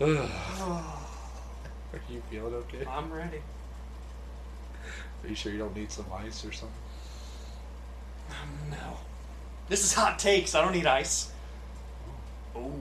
Are 0.00 0.06
you 2.08 2.22
feeling 2.30 2.54
okay? 2.54 2.84
I'm 2.88 3.12
ready. 3.12 3.42
Are 5.22 5.28
you 5.28 5.34
sure 5.34 5.52
you 5.52 5.58
don't 5.58 5.76
need 5.76 5.90
some 5.92 6.06
ice 6.14 6.44
or 6.44 6.52
something? 6.52 6.76
Um, 8.30 8.36
no. 8.70 8.96
This 9.68 9.84
is 9.84 9.92
hot 9.94 10.18
takes. 10.18 10.54
I 10.54 10.62
don't 10.62 10.72
need 10.72 10.86
ice. 10.86 11.30
Oh, 12.56 12.72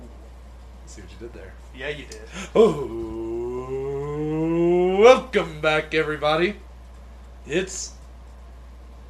See 0.86 1.02
what 1.02 1.12
you 1.12 1.18
did 1.20 1.34
there. 1.34 1.54
yeah, 1.76 1.89
you 1.89 2.05
did. 2.05 2.21
Oh, 4.93 5.00
welcome 5.00 5.62
back, 5.62 5.93
everybody. 5.93 6.55
It's 7.48 7.93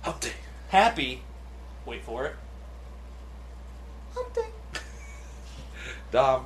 update. 0.03 0.33
Happy. 0.69 1.21
Wait 1.85 2.03
for 2.03 2.25
it. 2.27 2.35
Update. 4.15 4.51
Dom, 6.11 6.45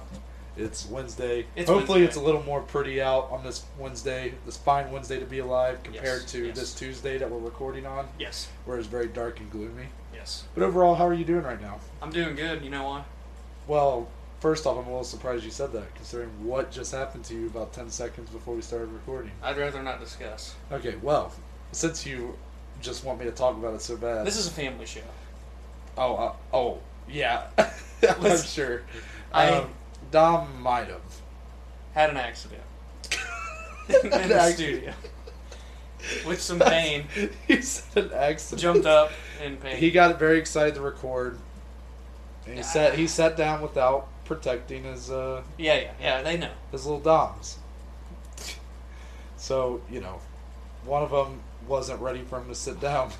it's 0.57 0.85
Wednesday. 0.87 1.45
It's 1.55 1.69
Hopefully, 1.69 2.01
Wednesday. 2.01 2.05
it's 2.07 2.15
a 2.17 2.21
little 2.21 2.43
more 2.43 2.61
pretty 2.61 3.01
out 3.01 3.29
on 3.31 3.43
this 3.43 3.65
Wednesday, 3.77 4.33
this 4.45 4.57
fine 4.57 4.91
Wednesday 4.91 5.19
to 5.19 5.25
be 5.25 5.39
alive, 5.39 5.81
compared 5.83 6.21
Yes, 6.21 6.31
to 6.31 6.45
yes. 6.47 6.57
this 6.59 6.73
Tuesday 6.73 7.17
that 7.17 7.29
we're 7.29 7.39
recording 7.39 7.85
on, 7.85 8.07
Yes. 8.19 8.47
where 8.65 8.77
it's 8.77 8.87
very 8.87 9.07
dark 9.07 9.39
and 9.39 9.51
gloomy. 9.51 9.87
Yes. 10.13 10.45
But 10.53 10.63
overall, 10.63 10.95
how 10.95 11.05
are 11.07 11.13
you 11.13 11.25
doing 11.25 11.43
right 11.43 11.61
now? 11.61 11.79
I'm 12.01 12.11
doing 12.11 12.35
good. 12.35 12.63
You 12.63 12.69
know 12.69 12.83
why? 12.85 13.03
Well, 13.67 14.07
first 14.39 14.65
off, 14.65 14.77
I'm 14.77 14.85
a 14.85 14.89
little 14.89 15.03
surprised 15.03 15.43
you 15.43 15.51
said 15.51 15.71
that, 15.73 15.93
considering 15.95 16.29
what 16.45 16.71
just 16.71 16.91
happened 16.93 17.25
to 17.25 17.33
you 17.33 17.47
about 17.47 17.73
10 17.73 17.89
seconds 17.89 18.29
before 18.29 18.55
we 18.55 18.61
started 18.61 18.87
recording. 18.89 19.31
I'd 19.43 19.57
rather 19.57 19.83
not 19.83 19.99
discuss. 19.99 20.55
Okay, 20.71 20.95
well, 21.01 21.33
since 21.71 22.05
you 22.05 22.37
just 22.81 23.03
want 23.03 23.19
me 23.19 23.25
to 23.25 23.31
talk 23.31 23.55
about 23.57 23.73
it 23.73 23.81
so 23.81 23.97
bad. 23.97 24.25
This 24.25 24.37
is 24.37 24.47
a 24.47 24.51
family 24.51 24.85
show. 24.85 25.01
Oh, 25.97 26.15
uh, 26.15 26.33
oh, 26.53 26.79
yeah. 27.09 27.47
I'm 27.57 28.37
sure. 28.37 28.81
I- 29.33 29.49
Um, 29.49 29.69
Dom 30.11 30.61
might 30.61 30.87
have. 30.87 31.01
Had 31.93 32.09
an 32.09 32.17
accident 32.17 32.61
in 33.89 33.95
An 34.13 34.29
the 34.29 34.35
accident. 34.35 34.51
studio 34.51 34.93
with 36.27 36.41
some 36.41 36.59
pain. 36.59 37.05
he 37.47 37.61
said 37.61 38.05
an 38.05 38.13
accident. 38.13 38.61
Jumped 38.61 38.85
up 38.85 39.11
in 39.43 39.57
pain. 39.57 39.77
He 39.77 39.91
got 39.91 40.19
very 40.19 40.37
excited 40.37 40.75
to 40.75 40.81
record. 40.81 41.37
And 42.45 42.53
he 42.55 42.59
Yeah. 42.59 42.65
sat. 42.65 42.93
He 42.95 43.07
sat 43.07 43.37
down 43.37 43.61
without 43.61 44.07
protecting 44.25 44.83
his 44.83 45.09
uh, 45.09 45.41
Yeah, 45.57 45.75
yeah, 45.75 45.91
yeah. 46.01 46.21
They 46.21 46.37
know. 46.37 46.51
his 46.71 46.85
little 46.85 46.99
doms. 46.99 47.57
So 49.37 49.81
you 49.89 50.01
know, 50.01 50.19
one 50.83 51.01
of 51.03 51.11
them 51.11 51.39
wasn't 51.67 52.01
ready 52.01 52.23
for 52.23 52.39
him 52.39 52.47
to 52.49 52.55
sit 52.55 52.79
down. 52.79 53.11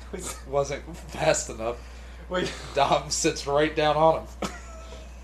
wasn't 0.48 0.96
fast 0.96 1.48
enough. 1.50 1.76
We 2.28 2.48
Dom 2.74 3.10
sits 3.10 3.46
right 3.46 3.74
down 3.74 3.96
on 3.96 4.20
him. 4.22 4.50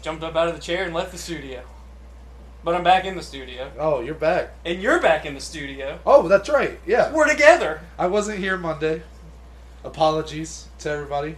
Jumped 0.03 0.22
up 0.22 0.36
out 0.36 0.48
of 0.48 0.55
the 0.55 0.61
chair 0.61 0.84
and 0.84 0.92
left 0.92 1.12
the 1.12 1.19
studio. 1.19 1.62
But 2.64 2.75
I'm 2.77 2.84
back 2.84 3.05
in 3.05 3.17
the 3.17 3.22
studio, 3.22 3.72
oh, 3.77 4.00
you're 4.00 4.14
back. 4.14 4.50
and 4.64 4.81
you're 4.81 5.00
back 5.00 5.27
in 5.27 5.34
the 5.34 5.41
studio. 5.41 5.98
Oh, 6.06 6.28
that's 6.28 6.48
right. 6.48 6.78
Yeah. 6.86 7.12
We're 7.12 7.28
together. 7.28 7.81
I 7.98 8.06
wasn't 8.06 8.39
here 8.39 8.56
Monday. 8.56 9.03
Apologies 9.83 10.69
to 10.80 10.91
everybody. 10.91 11.34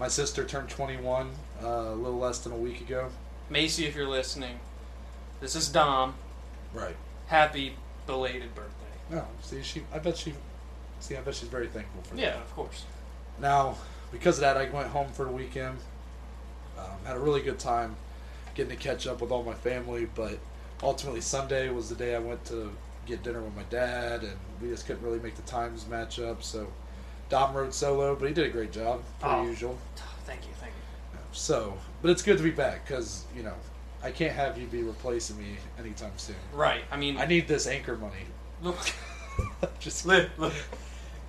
My 0.00 0.08
sister 0.08 0.44
turned 0.44 0.70
21 0.70 1.30
uh, 1.62 1.66
a 1.66 1.94
little 1.94 2.18
less 2.18 2.38
than 2.38 2.52
a 2.52 2.56
week 2.56 2.80
ago. 2.80 3.10
Macy, 3.48 3.86
if 3.86 3.94
you're 3.94 4.08
listening, 4.08 4.58
this 5.40 5.54
is 5.54 5.68
Dom. 5.68 6.14
Right. 6.72 6.96
Happy 7.28 7.76
belated 8.06 8.54
birthday. 8.56 8.70
No, 9.10 9.24
see, 9.40 9.62
she. 9.62 9.82
I 9.92 9.98
bet 10.00 10.16
she. 10.16 10.34
See, 10.98 11.16
I 11.16 11.20
bet 11.20 11.36
she's 11.36 11.48
very 11.48 11.68
thankful 11.68 12.02
for 12.02 12.16
that. 12.16 12.20
Yeah, 12.20 12.40
of 12.40 12.52
course. 12.56 12.84
Now, 13.38 13.76
because 14.10 14.38
of 14.38 14.40
that, 14.40 14.56
I 14.56 14.68
went 14.70 14.88
home 14.88 15.12
for 15.12 15.24
the 15.26 15.30
weekend. 15.30 15.78
Um, 16.78 16.84
had 17.06 17.16
a 17.16 17.20
really 17.20 17.42
good 17.42 17.58
time 17.58 17.96
getting 18.54 18.76
to 18.76 18.82
catch 18.82 19.06
up 19.06 19.20
with 19.20 19.30
all 19.30 19.42
my 19.42 19.54
family, 19.54 20.06
but 20.14 20.38
ultimately 20.82 21.20
Sunday 21.20 21.68
was 21.70 21.88
the 21.88 21.94
day 21.94 22.14
I 22.14 22.18
went 22.18 22.44
to 22.46 22.70
get 23.06 23.22
dinner 23.22 23.40
with 23.42 23.54
my 23.54 23.64
dad, 23.64 24.22
and 24.22 24.36
we 24.62 24.68
just 24.68 24.86
couldn't 24.86 25.02
really 25.02 25.18
make 25.20 25.34
the 25.36 25.42
times 25.42 25.86
match 25.88 26.18
up. 26.18 26.42
So 26.42 26.66
Dom 27.28 27.54
rode 27.54 27.74
solo, 27.74 28.14
but 28.16 28.28
he 28.28 28.34
did 28.34 28.46
a 28.46 28.50
great 28.50 28.72
job, 28.72 29.02
per 29.20 29.28
Oh. 29.28 29.44
usual. 29.44 29.78
Thank 30.24 30.42
you, 30.42 30.52
thank 30.60 30.72
you. 30.72 31.18
So, 31.32 31.76
but 32.00 32.10
it's 32.10 32.22
good 32.22 32.36
to 32.38 32.42
be 32.44 32.50
back 32.50 32.86
because 32.86 33.24
you 33.36 33.42
know 33.42 33.54
I 34.02 34.10
can't 34.10 34.32
have 34.34 34.56
you 34.56 34.66
be 34.66 34.82
replacing 34.82 35.36
me 35.38 35.56
anytime 35.78 36.12
soon. 36.16 36.36
Right. 36.52 36.82
I 36.90 36.96
mean, 36.96 37.16
I 37.18 37.26
need 37.26 37.48
this 37.48 37.66
anchor 37.66 37.96
money. 37.96 38.26
look, 38.62 38.78
Just 39.80 40.06
look, 40.06 40.28
look. 40.38 40.52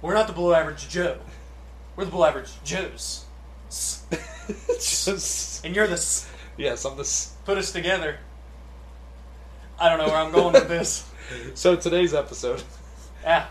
We're 0.01 0.13
not 0.13 0.27
the 0.27 0.33
below 0.33 0.53
average 0.53 0.87
Joe. 0.89 1.17
We're 1.95 2.05
the 2.05 2.11
below 2.11 2.25
average 2.25 2.51
Joes. 2.63 3.24
Just 4.79 5.65
And 5.65 5.75
you're 5.75 5.87
the 5.87 5.93
s. 5.93 6.27
yes, 6.57 6.85
I'm 6.85 6.97
this. 6.97 7.33
Put 7.45 7.57
us 7.57 7.71
together. 7.71 8.17
I 9.79 9.89
don't 9.89 9.97
know 9.97 10.07
where 10.07 10.17
I'm 10.17 10.31
going 10.31 10.53
with 10.53 10.67
this. 10.67 11.09
So 11.55 11.75
today's 11.75 12.13
episode, 12.13 12.61
Yeah. 13.23 13.47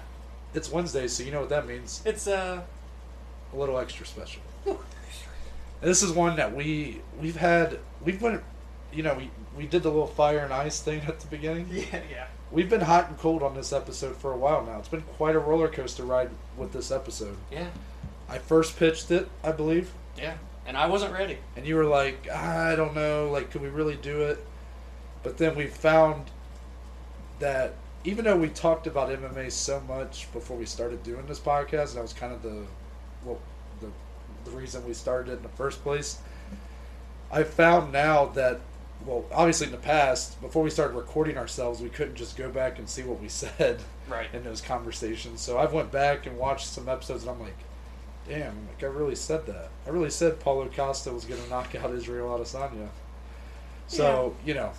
it's 0.55 0.71
Wednesday, 0.71 1.09
so 1.09 1.25
you 1.25 1.33
know 1.33 1.41
what 1.41 1.49
that 1.49 1.67
means. 1.67 2.03
It's, 2.05 2.29
uh. 2.29 2.63
A 3.53 3.57
little 3.57 3.79
extra 3.81 4.07
special. 4.07 4.43
This 5.81 6.03
is 6.05 6.13
one 6.13 6.37
that 6.37 6.55
we 6.55 7.01
we've 7.21 7.35
had 7.37 7.79
we've 8.05 8.21
been, 8.21 8.41
you 8.93 9.03
know, 9.03 9.15
we 9.15 9.29
we 9.57 9.67
did 9.67 9.83
the 9.83 9.91
little 9.91 10.07
fire 10.07 10.39
and 10.39 10.53
ice 10.53 10.81
thing 10.81 11.01
at 11.09 11.19
the 11.21 11.27
beginning. 11.27 11.67
Yeah, 11.71 12.01
yeah. 12.11 12.27
We've 12.53 12.71
been 12.71 12.81
hot 12.81 13.09
and 13.09 13.19
cold 13.19 13.43
on 13.43 13.55
this 13.57 13.73
episode 13.73 14.17
for 14.17 14.33
a 14.33 14.37
while 14.37 14.65
now. 14.65 14.79
It's 14.79 14.89
been 14.89 15.03
quite 15.03 15.35
a 15.35 15.41
roller 15.41 15.69
coaster 15.69 16.05
ride 16.05 16.31
with 16.57 16.73
this 16.73 16.91
episode. 16.93 17.37
Yeah, 17.51 17.69
I 18.29 18.39
first 18.39 18.77
pitched 18.79 19.11
it, 19.11 19.29
I 19.43 19.51
believe. 19.51 19.91
Yeah. 20.17 20.35
And 20.67 20.77
I 20.79 20.87
wasn't 20.87 21.13
ready. 21.13 21.39
and 21.57 21.67
you 21.67 21.77
were 21.77 21.85
like, 21.85 22.27
ah, 22.33 22.69
I 22.69 22.75
don't 22.77 22.95
know, 22.95 23.31
like, 23.31 23.51
could 23.51 23.61
we 23.63 23.69
really 23.69 23.97
do 23.97 24.23
it? 24.23 24.45
But 25.23 25.37
then 25.39 25.55
we 25.57 25.67
found 25.67 26.25
that 27.39 27.75
even 28.05 28.25
though 28.25 28.37
we 28.37 28.49
talked 28.49 28.87
about 28.87 29.09
MMA 29.11 29.51
so 29.53 29.81
much 29.81 30.31
before 30.33 30.57
we 30.57 30.67
started 30.67 31.03
doing 31.03 31.27
this 31.27 31.41
podcast, 31.41 31.89
and 31.89 31.97
that 31.97 32.03
was 32.03 32.13
kind 32.13 32.33
of 32.33 32.43
the, 32.43 32.65
well, 33.25 33.39
the, 33.81 33.89
the 34.45 34.51
reason 34.57 34.87
we 34.87 34.95
started 34.95 35.33
it 35.33 35.37
in 35.39 35.43
the 35.43 35.49
first 35.51 35.83
place. 35.83 36.19
I 37.33 37.43
found 37.43 37.93
now 37.93 38.27
that, 38.27 38.61
well, 39.07 39.25
obviously 39.33 39.67
in 39.67 39.73
the 39.73 39.79
past, 39.79 40.41
before 40.41 40.63
we 40.63 40.71
started 40.71 40.95
recording 40.95 41.37
ourselves, 41.37 41.81
we 41.81 41.89
couldn't 41.89 42.15
just 42.15 42.37
go 42.37 42.49
back 42.51 42.79
and 42.79 42.89
see 42.89 43.03
what 43.03 43.21
we 43.21 43.29
said 43.29 43.81
Right. 44.09 44.29
in 44.35 44.45
those 44.45 44.61
conversations. 44.61 45.41
So 45.41 45.59
I've 45.59 45.73
went 45.73 45.91
back 45.91 46.27
and 46.27 46.39
watched 46.39 46.67
some 46.67 46.89
episodes, 46.89 47.23
and 47.25 47.33
I'm 47.33 47.41
like, 47.41 47.57
damn, 48.29 48.67
like 48.69 48.83
I 48.83 48.87
really 48.87 49.15
said 49.15 49.47
that. 49.47 49.69
I 49.87 49.91
really 49.91 50.11
said 50.11 50.41
Paulo 50.41 50.69
Costa 50.69 51.13
was 51.13 51.25
going 51.25 51.43
to 51.43 51.49
knock 51.51 51.75
out 51.75 51.93
Israel 51.93 52.39
Adesanya. 52.39 52.89
So 53.87 54.35
you 54.45 54.55
know, 54.55 54.73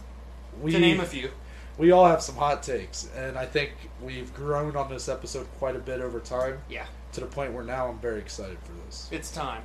we 0.61 0.71
to 0.71 0.79
name 0.79 0.99
a 0.99 1.05
few. 1.05 1.29
we 1.77 1.91
all 1.91 2.05
have 2.05 2.21
some 2.21 2.35
hot 2.35 2.63
takes, 2.63 3.09
and 3.15 3.37
I 3.37 3.45
think 3.45 3.71
we've 4.01 4.33
grown 4.33 4.75
on 4.75 4.89
this 4.89 5.07
episode 5.09 5.47
quite 5.59 5.75
a 5.75 5.79
bit 5.79 6.01
over 6.01 6.19
time 6.19 6.59
Yeah. 6.69 6.85
to 7.13 7.19
the 7.19 7.27
point 7.27 7.53
where 7.53 7.63
now 7.63 7.87
I'm 7.87 7.99
very 7.99 8.19
excited 8.19 8.57
for 8.63 8.71
this. 8.85 9.07
It's 9.11 9.31
time. 9.31 9.63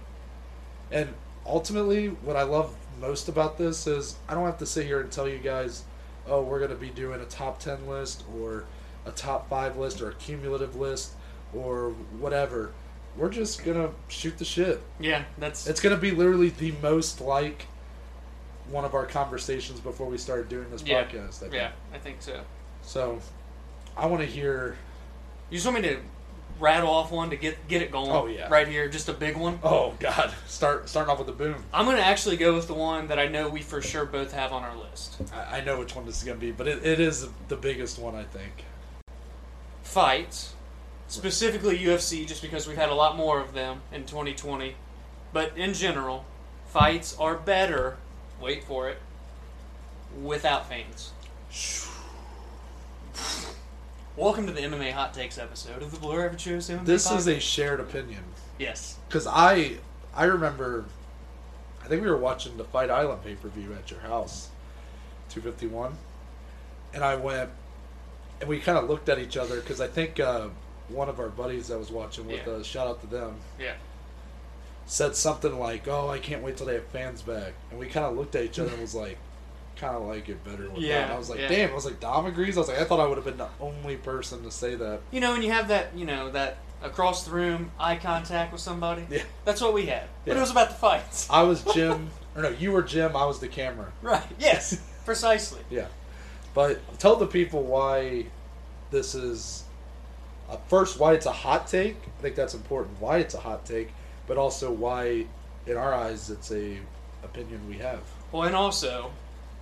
And 0.90 1.14
ultimately, 1.46 2.08
what 2.08 2.36
I 2.36 2.42
love 2.42 2.74
most 3.00 3.28
about 3.28 3.56
this 3.56 3.86
is 3.86 4.16
I 4.28 4.34
don't 4.34 4.44
have 4.44 4.58
to 4.58 4.66
sit 4.66 4.84
here 4.86 5.00
and 5.00 5.10
tell 5.10 5.28
you 5.28 5.38
guys, 5.38 5.84
oh, 6.28 6.42
we're 6.42 6.58
going 6.58 6.70
to 6.70 6.76
be 6.76 6.90
doing 6.90 7.20
a 7.20 7.24
top 7.24 7.60
10 7.60 7.86
list 7.86 8.24
or 8.38 8.64
a 9.06 9.10
top 9.10 9.48
5 9.48 9.76
list 9.78 10.02
or 10.02 10.10
a 10.10 10.14
cumulative 10.14 10.76
list 10.76 11.12
or 11.54 11.90
whatever. 12.18 12.72
We're 13.16 13.30
just 13.30 13.64
going 13.64 13.76
to 13.76 13.92
shoot 14.08 14.38
the 14.38 14.44
shit. 14.44 14.80
Yeah, 14.98 15.24
that's. 15.38 15.66
It's 15.66 15.80
going 15.80 15.94
to 15.94 16.00
be 16.00 16.10
literally 16.10 16.50
the 16.50 16.72
most 16.82 17.20
like 17.20 17.66
one 18.68 18.84
of 18.84 18.94
our 18.94 19.06
conversations 19.06 19.80
before 19.80 20.06
we 20.06 20.16
started 20.16 20.48
doing 20.48 20.70
this 20.70 20.82
yeah. 20.82 21.04
podcast. 21.04 21.36
I 21.36 21.40
think. 21.40 21.54
Yeah, 21.54 21.72
I 21.92 21.98
think 21.98 22.22
so. 22.22 22.40
So 22.82 23.20
I 23.96 24.06
want 24.06 24.22
to 24.22 24.26
hear. 24.26 24.76
You 25.50 25.56
just 25.56 25.66
want 25.66 25.82
me 25.82 25.88
to 25.88 26.00
rattle 26.60 26.90
off 26.90 27.10
one 27.10 27.30
to 27.30 27.36
get 27.36 27.66
get 27.66 27.82
it 27.82 27.90
going? 27.90 28.10
Oh, 28.10 28.26
yeah. 28.26 28.48
Right 28.48 28.68
here, 28.68 28.88
just 28.88 29.08
a 29.08 29.12
big 29.12 29.36
one. 29.36 29.58
Oh, 29.62 29.94
God. 29.98 30.32
Start 30.46 30.88
Starting 30.88 31.10
off 31.10 31.18
with 31.18 31.26
the 31.26 31.32
boom. 31.32 31.64
I'm 31.72 31.86
gonna 31.86 31.98
actually 31.98 32.36
go 32.36 32.54
with 32.54 32.68
the 32.68 32.74
one 32.74 33.08
that 33.08 33.18
I 33.18 33.26
know 33.26 33.48
we 33.48 33.62
for 33.62 33.82
sure 33.82 34.04
both 34.04 34.32
have 34.32 34.52
on 34.52 34.62
our 34.62 34.76
list. 34.76 35.20
I, 35.34 35.58
I 35.58 35.60
know 35.64 35.78
which 35.78 35.96
one 35.96 36.06
this 36.06 36.18
is 36.18 36.24
going 36.24 36.38
to 36.38 36.40
be, 36.40 36.52
but 36.52 36.68
it, 36.68 36.84
it 36.84 37.00
is 37.00 37.26
the 37.48 37.56
biggest 37.56 37.98
one, 37.98 38.14
I 38.14 38.24
think. 38.24 38.64
Fights, 39.82 40.54
specifically 41.10 41.76
UFC, 41.76 42.24
just 42.26 42.40
because 42.40 42.68
we've 42.68 42.76
had 42.76 42.88
a 42.88 42.94
lot 42.94 43.16
more 43.16 43.40
of 43.40 43.52
them 43.52 43.82
in 43.92 44.02
2020. 44.06 44.76
But 45.32 45.56
in 45.56 45.74
general, 45.74 46.24
fights 46.68 47.16
are 47.18 47.34
better. 47.34 47.96
Wait 48.40 48.62
for 48.64 48.88
it. 48.88 48.98
Without 50.22 50.68
fans. 50.68 51.10
Welcome 54.16 54.46
to 54.46 54.52
the 54.52 54.60
MMA 54.60 54.92
Hot 54.92 55.12
Takes 55.12 55.36
episode 55.36 55.82
of 55.82 55.90
the 55.90 55.98
Blue 55.98 56.20
Average 56.20 56.40
Show's 56.42 56.70
MMA 56.70 56.84
This 56.84 57.10
is 57.10 57.26
a 57.26 57.40
shared 57.40 57.80
opinion. 57.80 58.22
yes. 58.58 58.96
Because 59.08 59.26
I 59.26 59.78
I 60.14 60.24
remember, 60.24 60.84
I 61.84 61.88
think 61.88 62.02
we 62.02 62.08
were 62.08 62.16
watching 62.16 62.56
the 62.56 62.64
Fight 62.64 62.90
Island 62.90 63.24
pay 63.24 63.34
per 63.34 63.48
view 63.48 63.72
at 63.74 63.90
your 63.90 64.00
house, 64.00 64.48
two 65.28 65.40
fifty 65.40 65.66
one, 65.66 65.96
and 66.94 67.02
I 67.02 67.16
went, 67.16 67.50
and 68.40 68.48
we 68.48 68.60
kind 68.60 68.78
of 68.78 68.88
looked 68.88 69.08
at 69.08 69.18
each 69.18 69.36
other 69.36 69.60
because 69.60 69.80
I 69.80 69.86
think 69.86 70.18
uh, 70.20 70.48
one 70.90 71.08
of 71.08 71.18
our 71.20 71.28
buddies 71.28 71.68
that 71.68 71.78
was 71.78 71.90
watching 71.90 72.26
with 72.26 72.46
Yeah. 72.46 72.52
us, 72.54 72.66
shout 72.66 72.86
out 72.86 73.00
to 73.02 73.06
them, 73.06 73.36
Yeah. 73.58 73.74
said 74.86 75.14
something 75.16 75.58
like, 75.58 75.86
"Oh, 75.88 76.08
I 76.08 76.18
can't 76.18 76.42
wait 76.42 76.56
till 76.56 76.66
they 76.66 76.74
have 76.74 76.86
fans 76.86 77.22
back," 77.22 77.52
and 77.70 77.78
we 77.78 77.86
kind 77.86 78.06
of 78.06 78.16
looked 78.16 78.34
at 78.34 78.44
each 78.44 78.58
other 78.58 78.70
and 78.70 78.80
was 78.80 78.94
like, 78.94 79.18
kind 79.76 79.96
of 79.96 80.02
like 80.02 80.28
it 80.28 80.44
better 80.44 80.68
with 80.68 80.82
Yeah. 80.82 81.10
I 81.10 81.16
was 81.16 81.30
like, 81.30 81.38
yeah. 81.40 81.48
damn. 81.48 81.70
I 81.70 81.74
was 81.74 81.86
like, 81.86 82.00
Dom 82.00 82.26
agrees. 82.26 82.56
I 82.58 82.60
was 82.60 82.68
like, 82.68 82.78
I 82.80 82.84
thought 82.84 83.00
I 83.00 83.06
would 83.06 83.16
have 83.16 83.24
been 83.24 83.38
the 83.38 83.48
only 83.60 83.96
person 83.96 84.42
to 84.42 84.50
say 84.50 84.74
that. 84.74 85.00
You 85.10 85.20
know, 85.20 85.32
and 85.32 85.42
you 85.42 85.52
have 85.52 85.68
that, 85.68 85.96
you 85.96 86.04
know, 86.04 86.30
that 86.32 86.58
across 86.82 87.24
the 87.24 87.30
room 87.30 87.70
eye 87.80 87.96
contact 87.96 88.52
with 88.52 88.60
somebody. 88.60 89.06
Yeah. 89.08 89.22
That's 89.46 89.62
what 89.62 89.72
we 89.72 89.86
had. 89.86 90.02
But 90.26 90.32
Yeah. 90.32 90.36
it 90.38 90.40
was 90.42 90.50
about 90.50 90.68
the 90.68 90.74
fights. 90.74 91.26
I 91.30 91.44
was 91.44 91.62
Jim, 91.74 92.10
or 92.36 92.42
no, 92.42 92.48
you 92.50 92.72
were 92.72 92.82
Jim. 92.82 93.16
I 93.16 93.24
was 93.24 93.38
the 93.38 93.48
camera. 93.48 93.90
Right. 94.02 94.22
Yes. 94.38 94.76
Precisely. 95.06 95.60
Yeah, 95.70 95.86
but 96.52 96.78
tell 96.98 97.16
the 97.16 97.26
people 97.26 97.62
why 97.62 98.26
this 98.90 99.14
is. 99.14 99.64
Uh, 100.50 100.56
first, 100.68 100.98
why 100.98 101.14
it's 101.14 101.26
a 101.26 101.32
hot 101.32 101.68
take. 101.68 101.96
I 102.18 102.22
think 102.22 102.34
that's 102.34 102.54
important. 102.54 103.00
Why 103.00 103.18
it's 103.18 103.34
a 103.34 103.40
hot 103.40 103.64
take, 103.64 103.90
but 104.26 104.36
also 104.36 104.72
why, 104.72 105.26
in 105.66 105.76
our 105.76 105.94
eyes, 105.94 106.28
it's 106.28 106.50
a 106.50 106.78
opinion 107.22 107.68
we 107.68 107.78
have. 107.78 108.00
Well, 108.32 108.42
and 108.42 108.56
also, 108.56 109.12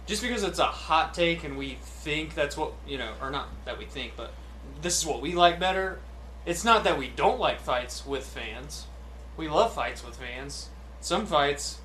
just 0.07 0.23
because 0.23 0.43
it's 0.43 0.59
a 0.59 0.65
hot 0.65 1.13
take 1.13 1.45
and 1.45 1.59
we 1.59 1.77
think 1.83 2.35
that's 2.35 2.57
what 2.57 2.73
you 2.87 2.97
know, 2.97 3.13
or 3.21 3.31
not 3.31 3.49
that 3.67 3.79
we 3.79 3.85
think, 3.85 4.13
but 4.17 4.33
this 4.81 4.99
is 4.99 5.07
what 5.07 5.21
we 5.21 5.35
like 5.35 5.61
better. 5.61 6.01
It's 6.47 6.65
not 6.65 6.85
that 6.85 6.99
we 6.99 7.09
don't 7.09 7.39
like 7.39 7.61
fights 7.61 8.07
with 8.07 8.25
fans. 8.25 8.87
We 9.37 9.49
love 9.49 9.75
fights 9.75 10.05
with 10.05 10.17
fans. 10.17 10.71
Some 11.01 11.27
fights 11.27 11.79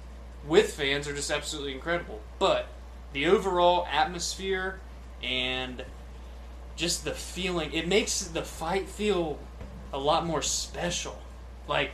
with 0.47 0.73
fans 0.73 1.07
are 1.07 1.13
just 1.13 1.29
absolutely 1.29 1.73
incredible. 1.73 2.21
But 2.39 2.67
the 3.11 3.27
overall 3.27 3.85
atmosphere 3.91 4.79
and 5.21 5.83
just 6.75 7.05
the 7.05 7.11
feeling, 7.11 7.71
it 7.73 7.87
makes 7.87 8.21
the 8.25 8.43
fight 8.43 8.87
feel 8.87 9.39
a 9.91 9.97
lot 9.97 10.25
more 10.25 10.41
special. 10.41 11.17
Like, 11.67 11.91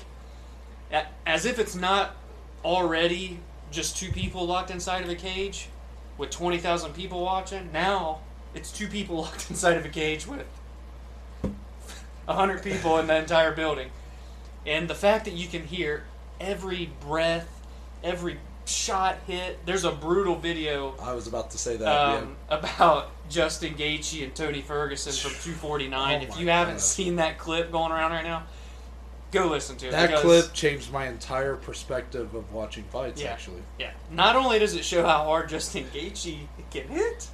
as 1.26 1.46
if 1.46 1.60
it's 1.60 1.76
not 1.76 2.16
already 2.64 3.40
just 3.72 3.98
two 3.98 4.12
people 4.12 4.46
locked 4.46 4.72
inside 4.72 5.04
of 5.04 5.10
a 5.10 5.16
cage 5.16 5.70
with 6.18 6.30
20,000 6.32 6.94
people 6.94 7.22
watching. 7.22 7.72
Now 7.72 8.20
it's 8.54 8.72
two 8.72 8.88
people 8.88 9.18
locked 9.22 9.50
inside 9.50 9.78
of 9.78 9.86
a 9.86 9.90
cage 9.90 10.26
with 10.28 10.46
100 12.26 12.64
people 12.64 12.98
in 13.00 13.08
the 13.08 13.18
entire 13.18 13.54
building. 13.54 13.90
And 14.66 14.90
the 14.90 14.96
fact 14.96 15.26
that 15.26 15.34
you 15.34 15.48
can 15.48 15.66
hear 15.66 16.04
every 16.40 16.92
breath, 17.00 17.48
every 18.04 18.38
shot 18.70 19.18
hit. 19.28 19.66
There's 19.66 19.84
a 19.84 19.92
brutal 19.92 20.36
video 20.36 20.96
I 21.02 21.14
was 21.14 21.28
about 21.28 21.52
to 21.52 21.58
say 21.58 21.78
that. 21.78 21.88
um, 21.88 22.36
about 22.50 23.12
Justin 23.30 23.76
Gaethje 23.76 24.24
and 24.24 24.34
Tony 24.36 24.62
Ferguson 24.62 25.12
from 25.14 25.32
249. 25.32 26.20
Oh 26.22 26.24
if 26.24 26.40
you 26.40 26.50
haven't 26.50 26.82
seen 26.82 27.18
that 27.18 27.38
clip 27.38 27.72
going 27.72 27.92
around 27.92 28.12
right 28.12 28.24
now, 28.24 28.44
go 29.32 29.48
listen 29.48 29.76
to 29.78 29.88
it. 29.88 29.92
That 29.92 30.16
clip 30.16 30.54
changed 30.54 30.92
my 30.92 31.08
entire 31.08 31.56
perspective 31.56 32.34
of 32.36 32.52
watching 32.54 32.84
fights. 32.86 33.22
Yeah. 33.22 33.32
Actually, 33.32 33.62
Yeah. 33.78 33.92
Not 34.12 34.36
only 34.36 34.60
does 34.60 34.76
it 34.76 34.84
show 34.86 35.06
how 35.06 35.24
hard 35.26 35.50
Justin 35.50 35.86
Gaethje 35.94 36.40
can 36.72 36.88
hit, 36.88 37.28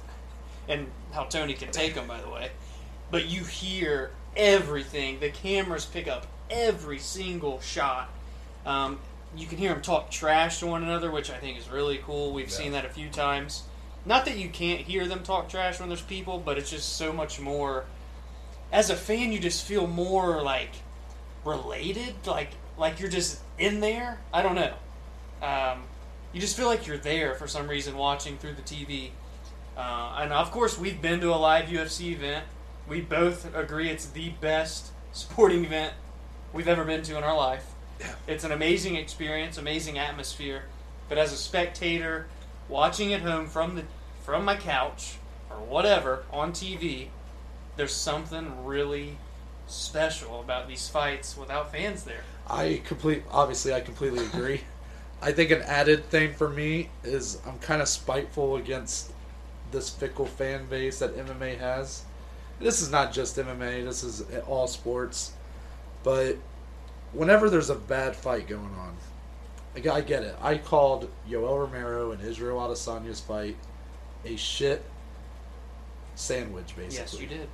and 0.68 0.86
how 1.12 1.24
Tony 1.24 1.54
can 1.54 1.70
take 1.70 1.94
him, 1.94 2.06
by 2.08 2.20
the 2.20 2.28
way, 2.28 2.50
but 3.10 3.26
you 3.26 3.44
hear 3.44 4.10
everything. 4.36 5.20
The 5.20 5.30
cameras 5.30 5.84
pick 5.86 6.08
up 6.08 6.26
every 6.50 6.98
single 6.98 7.60
shot. 7.60 8.10
Um, 8.66 8.98
you 9.38 9.46
can 9.46 9.58
hear 9.58 9.72
them 9.72 9.82
talk 9.82 10.10
trash 10.10 10.58
to 10.60 10.66
one 10.66 10.82
another, 10.82 11.10
which 11.10 11.30
I 11.30 11.36
think 11.38 11.58
is 11.58 11.68
really 11.68 11.98
cool. 11.98 12.32
We've 12.32 12.48
Yeah. 12.50 12.56
seen 12.56 12.72
that 12.72 12.84
a 12.84 12.88
few 12.88 13.08
times. 13.08 13.64
Not 14.04 14.24
that 14.26 14.36
you 14.36 14.48
can't 14.48 14.80
hear 14.82 15.06
them 15.06 15.22
talk 15.22 15.48
trash 15.48 15.80
when 15.80 15.88
there's 15.88 16.02
people, 16.02 16.38
but 16.38 16.58
it's 16.58 16.70
just 16.70 16.96
so 16.96 17.12
much 17.12 17.40
more. 17.40 17.84
As 18.72 18.90
a 18.90 18.96
fan, 18.96 19.32
you 19.32 19.38
just 19.38 19.64
feel 19.64 19.86
more 19.86 20.42
like 20.42 20.70
related, 21.44 22.14
like 22.26 22.50
like 22.78 23.00
you're 23.00 23.10
just 23.10 23.40
in 23.58 23.80
there. 23.80 24.20
I 24.34 24.42
don't 24.42 24.54
know. 24.54 24.74
Um, 25.42 25.84
you 26.32 26.40
just 26.40 26.56
feel 26.56 26.66
like 26.66 26.86
you're 26.86 26.98
there 26.98 27.34
for 27.34 27.48
some 27.48 27.68
reason 27.68 27.96
watching 27.96 28.36
through 28.36 28.52
the 28.54 28.62
TV. 28.62 29.12
Uh, 29.76 30.16
and 30.20 30.32
of 30.32 30.50
course, 30.50 30.78
we've 30.78 31.00
been 31.00 31.20
to 31.20 31.32
a 31.32 31.36
live 31.36 31.68
UFC 31.70 32.12
event. 32.12 32.44
We 32.86 33.00
both 33.00 33.54
agree 33.54 33.88
it's 33.88 34.06
the 34.06 34.30
best 34.40 34.90
sporting 35.12 35.64
event 35.64 35.94
we've 36.52 36.68
ever 36.68 36.84
been 36.84 37.02
to 37.02 37.16
in 37.16 37.24
our 37.24 37.36
life. 37.36 37.64
It's 38.26 38.44
an 38.44 38.52
amazing 38.52 38.96
experience, 38.96 39.58
amazing 39.58 39.98
atmosphere. 39.98 40.64
But 41.08 41.18
as 41.18 41.32
a 41.32 41.36
spectator, 41.36 42.26
watching 42.68 43.12
at 43.12 43.22
home 43.22 43.46
from 43.46 43.76
the 43.76 43.84
from 44.24 44.44
my 44.44 44.56
couch 44.56 45.16
or 45.48 45.56
whatever 45.56 46.24
on 46.32 46.52
TV, 46.52 47.08
there's 47.76 47.94
something 47.94 48.64
really 48.64 49.16
special 49.68 50.40
about 50.40 50.68
these 50.68 50.88
fights 50.88 51.36
without 51.36 51.70
fans 51.70 52.02
there. 52.04 52.22
I 52.48 52.82
complete. 52.84 53.22
Obviously, 53.30 53.72
I 53.72 53.80
completely 53.80 54.24
agree. 54.26 54.62
I 55.22 55.32
think 55.32 55.50
an 55.50 55.62
added 55.62 56.10
thing 56.10 56.34
for 56.34 56.48
me 56.48 56.90
is 57.02 57.40
I'm 57.46 57.58
kind 57.58 57.80
of 57.80 57.88
spiteful 57.88 58.56
against 58.56 59.12
this 59.70 59.88
fickle 59.88 60.26
fan 60.26 60.66
base 60.66 60.98
that 60.98 61.16
MMA 61.16 61.58
has. 61.58 62.04
This 62.60 62.82
is 62.82 62.90
not 62.90 63.12
just 63.12 63.36
MMA. 63.36 63.84
This 63.84 64.02
is 64.04 64.24
all 64.46 64.66
sports. 64.66 65.32
But 66.02 66.36
whenever 67.12 67.48
there's 67.50 67.70
a 67.70 67.74
bad 67.74 68.14
fight 68.16 68.46
going 68.48 68.74
on, 68.78 68.96
I 69.74 69.80
get- 69.80 69.94
I 69.94 70.00
get 70.00 70.22
it. 70.22 70.36
I 70.40 70.58
called 70.58 71.10
Yoel 71.28 71.58
Romero 71.60 72.12
and 72.12 72.22
Israel 72.22 72.58
Adesanya's 72.58 73.20
fight 73.20 73.56
a 74.24 74.36
shit 74.36 74.82
sandwich, 76.14 76.74
basically. 76.76 76.96
Yes, 76.96 77.20
you 77.20 77.26
did. 77.26 77.48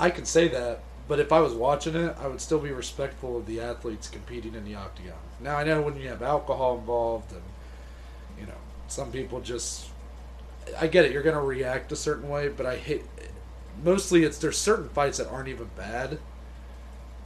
I 0.00 0.10
can 0.10 0.24
say 0.24 0.48
that, 0.48 0.80
but 1.06 1.20
if 1.20 1.32
I 1.32 1.40
was 1.40 1.52
watching 1.52 1.94
it, 1.94 2.16
I 2.20 2.26
would 2.26 2.40
still 2.40 2.58
be 2.58 2.72
respectful 2.72 3.36
of 3.36 3.46
the 3.46 3.60
athletes 3.60 4.08
competing 4.08 4.54
in 4.54 4.64
the 4.64 4.74
octagon. 4.74 5.18
Now 5.40 5.56
I 5.56 5.64
know 5.64 5.82
when 5.82 5.96
you 5.96 6.08
have 6.08 6.22
alcohol 6.22 6.78
involved, 6.78 7.30
and 7.32 7.42
you 8.40 8.46
know 8.46 8.58
some 8.88 9.12
people 9.12 9.40
just, 9.40 9.86
I 10.80 10.86
get 10.86 11.04
it. 11.04 11.12
You're 11.12 11.22
gonna 11.22 11.42
react 11.42 11.92
a 11.92 11.96
certain 11.96 12.28
way, 12.28 12.48
but 12.48 12.66
I 12.66 12.76
hate. 12.76 13.04
Mostly, 13.84 14.24
it's 14.24 14.38
there's 14.38 14.58
certain 14.58 14.88
fights 14.88 15.18
that 15.18 15.28
aren't 15.28 15.48
even 15.48 15.68
bad, 15.76 16.18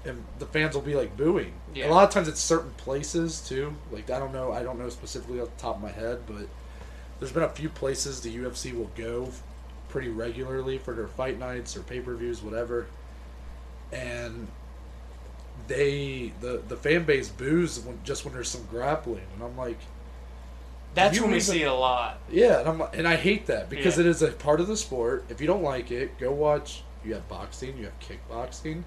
and 0.06 0.24
the 0.38 0.46
fans 0.46 0.74
will 0.74 0.82
be 0.82 0.94
like 0.94 1.16
booing. 1.16 1.52
Yeah. 1.74 1.88
A 1.88 1.90
lot 1.90 2.04
of 2.04 2.10
times, 2.10 2.28
it's 2.28 2.40
certain 2.40 2.70
places 2.78 3.40
too. 3.40 3.74
Like 3.90 4.10
I 4.10 4.18
don't 4.18 4.32
know, 4.32 4.52
I 4.52 4.62
don't 4.62 4.78
know 4.78 4.88
specifically 4.88 5.40
off 5.40 5.54
the 5.56 5.62
top 5.62 5.76
of 5.76 5.82
my 5.82 5.90
head, 5.90 6.20
but 6.26 6.46
there's 7.18 7.32
been 7.32 7.42
a 7.42 7.48
few 7.48 7.68
places 7.68 8.20
the 8.20 8.34
UFC 8.36 8.72
will 8.74 8.90
go 8.96 9.30
pretty 9.88 10.08
regularly 10.08 10.78
for 10.78 10.94
their 10.94 11.06
fight 11.08 11.38
nights 11.38 11.76
or 11.76 11.80
pay 11.82 12.00
per 12.00 12.14
views, 12.14 12.42
whatever. 12.42 12.86
And 13.92 14.48
they 15.68 16.32
the 16.40 16.62
the 16.68 16.76
fan 16.76 17.04
base 17.04 17.28
boos 17.28 17.80
when 17.80 17.98
just 18.04 18.24
when 18.24 18.34
there's 18.34 18.48
some 18.50 18.64
grappling, 18.70 19.24
and 19.34 19.42
I'm 19.42 19.56
like, 19.56 19.78
That's 20.94 21.18
when 21.20 21.30
we 21.30 21.36
even- 21.36 21.46
see 21.46 21.62
it 21.62 21.66
a 21.68 21.74
lot. 21.74 22.18
yeah, 22.30 22.60
and 22.60 22.68
I'm 22.68 22.82
and 22.92 23.08
I 23.08 23.16
hate 23.16 23.46
that 23.46 23.68
because 23.70 23.96
Yeah. 23.96 24.02
it 24.04 24.06
is 24.06 24.22
a 24.22 24.28
part 24.32 24.60
of 24.60 24.66
the 24.66 24.76
sport. 24.76 25.24
If 25.28 25.40
you 25.40 25.46
don't 25.46 25.62
like 25.62 25.90
it, 25.90 26.18
go 26.18 26.30
watch. 26.32 26.82
You 27.04 27.14
have 27.14 27.28
boxing, 27.28 27.78
you 27.78 27.84
have 27.84 27.98
kickboxing, 28.00 28.82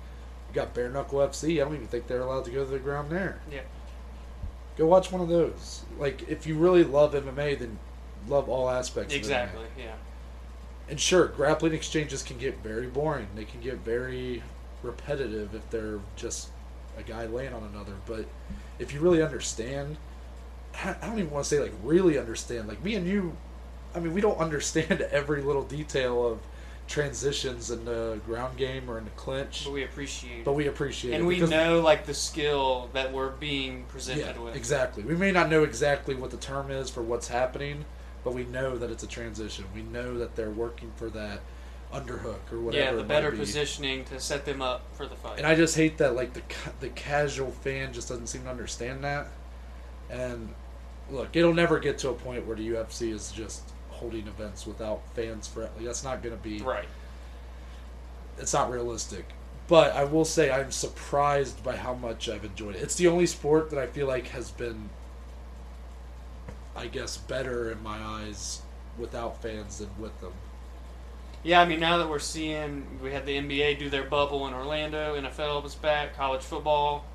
you 0.50 0.56
got 0.56 0.74
bare 0.74 0.90
knuckle 0.90 1.20
FC. 1.20 1.56
I 1.56 1.66
don't 1.66 1.76
even 1.76 1.88
think 1.88 2.08
they're 2.08 2.22
allowed 2.22 2.46
to 2.46 2.52
go 2.52 2.66
to 2.66 2.72
the 2.72 2.80
ground 2.80 3.12
there. 3.12 3.40
Yeah. 3.52 3.62
Go 4.78 4.88
watch 4.88 5.12
one 5.12 5.22
of 5.22 5.30
those. 5.30 5.84
Like 5.98 6.28
if 6.28 6.48
you 6.48 6.56
really 6.56 6.84
love 6.84 7.14
MMA, 7.14 7.60
then 7.60 7.78
love 8.28 8.50
all 8.50 8.70
aspects. 8.70 9.14
Exactly. 9.14 9.66
Yeah. 9.78 9.96
And 10.90 11.00
sure, 11.00 11.28
grappling 11.28 11.74
exchanges 11.74 12.24
can 12.24 12.38
get 12.38 12.64
very 12.64 12.88
boring. 12.88 13.28
They 13.36 13.46
can 13.46 13.62
get 13.62 13.78
very 13.78 14.42
repetitive 14.82 15.54
if 15.54 15.70
they're 15.70 16.00
just 16.16 16.50
a 16.98 17.04
guy 17.04 17.26
laying 17.26 17.54
on 17.54 17.64
another. 17.64 17.94
But 18.08 18.26
if 18.80 18.94
you 18.94 19.00
really 19.00 19.22
understand, 19.22 19.98
I 20.84 20.96
don't 21.02 21.20
even 21.20 21.32
want 21.32 21.46
to 21.46 21.50
say 21.50 21.62
like 21.62 21.74
really 21.84 22.18
understand. 22.18 22.68
Like 22.68 22.84
me 22.84 22.96
and 22.96 23.06
you, 23.08 23.38
I 23.94 24.00
mean, 24.00 24.14
we 24.14 24.22
don't 24.22 24.38
understand 24.40 25.02
every 25.02 25.42
little 25.42 25.64
detail 25.64 26.26
of 26.26 26.40
transitions 26.90 27.70
in 27.70 27.86
the 27.86 28.20
ground 28.26 28.58
game 28.58 28.90
or 28.90 28.98
in 28.98 29.06
the 29.06 29.12
clinch, 29.12 29.64
But 29.64 29.74
we 29.74 29.84
appreciate 29.84 30.44
but 30.44 30.54
we 30.54 30.68
appreciate 30.68 31.14
And 31.14 31.28
we 31.28 31.40
know 31.40 31.80
like 31.82 32.06
the 32.08 32.16
skill 32.16 32.90
that 32.94 33.14
we're 33.14 33.30
being 33.30 33.86
presented 33.86 34.36
yeah, 34.36 34.42
with. 34.42 34.56
exactly. 34.56 35.04
We 35.04 35.16
may 35.16 35.32
not 35.32 35.50
know 35.50 35.64
exactly 35.64 36.16
what 36.16 36.32
the 36.32 36.38
term 36.38 36.72
is 36.72 36.90
for 36.90 37.04
what's 37.04 37.28
happening, 37.28 37.86
but 38.24 38.34
we 38.34 38.44
know 38.44 38.76
that 38.78 38.90
it's 38.90 39.04
a 39.04 39.08
transition. 39.08 39.66
We 39.74 39.84
know 39.84 40.18
that 40.18 40.36
they're 40.36 40.50
working 40.50 40.92
for 40.96 41.10
that 41.12 41.42
underhook 41.94 42.52
or 42.52 42.60
whatever. 42.60 42.84
Yeah, 42.84 42.92
the 42.94 43.04
better 43.04 43.30
be. 43.32 43.38
positioning 43.38 44.04
to 44.06 44.20
set 44.20 44.46
them 44.46 44.62
up 44.62 44.82
for 44.96 45.06
the 45.06 45.16
fight. 45.16 45.38
And 45.38 45.46
I 45.46 45.54
just 45.56 45.76
hate 45.76 46.00
that 46.00 46.16
like 46.16 46.34
the 46.34 46.42
the 46.80 46.90
casual 46.90 47.52
fan 47.52 47.94
just 47.94 48.10
doesn't 48.10 48.28
seem 48.28 48.44
to 48.46 48.50
understand 48.50 49.04
that. 49.04 49.28
And 50.10 50.56
look, 51.12 51.36
it'll 51.36 51.54
never 51.54 51.78
get 51.78 52.00
to 52.00 52.10
a 52.10 52.14
point 52.14 52.48
where 52.48 52.56
the 52.56 52.68
UFC 52.70 53.12
is 53.14 53.32
just 53.32 53.62
holding 54.00 54.28
events 54.28 54.66
without 54.66 55.02
fans 55.14 55.50
like, 55.56 55.70
that's 55.80 56.04
not 56.04 56.24
going 56.24 56.36
to 56.36 56.42
be 56.42 56.60
right. 56.60 56.88
it's 58.38 58.54
not 58.54 58.72
realistic. 58.72 59.26
But 59.68 59.94
I 59.94 60.04
will 60.04 60.26
say 60.26 60.50
I'm 60.50 60.72
surprised 60.72 61.64
by 61.64 61.76
how 61.76 61.94
much 61.94 62.28
I've 62.28 62.44
enjoyed 62.44 62.76
it. 62.76 62.82
It's 62.82 62.96
the 62.96 63.08
only 63.08 63.28
sport 63.28 63.70
that 63.70 63.78
I 63.78 63.86
feel 63.86 64.08
like 64.08 64.28
has 64.30 64.50
been 64.52 64.90
I 66.76 66.88
guess 66.88 67.18
better 67.18 67.72
in 67.72 67.84
my 67.84 67.98
eyes 67.98 68.62
without 68.98 69.42
fans 69.42 69.80
than 69.80 69.90
with 70.00 70.20
them. 70.22 70.32
Yeah, 71.44 71.62
I 71.62 71.66
mean 71.66 71.80
now 71.80 71.98
that 71.98 72.10
we're 72.10 72.20
seeing 72.20 72.86
we 73.02 73.12
had 73.12 73.26
the 73.26 73.38
NBA 73.38 73.80
do 73.80 73.90
their 73.90 74.04
bubble 74.04 74.48
in 74.48 74.54
Orlando, 74.54 75.16
NFL 75.20 75.62
was 75.64 75.76
back, 75.76 76.16
college 76.16 76.42
football, 76.42 77.06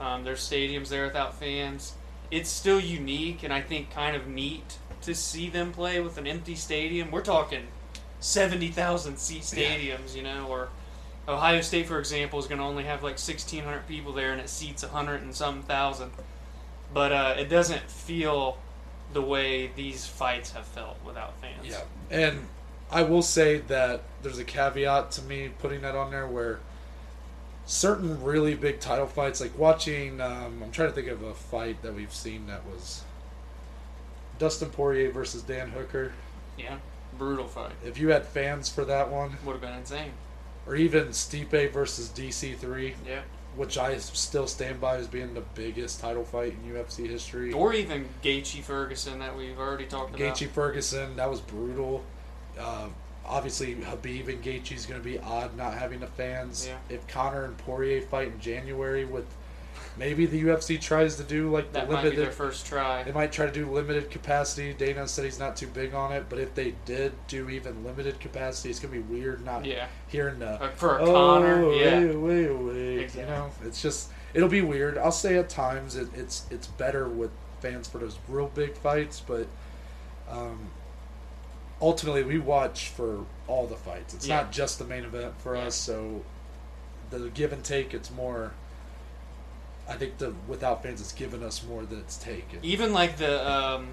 um, 0.00 0.24
there's 0.24 0.40
stadiums 0.40 0.88
there 0.88 1.04
without 1.04 1.38
fans. 1.38 1.94
It's 2.30 2.50
still 2.50 2.80
unique 2.80 3.42
and 3.42 3.52
I 3.52 3.60
think 3.60 3.90
kind 3.90 4.16
of 4.16 4.26
neat 4.26 4.78
to 5.02 5.14
see 5.14 5.48
them 5.48 5.72
play 5.72 6.00
with 6.00 6.18
an 6.18 6.26
empty 6.26 6.54
stadium. 6.54 7.10
We're 7.10 7.22
talking 7.22 7.66
seventy 8.20 8.68
thousand 8.68 9.18
seat 9.18 9.42
stadiums, 9.42 10.14
you 10.14 10.22
know, 10.22 10.46
or 10.48 10.68
Ohio 11.28 11.60
State, 11.60 11.86
for 11.86 11.98
example, 11.98 12.38
is 12.38 12.46
going 12.46 12.58
to 12.58 12.64
only 12.64 12.84
have 12.84 13.02
like 13.02 13.18
sixteen 13.18 13.64
hundred 13.64 13.86
people 13.86 14.12
there, 14.12 14.32
and 14.32 14.40
it 14.40 14.48
seats 14.48 14.82
hundred 14.82 15.22
and 15.22 15.34
some 15.34 15.62
thousand. 15.62 16.12
But 16.92 17.12
uh, 17.12 17.34
it 17.38 17.48
doesn't 17.48 17.82
feel 17.90 18.58
the 19.12 19.22
way 19.22 19.70
these 19.76 20.06
fights 20.06 20.52
have 20.52 20.66
felt 20.66 20.96
without 21.04 21.34
fans. 21.40 21.64
Yeah, 21.64 21.82
and 22.10 22.46
I 22.90 23.02
will 23.02 23.22
say 23.22 23.58
that 23.58 24.02
there's 24.22 24.38
a 24.38 24.44
caveat 24.44 25.12
to 25.12 25.22
me 25.22 25.50
putting 25.58 25.82
that 25.82 25.94
on 25.94 26.10
there 26.10 26.26
where 26.26 26.60
certain 27.64 28.22
really 28.22 28.54
big 28.54 28.80
title 28.80 29.06
fights, 29.06 29.40
like 29.40 29.56
watching, 29.56 30.20
um, 30.20 30.62
I'm 30.62 30.70
trying 30.70 30.88
to 30.88 30.94
think 30.94 31.08
of 31.08 31.22
a 31.22 31.32
fight 31.32 31.80
that 31.82 31.94
we've 31.94 32.12
seen 32.12 32.46
that 32.48 32.66
was 32.66 33.02
Dustin 34.38 34.70
Poirier 34.70 35.10
versus 35.10 35.42
Dan 35.42 35.70
Hooker. 35.70 36.12
Yeah, 36.58 36.78
brutal 37.18 37.46
fight. 37.48 37.72
If 37.84 37.98
you 37.98 38.08
had 38.10 38.26
fans 38.26 38.68
for 38.68 38.84
that 38.84 39.10
one, 39.10 39.36
Would 39.44 39.52
have 39.52 39.60
been 39.60 39.74
insane. 39.74 40.12
or 40.66 40.74
even 40.76 41.08
Stipe 41.08 41.72
versus 41.72 42.08
DC3, 42.08 42.94
Yeah. 43.06 43.22
which 43.56 43.78
I 43.78 43.98
still 43.98 44.46
stand 44.46 44.80
by 44.80 44.96
as 44.96 45.06
being 45.08 45.34
the 45.34 45.40
biggest 45.54 46.00
title 46.00 46.24
fight 46.24 46.54
in 46.54 46.72
UFC 46.74 47.06
history. 47.08 47.52
Or 47.52 47.72
even 47.74 48.08
Gaethje 48.22 48.62
Ferguson 48.62 49.18
that 49.20 49.36
we've 49.36 49.58
already 49.58 49.86
talked 49.86 50.14
about. 50.14 50.20
Gaethje 50.36 50.48
Ferguson, 50.48 51.16
that 51.16 51.28
was 51.30 51.40
brutal. 51.40 52.04
Uh, 52.58 52.88
obviously, 53.26 53.74
Khabib 53.76 54.28
and 54.28 54.42
Gaethje 54.42 54.72
is 54.72 54.86
going 54.86 55.00
to 55.00 55.04
be 55.04 55.18
odd 55.18 55.56
not 55.56 55.74
having 55.74 56.00
the 56.00 56.06
fans. 56.06 56.66
Yeah. 56.68 56.78
If 56.94 57.06
Conor 57.06 57.44
and 57.44 57.56
Poirier 57.58 58.02
fight 58.02 58.28
in 58.28 58.40
January, 58.40 59.04
with 59.04 59.26
maybe 59.98 60.26
the 60.26 60.42
UFC 60.44 60.80
tries 60.80 61.16
to 61.16 61.22
do 61.22 61.50
like 61.50 61.72
the 61.72 61.80
That 61.80 61.90
might 61.90 62.02
be 62.10 62.16
their 62.16 62.30
first 62.32 62.64
try. 62.66 63.02
they 63.02 63.12
might 63.12 63.30
try 63.32 63.46
to 63.46 63.52
do 63.52 63.70
limited 63.70 64.10
capacity. 64.10 64.72
Dana 64.72 65.06
said 65.06 65.24
he's 65.24 65.38
not 65.38 65.56
too 65.56 65.66
big 65.66 65.94
on 65.94 66.12
it, 66.12 66.26
but 66.28 66.38
if 66.38 66.54
they 66.54 66.74
did 66.84 67.12
do 67.28 67.48
even 67.50 67.84
limited 67.84 68.18
capacity, 68.20 68.70
it's 68.70 68.80
going 68.80 68.94
to 68.94 69.00
be 69.00 69.14
weird 69.20 69.44
not 69.44 69.64
Yeah. 69.64 69.86
hearing 70.08 70.38
the 70.38 70.62
Uh, 70.62 70.70
For 70.70 70.98
a 70.98 71.02
oh, 71.02 71.12
Conor, 71.12 71.72
yeah. 71.74 72.00
wait, 72.00 72.16
wait, 72.16 72.50
wait. 72.52 72.98
Exactly. 73.00 73.20
You 73.22 73.26
know, 73.28 73.50
it's 73.64 73.82
just 73.82 74.10
it'll 74.34 74.48
be 74.48 74.62
weird. 74.62 74.96
I'll 74.98 75.12
say 75.12 75.36
at 75.36 75.48
times 75.48 75.96
it, 75.96 76.08
it's 76.14 76.46
it's 76.50 76.66
better 76.66 77.06
with 77.08 77.30
fans 77.60 77.86
for 77.88 77.98
those 77.98 78.18
real 78.28 78.48
big 78.48 78.74
fights, 78.76 79.20
but 79.20 79.46
um, 80.30 80.70
ultimately 81.80 82.22
we 82.22 82.38
watch 82.38 82.88
for 82.88 83.24
all 83.46 83.66
the 83.66 83.76
fights. 83.76 84.14
It's 84.14 84.26
Yeah. 84.26 84.36
not 84.36 84.52
just 84.52 84.78
the 84.78 84.84
main 84.84 85.04
event 85.04 85.34
for 85.40 85.56
Yeah. 85.56 85.64
us. 85.64 85.74
So 85.74 86.22
the 87.10 87.28
give 87.30 87.52
and 87.52 87.62
take, 87.62 87.92
it's 87.92 88.10
more. 88.10 88.52
I 89.88 89.94
think 89.94 90.18
the 90.18 90.32
without 90.48 90.82
fans, 90.82 91.00
it's 91.00 91.12
given 91.12 91.42
us 91.42 91.62
more 91.64 91.84
than 91.84 91.98
it's 91.98 92.16
taken. 92.16 92.58
Even 92.62 92.92
like 92.92 93.16
the 93.18 93.48
um, 93.50 93.88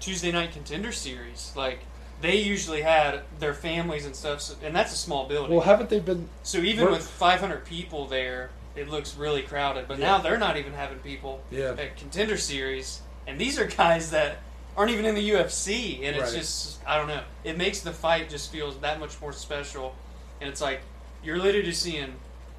Tuesday 0.00 0.30
night 0.32 0.52
contender 0.52 0.92
series, 0.92 1.52
like 1.56 1.80
they 2.20 2.36
usually 2.36 2.82
had 2.82 3.22
their 3.38 3.54
families 3.54 4.04
and 4.06 4.14
stuff, 4.14 4.40
so, 4.42 4.54
and 4.62 4.74
that's 4.76 4.92
a 4.92 4.96
small 4.96 5.26
building. 5.26 5.52
Well, 5.52 5.64
haven't 5.64 5.88
they 5.90 6.00
been? 6.00 6.28
so 6.42 6.58
even 6.58 6.84
we're- 6.84 6.96
with 6.96 7.06
500 7.08 7.64
people 7.64 8.06
there, 8.06 8.50
it 8.76 8.88
looks 8.90 9.16
really 9.16 9.42
crowded. 9.42 9.88
But 9.88 9.98
Yeah. 9.98 10.06
now 10.06 10.18
they're 10.18 10.38
not 10.38 10.56
even 10.58 10.72
having 10.74 10.98
people 10.98 11.42
Yeah. 11.50 11.74
at 11.78 11.96
contender 11.96 12.36
series, 12.36 13.00
and 13.26 13.38
these 13.40 13.58
are 13.58 13.64
guys 13.66 14.10
that 14.10 14.38
aren't 14.76 14.90
even 14.92 15.04
in 15.06 15.14
the 15.14 15.30
UFC, 15.30 15.96
and 16.04 16.14
it's 16.16 16.32
Right. 16.32 16.38
just 16.40 16.78
I 16.86 16.96
don't 16.98 17.08
know. 17.08 17.22
It 17.44 17.56
makes 17.56 17.80
the 17.80 17.92
fight 17.92 18.28
just 18.28 18.52
feels 18.52 18.76
that 18.80 19.00
much 19.00 19.20
more 19.20 19.32
special, 19.32 19.94
and 20.40 20.48
it's 20.50 20.60
like 20.60 20.80
you're 21.24 21.38
literally 21.38 21.62
just 21.66 21.82
seeing 21.82 22.14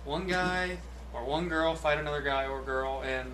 one 0.06 0.26
guy 0.28 0.78
or 1.14 1.24
one 1.26 1.50
girl 1.50 1.76
fight 1.76 1.98
another 1.98 2.22
guy 2.22 2.46
or 2.46 2.62
girl, 2.62 3.02
and 3.06 3.32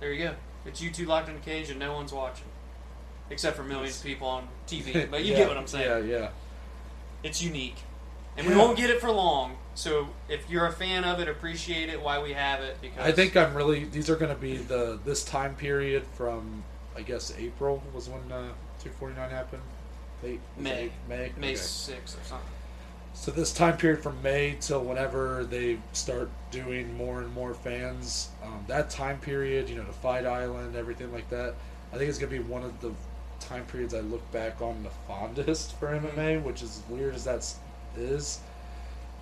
there 0.00 0.12
you 0.12 0.24
go. 0.24 0.34
It's 0.64 0.80
you 0.80 0.90
two 0.90 1.06
locked 1.06 1.28
in 1.28 1.36
a 1.36 1.40
cage 1.40 1.70
and 1.70 1.78
no 1.78 1.92
one's 1.94 2.12
watching, 2.12 2.46
except 3.30 3.56
for 3.56 3.62
millions 3.62 3.98
of 3.98 4.04
people 4.04 4.28
on 4.28 4.48
TV. 4.66 5.08
But 5.10 5.24
you 5.24 5.32
Yeah, 5.32 5.38
get 5.38 5.48
what 5.48 5.56
I'm 5.56 5.66
saying. 5.66 6.08
Yeah, 6.08 6.18
yeah. 6.18 6.28
It's 7.22 7.42
unique, 7.42 7.76
and 8.36 8.46
we 8.46 8.54
won't 8.54 8.76
get 8.76 8.90
it 8.90 9.00
for 9.00 9.10
long. 9.10 9.56
So 9.74 10.08
if 10.28 10.48
you're 10.48 10.66
a 10.66 10.72
fan 10.72 11.04
of 11.04 11.20
it, 11.20 11.28
appreciate 11.28 11.88
it. 11.88 12.00
Why 12.02 12.20
we 12.22 12.32
have 12.32 12.60
it 12.60 12.78
because 12.80 12.98
I 12.98 13.12
think 13.12 13.36
I'm 13.36 13.54
really. 13.54 13.84
These 13.84 14.08
are 14.10 14.16
going 14.16 14.34
to 14.34 14.40
be 14.40 14.56
the 14.56 14.98
this 15.04 15.24
time 15.24 15.54
period 15.54 16.04
from 16.14 16.62
I 16.96 17.02
guess 17.02 17.32
April 17.38 17.82
was 17.94 18.08
when 18.08 18.20
uh, 18.32 18.52
249 18.80 19.30
happened. 19.30 19.62
Late 20.22 20.40
May. 20.56 20.90
May 21.08 21.30
May 21.36 21.52
Okay. 21.52 21.54
or 21.54 21.56
something. 22.24 22.38
So 23.18 23.32
this 23.32 23.52
time 23.52 23.76
period 23.76 24.02
from 24.02 24.22
May 24.22 24.56
till 24.60 24.84
whenever 24.84 25.44
they 25.44 25.78
start 25.94 26.28
doing 26.50 26.96
more 26.96 27.20
and 27.22 27.32
more 27.34 27.54
fans, 27.54 28.28
um, 28.44 28.64
that 28.68 28.88
time 28.90 29.18
period, 29.18 29.68
you 29.68 29.74
know, 29.76 29.84
the 29.84 29.92
Fight 29.92 30.26
Island, 30.26 30.76
everything 30.76 31.12
like 31.12 31.28
that, 31.30 31.54
I 31.92 31.96
think 31.96 32.08
it's 32.10 32.18
gonna 32.18 32.30
be 32.30 32.38
one 32.38 32.62
of 32.62 32.80
the 32.80 32.92
time 33.40 33.64
periods 33.64 33.94
I 33.94 34.00
look 34.00 34.30
back 34.32 34.60
on 34.60 34.82
the 34.82 34.90
fondest 35.08 35.76
for 35.78 35.88
MMA, 35.88 36.42
which 36.42 36.62
is 36.62 36.82
weird 36.88 37.14
as 37.14 37.24
that 37.24 37.52
is. 37.96 38.38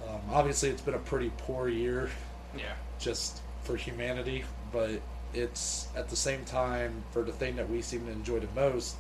Um, 0.06 0.20
obviously, 0.30 0.68
it's 0.70 0.82
been 0.82 0.94
a 0.94 0.98
pretty 0.98 1.30
poor 1.38 1.68
year 1.68 2.10
Yeah. 2.54 2.74
just 2.98 3.40
for 3.62 3.76
humanity, 3.76 4.44
but 4.72 5.00
it's 5.32 5.88
at 5.96 6.08
the 6.10 6.16
same 6.16 6.44
time 6.44 7.04
for 7.12 7.22
the 7.22 7.32
thing 7.32 7.56
that 7.56 7.70
we 7.70 7.80
seem 7.80 8.04
to 8.06 8.12
enjoy 8.12 8.40
the 8.40 8.60
most. 8.60 8.96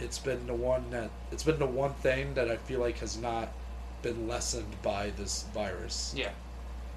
It's 0.00 0.18
been 0.18 0.46
the 0.46 0.54
one 0.54 0.90
that 0.90 1.10
it's 1.30 1.44
been 1.44 1.58
the 1.58 1.66
one 1.66 1.92
thing 1.94 2.34
that 2.34 2.50
I 2.50 2.56
feel 2.56 2.80
like 2.80 2.98
has 2.98 3.16
not 3.16 3.52
been 4.02 4.28
lessened 4.28 4.82
by 4.82 5.10
this 5.10 5.44
virus. 5.54 6.12
Yeah. 6.16 6.30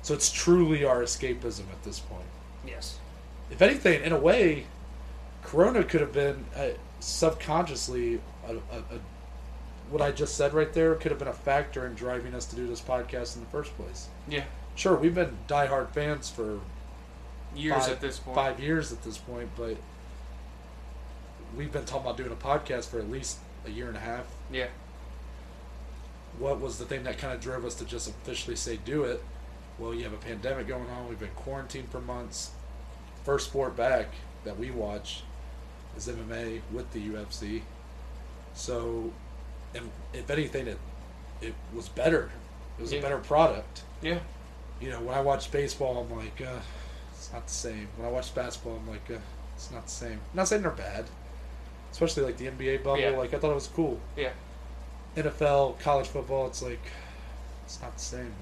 So 0.02 0.14
it's 0.14 0.32
truly 0.32 0.84
our 0.84 1.02
escapism 1.02 1.72
at 1.72 1.84
this 1.84 2.00
point. 2.00 2.28
Yes. 2.66 3.00
If 3.50 3.62
anything, 3.62 4.04
in 4.04 4.12
a 4.12 4.20
way, 4.20 4.66
Corona 5.44 5.84
could 5.84 6.02
have 6.02 6.14
been 6.14 6.46
uh, 6.56 6.70
subconsciously 7.00 8.20
a, 8.48 8.54
a, 8.54 8.78
a, 8.78 9.00
what 9.90 10.02
I 10.02 10.12
just 10.12 10.36
said 10.36 10.54
right 10.54 10.72
there 10.74 10.96
could 10.96 11.12
have 11.12 11.20
been 11.20 11.28
a 11.28 11.34
factor 11.34 11.86
in 11.86 11.94
driving 11.94 12.34
us 12.34 12.46
to 12.48 12.56
do 12.56 12.68
this 12.68 12.82
podcast 12.82 13.36
in 13.36 13.42
the 13.42 13.50
first 13.50 13.76
place. 13.78 14.08
Yeah. 14.28 14.44
Sure, 14.76 14.96
we've 14.96 15.16
been 15.16 15.38
diehard 15.48 15.92
fans 15.92 16.30
for 16.30 16.60
Years 17.56 17.84
five, 17.84 17.92
at 17.94 18.02
this 18.02 18.20
point. 18.20 18.36
Five 18.36 18.60
years 18.60 18.92
at 18.92 19.04
this 19.04 19.18
point, 19.18 19.50
but 19.56 19.78
we've 21.56 21.72
been 21.72 21.86
talking 21.86 22.06
about 22.06 22.18
doing 22.18 22.32
a 22.32 22.36
podcast 22.36 22.90
for 22.90 23.00
at 23.00 23.10
least 23.10 23.38
a 23.66 23.70
year 23.70 23.88
and 23.88 23.96
a 23.96 24.02
half. 24.02 24.26
Yeah. 24.52 24.68
What 26.40 26.60
was 26.60 26.78
the 26.78 26.86
thing 26.86 27.04
that 27.04 27.18
kind 27.18 27.34
of 27.34 27.40
drove 27.42 27.66
us 27.66 27.76
to 27.76 27.86
just 27.86 28.10
officially 28.10 28.56
say 28.56 28.78
do 28.78 29.04
it? 29.04 29.24
Well, 29.80 29.94
you 29.94 30.04
have 30.04 30.14
a 30.14 30.18
pandemic 30.18 30.68
going 30.68 30.90
on. 30.90 31.08
We've 31.10 31.20
been 31.20 31.30
quarantined 31.36 31.90
for 31.90 32.00
months. 32.02 32.52
First 33.24 33.48
sport 33.48 33.76
back 33.76 34.08
that 34.44 34.58
we 34.58 34.72
watch 34.72 35.24
is 35.98 36.08
MMA 36.08 36.62
with 36.72 36.92
the 36.92 37.10
UFC. 37.10 37.62
So, 38.54 39.12
and 39.74 39.90
if 40.14 40.30
anything, 40.30 40.68
it 40.68 40.78
it 41.42 41.54
was 41.74 41.90
better. 41.90 42.32
It 42.78 42.82
was 42.82 42.92
Yeah. 42.94 43.00
a 43.00 43.02
better 43.02 43.18
product. 43.18 43.84
Yeah. 44.02 44.20
you 44.82 44.90
know, 44.90 45.00
when 45.00 45.16
I 45.16 45.22
watch 45.22 45.52
baseball, 45.52 45.98
I'm 46.10 46.18
like, 46.18 46.42
uh, 46.42 46.60
it's 47.14 47.32
not 47.32 47.48
the 47.48 47.54
same. 47.54 47.88
When 47.98 48.06
I 48.08 48.12
watch 48.12 48.36
basketball, 48.36 48.76
I'm 48.76 48.90
like, 48.90 49.10
uh, 49.10 49.20
it's 49.56 49.72
not 49.72 49.86
the 49.86 49.92
same. 49.92 50.14
I'm 50.32 50.36
not 50.36 50.50
saying 50.50 50.64
they're 50.64 50.72
bad, 50.72 51.06
especially 51.94 52.24
like 52.24 52.36
the 52.38 52.48
NBA 52.48 52.84
bubble. 52.84 53.00
Yeah. 53.00 53.12
Like 53.12 53.34
I 53.34 53.38
thought 53.40 53.52
it 53.52 53.56
was 53.56 53.68
cool. 53.74 54.00
Yeah. 54.18 54.32
NFL, 55.16 55.80
college 55.80 56.08
football, 56.08 56.48
it's 56.48 56.62
like, 56.62 56.82
it's 57.66 57.82
not 57.82 57.96
the 57.96 58.04
same. 58.04 58.34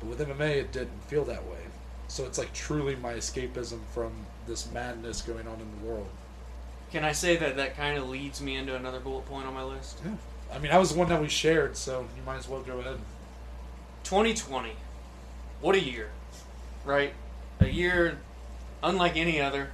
But 0.00 0.08
with 0.08 0.20
MMA, 0.20 0.56
it 0.56 0.72
didn't 0.72 1.02
feel 1.06 1.24
that 1.24 1.44
way. 1.44 1.58
So 2.08 2.24
it's 2.24 2.38
like 2.38 2.52
truly 2.52 2.96
my 2.96 3.14
escapism 3.14 3.80
from 3.92 4.12
this 4.46 4.70
madness 4.72 5.22
going 5.22 5.46
on 5.46 5.60
in 5.60 5.70
the 5.80 5.86
world. 5.86 6.08
Can 6.90 7.04
I 7.04 7.12
say 7.12 7.36
that 7.36 7.56
that 7.56 7.76
kind 7.76 7.98
of 7.98 8.08
leads 8.08 8.40
me 8.40 8.56
into 8.56 8.74
another 8.74 9.00
bullet 9.00 9.26
point 9.26 9.46
on 9.46 9.54
my 9.54 9.62
list? 9.62 9.98
Yeah. 10.04 10.12
I 10.50 10.58
mean, 10.58 10.72
that 10.72 10.78
was 10.78 10.92
the 10.92 10.98
one 10.98 11.08
that 11.10 11.20
we 11.20 11.28
shared, 11.28 11.76
so 11.76 12.06
you 12.16 12.22
might 12.24 12.36
as 12.36 12.48
well 12.48 12.62
go 12.62 12.78
ahead. 12.78 12.98
2020. 14.04 14.72
What 15.60 15.74
a 15.74 15.80
year, 15.80 16.10
right? 16.86 17.12
A 17.60 17.68
year 17.68 18.18
unlike 18.82 19.16
any 19.16 19.40
other, 19.40 19.70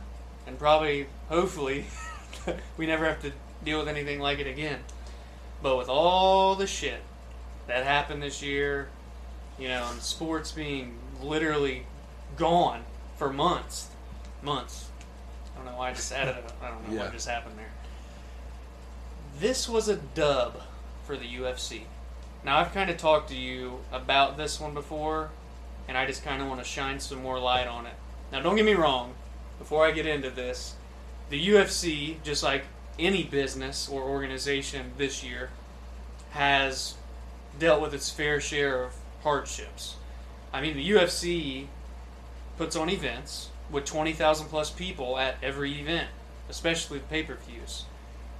and 0.47 0.59
probably, 0.59 1.07
hopefully, 1.29 1.87
we 2.77 2.87
never 2.87 3.05
have 3.05 3.21
to 3.23 3.33
deal 3.65 3.79
with 3.79 3.89
anything 3.89 4.19
like 4.19 4.39
it 4.39 4.47
again. 4.47 4.81
But 5.65 5.79
with 5.79 5.89
all 5.89 6.57
the 6.57 6.67
shit 6.67 7.01
that 7.69 7.85
happened 7.85 8.23
this 8.23 8.43
year, 8.43 8.91
you 9.59 9.67
know, 9.69 9.89
and 9.91 9.99
sports 10.03 10.53
being 10.53 10.99
literally 11.23 11.87
gone 12.37 12.83
for 13.17 13.33
months, 13.33 13.89
months. 14.43 14.91
I 15.55 15.57
don't 15.57 15.73
know 15.73 15.79
why 15.79 15.89
I 15.89 15.95
just 15.95 16.13
added 16.13 16.37
it. 16.37 16.53
I 16.63 16.69
don't 16.69 16.87
know 16.87 16.95
Yeah. 16.95 17.05
what 17.05 17.13
just 17.15 17.27
happened 17.27 17.57
there. 17.57 17.73
This 19.39 19.67
was 19.67 19.89
a 19.89 19.97
dub 19.97 20.61
for 21.07 21.17
the 21.17 21.25
UFC. 21.25 21.87
Now 22.45 22.59
I've 22.59 22.75
kind 22.75 22.91
of 22.91 22.99
talked 22.99 23.31
to 23.31 23.35
you 23.35 23.81
about 23.91 24.37
this 24.37 24.61
one 24.61 24.75
before, 24.75 25.31
and 25.89 25.97
I 25.97 26.05
just 26.05 26.23
kind 26.23 26.43
of 26.43 26.49
want 26.49 26.61
to 26.61 26.67
shine 26.69 27.01
some 27.01 27.23
more 27.23 27.39
light 27.39 27.67
on 27.67 27.87
it. 27.87 27.95
Now, 28.31 28.41
don't 28.41 28.57
get 28.57 28.67
me 28.67 28.75
wrong. 28.75 29.15
Before 29.59 29.87
I 29.87 29.93
get 29.93 30.05
into 30.05 30.29
this, 30.29 30.75
the 31.31 31.43
UFC, 31.49 32.23
just 32.23 32.43
like 32.43 32.67
any 32.99 33.25
business 33.25 33.89
or 33.89 34.03
organization 34.03 34.93
this 34.97 35.25
year, 35.25 35.51
has 36.31 36.95
dealt 37.59 37.81
with 37.81 37.95
its 37.95 38.11
fair 38.11 38.41
share 38.41 38.85
of 38.85 38.93
hardships. 39.23 39.97
I 40.53 40.61
mean, 40.61 40.77
the 40.77 40.91
UFC 40.91 41.67
puts 42.57 42.77
on 42.77 42.89
events 42.89 43.51
with 43.71 43.85
20,000 43.85 44.47
plus 44.47 44.71
people 44.71 45.19
at 45.19 45.37
every 45.43 45.81
event, 45.81 46.09
especially 46.49 46.99
the 46.99 47.05
pay 47.07 47.23
per 47.23 47.35
views. 47.35 47.85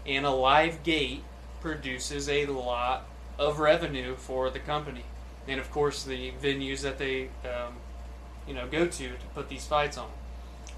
and 0.07 0.27
a 0.27 0.31
live 0.31 0.83
gate 0.83 1.23
produces 1.63 2.29
a 2.29 2.45
lot 2.45 3.07
of 3.39 3.59
revenue 3.59 4.15
for 4.17 4.51
the 4.51 4.59
company, 4.59 5.05
and 5.49 5.59
of 5.59 5.71
course 5.71 6.05
the 6.05 6.31
venues 6.43 6.83
that 6.83 6.99
they, 6.99 7.31
um, 7.45 7.75
you 8.47 8.53
know, 8.53 8.67
go 8.69 8.87
to 8.87 9.09
to 9.09 9.27
put 9.35 9.49
these 9.49 9.67
fights 9.67 9.97
on. 9.97 10.11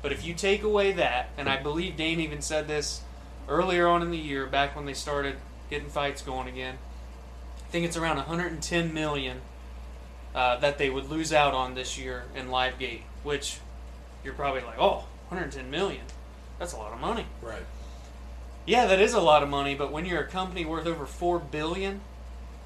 But 0.00 0.12
if 0.12 0.24
you 0.24 0.32
take 0.32 0.62
away 0.62 0.92
that, 0.92 1.30
and 1.36 1.48
I 1.48 1.60
believe 1.60 1.96
Dana 1.96 2.22
even 2.22 2.40
said 2.40 2.68
this 2.68 3.02
earlier 3.48 3.86
on 3.86 4.02
in 4.02 4.10
the 4.10 4.18
year, 4.18 4.46
back 4.46 4.76
when 4.76 4.86
they 4.86 4.94
started 4.94 5.36
getting 5.70 5.88
fights 5.88 6.22
going 6.22 6.48
again, 6.48 6.78
I 7.58 7.68
think 7.70 7.84
it's 7.84 7.96
around 7.96 8.16
110 8.16 8.94
million 8.94 9.40
uh, 10.34 10.56
that 10.58 10.78
they 10.78 10.90
would 10.90 11.08
lose 11.08 11.32
out 11.32 11.54
on 11.54 11.74
this 11.74 11.98
year 11.98 12.24
in 12.34 12.50
live 12.50 12.78
gate, 12.78 13.02
which 13.22 13.58
you're 14.22 14.34
probably 14.34 14.62
like, 14.62 14.78
oh, 14.78 15.06
110 15.28 15.70
million, 15.70 16.02
that's 16.58 16.72
a 16.72 16.76
lot 16.76 16.92
of 16.92 17.00
money. 17.00 17.26
Right. 17.42 17.64
Yeah, 18.66 18.86
that 18.86 19.00
is 19.00 19.14
a 19.14 19.20
lot 19.20 19.42
of 19.42 19.48
money, 19.48 19.74
but 19.74 19.92
when 19.92 20.04
you're 20.06 20.20
a 20.20 20.26
company 20.26 20.64
worth 20.64 20.86
over 20.86 21.06
four 21.06 21.38
billion, 21.38 22.00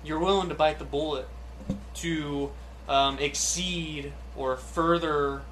you're 0.02 0.18
willing 0.18 0.48
to 0.48 0.54
bite 0.54 0.78
the 0.78 0.84
bullet 0.84 1.28
to 1.96 2.50
um, 2.88 3.18
exceed 3.18 4.12
or 4.36 4.56
further 4.56 5.42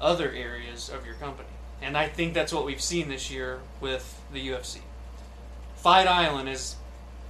other 0.00 0.30
areas 0.30 0.88
of 0.88 1.06
your 1.06 1.14
company. 1.14 1.48
And 1.84 1.98
I 1.98 2.08
think 2.08 2.32
that's 2.32 2.50
what 2.50 2.64
we've 2.64 2.80
seen 2.80 3.08
this 3.08 3.30
year 3.30 3.60
with 3.78 4.22
the 4.32 4.48
UFC. 4.48 4.78
Fight 5.76 6.06
Island 6.06 6.48
is 6.48 6.76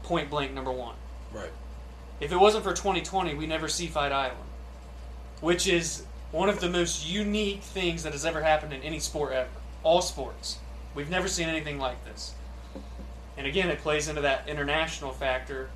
point 0.04 0.30
blank 0.30 0.54
number 0.54 0.70
one. 0.70 0.94
Right. 1.32 1.50
If 2.20 2.30
it 2.30 2.37
wasn't 2.37 2.62
for 2.62 2.73
2020, 2.73 3.34
we 3.34 3.49
never 3.49 3.66
see 3.66 3.88
Fight 3.88 4.12
Island, 4.12 4.49
which 5.40 5.66
is 5.66 6.04
one 6.30 6.49
of 6.49 6.61
the 6.61 6.70
most 6.70 7.04
unique 7.04 7.62
things 7.62 8.04
that 8.04 8.12
has 8.12 8.25
ever 8.25 8.42
happened 8.42 8.73
in 8.73 8.80
any 8.82 9.00
sport 9.00 9.32
ever. 9.32 9.49
All 9.82 10.00
sports. 10.00 10.58
We've 10.94 11.11
never 11.11 11.26
seen 11.26 11.49
anything 11.49 11.80
like 11.80 12.04
this. 12.04 12.34
And 13.37 13.49
again, 13.49 13.68
it 13.70 13.80
plays 13.80 14.06
into 14.06 14.20
that 14.20 14.49
international 14.49 15.11
factor. 15.11 15.68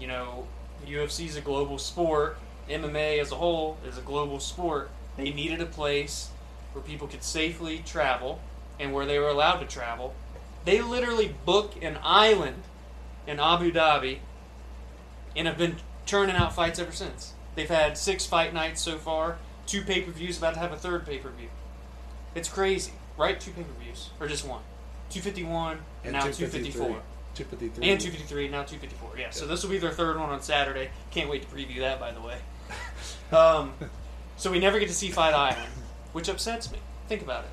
You 0.00 0.08
know, 0.08 0.48
UFC 0.84 1.26
is 1.26 1.36
a 1.36 1.40
global 1.40 1.78
sport. 1.78 2.38
MMA 2.68 3.20
as 3.20 3.30
a 3.30 3.36
whole 3.36 3.78
is 3.86 3.98
a 3.98 4.02
global 4.02 4.40
sport. 4.40 4.90
They 5.16 5.30
needed 5.30 5.60
a 5.60 5.66
place 5.66 6.30
where 6.72 6.82
people 6.82 7.06
could 7.06 7.22
safely 7.22 7.82
travel 7.84 8.40
and 8.78 8.92
where 8.92 9.06
they 9.06 9.18
were 9.18 9.28
allowed 9.28 9.58
to 9.58 9.66
travel. 9.66 10.14
They 10.64 10.80
literally 10.80 11.34
book 11.44 11.74
an 11.82 11.98
island 12.02 12.62
in 13.26 13.40
Abu 13.40 13.72
Dhabi 13.72 14.18
and 15.36 15.46
have 15.46 15.58
been 15.58 15.76
churning 16.06 16.36
out 16.36 16.54
fights 16.54 16.78
ever 16.78 16.92
since. 16.92 17.34
They've 17.54 17.68
had 17.68 17.96
six 17.98 18.26
fight 18.26 18.54
nights 18.54 18.82
so 18.82 18.96
far, 18.96 19.38
two 19.66 19.82
pay 19.82 20.00
per 20.02 20.10
views, 20.10 20.38
about 20.38 20.54
to 20.54 20.60
have 20.60 20.72
a 20.72 20.76
third 20.76 21.06
pay 21.06 21.18
per 21.18 21.30
view. 21.30 21.48
It's 22.34 22.48
crazy, 22.48 22.92
right? 23.16 23.38
Two 23.40 23.50
pay 23.52 23.62
per 23.62 23.82
views, 23.82 24.10
or 24.20 24.28
just 24.28 24.46
one? 24.46 24.62
251 25.10 25.78
and, 26.04 26.12
now 26.12 26.20
254. 26.20 27.02
253. 27.34 27.90
And 27.90 28.00
253, 28.00 28.48
now 28.48 28.62
254. 28.62 29.18
Yeah, 29.18 29.30
so 29.30 29.46
this 29.46 29.62
will 29.62 29.70
be 29.70 29.78
their 29.78 29.90
third 29.90 30.18
one 30.18 30.30
on 30.30 30.42
Saturday. 30.42 30.90
Can't 31.10 31.28
wait 31.28 31.42
to 31.42 31.48
preview 31.48 31.80
that, 31.80 32.00
by 32.00 32.12
the 32.12 32.20
way. 32.20 32.38
Um, 33.32 33.74
so 34.36 34.50
we 34.50 34.58
never 34.58 34.80
get 34.80 34.88
to 34.88 34.94
see 34.94 35.08
Fight 35.08 35.34
Island, 35.34 35.70
which 36.12 36.28
upsets 36.28 36.70
me. 36.70 36.78
Think 37.08 37.22
about 37.22 37.44
it. 37.44 37.50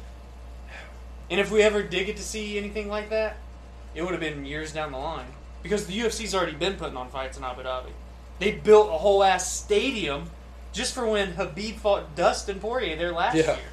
And 1.29 1.39
if 1.39 1.51
we 1.51 1.61
ever 1.61 1.83
did 1.83 2.05
get 2.05 2.17
to 2.17 2.23
see 2.23 2.57
anything 2.57 2.87
like 2.87 3.09
that, 3.09 3.37
it 3.93 4.01
would 4.01 4.11
have 4.11 4.19
been 4.21 4.45
years 4.45 4.71
down 4.71 4.91
the 4.91 4.97
line. 4.97 5.27
Because 5.63 5.87
the 5.87 5.99
UFC's 5.99 6.33
already 6.33 6.53
been 6.53 6.75
putting 6.75 6.95
on 6.95 7.09
fights 7.09 7.37
in 7.37 7.43
Abu 7.43 7.63
Dhabi. 7.63 7.89
They 8.39 8.51
built 8.51 8.89
a 8.89 8.97
whole 8.97 9.23
ass 9.23 9.51
stadium 9.51 10.29
just 10.71 10.93
for 10.93 11.05
when 11.05 11.33
Khabib 11.33 11.75
fought 11.77 12.15
Dustin 12.15 12.59
Poirier 12.59 12.95
there 12.95 13.11
last 13.11 13.35
Yeah. 13.35 13.55
year. 13.55 13.65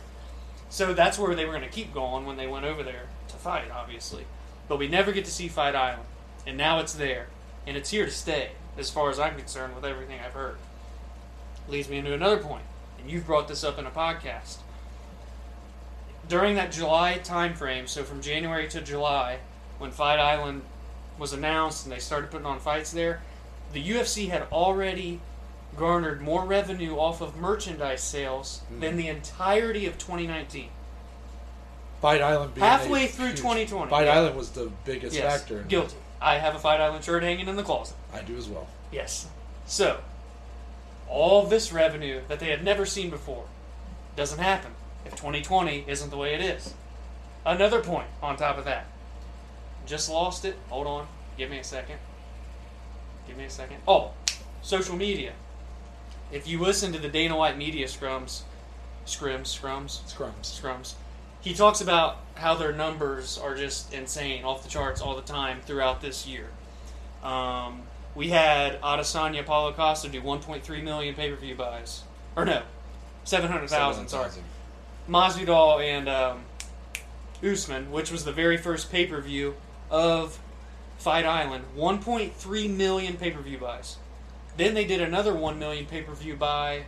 So 0.70 0.92
that's 0.94 1.18
where 1.18 1.34
they 1.36 1.44
were 1.44 1.52
going 1.52 1.62
to 1.64 1.70
keep 1.70 1.94
going 1.94 2.26
when 2.26 2.36
they 2.36 2.46
went 2.46 2.64
over 2.64 2.82
there 2.82 3.04
to 3.28 3.36
fight, 3.36 3.70
obviously. 3.70 4.24
But 4.66 4.78
we 4.78 4.88
never 4.88 5.12
get 5.12 5.24
to 5.26 5.30
see 5.30 5.46
Fight 5.46 5.76
Island. 5.76 6.08
And 6.46 6.56
now 6.56 6.80
it's 6.80 6.94
there. 6.94 7.28
And 7.66 7.76
it's 7.76 7.90
here 7.90 8.04
to 8.06 8.10
stay, 8.10 8.52
as 8.76 8.90
far 8.90 9.10
as 9.10 9.20
I'm 9.20 9.36
concerned, 9.36 9.74
with 9.76 9.84
everything 9.84 10.18
I've 10.24 10.32
heard. 10.32 10.56
Leads 11.68 11.88
me 11.88 11.98
into 11.98 12.12
another 12.12 12.36
point. 12.38 12.48
point, 12.48 12.64
and 12.98 13.10
you've 13.10 13.26
brought 13.26 13.46
this 13.48 13.62
up 13.62 13.78
in 13.78 13.86
a 13.86 13.90
podcast. 13.90 14.56
During 16.28 16.54
that 16.54 16.72
July 16.72 17.18
time 17.18 17.54
frame, 17.54 17.86
so 17.86 18.02
from 18.02 18.22
January 18.22 18.68
to 18.68 18.80
July, 18.80 19.38
when 19.78 19.90
Fight 19.90 20.18
Island 20.18 20.62
was 21.18 21.32
announced 21.32 21.84
and 21.84 21.92
they 21.92 21.98
started 21.98 22.30
putting 22.30 22.46
on 22.46 22.58
fights 22.58 22.90
there, 22.92 23.20
the 23.72 23.82
UFC 23.82 24.28
had 24.28 24.42
already 24.50 25.20
garnered 25.76 26.22
more 26.22 26.44
revenue 26.44 26.96
off 26.96 27.20
of 27.20 27.36
merchandise 27.36 28.02
sales 28.02 28.62
hmm. 28.68 28.80
than 28.80 28.96
the 28.96 29.08
entirety 29.08 29.86
of 29.86 29.98
2019. 29.98 30.68
Fight 32.00 32.20
Island 32.20 32.54
being 32.54 32.66
Halfway 32.66 33.06
a 33.06 33.08
through 33.08 33.28
huge- 33.28 33.38
2020, 33.38 33.90
Fight 33.90 34.06
yeah. 34.06 34.18
Island 34.18 34.36
was 34.36 34.50
the 34.50 34.70
biggest 34.84 35.16
Yes, 35.16 35.40
factor. 35.40 35.62
guilty. 35.62 35.96
I 36.20 36.38
have 36.38 36.54
a 36.54 36.58
Fight 36.58 36.80
Island 36.80 37.04
shirt 37.04 37.22
hanging 37.22 37.48
in 37.48 37.56
the 37.56 37.62
closet. 37.62 37.96
I 38.12 38.20
do 38.20 38.36
as 38.36 38.48
well. 38.48 38.68
Yes. 38.92 39.26
So, 39.66 40.00
all 41.08 41.46
this 41.46 41.72
revenue 41.72 42.20
that 42.28 42.40
they 42.40 42.50
had 42.50 42.64
never 42.64 42.86
seen 42.86 43.10
before 43.10 43.44
doesn't 44.16 44.38
happen 44.38 44.72
if 45.04 45.12
2020 45.12 45.84
isn't 45.86 46.10
the 46.10 46.16
way 46.16 46.34
it 46.34 46.40
is. 46.40 46.74
Another 47.46 47.80
point 47.80 48.08
on 48.22 48.36
top 48.36 48.58
of 48.58 48.64
that. 48.64 48.86
Just 49.86 50.10
lost 50.10 50.44
it. 50.44 50.56
Hold 50.70 50.86
on. 50.86 51.06
Give 51.36 51.50
me 51.50 51.58
a 51.58 51.64
second. 51.64 51.98
Give 53.26 53.36
me 53.36 53.44
a 53.44 53.50
second. 53.50 53.78
Oh, 53.86 54.12
social 54.62 54.96
media. 54.96 55.32
If 56.32 56.48
you 56.48 56.60
listen 56.60 56.92
to 56.92 56.98
the 56.98 57.08
Dana 57.08 57.36
White 57.36 57.58
media 57.58 57.86
scrums, 57.86 58.42
scrims, 59.06 59.42
scrums, 59.42 60.02
Scrums. 60.10 60.60
scrums. 60.60 60.94
He 61.40 61.52
talks 61.52 61.80
about 61.82 62.18
how 62.36 62.54
their 62.54 62.72
numbers 62.72 63.36
are 63.36 63.54
just 63.54 63.92
insane, 63.92 64.44
off 64.44 64.62
the 64.62 64.68
charts 64.68 65.02
all 65.02 65.14
the 65.14 65.22
time 65.22 65.60
throughout 65.60 66.00
this 66.00 66.26
year. 66.26 66.48
Um, 67.22 67.82
we 68.14 68.30
had 68.30 68.80
Adesanya 68.80 69.44
Paulo 69.44 69.72
Costa 69.72 70.08
do 70.08 70.22
1.3 70.22 70.82
million 70.82 71.14
pay 71.14 71.30
per 71.30 71.36
view 71.36 71.54
buys, 71.54 72.04
or 72.34 72.44
no, 72.46 72.62
700,000. 73.24 74.08
Sorry, 74.08 74.30
700,000. 74.30 74.44
Masvidal 75.08 75.82
and 75.82 76.08
um, 76.08 76.44
Usman, 77.42 77.90
which 77.90 78.10
was 78.10 78.24
the 78.24 78.32
very 78.32 78.56
first 78.56 78.90
pay 78.90 79.06
per 79.06 79.20
view 79.20 79.54
of 79.90 80.38
Fight 80.98 81.26
Island, 81.26 81.64
1.3 81.76 82.76
million 82.76 83.16
pay 83.16 83.30
per 83.30 83.40
view 83.40 83.58
buys. 83.58 83.98
Then 84.56 84.74
they 84.74 84.84
did 84.84 85.00
another 85.00 85.34
1 85.34 85.58
million 85.58 85.86
pay 85.86 86.02
per 86.02 86.14
view 86.14 86.36
buy. 86.36 86.84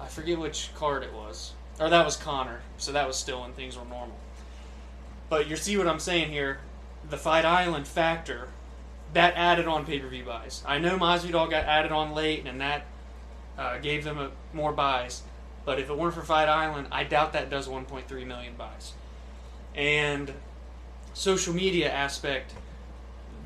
I 0.00 0.06
forget 0.06 0.38
which 0.38 0.70
card 0.74 1.02
it 1.02 1.12
was. 1.12 1.52
Or 1.78 1.88
that 1.88 2.04
was 2.04 2.16
Conor, 2.16 2.60
so 2.76 2.92
that 2.92 3.06
was 3.06 3.16
still 3.16 3.42
when 3.42 3.52
things 3.52 3.76
were 3.76 3.84
normal. 3.84 4.16
But 5.28 5.46
you 5.46 5.56
see 5.56 5.76
what 5.76 5.86
I'm 5.86 6.00
saying 6.00 6.32
here? 6.32 6.58
The 7.08 7.16
Fight 7.16 7.44
Island 7.44 7.86
factor, 7.86 8.48
that 9.12 9.34
added 9.36 9.66
on 9.66 9.84
pay 9.86 10.00
per 10.00 10.08
view 10.08 10.24
buys. 10.24 10.62
I 10.66 10.78
know 10.78 10.98
Masvidal 10.98 11.48
got 11.50 11.64
added 11.64 11.92
on 11.92 12.12
late, 12.14 12.46
and 12.46 12.60
that 12.60 12.86
uh, 13.56 13.78
gave 13.78 14.04
them 14.04 14.18
a, 14.18 14.30
more 14.52 14.72
buys. 14.72 15.22
But 15.68 15.78
if 15.78 15.90
it 15.90 15.98
weren't 15.98 16.14
for 16.14 16.22
Fight 16.22 16.48
Island, 16.48 16.88
I 16.90 17.04
doubt 17.04 17.34
that 17.34 17.50
does 17.50 17.68
1.3 17.68 18.26
million 18.26 18.54
buys. 18.56 18.94
And 19.74 20.32
social 21.12 21.52
media 21.52 21.92
aspect, 21.92 22.54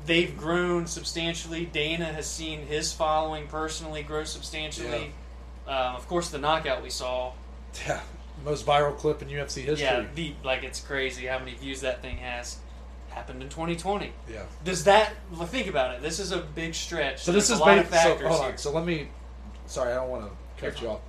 they've 0.05 0.37
grown 0.37 0.87
substantially. 0.87 1.65
Dana 1.65 2.05
has 2.05 2.25
seen 2.25 2.65
his 2.65 2.93
following 2.93 3.47
personally 3.47 4.03
grow 4.03 4.23
substantially. 4.23 5.11
Um, 5.67 5.97
of 5.97 6.07
course, 6.07 6.29
the 6.29 6.37
knockout 6.37 6.81
we 6.81 6.89
saw, 6.89 7.33
Yeah. 7.85 7.99
Most 8.45 8.65
viral 8.65 8.97
clip 8.97 9.21
in 9.21 9.27
UFC 9.27 9.61
history. 9.61 9.81
yeah, 9.81 10.05
the, 10.15 10.33
like 10.45 10.63
it's 10.63 10.79
crazy 10.79 11.25
how 11.25 11.39
many 11.39 11.55
views 11.55 11.81
that 11.81 12.01
thing 12.01 12.19
has. 12.19 12.55
Happened 13.09 13.43
in 13.43 13.49
2020. 13.49 14.13
Yeah. 14.31 14.43
Does 14.63 14.85
that 14.85 15.11
well, 15.33 15.45
think 15.45 15.67
about 15.67 15.93
it? 15.93 16.01
This 16.01 16.21
is 16.21 16.31
a 16.31 16.39
big 16.39 16.73
stretch. 16.73 17.21
So 17.21 17.33
this 17.33 17.49
There's 17.49 17.57
is 17.57 17.61
a 17.61 17.67
lot 17.67 17.77
of 17.79 17.87
factors 17.89 18.21
so, 18.21 18.27
hold 18.29 18.45
here. 18.45 18.57
So 18.57 18.71
let 18.71 18.85
me. 18.85 19.09
Sorry, 19.65 19.91
I 19.91 19.95
don't 19.95 20.09
want 20.09 20.23
to 20.23 20.61
cut 20.61 20.79
You're 20.79 20.91
you 20.91 20.95
off. 20.95 21.01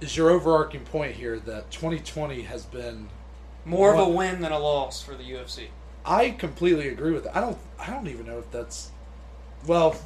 Is 0.00 0.16
your 0.16 0.30
overarching 0.30 0.84
point 0.84 1.14
here 1.14 1.38
that 1.40 1.70
2020 1.70 2.42
has 2.42 2.64
been? 2.66 3.08
More 3.64 3.94
of 3.94 3.98
a 4.00 4.08
win 4.08 4.40
than 4.40 4.52
a 4.52 4.58
loss 4.58 5.02
for 5.02 5.14
the 5.14 5.24
UFC. 5.24 5.68
I 6.04 6.30
completely 6.30 6.88
agree 6.88 7.12
with 7.12 7.24
that. 7.24 7.36
I 7.36 7.40
don't. 7.40 7.56
I 7.78 7.90
don't 7.90 8.06
even 8.08 8.26
know 8.26 8.38
if 8.38 8.50
that's. 8.50 8.90
Well, 9.66 9.96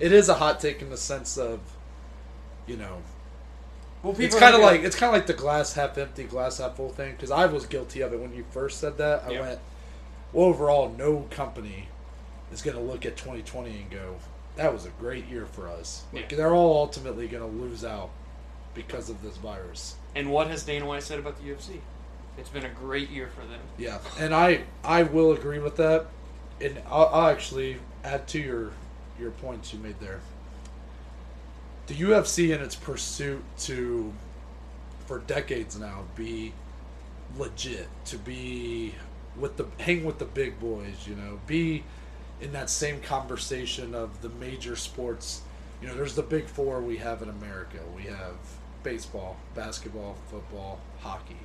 it 0.00 0.10
is 0.12 0.28
a 0.28 0.34
hot 0.34 0.58
take 0.58 0.82
in 0.82 0.90
the 0.90 0.96
sense 0.96 1.38
of, 1.38 1.60
you 2.66 2.76
know, 2.76 3.02
Well, 4.02 4.12
people 4.12 4.24
it's 4.24 4.34
kind 4.34 4.56
of 4.56 4.60
like 4.62 4.80
it's 4.82 4.96
kind 4.96 5.14
of 5.14 5.18
like 5.20 5.28
the 5.28 5.34
glass 5.34 5.74
half 5.74 5.96
empty, 5.96 6.24
glass 6.24 6.58
half 6.58 6.74
full 6.76 6.88
thing. 6.88 7.12
Because 7.12 7.30
I 7.30 7.46
was 7.46 7.66
guilty 7.66 8.00
of 8.00 8.12
it 8.12 8.18
when 8.18 8.34
you 8.34 8.44
first 8.50 8.80
said 8.80 8.98
that. 8.98 9.22
I 9.24 9.30
Yeah. 9.30 9.40
went, 9.40 9.60
well, 10.32 10.46
overall, 10.46 10.92
no 10.98 11.26
company 11.30 11.88
is 12.52 12.60
going 12.62 12.76
to 12.76 12.82
look 12.82 13.06
at 13.06 13.16
2020 13.16 13.70
and 13.70 13.90
go, 13.90 14.16
"That 14.56 14.72
was 14.72 14.84
a 14.86 14.90
great 14.90 15.26
year 15.28 15.46
for 15.46 15.68
us." 15.68 16.02
Like 16.12 16.32
Yeah. 16.32 16.38
they're 16.38 16.54
all 16.54 16.76
ultimately 16.78 17.28
going 17.28 17.48
to 17.48 17.58
lose 17.64 17.84
out 17.84 18.10
because 18.74 19.10
of 19.10 19.22
this 19.22 19.36
virus. 19.36 19.96
And 20.14 20.30
what 20.30 20.48
has 20.48 20.64
Dana 20.64 20.86
White 20.86 21.02
said 21.02 21.18
about 21.18 21.42
the 21.42 21.50
UFC? 21.50 21.80
It's 22.36 22.48
been 22.48 22.64
a 22.64 22.70
great 22.70 23.10
year 23.10 23.28
for 23.28 23.46
them. 23.46 23.60
Yeah, 23.78 23.98
and 24.18 24.34
I 24.34 24.62
I 24.82 25.04
will 25.04 25.32
agree 25.32 25.60
with 25.60 25.76
that, 25.76 26.06
and 26.60 26.80
I'll, 26.86 27.06
I'll 27.06 27.26
actually 27.28 27.78
add 28.02 28.26
to 28.28 28.40
your 28.40 28.72
your 29.18 29.30
points 29.30 29.72
you 29.72 29.78
made 29.78 30.00
there. 30.00 30.20
The 31.86 31.94
UFC 31.94 32.54
in 32.54 32.60
its 32.60 32.74
pursuit 32.74 33.44
to, 33.60 34.12
for 35.06 35.18
decades 35.20 35.78
now, 35.78 36.04
be 36.16 36.54
legit 37.36 37.88
to 38.06 38.16
be 38.18 38.94
with 39.36 39.56
the 39.56 39.66
hang 39.78 40.04
with 40.04 40.18
the 40.18 40.24
big 40.24 40.58
boys. 40.58 41.06
You 41.06 41.14
know, 41.14 41.38
be 41.46 41.84
in 42.40 42.52
that 42.52 42.68
same 42.68 43.00
conversation 43.00 43.94
of 43.94 44.22
the 44.22 44.28
major 44.28 44.74
sports. 44.74 45.42
You 45.80 45.88
know, 45.88 45.94
there's 45.94 46.14
the 46.14 46.22
big 46.22 46.46
four 46.46 46.80
we 46.80 46.96
have 46.96 47.22
in 47.22 47.28
America. 47.28 47.78
We 47.94 48.04
have 48.04 48.36
baseball, 48.84 49.36
basketball, 49.54 50.16
football, 50.30 50.78
hockey. 51.00 51.38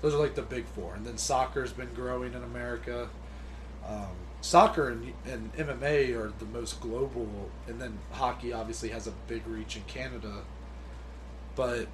Those 0.00 0.14
are 0.14 0.18
like 0.18 0.34
the 0.34 0.42
big 0.42 0.64
four, 0.64 0.94
and 0.96 1.06
then 1.06 1.16
soccer's 1.16 1.72
been 1.72 1.94
growing 1.94 2.34
in 2.34 2.42
America. 2.42 3.08
Um, 3.86 4.08
soccer 4.40 4.88
and, 4.88 5.12
and 5.24 5.54
MMA 5.54 6.16
are 6.16 6.32
the 6.40 6.44
most 6.46 6.80
global, 6.80 7.50
and 7.68 7.80
then 7.80 7.98
hockey 8.10 8.52
obviously 8.52 8.88
has 8.88 9.06
a 9.06 9.12
big 9.28 9.46
reach 9.46 9.76
in 9.76 9.82
Canada. 9.82 10.42
But 11.54 11.86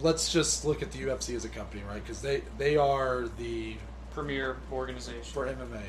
let's 0.00 0.32
just 0.32 0.64
look 0.64 0.82
at 0.82 0.92
the 0.92 1.00
UFC 1.00 1.34
as 1.34 1.44
a 1.44 1.48
company, 1.48 1.82
right? 1.88 2.02
Because 2.02 2.22
they 2.22 2.42
they 2.56 2.76
are 2.76 3.28
the 3.36 3.76
Premier 4.14 4.56
organization. 4.72 5.22
for 5.22 5.46
MMA. 5.46 5.82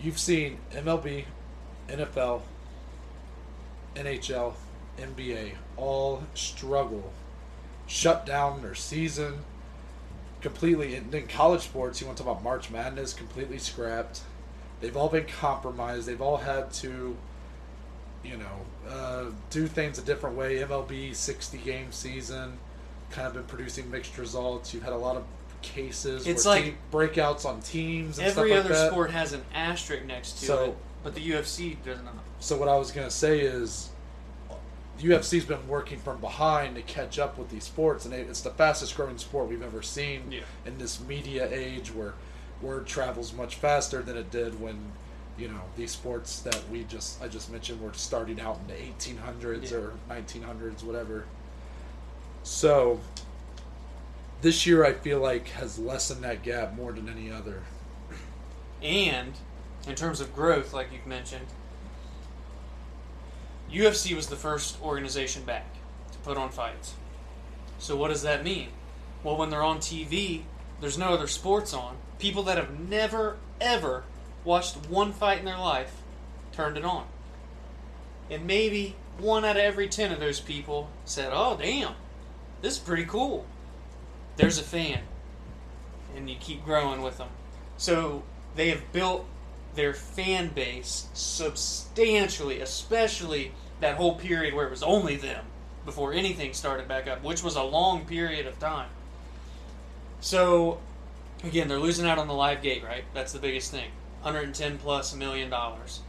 You've 0.00 0.18
seen 0.18 0.58
MLB, 0.72 1.24
NFL, 1.88 2.42
NHL, 3.96 4.54
NBA 4.98 5.52
all 5.76 6.22
struggle, 6.34 7.12
shut 7.86 8.26
down 8.26 8.62
their 8.62 8.74
season 8.74 9.38
completely. 10.40 10.94
And 10.94 11.10
then 11.10 11.26
college 11.26 11.62
sports, 11.62 12.00
you 12.00 12.06
want 12.06 12.18
to 12.18 12.24
talk 12.24 12.32
about 12.32 12.44
March 12.44 12.70
Madness, 12.70 13.12
completely 13.12 13.58
scrapped. 13.58 14.20
They've 14.80 14.96
all 14.96 15.08
been 15.08 15.26
compromised. 15.26 16.06
They've 16.06 16.20
all 16.22 16.36
had 16.36 16.72
to, 16.74 17.16
you 18.22 18.36
know, 18.36 18.88
uh, 18.88 19.24
do 19.50 19.66
things 19.66 19.98
a 19.98 20.02
different 20.02 20.36
way. 20.36 20.58
MLB 20.58 21.14
60 21.14 21.58
game 21.58 21.90
season, 21.90 22.58
kind 23.10 23.26
of 23.26 23.34
been 23.34 23.44
producing 23.44 23.90
mixed 23.90 24.16
results. 24.18 24.72
You've 24.72 24.84
had 24.84 24.92
a 24.92 24.96
lot 24.98 25.16
of 25.16 25.24
cases. 25.62 26.26
It's 26.26 26.46
like- 26.46 26.76
breakouts 26.92 27.44
on 27.44 27.60
teams. 27.62 28.18
And 28.18 28.28
Every 28.28 28.50
stuff 28.50 28.64
like 28.64 28.72
other 28.76 28.90
sport 28.90 29.10
has 29.10 29.32
an 29.32 29.44
asterisk 29.52 30.04
next 30.04 30.38
to 30.40 30.46
So- 30.46 30.64
it, 30.64 30.76
but 31.02 31.14
the 31.14 31.30
UFC 31.30 31.76
does 31.84 32.02
not. 32.02 32.14
So 32.40 32.56
what 32.56 32.68
I 32.68 32.76
was 32.76 32.90
gonna 32.92 33.10
say 33.10 33.40
is, 33.40 33.90
the 34.98 35.04
UFC's 35.10 35.44
been 35.44 35.66
working 35.68 35.98
from 36.00 36.20
behind 36.20 36.74
to 36.74 36.82
catch 36.82 37.18
up 37.18 37.38
with 37.38 37.50
these 37.50 37.64
sports, 37.64 38.04
and 38.04 38.12
it's 38.12 38.40
the 38.40 38.50
fastest 38.50 38.96
growing 38.96 39.16
sport 39.18 39.48
we've 39.48 39.62
ever 39.62 39.80
seen 39.82 40.30
Yeah. 40.32 40.40
in 40.66 40.78
this 40.78 41.00
media 41.00 41.48
age 41.50 41.92
where 41.94 42.14
word 42.60 42.86
travels 42.86 43.32
much 43.32 43.54
faster 43.56 44.02
than 44.02 44.16
it 44.16 44.30
did 44.32 44.60
when, 44.60 44.90
you 45.38 45.46
know, 45.46 45.60
these 45.76 45.92
sports 45.92 46.40
that 46.40 46.60
we 46.68 46.82
just 46.84 47.22
I 47.22 47.28
just 47.28 47.50
mentioned 47.52 47.80
were 47.80 47.92
starting 47.92 48.40
out 48.40 48.58
in 48.62 48.66
the 48.74 48.82
1800s 48.82 49.70
Yeah. 49.70 49.78
or 49.78 49.92
1900s, 50.10 50.82
whatever. 50.82 51.24
So. 52.42 53.00
This 54.40 54.66
year, 54.66 54.84
I 54.84 54.92
feel 54.92 55.18
like 55.18 55.48
has 55.48 55.80
lessened 55.80 56.22
that 56.22 56.44
gap 56.44 56.76
more 56.76 56.92
than 56.92 57.08
any 57.08 57.28
other. 57.28 57.62
And 58.80 59.32
in 59.86 59.94
terms 59.94 60.20
of 60.20 60.34
growth, 60.34 60.72
like 60.72 60.92
you've 60.92 61.06
mentioned, 61.06 61.46
UFC 63.70 64.14
was 64.14 64.28
the 64.28 64.36
first 64.36 64.80
organization 64.82 65.42
back 65.42 65.66
to 66.12 66.18
put 66.18 66.36
on 66.36 66.50
fights. 66.50 66.94
So 67.78 67.96
what 67.96 68.08
does 68.08 68.22
that 68.22 68.42
mean? 68.42 68.68
Well, 69.22 69.36
when 69.36 69.50
they're 69.50 69.62
on 69.62 69.78
TV, 69.78 70.42
there's 70.80 70.98
no 70.98 71.10
other 71.10 71.26
sports 71.26 71.74
on. 71.74 71.96
People 72.18 72.42
that 72.44 72.56
have 72.56 72.78
never 72.78 73.36
ever 73.60 74.04
watched 74.44 74.76
one 74.88 75.12
fight 75.12 75.40
in 75.40 75.44
their 75.44 75.58
life 75.58 76.02
turned 76.52 76.76
it 76.76 76.84
on. 76.84 77.06
And 78.30 78.46
maybe 78.46 78.96
one 79.18 79.44
out 79.44 79.56
of 79.56 79.62
every 79.62 79.88
10 79.88 80.12
of 80.12 80.20
those 80.20 80.40
people 80.40 80.88
said, 81.04 81.30
"Oh, 81.32 81.56
damn. 81.56 81.94
This 82.62 82.74
is 82.74 82.78
pretty 82.78 83.04
cool." 83.04 83.46
There's 84.36 84.58
a 84.58 84.62
fan. 84.62 85.00
And 86.16 86.30
you 86.30 86.36
keep 86.36 86.64
growing 86.64 87.02
with 87.02 87.18
them. 87.18 87.28
So 87.76 88.22
they 88.54 88.70
have 88.70 88.92
built 88.92 89.26
their 89.78 89.94
fan 89.94 90.48
base 90.48 91.06
substantially, 91.14 92.60
especially 92.60 93.52
that 93.78 93.94
whole 93.94 94.16
period 94.16 94.52
where 94.52 94.66
it 94.66 94.70
was 94.72 94.82
only 94.82 95.14
them 95.14 95.44
before 95.84 96.12
anything 96.12 96.52
started 96.52 96.88
back 96.88 97.06
up, 97.06 97.22
which 97.22 97.44
was 97.44 97.54
a 97.54 97.62
long 97.62 98.04
period 98.04 98.44
of 98.44 98.58
time. 98.58 98.88
So, 100.20 100.80
again, 101.44 101.68
they're 101.68 101.78
losing 101.78 102.08
out 102.08 102.18
on 102.18 102.26
the 102.26 102.34
live 102.34 102.60
gate, 102.60 102.82
right? 102.82 103.04
That's 103.14 103.32
the 103.32 103.38
biggest 103.38 103.70
thing. 103.70 103.92
110 104.22 104.78
plus 104.78 105.14
million 105.14 105.48
dollars. 105.48 106.00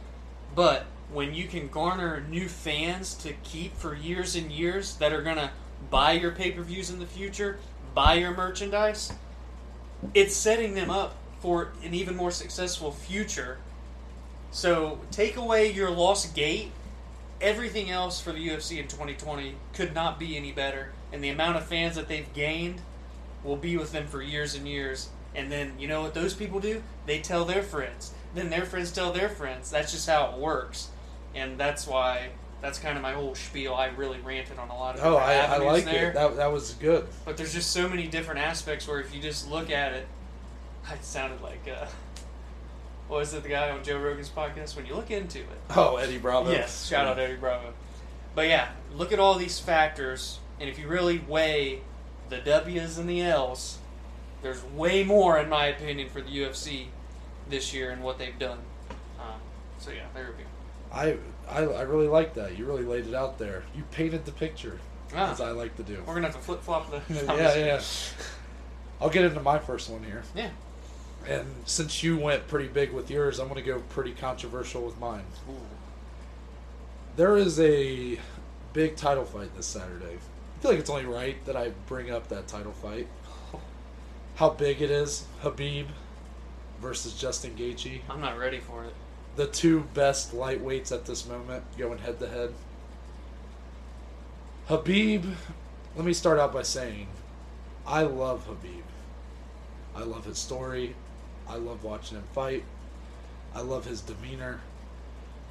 But 0.56 0.86
when 1.12 1.32
you 1.32 1.46
can 1.46 1.68
garner 1.68 2.24
new 2.28 2.48
fans 2.48 3.14
to 3.18 3.34
keep 3.44 3.76
for 3.76 3.94
years 3.94 4.34
and 4.34 4.50
years 4.50 4.96
that 4.96 5.12
are 5.12 5.22
going 5.22 5.36
to 5.36 5.52
buy 5.90 6.12
your 6.12 6.32
pay 6.32 6.50
per 6.50 6.62
views 6.62 6.90
in 6.90 6.98
the 6.98 7.06
future, 7.06 7.60
buy 7.94 8.14
your 8.14 8.34
merchandise, 8.34 9.12
it's 10.12 10.34
setting 10.34 10.74
them 10.74 10.90
up 10.90 11.14
for 11.40 11.72
an 11.82 11.94
even 11.94 12.16
more 12.16 12.30
successful 12.30 12.92
future. 12.92 13.58
So 14.50 15.00
take 15.10 15.36
away 15.36 15.70
your 15.72 15.90
lost 15.90 16.34
gate, 16.34 16.72
everything 17.40 17.90
else 17.90 18.20
for 18.20 18.32
the 18.32 18.46
UFC 18.48 18.78
in 18.78 18.88
2020 18.88 19.54
could 19.74 19.94
not 19.94 20.18
be 20.18 20.36
any 20.36 20.52
better, 20.52 20.92
and 21.12 21.22
the 21.22 21.28
amount 21.28 21.56
of 21.56 21.64
fans 21.66 21.96
that 21.96 22.08
they've 22.08 22.32
gained 22.34 22.80
will 23.44 23.56
be 23.56 23.76
with 23.76 23.92
them 23.92 24.06
for 24.06 24.20
years 24.22 24.54
and 24.54 24.68
years. 24.68 25.08
And 25.34 25.50
then 25.50 25.74
you 25.78 25.86
know 25.86 26.02
what 26.02 26.14
those 26.14 26.34
people 26.34 26.58
do? 26.60 26.82
They 27.06 27.20
tell 27.20 27.44
their 27.44 27.62
friends. 27.62 28.12
Then 28.34 28.50
their 28.50 28.64
friends 28.66 28.90
tell 28.90 29.12
their 29.12 29.28
friends. 29.28 29.70
That's 29.70 29.92
just 29.92 30.08
how 30.08 30.32
it 30.32 30.38
works, 30.38 30.88
and 31.34 31.58
that's 31.58 31.86
why. 31.86 32.30
That's 32.60 32.78
kind 32.78 32.96
of 32.98 33.02
my 33.02 33.12
whole 33.14 33.34
spiel. 33.34 33.72
I 33.72 33.86
really 33.86 34.18
ranted 34.20 34.58
on 34.58 34.68
a 34.68 34.76
lot 34.76 34.96
of 34.98 35.02
Oh, 35.02 35.16
I, 35.16 35.36
I 35.36 35.56
like 35.58 35.86
there. 35.86 36.10
it. 36.10 36.14
That 36.14 36.36
that 36.36 36.52
was 36.52 36.74
good. 36.74 37.06
But 37.24 37.38
there's 37.38 37.54
just 37.54 37.70
so 37.70 37.88
many 37.88 38.06
different 38.06 38.40
aspects 38.40 38.86
where 38.86 39.00
if 39.00 39.14
you 39.14 39.22
just 39.22 39.48
look 39.50 39.70
at 39.70 39.94
it, 39.94 40.06
it 40.92 41.04
sounded 41.04 41.40
like 41.42 41.68
uh, 41.68 41.86
what 43.08 43.18
was 43.18 43.34
it 43.34 43.42
the 43.42 43.48
guy 43.48 43.70
on 43.70 43.82
Joe 43.82 43.98
Rogan's 43.98 44.28
podcast? 44.28 44.76
When 44.76 44.86
you 44.86 44.94
look 44.94 45.10
into 45.10 45.40
it, 45.40 45.46
Oh, 45.70 45.96
Eddie 45.96 46.18
Bravo. 46.18 46.50
yes, 46.50 46.86
shout 46.86 47.06
out 47.06 47.18
Eddie 47.18 47.36
Bravo. 47.36 47.72
But 48.34 48.48
yeah, 48.48 48.68
look 48.94 49.12
at 49.12 49.18
all 49.18 49.34
these 49.34 49.58
factors, 49.58 50.38
and 50.60 50.68
if 50.70 50.78
you 50.78 50.86
really 50.88 51.18
weigh 51.18 51.82
the 52.28 52.38
W's 52.38 52.96
and 52.98 53.08
the 53.10 53.20
L's, 53.22 53.78
there's 54.42 54.62
way 54.64 55.02
more, 55.02 55.38
in 55.38 55.48
my 55.48 55.66
opinion, 55.66 56.08
for 56.08 56.20
the 56.20 56.30
UFC 56.30 56.86
this 57.48 57.74
year 57.74 57.90
and 57.90 58.02
what 58.02 58.18
they've 58.18 58.38
done. 58.38 58.58
Um, 59.18 59.40
so 59.78 59.90
yeah, 59.90 60.04
there 60.14 60.32
we 60.36 60.44
go. 60.44 60.48
I, 60.92 61.16
I 61.48 61.64
I 61.80 61.82
really 61.82 62.06
like 62.08 62.34
that. 62.34 62.56
You 62.56 62.64
really 62.66 62.84
laid 62.84 63.06
it 63.06 63.14
out 63.14 63.38
there. 63.38 63.64
You 63.76 63.82
painted 63.90 64.24
the 64.24 64.32
picture, 64.32 64.78
Ah, 65.14 65.32
as 65.32 65.40
I 65.40 65.50
like 65.50 65.76
to 65.76 65.82
do. 65.82 66.02
we're 66.06 66.14
gonna 66.14 66.28
have 66.28 66.36
to 66.36 66.42
flip 66.42 66.62
flop 66.62 66.90
the. 66.90 67.02
yeah, 67.26 67.54
yeah. 67.56 67.80
I'll 69.00 69.10
get 69.10 69.24
into 69.24 69.40
my 69.40 69.58
first 69.58 69.90
one 69.90 70.04
here. 70.04 70.22
Yeah. 70.36 70.50
And 71.28 71.46
since 71.66 72.02
you 72.02 72.16
went 72.16 72.48
pretty 72.48 72.68
big 72.68 72.92
with 72.92 73.10
yours, 73.10 73.38
I'm 73.38 73.48
going 73.48 73.62
to 73.62 73.66
go 73.68 73.80
pretty 73.90 74.12
controversial 74.12 74.82
with 74.82 74.98
mine. 74.98 75.24
Ooh. 75.48 75.56
There 77.16 77.36
is 77.36 77.60
a 77.60 78.18
big 78.72 78.96
title 78.96 79.24
fight 79.24 79.54
this 79.56 79.66
Saturday. 79.66 80.16
I 80.16 80.62
feel 80.62 80.70
like 80.70 80.80
it's 80.80 80.90
only 80.90 81.04
right 81.06 81.42
that 81.44 81.56
I 81.56 81.70
bring 81.86 82.10
up 82.10 82.28
that 82.28 82.46
title 82.48 82.72
fight. 82.72 83.08
How 84.36 84.50
big 84.50 84.80
it 84.80 84.90
is, 84.90 85.24
Khabib 85.42 85.86
versus 86.80 87.14
Justin 87.14 87.54
Gaethje. 87.54 88.00
I'm 88.08 88.20
not 88.20 88.38
ready 88.38 88.58
for 88.58 88.84
it. 88.84 88.94
the 89.36 89.46
two 89.46 89.80
best 89.94 90.32
lightweights 90.34 90.92
at 90.92 91.04
this 91.06 91.26
moment 91.26 91.62
going 91.78 91.98
head 91.98 92.18
to 92.20 92.28
head. 92.28 92.54
Khabib, 94.68 95.34
let 95.96 96.04
me 96.04 96.12
start 96.12 96.38
out 96.38 96.52
by 96.52 96.62
saying 96.62 97.08
I 97.86 98.02
love 98.02 98.46
Khabib. 98.48 98.82
I 99.94 100.04
love 100.04 100.24
his 100.24 100.38
story. 100.38 100.94
I 101.50 101.56
love 101.56 101.82
watching 101.82 102.16
him 102.16 102.24
fight. 102.32 102.62
I 103.54 103.60
love 103.62 103.84
his 103.84 104.00
demeanor. 104.00 104.60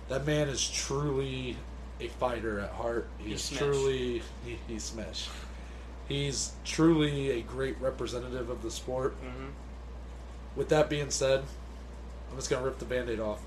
That 0.07 0.25
man 0.25 0.47
is 0.47 0.67
truly 0.67 1.57
a 1.99 2.07
fighter 2.07 2.61
at 2.61 2.71
heart. 2.71 3.07
He 3.17 3.31
He's 3.31 3.49
truly 3.49 4.21
he, 4.45 4.57
he's 4.67 4.83
smash. 4.83 5.27
He's 6.07 6.53
truly 6.63 7.31
a 7.31 7.41
great 7.41 7.79
representative 7.81 8.49
of 8.49 8.63
the 8.63 8.71
sport. 8.71 9.13
hmm 9.21 9.49
With 10.55 10.69
that 10.69 10.89
being 10.89 11.11
said, 11.11 11.43
I'm 12.31 12.37
just 12.37 12.49
gonna 12.49 12.65
rip 12.65 12.79
the 12.79 12.85
band-aid 12.85 13.19
off. 13.19 13.41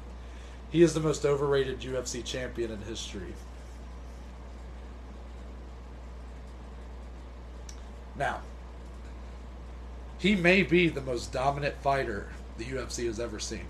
He 0.71 0.83
is 0.83 0.93
the 0.93 1.01
most 1.01 1.25
overrated 1.25 1.81
UFC 1.81 2.23
champion 2.23 2.71
in 2.71 2.83
history. 2.83 3.35
Now, 8.15 8.43
he 10.19 10.37
may 10.37 10.63
be 10.63 10.89
the 10.89 11.01
most 11.01 11.33
dominant 11.33 11.77
fighter 11.83 12.29
the 12.59 12.65
UFC 12.65 13.07
has 13.07 13.19
ever 13.19 13.39
seen. 13.39 13.67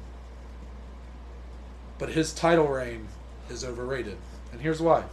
But 1.99 2.11
his 2.11 2.33
title 2.33 2.67
reign 2.67 3.09
is 3.49 3.65
overrated. 3.65 4.19
And 4.51 4.61
here's 4.61 4.81
why. 4.81 5.05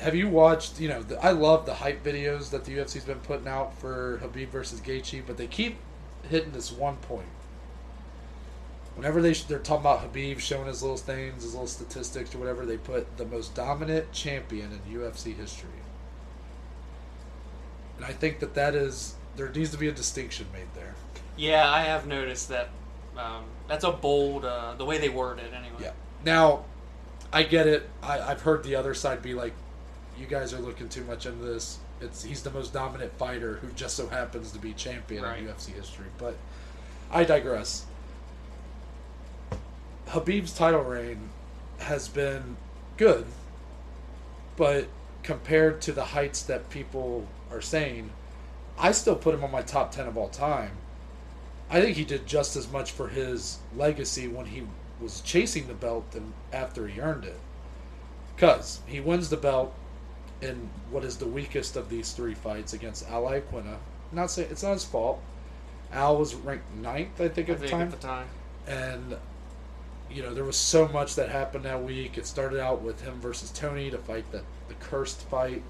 Have 0.00 0.14
you 0.14 0.28
watched, 0.28 0.80
you 0.80 0.88
know, 0.88 1.02
the, 1.02 1.22
I 1.24 1.32
love 1.32 1.66
the 1.66 1.74
hype 1.74 2.04
videos 2.04 2.50
that 2.50 2.64
the 2.64 2.76
UFC's 2.76 3.04
been 3.04 3.18
putting 3.20 3.48
out 3.48 3.76
for 3.78 4.20
Khabib 4.22 4.48
versus 4.48 4.80
Gaethje, 4.80 5.22
but 5.26 5.36
they 5.36 5.46
keep 5.46 5.76
hitting 6.28 6.52
this 6.52 6.70
one 6.70 6.96
point. 6.96 7.26
Whenever 8.94 9.22
they 9.22 9.32
they're 9.32 9.58
talking 9.58 9.82
about 9.82 10.12
Khabib 10.12 10.38
showing 10.40 10.66
his 10.66 10.82
little 10.82 10.96
things, 10.96 11.42
his 11.42 11.52
little 11.52 11.68
statistics 11.68 12.34
or 12.34 12.38
whatever, 12.38 12.66
they 12.66 12.76
put 12.76 13.16
the 13.16 13.24
most 13.24 13.54
dominant 13.54 14.12
champion 14.12 14.72
in 14.72 15.00
UFC 15.00 15.36
history. 15.36 15.70
and 17.96 18.04
I 18.04 18.12
think 18.12 18.40
that 18.40 18.54
that 18.54 18.74
is 18.74 19.14
there 19.36 19.48
needs 19.50 19.70
to 19.70 19.78
be 19.78 19.88
a 19.88 19.92
distinction 19.92 20.46
made 20.52 20.66
there. 20.74 20.94
Yeah, 21.38 21.70
I 21.70 21.82
have 21.82 22.06
noticed 22.06 22.48
that. 22.50 22.68
Um, 23.16 23.44
that's 23.66 23.84
a 23.84 23.90
bold, 23.92 24.44
uh, 24.44 24.74
the 24.76 24.84
way 24.84 24.98
they 24.98 25.08
word 25.08 25.38
it, 25.38 25.52
anyway. 25.54 25.76
Yeah. 25.80 25.92
Now, 26.24 26.64
I 27.32 27.42
get 27.44 27.66
it. 27.66 27.88
I, 28.02 28.20
I've 28.20 28.42
heard 28.42 28.62
the 28.64 28.74
other 28.76 28.92
side 28.94 29.22
be 29.22 29.34
like, 29.34 29.52
"You 30.18 30.26
guys 30.26 30.52
are 30.52 30.58
looking 30.60 30.88
too 30.88 31.04
much 31.04 31.26
into 31.26 31.44
this." 31.44 31.78
It's 32.00 32.22
he's 32.22 32.42
the 32.42 32.50
most 32.50 32.72
dominant 32.72 33.12
fighter 33.18 33.54
who 33.56 33.68
just 33.72 33.96
so 33.96 34.08
happens 34.08 34.52
to 34.52 34.58
be 34.58 34.72
champion 34.72 35.24
Right. 35.24 35.38
in 35.40 35.46
UFC 35.48 35.72
history. 35.72 36.06
But 36.18 36.36
I 37.10 37.24
digress. 37.24 37.86
Khabib's 40.08 40.52
title 40.52 40.82
reign 40.82 41.28
has 41.80 42.08
been 42.08 42.56
good, 42.96 43.26
but 44.56 44.86
compared 45.22 45.80
to 45.82 45.92
the 45.92 46.04
heights 46.04 46.42
that 46.42 46.70
people 46.70 47.26
are 47.50 47.60
saying, 47.60 48.10
I 48.78 48.92
still 48.92 49.16
put 49.16 49.34
him 49.34 49.44
on 49.44 49.50
my 49.50 49.62
top 49.62 49.90
10 49.92 50.06
of 50.06 50.16
all 50.16 50.28
time. 50.28 50.70
I 51.70 51.80
think 51.80 51.96
he 51.96 52.04
did 52.04 52.26
just 52.26 52.56
as 52.56 52.70
much 52.70 52.92
for 52.92 53.08
his 53.08 53.58
legacy 53.76 54.26
when 54.28 54.46
he 54.46 54.62
was 55.00 55.20
chasing 55.20 55.66
the 55.68 55.74
belt 55.74 56.10
than 56.12 56.32
after 56.52 56.86
he 56.88 57.00
earned 57.00 57.24
it. 57.24 57.38
Because 58.34 58.80
he 58.86 59.00
wins 59.00 59.28
the 59.28 59.36
belt 59.36 59.74
in 60.40 60.70
what 60.90 61.04
is 61.04 61.16
the 61.18 61.26
weakest 61.26 61.76
of 61.76 61.88
these 61.90 62.12
three 62.12 62.34
fights 62.34 62.72
against 62.72 63.08
Al 63.08 63.24
Iaquinta. 63.24 63.78
Not 64.12 64.30
say 64.30 64.44
it's 64.44 64.62
not 64.62 64.72
his 64.74 64.84
fault. 64.84 65.20
Al 65.92 66.16
was 66.16 66.34
ranked 66.34 66.72
ninth, 66.74 67.20
I 67.20 67.28
think, 67.28 67.48
I 67.50 67.52
at 67.52 67.60
the 67.60 67.66
think 67.66 67.70
time 67.70 67.82
at 67.82 67.90
the 67.90 67.96
time. 67.96 68.28
and 68.66 69.16
you 70.10 70.22
know 70.22 70.32
there 70.34 70.44
was 70.44 70.56
so 70.56 70.88
much 70.88 71.16
that 71.16 71.28
happened 71.28 71.64
that 71.64 71.82
week. 71.82 72.16
It 72.16 72.26
started 72.26 72.60
out 72.60 72.82
with 72.82 73.00
him 73.02 73.20
versus 73.20 73.50
Tony 73.50 73.90
to 73.90 73.98
fight 73.98 74.30
the 74.32 74.42
the 74.68 74.74
cursed 74.74 75.22
fight. 75.28 75.62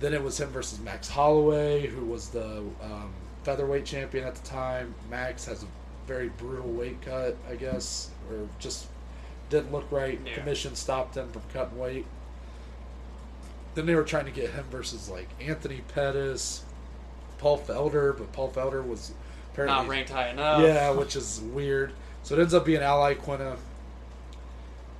Then 0.00 0.14
it 0.14 0.22
was 0.22 0.38
him 0.40 0.48
versus 0.50 0.78
Max 0.78 1.08
Holloway, 1.08 1.86
who 1.86 2.04
was 2.04 2.28
the 2.30 2.58
um, 2.82 3.12
featherweight 3.46 3.84
champion 3.84 4.26
at 4.26 4.34
the 4.34 4.44
time. 4.44 4.92
Max 5.08 5.44
has 5.44 5.62
a 5.62 5.66
very 6.08 6.30
brutal 6.30 6.68
weight 6.68 7.00
cut, 7.00 7.36
I 7.48 7.54
guess, 7.54 8.10
or 8.28 8.48
just 8.58 8.86
didn't 9.50 9.70
look 9.70 9.86
right. 9.92 10.18
Yeah. 10.26 10.34
Commission 10.34 10.74
stopped 10.74 11.16
him 11.16 11.30
from 11.30 11.42
cutting 11.52 11.78
weight. 11.78 12.06
Then 13.76 13.86
they 13.86 13.94
were 13.94 14.02
trying 14.02 14.24
to 14.24 14.32
get 14.32 14.50
him 14.50 14.64
versus 14.68 15.08
like 15.08 15.28
Anthony 15.40 15.82
Pettis, 15.94 16.64
Paul 17.38 17.56
Felder, 17.60 18.18
but 18.18 18.32
Paul 18.32 18.50
Felder 18.50 18.84
was 18.84 19.12
apparently 19.52 19.76
Not 19.78 19.88
ranked 19.88 20.10
high 20.10 20.30
enough. 20.30 20.62
yeah, 20.62 20.90
which 20.90 21.14
is 21.14 21.40
weird. 21.40 21.92
So 22.24 22.34
it 22.34 22.40
ends 22.40 22.52
up 22.52 22.64
being 22.64 22.82
Al 22.82 22.98
Iaquinta. 22.98 23.58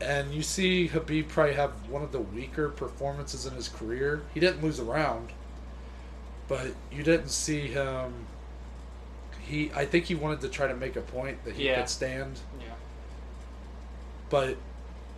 And 0.00 0.32
you 0.32 0.42
see 0.42 0.88
Khabib 0.88 1.26
probably 1.28 1.54
have 1.54 1.72
one 1.90 2.02
of 2.02 2.12
the 2.12 2.20
weaker 2.20 2.68
performances 2.68 3.44
in 3.44 3.54
his 3.54 3.68
career. 3.68 4.22
He 4.34 4.38
didn't 4.38 4.62
lose 4.62 4.78
a 4.78 4.84
round, 4.84 5.30
but 6.46 6.68
you 6.92 7.02
didn't 7.02 7.30
see 7.30 7.66
him. 7.66 8.12
He, 9.46 9.70
I 9.74 9.84
think 9.84 10.06
he 10.06 10.14
wanted 10.14 10.40
to 10.42 10.48
try 10.48 10.66
to 10.66 10.74
make 10.74 10.96
a 10.96 11.00
point 11.00 11.44
that 11.44 11.54
he 11.54 11.66
Yeah. 11.66 11.76
could 11.80 11.88
stand, 11.88 12.40
Yeah. 12.60 12.66
but 14.28 14.56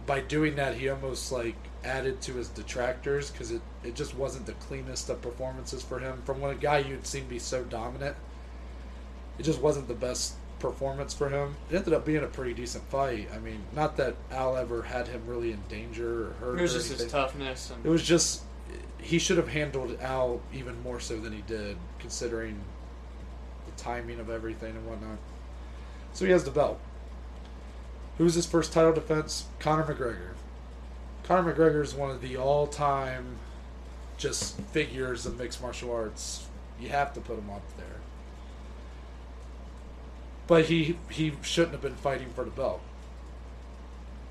by 0.06 0.20
doing 0.20 0.56
that, 0.56 0.74
he 0.76 0.88
almost 0.88 1.32
like 1.32 1.56
added 1.84 2.20
to 2.22 2.34
his 2.34 2.48
detractors 2.48 3.30
because 3.30 3.50
it, 3.50 3.62
it 3.84 3.94
just 3.94 4.14
wasn't 4.14 4.46
the 4.46 4.52
cleanest 4.54 5.08
of 5.08 5.22
performances 5.22 5.82
for 5.82 5.98
him. 5.98 6.20
From 6.24 6.40
when 6.40 6.50
a 6.50 6.54
guy 6.58 6.78
you'd 6.78 7.06
seen 7.06 7.26
be 7.26 7.38
so 7.38 7.62
dominant, 7.64 8.16
it 9.38 9.42
just 9.44 9.60
wasn't 9.60 9.88
the 9.88 9.94
best 9.94 10.34
performance 10.58 11.14
for 11.14 11.28
him. 11.28 11.56
It 11.70 11.76
ended 11.76 11.92
up 11.94 12.04
being 12.04 12.24
a 12.24 12.26
pretty 12.26 12.52
decent 12.52 12.84
fight. 12.90 13.28
I 13.34 13.38
mean, 13.38 13.60
not 13.74 13.96
that 13.98 14.16
Al 14.30 14.56
ever 14.56 14.82
had 14.82 15.06
him 15.08 15.22
really 15.26 15.52
in 15.52 15.62
danger 15.68 16.30
or 16.30 16.32
hurt. 16.40 16.58
It 16.58 16.62
was 16.62 16.74
just 16.74 17.00
his 17.00 17.10
toughness 17.10 17.70
and 17.70 17.84
It 17.86 17.88
was 17.88 18.02
just 18.02 18.42
he 19.00 19.18
should 19.18 19.36
have 19.36 19.48
handled 19.48 19.96
Al 20.00 20.40
even 20.52 20.82
more 20.82 20.98
so 21.00 21.18
than 21.18 21.32
he 21.32 21.42
did, 21.42 21.76
considering 22.00 22.60
timing 23.88 24.20
of 24.20 24.28
everything 24.28 24.76
and 24.76 24.86
whatnot. 24.86 25.18
So 26.12 26.26
he 26.26 26.32
has 26.32 26.44
the 26.44 26.50
belt. 26.50 26.78
Who's 28.18 28.34
his 28.34 28.46
first 28.46 28.72
title 28.72 28.92
defense? 28.92 29.46
Conor 29.60 29.84
McGregor. 29.84 30.34
Conor 31.22 31.52
McGregor 31.52 31.82
is 31.82 31.94
one 31.94 32.10
of 32.10 32.20
the 32.20 32.36
all-time 32.36 33.36
just 34.18 34.60
figures 34.60 35.24
of 35.24 35.38
mixed 35.38 35.62
martial 35.62 35.92
arts. 35.92 36.46
You 36.80 36.88
have 36.90 37.14
to 37.14 37.20
put 37.20 37.38
him 37.38 37.48
up 37.50 37.62
there. 37.76 37.86
But 40.46 40.66
he 40.66 40.98
he 41.10 41.34
shouldn't 41.42 41.72
have 41.72 41.82
been 41.82 41.94
fighting 41.94 42.30
for 42.34 42.44
the 42.44 42.50
belt. 42.50 42.80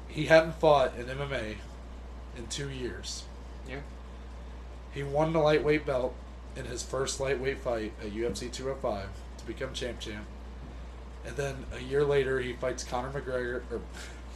He 0.07 0.25
hadn't 0.25 0.55
fought 0.55 0.93
in 0.97 1.05
MMA 1.05 1.55
in 2.37 2.47
two 2.47 2.69
years. 2.69 3.23
yeah. 3.67 3.79
He 4.91 5.03
won 5.03 5.31
the 5.31 5.39
lightweight 5.39 5.85
belt 5.85 6.15
in 6.55 6.65
his 6.65 6.81
first 6.81 7.19
lightweight 7.19 7.59
fight 7.59 7.93
at 8.01 8.11
UFC 8.11 8.51
205 8.51 9.05
to 9.05 9.26
become 9.47 9.73
champ 9.73 9.99
champ. 9.99 10.25
And 11.25 11.35
then 11.35 11.65
a 11.75 11.79
year 11.81 12.03
later, 12.03 12.39
he 12.39 12.53
fights 12.53 12.83
Conor 12.83 13.09
McGregor 13.09 13.61
or 13.71 13.81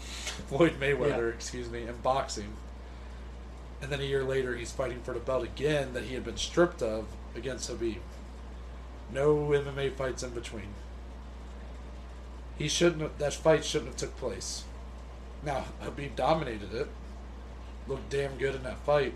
Floyd 0.48 0.80
Mayweather, 0.80 1.30
Yeah. 1.30 1.36
excuse 1.36 1.70
me, 1.70 1.84
in 1.84 1.96
boxing. 1.98 2.54
And 3.82 3.92
then 3.92 4.00
a 4.00 4.04
year 4.04 4.24
later, 4.24 4.56
he's 4.56 4.72
fighting 4.72 5.02
for 5.02 5.14
the 5.14 5.20
belt 5.20 5.44
again 5.44 5.94
that 5.94 6.04
he 6.04 6.14
had 6.14 6.24
been 6.24 6.38
stripped 6.38 6.82
of 6.82 7.08
against 7.36 7.70
Khabib. 7.70 7.98
No 9.12 9.36
MMA 9.36 9.94
fights 9.96 10.24
in 10.24 10.32
between. 10.32 10.74
He 12.58 12.68
shouldn't. 12.68 13.02
Have, 13.02 13.18
that 13.18 13.34
fight 13.34 13.66
shouldn't 13.66 13.90
have 13.92 13.98
took 13.98 14.18
place. 14.18 14.64
Now 15.44 15.66
Khabib 15.84 16.16
dominated 16.16 16.74
it. 16.74 16.88
Looked 17.88 18.10
damn 18.10 18.38
good 18.38 18.54
in 18.56 18.64
that 18.64 18.78
fight. 18.86 19.16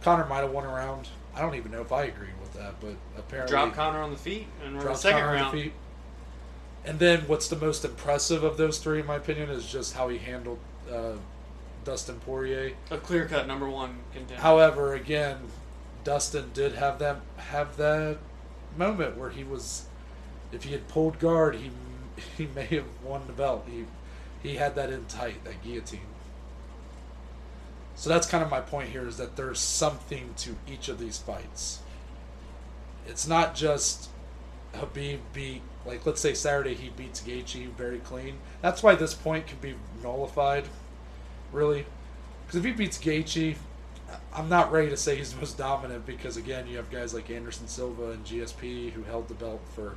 Conor 0.00 0.26
might 0.26 0.38
have 0.40 0.52
won 0.52 0.64
a 0.64 0.68
round. 0.68 1.08
I 1.36 1.40
don't 1.42 1.54
even 1.54 1.70
know 1.70 1.82
if 1.82 1.92
I 1.92 2.04
agree 2.04 2.30
with 2.40 2.54
that, 2.54 2.80
but 2.80 2.94
apparently 3.16 3.52
Drop 3.52 3.74
Conor 3.74 4.00
on 4.00 4.10
the 4.10 4.16
feet 4.16 4.46
and 4.64 4.72
we're 4.74 4.78
in 4.78 4.78
the 4.78 4.82
dropped 4.84 5.00
second 5.00 5.20
Conor 5.20 5.30
on 5.32 5.36
the 5.36 5.42
round. 5.42 5.52
feet. 5.52 5.72
And 6.86 6.98
then 6.98 7.20
what's 7.26 7.48
the 7.48 7.56
most 7.56 7.84
impressive 7.84 8.42
of 8.42 8.56
those 8.56 8.78
three, 8.78 9.00
in 9.00 9.06
my 9.06 9.16
opinion, 9.16 9.50
is 9.50 9.66
just 9.66 9.94
how 9.94 10.08
he 10.08 10.18
handled 10.18 10.58
uh, 10.90 11.12
Dustin 11.84 12.20
Poirier. 12.20 12.72
A 12.90 12.96
clear 12.96 13.26
cut 13.26 13.46
number 13.46 13.68
one 13.68 13.98
contender. 14.12 14.40
However, 14.40 14.94
again, 14.94 15.38
Dustin 16.04 16.50
did 16.54 16.74
have 16.74 16.98
that 17.00 17.20
have 17.36 17.76
that 17.76 18.18
moment 18.76 19.18
where 19.18 19.30
he 19.30 19.44
was, 19.44 19.86
if 20.52 20.64
he 20.64 20.72
had 20.72 20.88
pulled 20.88 21.18
guard, 21.18 21.56
he 21.56 21.70
he 22.38 22.46
may 22.54 22.66
have 22.66 22.86
won 23.04 23.26
the 23.26 23.32
belt. 23.32 23.66
He 23.68 23.84
he 24.42 24.56
had 24.56 24.74
that 24.76 24.90
in 24.90 25.04
tight, 25.06 25.44
that 25.44 25.62
guillotine. 25.62 26.00
So 27.96 28.10
that's 28.10 28.26
kind 28.26 28.44
of 28.44 28.50
my 28.50 28.60
point 28.60 28.90
here 28.90 29.08
is 29.08 29.16
that 29.16 29.36
there's 29.36 29.58
something 29.58 30.34
to 30.38 30.54
each 30.70 30.88
of 30.88 30.98
these 30.98 31.16
fights. 31.18 31.80
It's 33.06 33.26
not 33.26 33.54
just 33.54 34.10
Khabib 34.74 35.20
beat 35.32 35.62
like 35.86 36.04
let's 36.04 36.20
say 36.20 36.34
Saturday 36.34 36.74
he 36.74 36.90
beats 36.90 37.22
Gaethje 37.22 37.70
very 37.72 37.98
clean. 37.98 38.38
That's 38.60 38.82
why 38.82 38.94
this 38.96 39.14
point 39.14 39.46
can 39.46 39.58
be 39.58 39.74
nullified, 40.02 40.64
really, 41.52 41.86
because 42.46 42.58
if 42.58 42.64
he 42.64 42.72
beats 42.72 42.98
Gaethje, 42.98 43.56
I'm 44.34 44.48
not 44.48 44.70
ready 44.70 44.90
to 44.90 44.96
say 44.96 45.16
he's 45.16 45.32
the 45.32 45.40
most 45.40 45.56
dominant 45.56 46.04
because 46.04 46.36
again 46.36 46.66
you 46.66 46.76
have 46.76 46.90
guys 46.90 47.14
like 47.14 47.30
Anderson 47.30 47.66
Silva 47.66 48.10
and 48.10 48.24
GSP 48.24 48.92
who 48.92 49.04
held 49.04 49.28
the 49.28 49.34
belt 49.34 49.62
for 49.74 49.96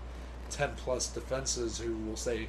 ten 0.49 0.71
plus 0.77 1.07
defenses 1.09 1.79
who 1.79 1.95
will 1.97 2.15
say, 2.15 2.47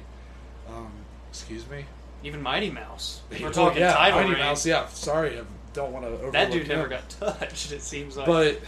um, 0.69 0.91
"Excuse 1.29 1.67
me." 1.69 1.85
Even 2.23 2.41
Mighty 2.41 2.69
Mouse. 2.69 3.21
We're 3.31 3.51
talking 3.51 3.81
yeah, 3.81 3.93
title 3.93 4.21
Mighty 4.21 4.33
reign. 4.33 4.39
Mouse. 4.39 4.65
Yeah, 4.65 4.87
sorry, 4.89 5.39
I 5.39 5.43
don't 5.73 5.91
want 5.91 6.05
to 6.05 6.31
That 6.31 6.51
dude 6.51 6.67
never 6.67 6.87
got 6.87 7.09
touched. 7.19 7.71
It 7.71 7.81
seems 7.81 8.17
like. 8.17 8.27
But 8.27 8.61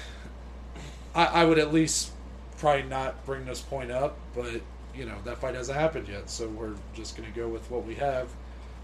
I, 1.15 1.25
I 1.25 1.45
would 1.45 1.59
at 1.59 1.73
least 1.73 2.11
probably 2.57 2.83
not 2.83 3.25
bring 3.25 3.45
this 3.45 3.61
point 3.61 3.91
up. 3.91 4.17
But 4.35 4.61
you 4.95 5.05
know 5.05 5.17
that 5.25 5.37
fight 5.39 5.55
hasn't 5.55 5.77
happened 5.77 6.07
yet, 6.07 6.29
so 6.29 6.47
we're 6.47 6.75
just 6.93 7.15
gonna 7.15 7.31
go 7.35 7.47
with 7.47 7.69
what 7.69 7.85
we 7.85 7.95
have. 7.95 8.29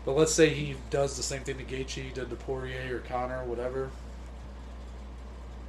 But 0.06 0.16
let's 0.16 0.34
say 0.34 0.50
he 0.50 0.76
does 0.90 1.18
the 1.18 1.24
same 1.24 1.42
thing 1.42 1.58
to 1.58 1.64
Gaethje 1.64 2.14
did 2.14 2.30
to 2.30 2.36
Poirier 2.36 2.96
or 2.96 3.00
Conor, 3.00 3.44
whatever. 3.44 3.90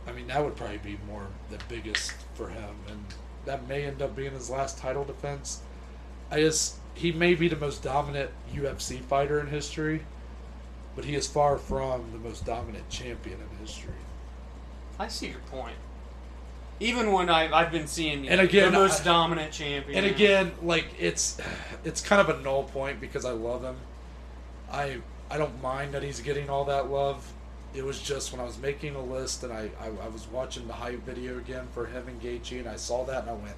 I 0.06 0.12
mean, 0.12 0.28
that 0.28 0.42
would 0.42 0.56
probably 0.56 0.78
be 0.78 0.98
more 1.06 1.26
the 1.50 1.58
biggest 1.68 2.12
for 2.34 2.48
him, 2.48 2.74
and 2.88 3.04
that 3.44 3.68
may 3.68 3.84
end 3.84 4.02
up 4.02 4.16
being 4.16 4.32
his 4.32 4.48
last 4.50 4.78
title 4.78 5.04
defense. 5.04 5.60
I 6.30 6.40
just 6.40 6.76
he 6.94 7.12
may 7.12 7.34
be 7.34 7.48
the 7.48 7.56
most 7.56 7.82
dominant 7.82 8.30
UFC 8.52 9.00
fighter 9.00 9.40
in 9.40 9.46
history, 9.46 10.02
but 10.96 11.04
he 11.04 11.14
is 11.14 11.26
far 11.26 11.56
from 11.58 12.10
the 12.12 12.18
most 12.18 12.44
dominant 12.44 12.88
champion 12.88 13.38
in 13.40 13.58
history. 13.64 13.92
I 14.98 15.08
see 15.08 15.28
your 15.28 15.38
point. 15.50 15.76
Even 16.78 17.12
when 17.12 17.28
I, 17.28 17.52
I've 17.52 17.70
been 17.72 17.86
seeing 17.86 18.28
And 18.28 18.40
again, 18.40 18.72
the 18.72 18.78
most 18.78 19.02
I- 19.02 19.04
dominant 19.04 19.52
champion. 19.52 19.98
And 20.04 20.06
again, 20.14 20.52
like 20.62 20.86
it's 20.98 21.38
it's 21.84 22.00
kind 22.00 22.20
of 22.26 22.38
a 22.38 22.42
null 22.42 22.64
point 22.64 23.00
because 23.00 23.24
I 23.24 23.32
love 23.32 23.62
him. 23.62 23.76
I 24.70 24.98
I 25.30 25.36
don't 25.38 25.60
mind 25.62 25.92
that 25.94 26.02
he's 26.02 26.20
getting 26.20 26.48
all 26.50 26.64
that 26.66 26.90
love. 26.90 27.32
It 27.74 27.84
was 27.84 28.00
just 28.00 28.32
when 28.32 28.40
I 28.40 28.44
was 28.44 28.58
making 28.58 28.96
a 28.96 29.02
list 29.02 29.44
and 29.44 29.52
I, 29.52 29.70
I, 29.80 29.86
I 29.86 30.08
was 30.08 30.26
watching 30.26 30.66
the 30.66 30.72
hype 30.72 31.04
video 31.06 31.38
again 31.38 31.68
for 31.72 31.86
him 31.86 32.08
and 32.08 32.20
Gaethje 32.20 32.58
and 32.58 32.68
I 32.68 32.74
saw 32.76 33.04
that 33.04 33.22
and 33.22 33.30
I 33.30 33.34
went 33.34 33.54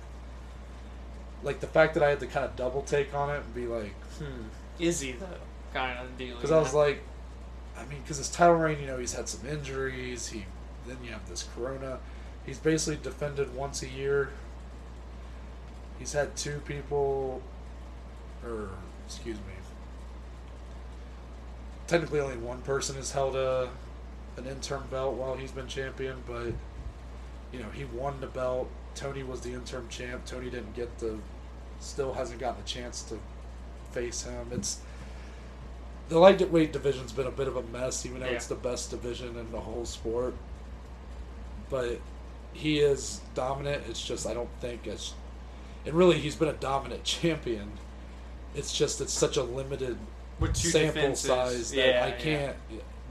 like 1.42 1.60
the 1.60 1.66
fact 1.66 1.94
that 1.94 2.02
I 2.02 2.10
had 2.10 2.20
to 2.20 2.26
kind 2.26 2.44
of 2.44 2.56
double 2.56 2.82
take 2.82 3.14
on 3.14 3.30
it 3.30 3.42
and 3.44 3.54
be 3.54 3.66
like, 3.66 3.94
hmm, 4.18 4.42
is 4.78 5.00
he 5.00 5.12
though? 5.12 5.26
Kind 5.74 5.98
of 5.98 6.16
deal. 6.18 6.36
because 6.36 6.50
I 6.50 6.58
was 6.58 6.74
like, 6.74 7.02
I 7.76 7.84
mean, 7.86 8.00
because 8.02 8.18
his 8.18 8.28
title 8.30 8.56
reign, 8.56 8.78
you 8.80 8.86
know, 8.86 8.98
he's 8.98 9.14
had 9.14 9.28
some 9.28 9.48
injuries. 9.48 10.28
He 10.28 10.44
then 10.86 10.98
you 11.04 11.12
have 11.12 11.28
this 11.28 11.48
Corona. 11.54 11.98
He's 12.44 12.58
basically 12.58 13.02
defended 13.02 13.54
once 13.54 13.82
a 13.82 13.88
year. 13.88 14.30
He's 15.98 16.12
had 16.12 16.34
two 16.36 16.60
people, 16.64 17.40
or 18.44 18.70
excuse 19.06 19.36
me. 19.38 19.42
Technically, 21.86 22.20
only 22.20 22.36
one 22.36 22.62
person 22.62 22.96
has 22.96 23.12
held 23.12 23.36
a 23.36 23.70
an 24.36 24.46
interim 24.46 24.84
belt 24.90 25.14
while 25.14 25.36
he's 25.36 25.52
been 25.52 25.68
champion, 25.68 26.22
but 26.26 26.52
you 27.52 27.58
know 27.60 27.68
he 27.72 27.84
won 27.84 28.20
the 28.20 28.26
belt. 28.26 28.68
Tony 28.94 29.22
was 29.22 29.40
the 29.40 29.52
interim 29.52 29.88
champ. 29.88 30.24
Tony 30.26 30.50
didn't 30.50 30.74
get 30.74 30.98
the, 30.98 31.18
still 31.80 32.12
hasn't 32.12 32.38
gotten 32.40 32.62
a 32.62 32.66
chance 32.66 33.02
to 33.04 33.18
face 33.92 34.22
him. 34.24 34.48
It's 34.52 34.80
the 36.08 36.18
lightweight 36.18 36.72
division's 36.72 37.12
been 37.12 37.26
a 37.26 37.30
bit 37.30 37.48
of 37.48 37.56
a 37.56 37.62
mess, 37.62 38.04
even 38.04 38.20
though 38.20 38.26
Yeah. 38.26 38.32
it's 38.32 38.46
the 38.46 38.54
best 38.54 38.90
division 38.90 39.36
in 39.36 39.50
the 39.50 39.60
whole 39.60 39.84
sport. 39.86 40.34
But 41.70 42.00
he 42.52 42.80
is 42.80 43.20
dominant. 43.34 43.84
It's 43.88 44.04
just 44.04 44.26
I 44.26 44.34
don't 44.34 44.50
think 44.60 44.86
it's, 44.86 45.14
and 45.86 45.94
really 45.94 46.18
he's 46.18 46.36
been 46.36 46.48
a 46.48 46.52
dominant 46.54 47.04
champion. 47.04 47.72
It's 48.54 48.76
just 48.76 49.00
it's 49.00 49.12
such 49.12 49.36
a 49.38 49.42
limited 49.42 49.96
sample 50.52 50.92
defenses. 50.94 51.26
size 51.26 51.70
that 51.70 51.76
yeah, 51.76 52.04
I 52.06 52.10
can't. 52.10 52.56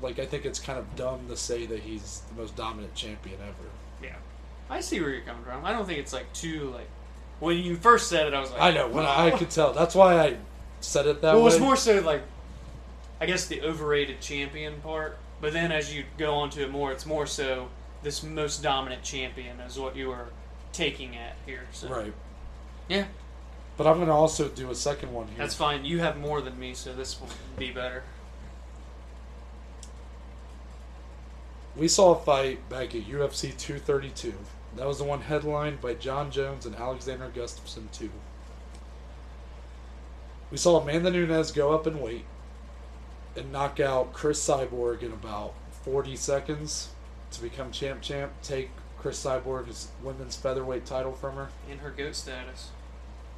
Like 0.01 0.19
I 0.19 0.25
think 0.27 0.45
it's 0.45 0.59
kind 0.59 0.77
of 0.77 0.95
dumb 0.95 1.27
to 1.29 1.37
say 1.37 1.65
that 1.65 1.79
he's 1.79 2.21
the 2.29 2.39
most 2.41 2.55
dominant 2.55 2.93
champion 2.93 3.39
ever. 3.41 3.69
Yeah. 4.03 4.15
I 4.71 4.79
see 4.79 5.01
where 5.01 5.09
you're 5.09 5.21
coming 5.21 5.43
from. 5.43 5.65
I 5.65 5.73
don't 5.73 5.85
think 5.85 5.99
it's 5.99 6.13
like 6.13 6.31
too 6.33 6.71
like 6.71 6.87
when 7.39 7.57
you 7.57 7.75
first 7.75 8.07
said 8.07 8.25
it 8.27 8.33
I 8.33 8.39
was 8.39 8.51
like 8.51 8.61
I 8.61 8.71
know 8.71 8.87
when 8.87 9.05
I, 9.05 9.27
I 9.27 9.31
could 9.31 9.49
tell. 9.49 9.73
That's 9.73 9.93
why 9.93 10.17
I 10.17 10.37
said 10.79 11.05
it 11.07 11.21
that 11.21 11.35
way. 11.35 11.41
Well, 11.41 11.41
it 11.41 11.43
was 11.43 11.59
more 11.59 11.75
so 11.75 11.99
like 11.99 12.21
I 13.19 13.25
guess 13.25 13.45
the 13.45 13.61
overrated 13.61 14.21
champion 14.21 14.79
part, 14.81 15.19
but 15.41 15.53
then 15.53 15.71
as 15.71 15.93
you 15.93 16.05
go 16.17 16.33
on 16.35 16.49
to 16.51 16.63
it 16.63 16.71
more, 16.71 16.91
it's 16.91 17.05
more 17.05 17.27
so 17.27 17.67
this 18.01 18.23
most 18.23 18.63
dominant 18.63 19.03
champion 19.03 19.59
is 19.59 19.77
what 19.77 19.95
you 19.95 20.07
were 20.07 20.29
taking 20.73 21.15
at 21.17 21.35
here. 21.45 21.67
So. 21.71 21.89
right. 21.89 22.13
Yeah, 22.87 23.05
But 23.77 23.87
I'm 23.87 23.99
gonna 23.99 24.15
also 24.15 24.49
do 24.49 24.71
a 24.71 24.75
second 24.75 25.13
one 25.13 25.27
here. 25.27 25.37
that's 25.37 25.53
fine. 25.53 25.85
You 25.85 25.99
have 25.99 26.17
more 26.17 26.41
than 26.41 26.57
me, 26.59 26.73
so 26.73 26.93
this 26.93 27.19
will 27.19 27.29
be 27.57 27.71
better. 27.71 28.03
We 31.75 31.87
saw 31.87 32.15
a 32.15 32.19
fight 32.19 32.67
back 32.69 32.95
at 32.95 33.03
UFC 33.03 33.55
232. 33.57 34.33
That 34.75 34.87
was 34.87 34.99
the 34.99 35.03
one 35.03 35.21
headlined 35.21 35.81
by 35.81 35.95
Jon 35.95 36.31
Jones 36.31 36.65
and 36.65 36.75
Alexander 36.75 37.29
Gustafsson, 37.35 37.91
too. 37.91 38.09
We 40.49 40.57
saw 40.57 40.79
Amanda 40.79 41.11
Nunes 41.11 41.51
go 41.51 41.73
up 41.73 41.85
and 41.85 42.01
wait 42.01 42.25
and 43.35 43.51
knock 43.51 43.79
out 43.79 44.13
Cris 44.13 44.45
Cyborg 44.45 45.01
in 45.01 45.11
about 45.11 45.53
40 45.83 46.15
seconds 46.15 46.89
to 47.31 47.41
become 47.41 47.71
champ 47.71 48.01
champ, 48.01 48.31
take 48.43 48.71
Cris 48.99 49.23
Cyborg's 49.23 49.89
women's 50.03 50.35
featherweight 50.35 50.85
title 50.85 51.13
from 51.13 51.35
her. 51.35 51.49
In 51.69 51.79
her 51.79 51.89
goat 51.89 52.15
status. 52.15 52.69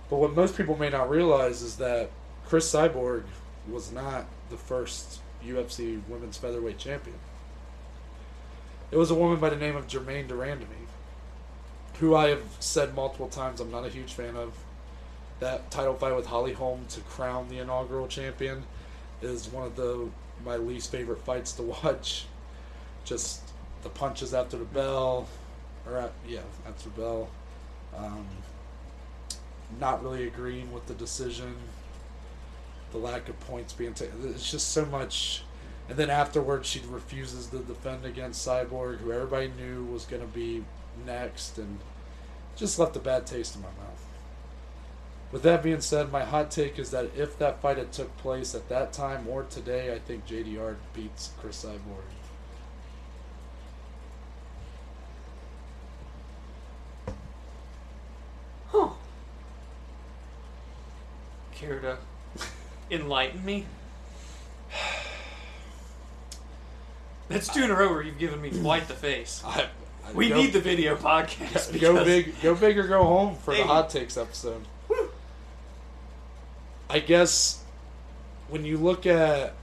But 0.09 0.17
what 0.17 0.35
most 0.35 0.57
people 0.57 0.77
may 0.77 0.89
not 0.89 1.09
realize 1.09 1.61
is 1.61 1.77
that 1.77 2.09
Cris 2.45 2.71
Cyborg 2.71 3.23
was 3.69 3.91
not 3.91 4.25
the 4.49 4.57
first 4.57 5.21
UFC 5.45 6.01
women's 6.07 6.37
featherweight 6.37 6.77
champion. 6.77 7.17
It 8.91 8.97
was 8.97 9.09
a 9.09 9.15
woman 9.15 9.39
by 9.39 9.49
the 9.49 9.55
name 9.55 9.75
of 9.75 9.87
Germaine 9.87 10.27
de 10.27 10.33
Randamie, 10.33 10.82
who 11.99 12.15
I 12.15 12.29
have 12.29 12.43
said 12.59 12.95
multiple 12.95 13.27
times 13.27 13.59
I'm 13.59 13.71
not 13.71 13.85
a 13.85 13.89
huge 13.89 14.13
fan 14.13 14.35
of. 14.35 14.53
That 15.39 15.69
title 15.71 15.93
fight 15.93 16.15
with 16.15 16.25
Holly 16.25 16.53
Holm 16.53 16.85
to 16.89 17.01
crown 17.01 17.49
the 17.49 17.59
inaugural 17.59 18.07
champion 18.07 18.63
is 19.21 19.47
one 19.47 19.65
of 19.65 19.75
the 19.75 20.09
my 20.45 20.55
least 20.55 20.91
favorite 20.91 21.19
fights 21.23 21.53
to 21.53 21.63
watch. 21.83 22.25
Just 23.05 23.41
the 23.83 23.89
punches 23.89 24.33
after 24.33 24.57
the 24.57 24.65
bell, 24.65 25.27
or 25.85 25.97
at, 25.97 26.13
yeah, 26.27 26.41
after 26.67 26.89
the 26.89 27.01
bell. 27.01 27.29
Um, 27.95 28.25
not 29.79 30.03
really 30.03 30.27
agreeing 30.27 30.71
with 30.71 30.85
the 30.85 30.93
decision, 30.93 31.55
the 32.91 32.97
lack 32.97 33.27
of 33.29 33.39
points 33.41 33.73
being 33.73 33.93
taken. 33.93 34.15
It's 34.29 34.49
just 34.49 34.71
so 34.71 34.85
much. 34.85 35.43
And 35.89 35.97
then 35.97 36.09
afterwards, 36.09 36.67
she 36.67 36.81
refuses 36.87 37.47
to 37.47 37.59
defend 37.59 38.05
against 38.05 38.47
Cyborg, 38.47 38.99
who 38.99 39.11
everybody 39.11 39.51
knew 39.57 39.83
was 39.85 40.05
going 40.05 40.21
to 40.21 40.27
be 40.27 40.63
next, 41.05 41.57
and 41.57 41.79
just 42.55 42.79
left 42.79 42.95
a 42.95 42.99
bad 42.99 43.25
taste 43.25 43.55
in 43.55 43.61
my 43.61 43.67
mouth. 43.67 43.93
With 45.33 45.41
that 45.41 45.63
being 45.63 45.81
said, 45.81 46.11
my 46.11 46.23
hot 46.23 46.51
take 46.51 46.77
is 46.77 46.91
that 46.91 47.09
if 47.17 47.39
that 47.39 47.59
fight 47.59 47.77
had 47.77 47.91
took 47.91 48.15
place 48.17 48.53
at 48.53 48.69
that 48.69 48.93
time 48.93 49.27
or 49.27 49.41
today, 49.43 49.91
I 49.91 49.97
think 49.97 50.27
JDR 50.27 50.75
beats 50.93 51.31
Cris 51.39 51.65
Cyborg. 51.65 52.03
Huh. 58.67 58.89
Care 61.55 61.79
to 61.79 61.97
enlighten 62.91 63.43
me? 63.43 63.65
That's 67.27 67.51
two 67.51 67.63
in 67.63 67.71
a 67.71 67.75
row 67.75 67.89
where 67.89 68.03
you've 68.03 68.19
given 68.19 68.39
me 68.39 68.51
quite 68.51 68.87
the 68.87 68.93
face. 68.93 69.41
I, 69.43 69.61
I 69.61 69.67
We 70.13 70.29
go- 70.29 70.35
need 70.35 70.53
the 70.53 70.59
video 70.59 70.95
podcast. 70.95 71.79
go 71.79 72.03
big, 72.03 72.39
go 72.41 72.53
big 72.55 72.77
or 72.77 72.87
go 72.87 73.03
home 73.03 73.35
for 73.35 73.55
the 73.55 73.63
hot 73.63 73.89
takes 73.89 74.17
episode. 74.17 74.63
I 76.89 76.99
guess 76.99 77.63
when 78.49 78.65
you 78.65 78.77
look 78.77 79.05
at 79.05 79.53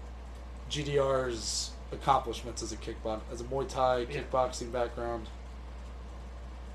GDR's 0.71 1.71
accomplishments 1.93 2.63
as 2.63 2.73
a 2.73 2.77
kickbox, 2.77 3.21
as 3.33 3.41
a 3.41 3.45
Muay 3.45 3.69
Thai 3.69 3.99
Yeah. 4.11 4.21
kickboxing 4.23 4.73
background, 4.73 5.27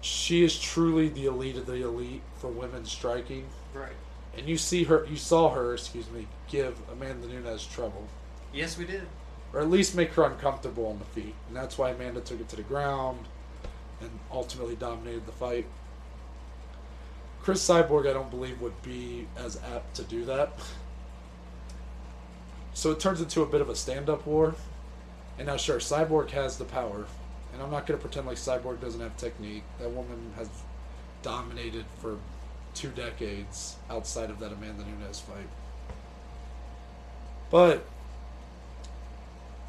she 0.01 0.43
is 0.43 0.58
truly 0.60 1.10
the 1.10 1.25
elite 1.25 1.58
of 1.58 1.65
the 1.65 1.82
elite 1.84 2.21
for 2.38 2.47
women 2.47 2.86
striking. 2.86 3.47
Right. 3.73 3.93
And 4.38 4.47
you 4.47 4.58
see 4.58 4.84
her, 4.84 5.06
you 5.10 5.17
saw 5.17 5.49
her, 5.54 5.73
excuse 5.73 6.10
me, 6.10 6.28
give 6.47 6.78
Amanda 6.91 7.28
Nunes 7.28 7.65
trouble, 7.65 8.08
Yes, 8.54 8.78
we 8.78 8.86
did. 8.86 9.08
or 9.54 9.62
at 9.62 9.69
least 9.69 9.95
make 9.95 10.13
her 10.13 10.23
uncomfortable 10.23 10.88
on 10.88 10.99
the 10.99 11.06
feet, 11.06 11.34
and 11.47 11.56
that's 11.56 11.78
why 11.78 11.89
Amanda 11.91 12.21
took 12.21 12.39
it 12.39 12.47
to 12.49 12.56
the 12.58 12.62
ground 12.63 13.25
and 14.01 14.10
ultimately 14.31 14.75
dominated 14.75 15.25
the 15.25 15.31
fight. 15.31 15.65
Chris 17.41 17.67
Cyborg, 17.67 18.10
I 18.10 18.13
don't 18.13 18.31
believe, 18.31 18.60
would 18.62 18.81
be 18.81 19.27
as 19.38 19.60
apt 19.73 19.95
to 19.97 20.03
do 20.03 20.25
that. 20.25 20.58
So 22.73 22.91
it 22.91 22.99
turns 22.99 23.21
into 23.21 23.41
a 23.41 23.45
bit 23.45 23.62
of 23.62 23.69
a 23.69 23.75
stand 23.75 24.10
up 24.10 24.25
war. 24.25 24.55
And 25.38 25.47
now, 25.47 25.58
sure, 25.58 25.77
Cyborg 25.77 26.31
has 26.31 26.58
the 26.58 26.65
power. 26.65 27.05
And 27.53 27.62
I'm 27.62 27.71
not 27.71 27.86
going 27.88 27.97
to 27.97 28.01
pretend 28.01 28.27
like 28.27 28.38
Cyborg 28.38 28.81
doesn't 28.81 28.99
have 28.99 29.15
technique. 29.15 29.63
That 29.79 29.91
woman 29.91 30.34
has 30.36 30.49
dominated 31.21 31.86
for 31.99 32.17
two 32.73 32.89
decades 32.89 33.77
outside 33.89 34.29
of 34.29 34.39
that 34.39 34.51
Amanda 34.51 34.84
Nunes 34.84 35.19
fight. 35.21 35.47
But 37.49 37.86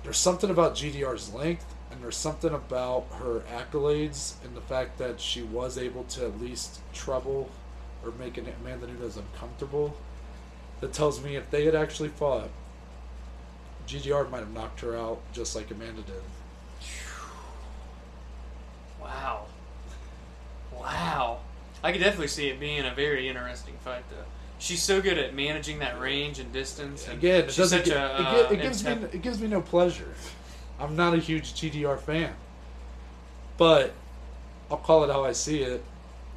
there's 0.03 0.19
something 0.19 0.51
about 0.51 0.75
GDR's 0.75 1.33
length, 1.33 1.76
there's 2.07 2.17
something 2.17 2.55
about 2.55 3.05
her 3.19 3.41
accolades, 3.53 4.35
and 4.45 4.57
the 4.57 4.61
fact 4.61 4.97
that 4.99 5.21
she 5.21 5.43
was 5.43 5.77
able 5.77 6.05
to 6.05 6.25
at 6.27 6.41
least 6.41 6.79
trouble 6.93 7.51
or 8.05 8.13
make 8.13 8.39
an 8.39 8.47
Amanda 8.61 8.87
Nunes 8.87 9.17
uncomfortable. 9.17 9.97
That 10.79 10.93
tells 10.93 11.21
me 11.21 11.35
if 11.35 11.51
they 11.51 11.65
had 11.65 11.75
actually 11.75 12.11
fought, 12.11 12.51
GDR 13.89 14.31
might 14.31 14.39
have 14.39 14.53
knocked 14.53 14.83
her 14.83 14.97
out 14.97 15.21
just 15.33 15.57
like 15.57 15.69
Amanda 15.73 16.03
did. 16.03 16.23
Wow. 19.03 19.47
Wow. 20.73 21.41
I 21.83 21.91
could 21.91 22.01
definitely 22.03 22.29
see 22.29 22.51
it 22.51 22.61
being 22.61 22.87
a 22.87 22.95
very 22.95 23.29
interesting 23.29 23.75
fight, 23.83 24.05
though. 24.11 24.27
She's 24.61 24.81
so 24.81 25.03
good 25.03 25.19
at 25.19 25.35
managing 25.35 25.81
that 25.81 26.01
range 26.01 26.39
and 26.39 26.53
distance. 26.53 27.09
And 27.09 27.19
Again, 27.19 27.41
it 27.41 27.57
doesn't. 27.57 27.67
such 27.67 27.85
gi- 27.87 27.91
a. 27.91 28.15
it, 28.15 28.27
uh, 28.27 28.49
it 28.53 28.63
gives 28.63 28.85
me 28.85 28.93
it 28.93 29.23
gives 29.23 29.41
me 29.41 29.49
no 29.49 29.61
pleasure. 29.61 30.15
I'm 30.79 30.97
not 30.97 31.15
a 31.15 31.19
huge 31.19 31.55
GDR 31.55 31.99
fan, 31.99 32.35
but 33.57 33.95
I'll 34.71 34.77
call 34.77 35.05
it 35.05 35.11
how 35.11 35.25
I 35.25 35.33
see 35.33 35.63
it. 35.63 35.83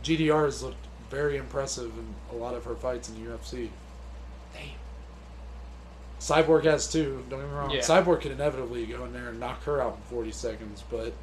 GDR 0.03 0.45
has 0.45 0.63
looked 0.63 0.85
very 1.09 1.37
impressive 1.37 1.91
in 1.97 2.37
a 2.37 2.39
lot 2.39 2.55
of 2.55 2.63
her 2.65 2.75
fights 2.75 3.09
in 3.09 3.15
UFC. 3.15 3.69
Damn. 4.53 4.63
Cyborg 6.19 6.63
has 6.65 6.89
too. 6.89 7.23
Don't 7.29 7.39
get 7.39 7.49
me 7.49 7.55
wrong. 7.55 7.71
Yeah. 7.71 7.81
Cyborg 7.81 8.21
could 8.21 8.31
inevitably 8.31 8.85
go 8.85 9.05
in 9.05 9.13
there 9.13 9.29
and 9.29 9.39
knock 9.39 9.63
her 9.63 9.81
out 9.81 9.95
in 9.95 10.01
40 10.15 10.31
seconds, 10.31 10.83
but 10.89 11.13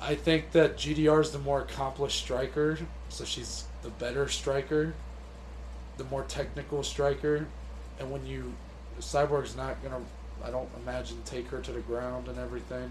I 0.00 0.14
think 0.14 0.52
that 0.52 0.76
GDR 0.76 1.20
is 1.20 1.30
the 1.30 1.38
more 1.38 1.62
accomplished 1.62 2.18
striker, 2.18 2.78
so 3.08 3.24
she's 3.24 3.64
the 3.82 3.90
better 3.90 4.28
striker, 4.28 4.94
the 5.96 6.04
more 6.04 6.22
technical 6.24 6.82
striker, 6.82 7.46
and 7.98 8.10
when 8.10 8.24
you 8.26 8.54
Cyborg's 9.00 9.56
not 9.56 9.82
gonna, 9.82 10.00
I 10.44 10.50
don't 10.50 10.68
imagine 10.82 11.18
take 11.24 11.48
her 11.48 11.60
to 11.60 11.72
the 11.72 11.80
ground 11.80 12.28
and 12.28 12.38
everything. 12.38 12.90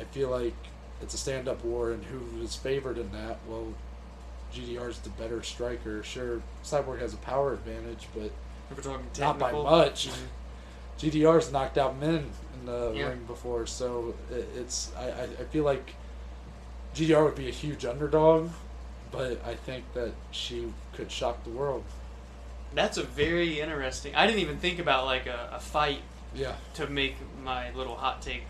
I 0.00 0.04
feel 0.04 0.28
like 0.30 0.54
it's 1.00 1.14
a 1.14 1.18
stand-up 1.18 1.64
war, 1.64 1.92
and 1.92 2.04
who 2.04 2.42
is 2.42 2.54
favored 2.56 2.98
in 2.98 3.10
that? 3.12 3.38
Well, 3.48 3.72
GDR's 4.52 4.98
the 5.00 5.10
better 5.10 5.42
striker. 5.42 6.02
Sure, 6.02 6.40
Cyborg 6.64 7.00
has 7.00 7.14
a 7.14 7.18
power 7.18 7.52
advantage, 7.52 8.08
but 8.14 8.30
we're 8.70 8.82
talking 8.82 9.06
not 9.18 9.38
by 9.38 9.52
much. 9.52 10.08
GDR's 10.98 11.52
knocked 11.52 11.78
out 11.78 11.98
men 11.98 12.30
in 12.58 12.66
the 12.66 12.92
Yeah. 12.94 13.08
ring 13.08 13.24
before, 13.26 13.66
so 13.66 14.14
it's 14.30 14.90
I, 14.96 15.04
I 15.10 15.22
I 15.22 15.44
feel 15.50 15.64
like 15.64 15.94
GDR 16.94 17.24
would 17.24 17.36
be 17.36 17.48
a 17.48 17.52
huge 17.52 17.84
underdog, 17.84 18.50
but 19.12 19.40
I 19.46 19.54
think 19.54 19.84
that 19.94 20.12
she 20.32 20.72
could 20.94 21.10
shock 21.12 21.44
the 21.44 21.50
world. 21.50 21.84
That's 22.74 22.98
a 22.98 23.02
very 23.02 23.60
interesting. 23.60 24.14
I 24.14 24.26
didn't 24.26 24.40
even 24.40 24.58
think 24.58 24.78
about 24.78 25.06
like 25.06 25.26
a, 25.26 25.50
a 25.52 25.60
fight 25.60 26.02
Yeah, 26.34 26.54
to 26.74 26.86
make 26.86 27.16
my 27.42 27.70
little 27.72 27.96
hot 27.96 28.22
take 28.22 28.42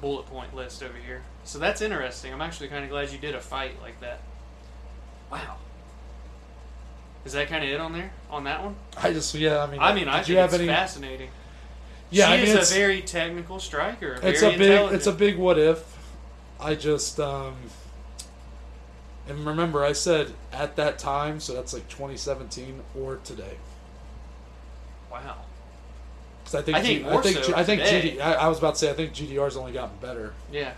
bullet 0.00 0.26
point 0.26 0.54
list 0.54 0.82
over 0.82 0.96
here. 0.96 1.22
So 1.44 1.58
that's 1.58 1.80
interesting. 1.80 2.32
I'm 2.32 2.40
actually 2.42 2.68
kind 2.68 2.84
of 2.84 2.90
glad 2.90 3.10
you 3.10 3.18
did 3.18 3.34
a 3.34 3.40
fight 3.40 3.80
like 3.82 4.00
that. 4.00 4.20
Wow. 5.30 5.56
Is 7.24 7.32
that 7.32 7.48
kind 7.48 7.64
of 7.64 7.70
it 7.70 7.80
on 7.80 7.92
there 7.92 8.12
on 8.30 8.44
that 8.44 8.62
one? 8.62 8.76
I 8.96 9.12
just 9.12 9.34
yeah. 9.34 9.62
I 9.62 9.66
mean, 9.66 9.80
I 9.80 9.94
mean, 9.94 10.08
I 10.08 10.18
you 10.20 10.24
think 10.24 10.38
have 10.38 10.50
it's 10.54 10.58
any? 10.60 10.68
fascinating. 10.68 11.30
Yeah, 12.10 12.26
she 12.28 12.32
I 12.32 12.36
mean, 12.36 12.46
is 12.46 12.54
it's, 12.54 12.70
a 12.70 12.74
very 12.74 13.02
technical 13.02 13.58
striker. 13.58 14.18
it's 14.22 14.40
a 14.42 14.56
big 14.56 14.92
it's 14.92 15.06
a 15.06 15.12
big 15.12 15.36
what 15.36 15.58
if. 15.58 15.84
I 16.60 16.74
just 16.74 17.20
um. 17.20 17.54
And 19.28 19.46
remember, 19.46 19.84
I 19.84 19.92
said 19.92 20.32
at 20.52 20.76
that 20.76 20.98
time, 20.98 21.38
so 21.40 21.52
that's 21.54 21.72
like 21.74 21.88
2017 21.88 22.80
or 22.98 23.16
today. 23.16 23.58
wow. 25.10 25.36
I 26.54 26.62
think 26.62 26.78
I 26.78 26.82
think 26.82 27.04
G- 27.04 27.08
I 27.10 27.20
think 27.20 27.44
so 27.44 27.54
I 27.54 27.62
think. 27.64 27.82
GD, 27.82 28.20
I, 28.22 28.32
I 28.32 28.48
was 28.48 28.56
about 28.56 28.74
to 28.74 28.80
say 28.80 28.90
I 28.90 28.94
think 28.94 29.12
GDR's 29.12 29.56
only 29.58 29.72
gotten 29.72 29.98
better. 29.98 30.32
Yeah. 30.50 30.72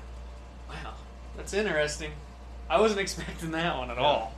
Wow. 0.69 0.95
That's 1.37 1.55
interesting. 1.55 2.11
I 2.69 2.81
wasn't 2.81 3.01
expecting 3.01 3.53
that 3.53 3.77
one 3.79 3.89
at 3.91 3.99
all. 3.99 4.35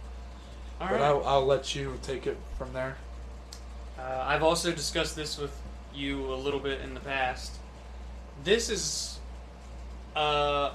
All 0.79 0.89
but 0.89 0.93
right. 0.93 1.01
I'll, 1.01 1.25
I'll 1.25 1.47
let 1.47 1.75
you 1.75 1.99
take 2.03 2.27
it 2.27 2.37
from 2.59 2.75
there. 2.75 2.97
Uh, 3.99 4.25
I've 4.27 4.43
also 4.43 4.73
discussed 4.73 5.17
this 5.17 5.39
with 5.39 5.59
you 5.95 6.33
a 6.33 6.37
little 6.37 6.61
bit 6.61 6.81
in 6.83 6.93
the 6.93 7.01
past. 7.01 7.53
This 8.45 8.69
is, 8.69 9.19
uh, 10.17 10.73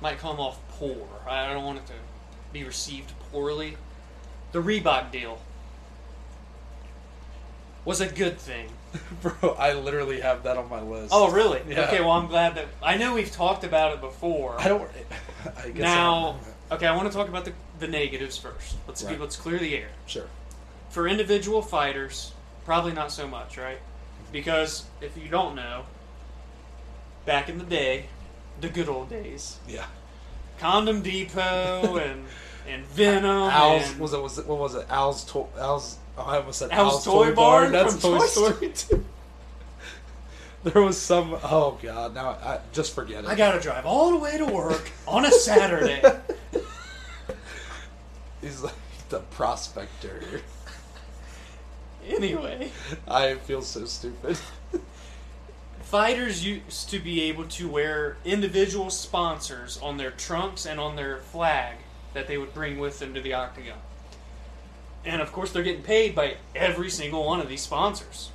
might 0.00 0.18
come 0.18 0.40
off 0.40 0.58
poor. 0.70 1.06
I 1.28 1.52
don't 1.52 1.64
want 1.64 1.78
it 1.78 1.86
to 1.86 1.92
be 2.52 2.64
received 2.64 3.12
poorly. 3.30 3.76
The 4.52 4.62
Reebok 4.62 5.10
deal 5.10 5.40
was 7.84 8.00
a 8.00 8.06
good 8.08 8.38
thing. 8.38 8.68
Bro, 9.22 9.50
I 9.58 9.74
literally 9.74 10.20
have 10.20 10.42
that 10.42 10.56
on 10.56 10.68
my 10.68 10.80
list. 10.80 11.10
Oh, 11.14 11.30
really? 11.30 11.60
Yeah. 11.68 11.86
Okay, 11.86 12.00
well, 12.00 12.10
I'm 12.10 12.26
glad 12.26 12.56
that. 12.56 12.66
I 12.82 12.96
know 12.96 13.14
we've 13.14 13.30
talked 13.30 13.62
about 13.64 13.94
it 13.94 14.00
before. 14.00 14.56
I 14.58 14.68
don't. 14.68 14.90
I 15.56 15.70
guess 15.70 15.82
Now, 15.82 16.40
I 16.70 16.74
okay, 16.74 16.86
I 16.86 16.96
want 16.96 17.10
to 17.10 17.16
talk 17.16 17.28
about 17.28 17.44
the, 17.44 17.52
the 17.78 17.86
negatives 17.86 18.36
first. 18.36 18.76
Let's 18.86 19.02
Right. 19.04 19.20
let's 19.20 19.36
clear 19.36 19.58
the 19.58 19.76
air. 19.76 19.88
sure. 20.06 20.26
For 20.90 21.06
individual 21.06 21.62
fighters, 21.62 22.32
probably 22.64 22.92
not 22.92 23.12
so 23.12 23.28
much, 23.28 23.56
right? 23.56 23.78
Because 24.32 24.84
if 25.00 25.16
you 25.16 25.28
don't 25.28 25.54
know, 25.54 25.84
back 27.26 27.48
in 27.48 27.58
the 27.58 27.64
day, 27.64 28.06
the 28.60 28.68
good 28.68 28.88
old 28.88 29.08
days, 29.10 29.58
Yeah. 29.68 29.86
Condom 30.58 31.02
Depot 31.02 31.96
and 31.96 32.26
and 32.68 32.84
Venum 32.86 33.50
Al's 33.50 33.90
and 33.90 34.00
was 34.00 34.12
it 34.12 34.22
was 34.22 34.38
it 34.38 34.46
what 34.46 34.58
was 34.58 34.74
it? 34.74 34.86
Al's 34.90 35.24
to, 35.32 35.46
Al's. 35.58 35.96
Oh, 36.18 36.22
I 36.22 36.36
almost 36.38 36.58
said 36.58 36.70
Al's 36.70 36.94
Al's, 36.94 37.04
Toy 37.04 37.34
Barn 37.34 37.72
That's 37.72 37.92
from 37.94 38.00
Toy 38.00 38.18
Toy 38.18 38.26
Story. 38.26 38.68
too. 38.74 39.04
there 40.64 40.82
was 40.82 40.98
some. 40.98 41.38
Oh 41.42 41.78
God! 41.82 42.14
Now 42.14 42.30
I 42.30 42.58
just 42.72 42.94
forget 42.94 43.24
it. 43.24 43.30
I 43.30 43.34
gotta 43.34 43.58
drive 43.60 43.86
all 43.86 44.10
the 44.10 44.18
way 44.18 44.36
to 44.36 44.44
work 44.44 44.90
on 45.08 45.24
a 45.24 45.30
Saturday. 45.30 46.02
He's 48.42 48.60
like 48.62 48.74
the 49.08 49.20
prospector. 49.20 50.42
anyway, 52.06 52.70
I 53.08 53.34
feel 53.36 53.62
so 53.62 53.84
stupid. 53.86 54.38
Fighters 55.90 56.46
used 56.46 56.88
to 56.88 57.00
be 57.00 57.22
able 57.22 57.44
to 57.44 57.66
wear 57.66 58.16
individual 58.24 58.90
sponsors 58.90 59.76
on 59.82 59.96
their 59.96 60.12
trunks 60.12 60.64
and 60.64 60.78
on 60.78 60.94
their 60.94 61.16
flag 61.16 61.74
that 62.14 62.28
they 62.28 62.38
would 62.38 62.54
bring 62.54 62.78
with 62.78 63.00
them 63.00 63.12
to 63.12 63.20
the 63.20 63.34
octagon. 63.34 63.78
And 65.04 65.20
of 65.20 65.32
course, 65.32 65.50
they're 65.50 65.64
getting 65.64 65.82
paid 65.82 66.14
by 66.14 66.36
every 66.54 66.90
single 66.90 67.26
one 67.26 67.40
of 67.40 67.48
these 67.48 67.62
sponsors. 67.62 68.30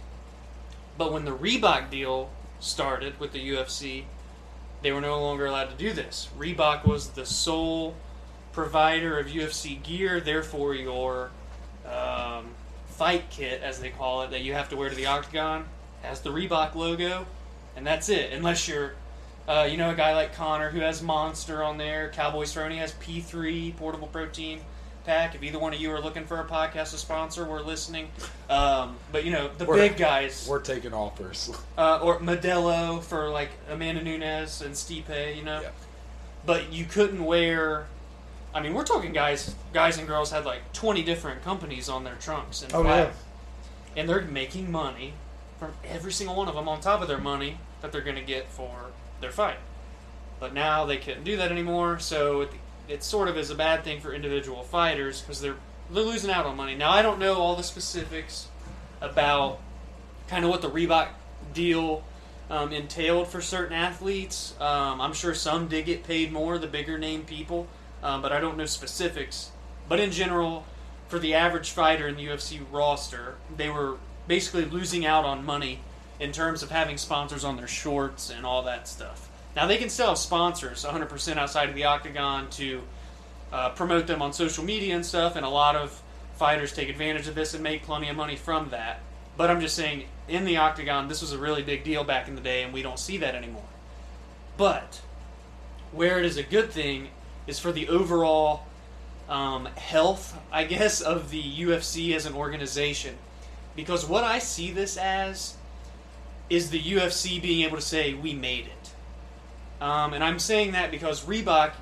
But 0.98 1.14
when 1.14 1.24
the 1.24 1.32
Reebok 1.32 1.90
deal 1.90 2.30
started 2.60 3.18
with 3.22 3.32
the 3.32 3.50
UFC, 3.52 4.04
they 4.82 4.92
were 4.92 5.00
no 5.00 5.22
longer 5.22 5.46
allowed 5.46 5.70
to 5.70 5.78
do 5.78 5.94
this. 5.94 6.28
Reebok 6.38 6.86
was 6.86 7.12
the 7.12 7.26
sole 7.26 7.96
provider 8.52 9.18
of 9.18 9.28
UFC 9.28 9.82
gear, 9.82 10.20
therefore, 10.20 10.76
your 10.76 11.32
um, 11.86 12.48
fight 12.88 13.30
kit, 13.30 13.62
as 13.62 13.80
they 13.80 13.92
call 13.92 14.24
it, 14.24 14.32
that 14.32 14.42
you 14.42 14.52
have 14.52 14.68
to 14.70 14.76
wear 14.76 14.90
to 14.90 14.96
the 14.96 15.06
octagon, 15.06 15.66
has 16.02 16.20
the 16.20 16.32
Reebok 16.32 16.76
logo, 16.76 17.26
and 17.76 17.86
that's 17.86 18.10
it. 18.10 18.34
Unless 18.34 18.68
you're, 18.68 18.94
uh, 19.48 19.68
you 19.70 19.78
know, 19.78 19.92
a 19.92 19.96
guy 19.96 20.16
like 20.16 20.34
Conor 20.36 20.70
who 20.70 20.80
has 20.80 21.02
Monster 21.02 21.64
on 21.64 21.78
there, 21.78 22.10
Cowboy 22.10 22.44
Cerrone 22.44 22.78
has 22.78 22.94
P3 22.94 23.76
portable 23.78 24.08
protein 24.08 24.60
pack. 25.06 25.36
If 25.36 25.44
either 25.44 25.60
one 25.60 25.74
of 25.74 25.80
you 25.80 25.92
are 25.92 26.02
looking 26.02 26.26
for 26.26 26.40
a 26.40 26.46
podcast 26.46 26.92
to 26.92 26.98
sponsor, 26.98 27.46
we're 27.46 27.62
listening. 27.62 28.10
Um, 28.50 28.96
but 29.12 29.24
you 29.24 29.32
know, 29.32 29.50
the 29.58 29.66
We're- 29.66 29.88
big 29.90 29.98
guys, 29.98 30.48
We're 30.50 30.62
taking 30.62 30.94
offers. 30.94 31.52
uh, 31.78 32.00
or 32.02 32.20
Modelo 32.20 33.04
for 33.04 33.30
like 33.30 33.50
Amanda 33.70 34.02
Nunes 34.04 34.62
and 34.62 34.74
Stipe, 34.74 35.36
you 35.36 35.44
know. 35.44 35.62
Yeah. 35.62 35.70
But 36.46 36.72
you 36.74 36.86
couldn't 36.86 37.24
wear. 37.24 37.86
I 38.54 38.62
mean, 38.62 38.74
we're 38.74 38.84
talking 38.86 39.12
guys, 39.12 39.54
guys 39.74 39.98
and 39.98 40.08
girls 40.08 40.32
had 40.32 40.46
like 40.46 40.72
twenty 40.74 41.04
different 41.04 41.44
companies 41.44 41.90
on 41.90 42.04
their 42.04 42.16
trunks 42.16 42.62
and 42.62 42.74
Oh, 42.74 42.84
flags, 42.84 43.16
and 43.98 44.08
they're 44.08 44.22
making 44.22 44.72
money 44.72 45.14
from 45.58 45.74
every 45.84 46.12
single 46.12 46.36
one 46.36 46.48
of 46.48 46.56
them 46.56 46.68
on 46.68 46.82
top 46.82 47.02
of 47.02 47.08
their 47.08 47.18
money 47.18 47.58
that 47.82 47.92
they're 47.92 48.02
going 48.02 48.16
to 48.16 48.22
get 48.22 48.50
for 48.50 48.92
their 49.22 49.32
fight. 49.32 49.58
But 50.40 50.54
now 50.54 50.86
they 50.86 50.98
couldn't 50.98 51.24
do 51.24 51.38
that 51.38 51.52
anymore, 51.52 52.00
so 52.00 52.42
it, 52.42 52.52
it 52.88 53.04
sort 53.04 53.28
of 53.28 53.38
is 53.38 53.50
a 53.50 53.56
bad 53.56 53.84
thing 53.84 54.02
for 54.02 54.14
individual 54.14 54.64
fighters 54.64 55.22
because 55.22 55.42
they're 55.42 55.56
they're 55.92 56.04
losing 56.04 56.32
out 56.32 56.46
on 56.46 56.58
money. 56.58 56.76
Now 56.76 56.92
I 56.92 57.02
don't 57.02 57.20
know 57.20 57.36
all 57.36 57.56
the 57.56 57.64
specifics 57.64 58.48
about 59.02 59.60
kind 60.28 60.44
of 60.44 60.50
what 60.50 60.62
the 60.62 60.70
Reebok 60.70 61.10
deal 61.54 62.04
um, 62.50 62.72
entailed 62.72 63.28
for 63.28 63.42
certain 63.42 63.74
athletes. 63.74 64.54
Um, 64.60 65.00
I'm 65.00 65.14
sure 65.14 65.34
some 65.34 65.68
did 65.68 65.86
get 65.86 66.04
paid 66.04 66.32
more, 66.32 66.58
the 66.58 66.68
bigger 66.68 66.98
name 66.98 67.24
people, 67.24 67.68
um, 68.04 68.22
but 68.22 68.32
I 68.32 68.40
don't 68.40 68.58
know 68.58 68.66
specifics. 68.66 69.52
But 69.88 70.00
in 70.00 70.12
general, 70.12 70.66
for 71.08 71.20
the 71.20 71.34
average 71.34 71.72
fighter 71.72 72.08
in 72.08 72.16
the 72.16 72.26
UFC 72.26 72.60
roster, 72.72 73.36
they 73.56 73.70
were 73.70 73.98
basically 74.28 74.66
losing 74.66 75.06
out 75.06 75.26
on 75.26 75.46
money 75.46 75.80
in 76.20 76.32
terms 76.32 76.64
of 76.64 76.72
having 76.72 76.98
sponsors 76.98 77.44
on 77.44 77.58
their 77.58 77.68
shorts 77.68 78.30
and 78.30 78.46
all 78.46 78.64
that 78.64 78.88
stuff. 78.88 79.30
Now 79.56 79.68
they 79.68 79.78
can 79.78 79.90
still 79.90 80.10
have 80.10 80.18
sponsors 80.18 80.84
100% 80.84 81.38
outside 81.38 81.70
of 81.70 81.76
the 81.76 81.86
octagon 81.86 82.50
to 82.52 82.82
uh, 83.52 83.70
promote 83.70 84.08
them 84.08 84.22
on 84.22 84.34
social 84.34 84.64
media 84.64 84.96
and 84.96 85.06
stuff, 85.06 85.36
and 85.36 85.46
a 85.46 85.50
lot 85.50 85.76
of 85.76 86.02
fighters 86.36 86.74
take 86.74 86.90
advantage 86.90 87.28
of 87.28 87.36
this 87.36 87.54
and 87.54 87.64
make 87.64 87.84
plenty 87.84 88.10
of 88.10 88.16
money 88.16 88.36
from 88.36 88.70
that. 88.70 89.00
But 89.38 89.50
I'm 89.50 89.62
just 89.62 89.76
saying, 89.76 90.06
in 90.28 90.46
the 90.46 90.58
octagon, 90.58 91.08
this 91.08 91.22
was 91.22 91.32
a 91.32 91.38
really 91.38 91.62
big 91.62 91.84
deal 91.84 92.04
back 92.04 92.28
in 92.28 92.36
the 92.36 92.42
day, 92.42 92.64
and 92.64 92.74
we 92.74 92.82
don't 92.82 93.00
see 93.00 93.18
that 93.18 93.36
anymore. 93.36 93.66
But 94.58 95.02
where 95.92 96.20
it 96.20 96.26
is 96.26 96.38
a 96.38 96.44
good 96.44 96.72
thing 96.72 97.10
is 97.48 97.60
for 97.60 97.72
the 97.72 97.88
overall 97.90 98.66
um, 99.30 99.66
health, 99.78 100.38
I 100.52 100.66
guess, 100.66 101.02
of 101.02 101.30
the 101.32 101.42
UFC 101.42 102.16
as 102.16 102.26
an 102.26 102.34
organization. 102.34 103.18
Because 103.76 104.06
what 104.06 104.24
I 104.24 104.40
see 104.40 104.72
this 104.72 104.98
as 104.98 105.56
is 106.50 106.70
the 106.70 106.82
UFC 106.82 107.42
being 107.42 107.66
able 107.66 107.78
to 107.78 107.84
say, 107.84 108.14
we 108.14 108.34
made 108.34 108.68
it. 108.68 109.84
Um, 109.84 110.14
and 110.14 110.24
I'm 110.24 110.40
saying 110.40 110.72
that 110.72 110.92
because 110.92 111.26
Reebok, 111.26 111.74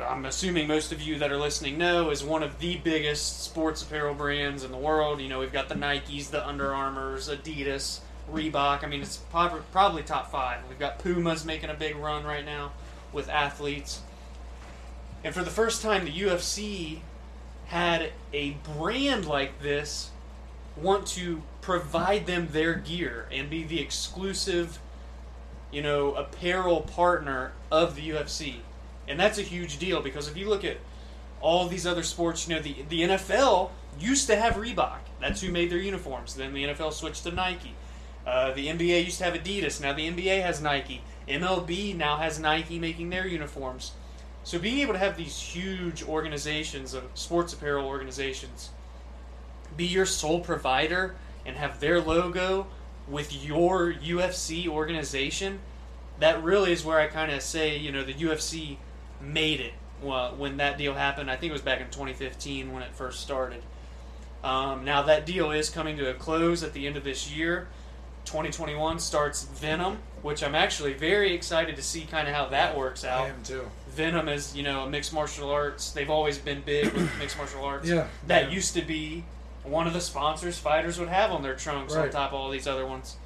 I'm 0.00 0.24
assuming 0.24 0.66
most 0.66 0.92
of 0.92 1.02
you 1.02 1.18
that 1.18 1.30
are 1.30 1.36
listening 1.36 1.76
know, 1.76 2.10
is 2.10 2.24
one 2.24 2.42
of 2.42 2.58
the 2.58 2.76
biggest 2.78 3.42
sports 3.44 3.82
apparel 3.82 4.14
brands 4.14 4.64
in 4.64 4.70
the 4.70 4.78
world. 4.78 5.20
You 5.20 5.28
know, 5.28 5.40
we've 5.40 5.52
got 5.52 5.68
the 5.68 5.74
Nikes, 5.74 6.30
the 6.30 6.46
Under 6.46 6.72
Armours, 6.72 7.28
Adidas, 7.28 8.00
Reebok. 8.30 8.82
I 8.82 8.86
mean, 8.86 9.02
it's 9.02 9.18
prob- 9.18 9.62
probably 9.70 10.02
top 10.02 10.30
five. 10.30 10.60
We've 10.68 10.78
got 10.78 10.98
Pumas 10.98 11.44
making 11.44 11.68
a 11.68 11.74
big 11.74 11.96
run 11.96 12.24
right 12.24 12.44
now 12.44 12.72
with 13.12 13.28
athletes. 13.28 14.00
And 15.22 15.34
for 15.34 15.44
the 15.44 15.50
first 15.50 15.82
time, 15.82 16.06
the 16.06 16.12
UFC 16.12 17.00
had 17.66 18.12
a 18.32 18.52
brand 18.76 19.26
like 19.26 19.60
this 19.60 20.10
want 20.76 21.06
to 21.06 21.42
provide 21.60 22.26
them 22.26 22.48
their 22.50 22.74
gear 22.74 23.26
and 23.30 23.48
be 23.50 23.64
the 23.64 23.80
exclusive, 23.80 24.78
you 25.70 25.82
know, 25.82 26.14
apparel 26.14 26.80
partner 26.80 27.52
of 27.70 27.94
the 27.94 28.10
UFC. 28.10 28.56
And 29.08 29.18
that's 29.18 29.38
a 29.38 29.42
huge 29.42 29.78
deal 29.78 30.00
because 30.00 30.28
if 30.28 30.36
you 30.36 30.48
look 30.48 30.64
at 30.64 30.78
all 31.40 31.68
these 31.68 31.86
other 31.86 32.02
sports, 32.02 32.48
you 32.48 32.54
know, 32.54 32.62
the, 32.62 32.76
the 32.88 33.00
NFL 33.02 33.70
used 33.98 34.26
to 34.28 34.36
have 34.36 34.54
Reebok. 34.54 34.98
That's 35.20 35.40
who 35.40 35.50
made 35.50 35.70
their 35.70 35.78
uniforms. 35.78 36.34
Then 36.34 36.54
the 36.54 36.64
NFL 36.64 36.92
switched 36.92 37.24
to 37.24 37.32
Nike. 37.32 37.74
Uh, 38.26 38.52
the 38.52 38.68
NBA 38.68 39.04
used 39.04 39.18
to 39.18 39.24
have 39.24 39.34
Adidas. 39.34 39.80
Now 39.80 39.92
the 39.92 40.08
NBA 40.08 40.42
has 40.42 40.62
Nike. 40.62 41.02
MLB 41.28 41.96
now 41.96 42.16
has 42.16 42.38
Nike 42.38 42.78
making 42.78 43.10
their 43.10 43.26
uniforms. 43.26 43.92
So 44.44 44.58
being 44.58 44.78
able 44.80 44.92
to 44.94 44.98
have 44.98 45.16
these 45.16 45.38
huge 45.38 46.02
organizations 46.02 46.94
of 46.94 47.04
sports 47.14 47.52
apparel 47.52 47.86
organizations 47.86 48.70
be 49.76 49.86
your 49.86 50.06
sole 50.06 50.40
provider 50.40 51.14
and 51.44 51.56
have 51.56 51.80
their 51.80 52.00
logo 52.00 52.66
with 53.08 53.44
your 53.44 53.92
UFC 53.92 54.68
organization, 54.68 55.60
that 56.20 56.42
really 56.42 56.72
is 56.72 56.84
where 56.84 56.98
I 56.98 57.08
kind 57.08 57.32
of 57.32 57.42
say, 57.42 57.76
you 57.76 57.90
know, 57.92 58.04
the 58.04 58.14
UFC 58.14 58.76
made 59.20 59.60
it 59.60 59.74
well, 60.02 60.34
when 60.36 60.56
that 60.58 60.78
deal 60.78 60.94
happened. 60.94 61.30
I 61.30 61.36
think 61.36 61.50
it 61.50 61.52
was 61.52 61.62
back 61.62 61.80
in 61.80 61.86
2015 61.86 62.72
when 62.72 62.82
it 62.82 62.94
first 62.94 63.20
started. 63.20 63.62
Um, 64.42 64.84
now 64.84 65.02
that 65.02 65.24
deal 65.24 65.52
is 65.52 65.70
coming 65.70 65.96
to 65.98 66.10
a 66.10 66.14
close 66.14 66.62
at 66.62 66.72
the 66.72 66.86
end 66.86 66.96
of 66.96 67.04
this 67.04 67.30
year. 67.30 67.68
2021 68.24 68.98
starts 68.98 69.44
Venum, 69.44 69.96
which 70.22 70.42
I'm 70.42 70.54
actually 70.54 70.92
very 70.94 71.34
excited 71.34 71.76
to 71.76 71.82
see 71.82 72.02
kind 72.02 72.28
of 72.28 72.34
how 72.34 72.46
that 72.46 72.76
works 72.76 73.04
out. 73.04 73.26
I 73.26 73.28
am 73.28 73.42
too. 73.42 73.68
Venum 73.96 74.32
is, 74.32 74.56
you 74.56 74.62
know, 74.62 74.88
mixed 74.88 75.12
martial 75.12 75.50
arts. 75.50 75.90
They've 75.90 76.10
always 76.10 76.38
been 76.38 76.62
big 76.62 76.92
with 76.92 77.10
mixed 77.18 77.36
martial 77.36 77.64
arts. 77.64 77.88
Yeah. 77.88 78.06
That 78.26 78.44
yeah. 78.44 78.54
used 78.54 78.74
to 78.74 78.82
be 78.82 79.24
one 79.64 79.86
of 79.86 79.92
the 79.92 80.00
sponsors 80.00 80.58
fighters 80.58 80.98
would 80.98 81.08
have 81.08 81.30
on 81.30 81.42
their 81.42 81.54
trunks 81.54 81.94
on 81.94 82.10
top 82.10 82.30
of 82.32 82.34
all 82.34 82.50
these 82.50 82.66
other 82.66 82.86
ones. 82.86 83.16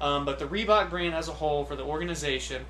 Um, 0.00 0.24
but 0.24 0.38
the 0.38 0.46
Reebok 0.46 0.90
brand 0.90 1.14
as 1.14 1.28
a 1.28 1.32
whole 1.32 1.64
for 1.64 1.76
the 1.76 1.84
organization, 1.84 2.64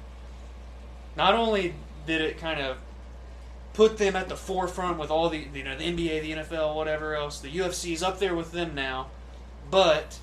not 1.16 1.34
only 1.34 1.74
did 2.06 2.20
it 2.20 2.38
kind 2.38 2.60
of 2.60 2.76
put 3.72 3.96
them 3.96 4.16
at 4.16 4.28
the 4.28 4.36
forefront 4.36 4.98
with 4.98 5.10
all 5.10 5.28
the 5.28 5.46
you 5.54 5.64
know 5.64 5.76
the 5.76 5.84
NBA, 5.84 6.22
the 6.22 6.32
NFL, 6.32 6.74
whatever 6.74 7.14
else, 7.14 7.40
the 7.40 7.50
UFC 7.50 7.92
is 7.92 8.02
up 8.02 8.18
there 8.18 8.34
with 8.34 8.52
them 8.52 8.74
now, 8.74 9.08
but 9.70 10.18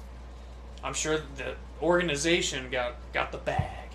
I'm 0.84 0.94
sure 0.94 1.20
the 1.38 1.56
organization 1.82 2.70
got 2.70 2.96
got 3.14 3.32
the 3.32 3.38
bag 3.38 3.90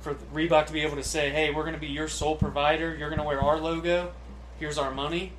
for 0.00 0.14
Reebok 0.32 0.66
to 0.66 0.72
be 0.72 0.80
able 0.80 0.96
to 0.96 1.02
say, 1.02 1.30
"Hey, 1.30 1.50
we're 1.50 1.62
going 1.62 1.74
to 1.74 1.80
be 1.80 1.88
your 1.88 2.08
sole 2.08 2.36
provider. 2.36 2.94
You're 2.94 3.10
going 3.10 3.20
to 3.20 3.26
wear 3.26 3.40
our 3.40 3.58
logo. 3.58 4.12
Here's 4.58 4.78
our 4.78 4.90
money." 4.90 5.32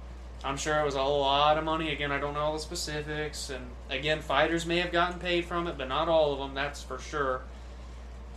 I'm 0.44 0.58
sure 0.58 0.80
it 0.80 0.86
was 0.86 0.96
a 0.96 1.02
lot 1.02 1.58
of 1.58 1.64
money. 1.64 1.92
Again, 1.92 2.12
I 2.12 2.20
don't 2.20 2.34
know 2.34 2.40
all 2.40 2.54
the 2.54 2.60
specifics, 2.60 3.50
and 3.50 3.66
again, 3.90 4.22
fighters 4.22 4.66
may 4.66 4.78
have 4.78 4.92
gotten 4.92 5.20
paid 5.20 5.46
from 5.46 5.68
it, 5.68 5.78
but 5.78 5.90
not 5.90 6.08
all 6.08 6.32
of 6.34 6.40
them. 6.40 6.54
That's 6.54 6.82
for 6.82 7.00
sure. 7.00 7.42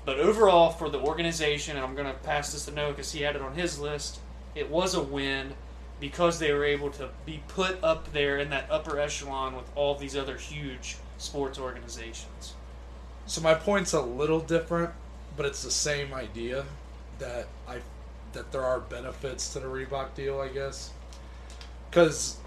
But 0.04 0.18
overall, 0.18 0.70
for 0.70 0.88
the 0.88 0.98
organization, 0.98 1.76
and 1.76 1.86
I'm 1.86 1.94
going 1.94 2.08
to 2.08 2.18
pass 2.20 2.52
this 2.52 2.64
to 2.64 2.72
Noah 2.72 2.90
because 2.90 3.12
he 3.12 3.22
had 3.22 3.36
it 3.36 3.42
on 3.42 3.54
his 3.54 3.78
list. 3.78 4.18
It 4.54 4.68
was 4.68 4.94
a 4.94 5.02
win 5.02 5.54
because 6.00 6.40
they 6.40 6.52
were 6.52 6.64
able 6.64 6.90
to 6.90 7.08
be 7.24 7.40
put 7.46 7.82
up 7.84 8.12
there 8.12 8.38
in 8.38 8.50
that 8.50 8.66
upper 8.68 8.98
echelon 8.98 9.54
with 9.54 9.70
all 9.76 9.94
these 9.94 10.16
other 10.16 10.36
huge 10.36 10.96
sports 11.18 11.60
organizations. 11.60 12.54
So 13.26 13.40
my 13.40 13.54
point's 13.54 13.92
a 13.92 14.00
little 14.00 14.40
different, 14.40 14.90
but 15.36 15.46
it's 15.46 15.62
the 15.62 15.70
same 15.70 16.12
idea 16.12 16.64
that 17.20 17.46
I 17.68 17.78
that 18.32 18.50
there 18.50 18.64
are 18.64 18.80
benefits 18.80 19.52
to 19.52 19.60
the 19.60 19.66
Reebok 19.66 20.14
deal, 20.14 20.40
I 20.40 20.48
guess. 20.48 20.90
Because 21.92 22.38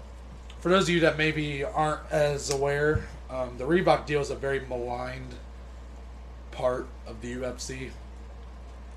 for 0.58 0.70
those 0.70 0.82
of 0.82 0.88
you 0.88 1.00
that 1.00 1.16
maybe 1.16 1.62
aren't 1.62 2.00
as 2.10 2.50
aware, 2.50 3.06
um, 3.30 3.56
the 3.58 3.64
Reebok 3.64 4.04
deal 4.04 4.20
is 4.20 4.30
a 4.30 4.34
very 4.34 4.58
maligned 4.58 5.36
part 6.50 6.88
of 7.06 7.20
the 7.20 7.32
UFC, 7.32 7.90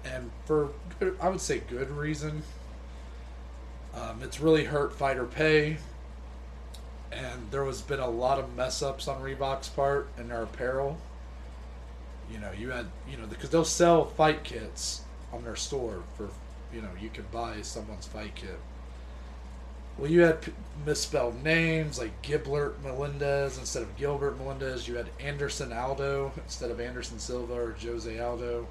and 0.04 0.32
for 0.46 0.70
I 1.22 1.30
would 1.30 1.40
say 1.40 1.60
good 1.70 1.92
reason. 1.92 2.42
Um, 3.94 4.24
it's 4.24 4.40
really 4.40 4.64
hurt 4.64 4.92
fighter 4.92 5.26
pay, 5.26 5.78
and 7.12 7.52
there 7.52 7.64
has 7.66 7.84
been 7.84 8.00
a 8.00 8.10
lot 8.10 8.40
of 8.40 8.56
mess 8.56 8.82
ups 8.82 9.08
on 9.08 9.22
Reebok's 9.22 9.70
part 9.70 10.08
in 10.18 10.30
their 10.30 10.42
apparel. 10.42 10.98
You 12.32 12.40
know, 12.40 12.50
you 12.58 12.72
had 12.72 12.88
you 13.08 13.18
know 13.18 13.28
because 13.28 13.52
they'll 13.52 13.64
sell 13.66 14.06
fight 14.06 14.44
kits 14.44 15.02
on 15.32 15.44
their 15.44 15.56
store 15.56 16.02
for 16.18 16.28
you 16.74 16.82
know 16.82 16.90
you 17.00 17.10
could 17.10 17.30
buy 17.32 17.62
someone's 17.62 18.08
fight 18.08 18.34
kit. 18.34 18.58
Well, 20.00 20.10
you 20.10 20.22
had 20.22 20.40
misspelled 20.86 21.44
names 21.44 22.00
like 22.00 22.22
Giblert 22.22 22.82
Melendez 22.82 23.58
instead 23.58 23.84
of 23.84 23.96
Gilbert 23.98 24.38
Melendez. 24.38 24.88
You 24.88 24.96
had 24.96 25.10
Anderson 25.20 25.74
Aldo 25.74 26.32
instead 26.38 26.72
of 26.72 26.80
Anderson 26.80 27.20
Silva 27.20 27.54
or 27.54 27.76
Jose 27.82 28.20
Aldo. 28.20 28.68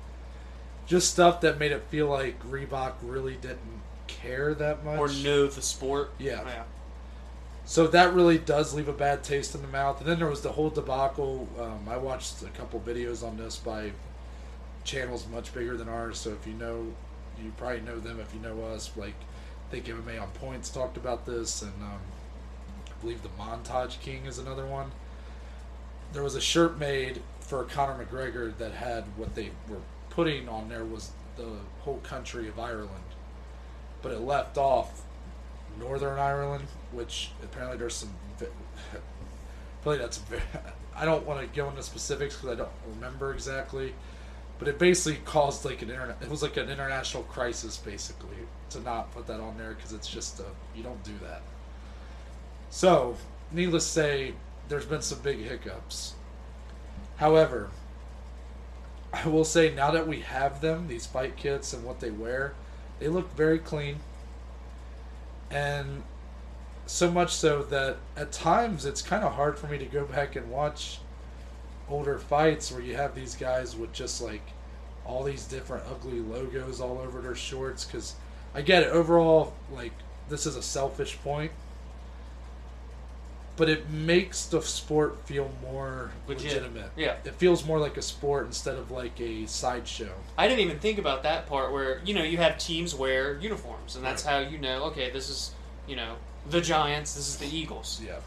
Just 0.86 1.10
stuff 1.10 1.42
that 1.42 1.58
made 1.58 1.72
it 1.72 1.82
feel 1.90 2.08
like 2.08 2.42
Reebok 2.48 2.94
really 3.02 3.34
didn't 3.34 3.82
care 4.06 4.54
that 4.54 4.84
much. 4.84 4.98
Or 4.98 5.08
knew 5.08 5.48
the 5.48 5.60
sport. 5.60 6.12
Yeah. 6.18 6.42
Yeah. 6.46 6.62
So 7.66 7.86
that 7.88 8.14
really 8.14 8.38
does 8.38 8.72
leave 8.72 8.88
a 8.88 8.94
bad 8.94 9.22
taste 9.22 9.54
in 9.54 9.60
the 9.60 9.68
mouth. 9.68 10.00
And 10.00 10.08
then 10.08 10.18
there 10.18 10.28
was 10.28 10.40
the 10.40 10.52
whole 10.52 10.70
debacle. 10.70 11.46
Um, 11.60 11.86
I 11.86 11.98
watched 11.98 12.42
a 12.42 12.48
couple 12.48 12.80
videos 12.80 13.22
on 13.22 13.36
this 13.36 13.56
by 13.58 13.92
channels 14.84 15.26
much 15.30 15.52
bigger 15.52 15.76
than 15.76 15.90
ours. 15.90 16.18
So 16.18 16.30
if 16.30 16.46
you 16.46 16.54
know, 16.54 16.86
you 17.42 17.52
probably 17.58 17.82
know 17.82 17.98
them. 17.98 18.18
If 18.20 18.32
you 18.32 18.40
know 18.40 18.62
us, 18.64 18.90
like 18.96 19.14
I 19.68 19.70
think 19.70 19.84
MMA 19.84 20.20
on 20.20 20.30
Points 20.30 20.70
talked 20.70 20.96
about 20.96 21.26
this, 21.26 21.60
and 21.60 21.74
um, 21.82 22.00
I 22.86 23.00
believe 23.02 23.22
the 23.22 23.28
Montage 23.28 24.00
King 24.00 24.24
is 24.24 24.38
another 24.38 24.64
one. 24.64 24.92
There 26.14 26.22
was 26.22 26.34
a 26.34 26.40
shirt 26.40 26.78
made 26.78 27.20
for 27.40 27.64
Conor 27.64 28.02
McGregor 28.02 28.56
that 28.56 28.72
had 28.72 29.04
what 29.18 29.34
they 29.34 29.50
were 29.68 29.82
putting 30.08 30.48
on 30.48 30.70
there 30.70 30.86
was 30.86 31.10
the 31.36 31.50
whole 31.80 31.98
country 31.98 32.48
of 32.48 32.58
Ireland, 32.58 33.04
but 34.00 34.10
it 34.10 34.20
left 34.20 34.56
off 34.56 35.02
Northern 35.78 36.18
Ireland, 36.18 36.64
which 36.92 37.32
apparently 37.42 37.76
there's 37.76 37.94
some. 37.94 38.14
that's. 39.84 40.20
I 40.96 41.04
don't 41.04 41.26
want 41.26 41.40
to 41.40 41.46
go 41.54 41.68
into 41.68 41.82
specifics 41.82 42.36
because 42.36 42.50
I 42.50 42.54
don't 42.56 42.94
remember 42.94 43.34
exactly, 43.34 43.94
but 44.58 44.66
it 44.66 44.78
basically 44.78 45.20
caused 45.26 45.66
like 45.66 45.82
an 45.82 45.90
internet. 45.90 46.16
It 46.22 46.30
was 46.30 46.42
like 46.42 46.56
an 46.56 46.70
international 46.70 47.24
crisis 47.24 47.76
basically 47.76 48.47
to 48.70 48.80
not 48.80 49.12
put 49.12 49.26
that 49.26 49.40
on 49.40 49.56
there 49.56 49.74
because 49.74 49.92
it's 49.92 50.08
just 50.08 50.40
a, 50.40 50.44
you 50.74 50.82
don't 50.82 51.02
do 51.04 51.14
that. 51.22 51.42
So, 52.70 53.16
needless 53.50 53.84
to 53.86 53.90
say, 53.90 54.34
there's 54.68 54.84
been 54.84 55.02
some 55.02 55.20
big 55.20 55.38
hiccups. 55.38 56.14
However, 57.16 57.70
I 59.12 59.26
will 59.28 59.44
say 59.44 59.74
now 59.74 59.90
that 59.90 60.06
we 60.06 60.20
have 60.20 60.60
them, 60.60 60.86
these 60.86 61.06
fight 61.06 61.36
kits 61.36 61.72
and 61.72 61.84
what 61.84 62.00
they 62.00 62.10
wear, 62.10 62.54
they 62.98 63.08
look 63.08 63.34
very 63.34 63.58
clean 63.58 64.00
and 65.50 66.02
so 66.86 67.10
much 67.10 67.34
so 67.34 67.62
that 67.64 67.96
at 68.16 68.32
times 68.32 68.84
it's 68.84 69.02
kind 69.02 69.24
of 69.24 69.32
hard 69.34 69.58
for 69.58 69.66
me 69.66 69.78
to 69.78 69.84
go 69.84 70.04
back 70.04 70.36
and 70.36 70.50
watch 70.50 71.00
older 71.88 72.18
fights 72.18 72.70
where 72.70 72.82
you 72.82 72.96
have 72.96 73.14
these 73.14 73.34
guys 73.34 73.76
with 73.76 73.92
just 73.92 74.22
like 74.22 74.42
all 75.04 75.22
these 75.22 75.46
different 75.46 75.84
ugly 75.90 76.20
logos 76.20 76.80
all 76.80 76.98
over 76.98 77.20
their 77.20 77.34
shorts 77.34 77.84
because 77.84 78.14
i 78.54 78.62
get 78.62 78.82
it 78.82 78.88
overall 78.90 79.54
like 79.72 79.92
this 80.28 80.46
is 80.46 80.56
a 80.56 80.62
selfish 80.62 81.18
point 81.22 81.52
but 83.56 83.68
it 83.68 83.90
makes 83.90 84.46
the 84.46 84.62
sport 84.62 85.26
feel 85.26 85.50
more 85.62 86.12
Legit. 86.28 86.44
legitimate 86.44 86.90
Yeah. 86.96 87.16
it 87.24 87.34
feels 87.34 87.64
more 87.64 87.78
like 87.80 87.96
a 87.96 88.02
sport 88.02 88.46
instead 88.46 88.76
of 88.76 88.90
like 88.90 89.20
a 89.20 89.46
sideshow 89.46 90.12
I 90.38 90.46
didn't 90.46 90.60
even 90.60 90.78
think 90.78 90.98
about 90.98 91.24
that 91.24 91.48
part 91.48 91.72
where, 91.72 92.00
you 92.04 92.14
know, 92.14 92.22
you 92.22 92.36
have 92.36 92.58
teams 92.58 92.94
wear 92.94 93.36
uniforms, 93.40 93.96
and 93.96 94.04
that's 94.04 94.22
how 94.22 94.38
you 94.38 94.56
know, 94.56 94.84
okay, 94.84 95.10
this 95.10 95.28
is, 95.28 95.50
you 95.88 95.96
know, 95.96 96.14
the 96.48 96.60
Giants, 96.60 97.14
this 97.14 97.26
is 97.26 97.36
the 97.38 97.46
Eagles. 97.46 98.00
yeah 98.04 98.20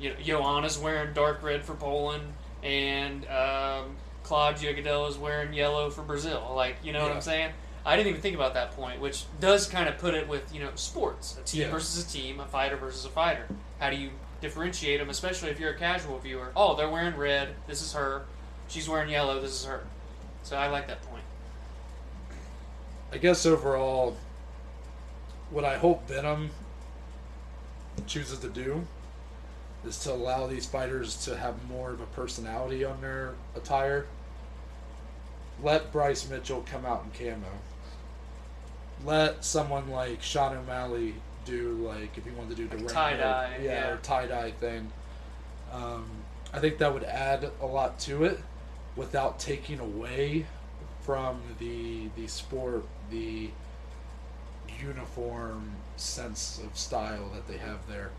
You 0.00 0.14
know, 0.14 0.16
Joanna's 0.24 0.78
wearing 0.78 1.12
dark 1.12 1.42
red 1.42 1.62
for 1.62 1.74
Poland, 1.74 2.24
and 2.62 3.26
um, 3.28 3.96
Claudia 4.22 4.70
is 5.06 5.18
wearing 5.18 5.52
yellow 5.52 5.90
for 5.90 6.00
Brazil. 6.00 6.52
Like, 6.56 6.76
you 6.82 6.94
know 6.94 7.02
what 7.02 7.12
I'm 7.12 7.20
saying? 7.20 7.52
I 7.86 7.94
didn't 7.94 8.08
even 8.08 8.20
think 8.20 8.34
about 8.34 8.54
that 8.54 8.72
point, 8.72 9.00
which 9.00 9.24
does 9.40 9.68
kind 9.68 9.88
of 9.88 9.96
put 9.96 10.12
it 10.14 10.26
with, 10.26 10.52
you 10.52 10.58
know, 10.58 10.70
sports. 10.74 11.38
A 11.40 11.44
team 11.44 11.62
Yeah. 11.62 11.70
versus 11.70 12.04
a 12.04 12.08
team, 12.08 12.40
a 12.40 12.46
fighter 12.46 12.76
versus 12.76 13.04
a 13.04 13.08
fighter. 13.08 13.46
How 13.78 13.90
do 13.90 13.96
you 13.96 14.10
differentiate 14.40 14.98
them, 14.98 15.08
especially 15.08 15.50
if 15.50 15.60
you're 15.60 15.70
a 15.70 15.78
casual 15.78 16.18
viewer? 16.18 16.50
Oh, 16.56 16.74
they're 16.74 16.88
wearing 16.90 17.16
red, 17.16 17.54
this 17.68 17.80
is 17.80 17.92
her. 17.92 18.24
She's 18.66 18.88
wearing 18.88 19.08
yellow, 19.08 19.40
this 19.40 19.52
is 19.52 19.64
her. 19.66 19.84
So 20.42 20.56
I 20.56 20.66
like 20.66 20.88
that 20.88 21.00
point. 21.02 21.22
I 23.12 23.18
guess 23.18 23.46
overall, 23.46 24.16
what 25.50 25.64
I 25.64 25.78
hope 25.78 26.08
Venum 26.08 26.48
chooses 28.08 28.40
to 28.40 28.48
do 28.48 28.84
is 29.86 29.96
to 30.00 30.12
allow 30.12 30.48
these 30.48 30.66
fighters 30.66 31.24
to 31.24 31.36
have 31.36 31.64
more 31.68 31.90
of 31.90 32.00
a 32.00 32.06
personality 32.06 32.84
on 32.84 33.00
their 33.00 33.34
attire. 33.54 34.06
Let 35.62 35.92
Bryce 35.92 36.28
Mitchell 36.28 36.64
come 36.68 36.84
out 36.84 37.04
in 37.04 37.10
camo. 37.12 37.46
Let 39.04 39.44
someone 39.44 39.90
like 39.90 40.22
Sean 40.22 40.56
O'Malley 40.56 41.14
do 41.44 41.72
like 41.86 42.16
if 42.18 42.24
he 42.24 42.30
wanted 42.30 42.50
to 42.50 42.56
do 42.56 42.68
the 42.68 42.76
rainbow- 42.76 42.92
tie-dye, 42.92 43.58
yeah, 43.62 43.70
yeah. 43.70 43.88
or 43.90 43.96
tie 43.98 44.26
dye 44.26 44.50
thing. 44.52 44.90
Um, 45.72 46.06
I 46.52 46.58
think 46.58 46.78
that 46.78 46.92
would 46.92 47.04
add 47.04 47.50
a 47.60 47.66
lot 47.66 47.98
to 48.00 48.24
it 48.24 48.40
without 48.96 49.38
taking 49.38 49.78
away 49.78 50.46
from 51.02 51.40
the 51.58 52.08
the 52.16 52.26
sport 52.26 52.84
the 53.10 53.50
uniform 54.82 55.76
sense 55.96 56.60
of 56.64 56.76
style 56.76 57.30
that 57.34 57.46
they 57.46 57.58
have 57.58 57.86
there. 57.88 58.10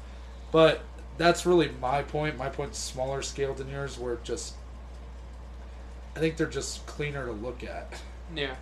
But 0.52 0.82
that's 1.18 1.46
really 1.46 1.70
my 1.82 2.04
point. 2.04 2.38
My 2.38 2.50
point's 2.50 2.78
smaller 2.80 3.22
scale 3.22 3.54
than 3.54 3.70
yours, 3.70 3.98
where 3.98 4.14
it 4.14 4.24
just 4.24 4.56
I 6.16 6.20
think 6.20 6.38
they're 6.38 6.48
just 6.48 6.86
cleaner 6.86 7.26
to 7.26 7.32
look 7.32 7.64
at. 7.64 8.02
Yeah. 8.36 8.56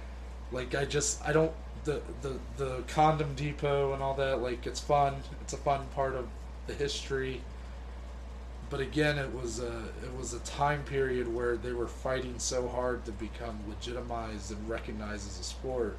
Like 0.51 0.75
I 0.75 0.85
just 0.85 1.25
I 1.25 1.31
don't 1.33 1.53
the 1.85 2.01
the 2.21 2.39
the 2.57 2.83
condom 2.87 3.35
depot 3.35 3.93
and 3.93 4.03
all 4.03 4.15
that 4.15 4.41
like 4.41 4.67
it's 4.67 4.79
fun. 4.79 5.23
It's 5.41 5.53
a 5.53 5.57
fun 5.57 5.87
part 5.95 6.15
of 6.15 6.27
the 6.67 6.73
history. 6.73 7.41
but 8.69 8.79
again, 8.79 9.17
it 9.17 9.33
was 9.33 9.59
a 9.59 9.83
it 10.03 10.13
was 10.17 10.33
a 10.33 10.39
time 10.39 10.83
period 10.83 11.27
where 11.33 11.55
they 11.57 11.73
were 11.73 11.87
fighting 11.87 12.39
so 12.39 12.67
hard 12.67 13.05
to 13.05 13.11
become 13.11 13.59
legitimized 13.67 14.51
and 14.51 14.67
recognized 14.69 15.27
as 15.27 15.39
a 15.39 15.43
sport 15.43 15.97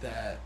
that, 0.00 0.40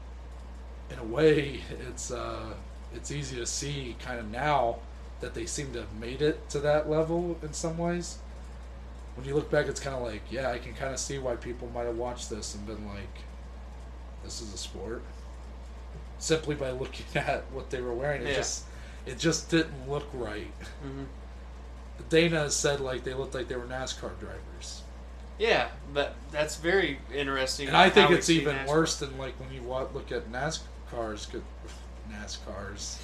in 0.90 0.98
a 0.98 1.04
way, 1.04 1.60
it's 1.88 2.10
uh, 2.10 2.54
it's 2.94 3.10
easy 3.10 3.36
to 3.36 3.46
see 3.46 3.96
kind 4.00 4.18
of 4.18 4.30
now 4.30 4.78
that 5.20 5.34
they 5.34 5.46
seem 5.46 5.72
to 5.72 5.80
have 5.80 5.94
made 5.94 6.22
it 6.22 6.48
to 6.50 6.60
that 6.60 6.88
level 6.90 7.38
in 7.42 7.52
some 7.52 7.78
ways. 7.78 8.18
When 9.14 9.26
you 9.26 9.34
look 9.34 9.50
back, 9.50 9.66
it's 9.68 9.80
kind 9.80 9.96
of 9.96 10.02
like, 10.02 10.22
yeah, 10.30 10.50
I 10.50 10.58
can 10.58 10.74
kind 10.74 10.92
of 10.92 10.98
see 10.98 11.18
why 11.18 11.36
people 11.36 11.70
might 11.72 11.84
have 11.86 11.96
watched 11.96 12.30
this 12.30 12.54
and 12.54 12.66
been 12.66 12.86
like, 12.88 13.24
"This 14.24 14.40
is 14.40 14.52
a 14.54 14.58
sport." 14.58 15.02
Simply 16.18 16.54
by 16.54 16.70
looking 16.70 17.06
at 17.14 17.44
what 17.52 17.70
they 17.70 17.80
were 17.80 17.92
wearing, 17.94 18.22
it 18.22 18.28
Yeah. 18.30 18.34
just 18.36 18.64
it 19.06 19.18
just 19.18 19.50
didn't 19.50 19.88
look 19.88 20.06
right. 20.14 20.50
hmm 20.82 21.04
Dana 22.08 22.50
said 22.50 22.80
like 22.80 23.04
they 23.04 23.14
looked 23.14 23.34
like 23.34 23.48
they 23.48 23.56
were 23.56 23.64
NASCAR 23.66 24.18
drivers, 24.18 24.82
Yeah, 25.38 25.68
but 25.92 26.14
that's 26.32 26.56
very 26.56 26.98
interesting. 27.14 27.68
and 27.68 27.76
I 27.76 27.88
think 27.90 28.10
it's 28.10 28.28
even 28.30 28.56
NASCAR. 28.56 28.66
worse 28.68 28.96
than 28.98 29.16
like 29.18 29.38
when 29.38 29.52
you 29.52 29.62
look 29.62 30.10
at 30.10 30.30
NASCARs, 30.32 31.28
NASCARs, 32.10 32.98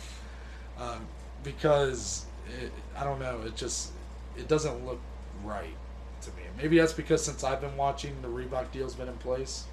um, 0.79 1.07
because 1.45 2.27
it, 2.63 2.73
I 2.97 3.05
don't 3.05 3.21
know, 3.21 3.43
it 3.47 3.57
just 3.57 3.93
it 4.37 4.49
doesn't 4.49 4.85
look 4.85 5.01
right 5.45 5.75
to 6.23 6.29
me. 6.31 6.43
Maybe 6.57 6.79
that's 6.79 6.93
because 6.93 7.25
since 7.25 7.45
I've 7.45 7.61
been 7.61 7.77
watching, 7.77 8.21
the 8.23 8.29
Reebok 8.29 8.73
deal's 8.73 8.95
been 8.95 9.09
in 9.09 9.17
place, 9.19 9.65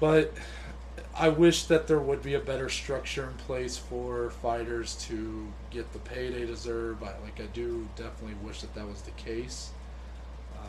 but 0.00 0.32
I 1.16 1.28
wish 1.28 1.64
that 1.64 1.86
there 1.88 1.98
would 1.98 2.22
be 2.22 2.34
a 2.34 2.38
better 2.40 2.68
structure 2.68 3.24
in 3.28 3.34
place 3.38 3.76
for 3.76 4.30
fighters 4.30 4.94
to 5.08 5.46
get 5.70 5.92
the 5.92 5.98
pay 5.98 6.30
they 6.30 6.46
deserve. 6.46 7.02
I, 7.02 7.14
like 7.24 7.40
I 7.40 7.46
do 7.52 7.88
definitely 7.96 8.36
wish 8.42 8.60
that 8.60 8.74
that 8.74 8.86
was 8.86 9.02
the 9.02 9.10
case. 9.12 9.70
Um, 10.60 10.68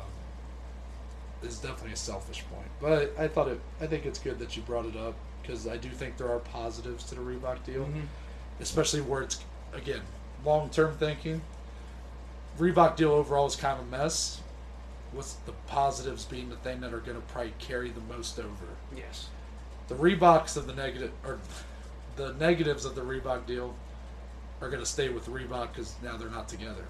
it's 1.43 1.59
definitely 1.59 1.93
a 1.93 1.97
selfish 1.97 2.43
point, 2.51 2.67
but 2.81 3.13
I 3.19 3.27
thought 3.27 3.47
it. 3.47 3.59
I 3.79 3.87
think 3.87 4.05
it's 4.05 4.19
good 4.19 4.39
that 4.39 4.55
you 4.57 4.63
brought 4.63 4.85
it 4.85 4.95
up 4.95 5.15
because 5.41 5.67
I 5.67 5.77
do 5.77 5.89
think 5.89 6.17
there 6.17 6.31
are 6.31 6.39
positives 6.39 7.03
to 7.05 7.15
the 7.15 7.21
Reebok 7.21 7.63
deal, 7.63 7.85
Mhm. 7.85 8.07
especially 8.59 9.01
where 9.01 9.21
it's 9.21 9.39
again 9.73 10.01
long 10.43 10.69
term 10.69 10.97
thinking. 10.97 11.41
Reebok 12.57 12.95
deal 12.95 13.11
overall 13.11 13.45
is 13.45 13.55
kind 13.55 13.79
of 13.79 13.85
a 13.87 13.89
mess. 13.89 14.41
What's 15.11 15.33
the 15.45 15.53
positives 15.67 16.25
being 16.25 16.49
the 16.49 16.55
thing 16.57 16.81
that 16.81 16.93
are 16.93 16.99
going 16.99 17.15
to 17.19 17.25
probably 17.27 17.53
carry 17.59 17.89
the 17.89 18.01
most 18.01 18.37
over? 18.39 18.75
Yes. 18.95 19.29
the 19.87 19.95
Reeboks 19.95 20.57
of 20.57 20.67
the 20.67 20.73
negative 20.73 21.11
or 21.25 21.39
the 22.15 22.33
negatives 22.33 22.85
of 22.85 22.95
the 22.95 23.01
Reebok 23.01 23.45
deal 23.45 23.75
are 24.61 24.69
going 24.69 24.81
to 24.81 24.89
stay 24.89 25.09
with 25.09 25.27
Reebok 25.27 25.73
because 25.73 25.95
now 26.03 26.17
they're 26.17 26.29
not 26.29 26.49
together. 26.49 26.83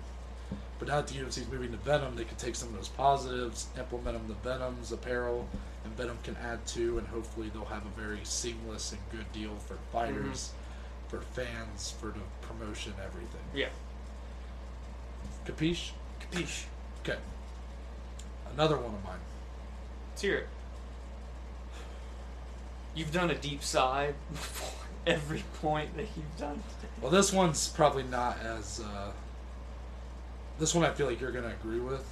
But 0.79 0.87
now 0.87 1.01
that 1.01 1.07
the 1.07 1.15
UFC 1.15 1.39
is 1.39 1.47
moving 1.49 1.71
to 1.71 1.77
Venum, 1.77 2.15
they 2.15 2.23
can 2.23 2.37
take 2.37 2.55
some 2.55 2.69
of 2.69 2.75
those 2.75 2.87
positives, 2.87 3.67
implement 3.77 4.17
them 4.17 4.35
to 4.35 4.49
Venum's 4.49 4.91
apparel, 4.91 5.47
and 5.83 5.95
Venum 5.97 6.21
can 6.23 6.37
add 6.37 6.65
to, 6.67 6.97
and 6.97 7.07
hopefully 7.07 7.51
they'll 7.53 7.65
have 7.65 7.85
a 7.85 8.01
very 8.01 8.19
seamless 8.23 8.93
and 8.93 9.01
good 9.11 9.29
deal 9.33 9.55
for 9.67 9.75
fighters, 9.91 10.51
mm-hmm. 10.51 11.09
for 11.09 11.21
fans, 11.33 11.93
for 11.99 12.07
the 12.07 12.21
promotion, 12.47 12.93
everything. 13.05 13.41
Yeah. 13.53 13.67
Capiche? 15.45 15.91
Capiche. 16.21 16.65
Okay. 17.03 17.19
Another 18.53 18.77
one 18.77 18.95
of 18.95 19.03
mine. 19.03 19.19
Let's 20.11 20.21
hear 20.21 20.37
it. 20.37 20.47
You've 22.99 23.13
done 23.13 23.31
a 23.31 23.35
deep 23.35 23.63
sigh 23.63 24.13
before 24.29 24.77
every 25.07 25.45
point 25.61 25.95
that 25.95 26.07
you've 26.17 26.37
done. 26.37 26.61
Well, 27.01 27.09
this 27.09 27.31
one's 27.31 27.69
probably 27.69 28.03
not 28.03 28.37
as. 28.41 28.81
Uh, 28.81 29.11
this 30.59 30.75
one 30.75 30.83
I 30.83 30.91
feel 30.91 31.07
like 31.07 31.21
you're 31.21 31.31
going 31.31 31.45
to 31.45 31.51
agree 31.51 31.79
with. 31.79 32.05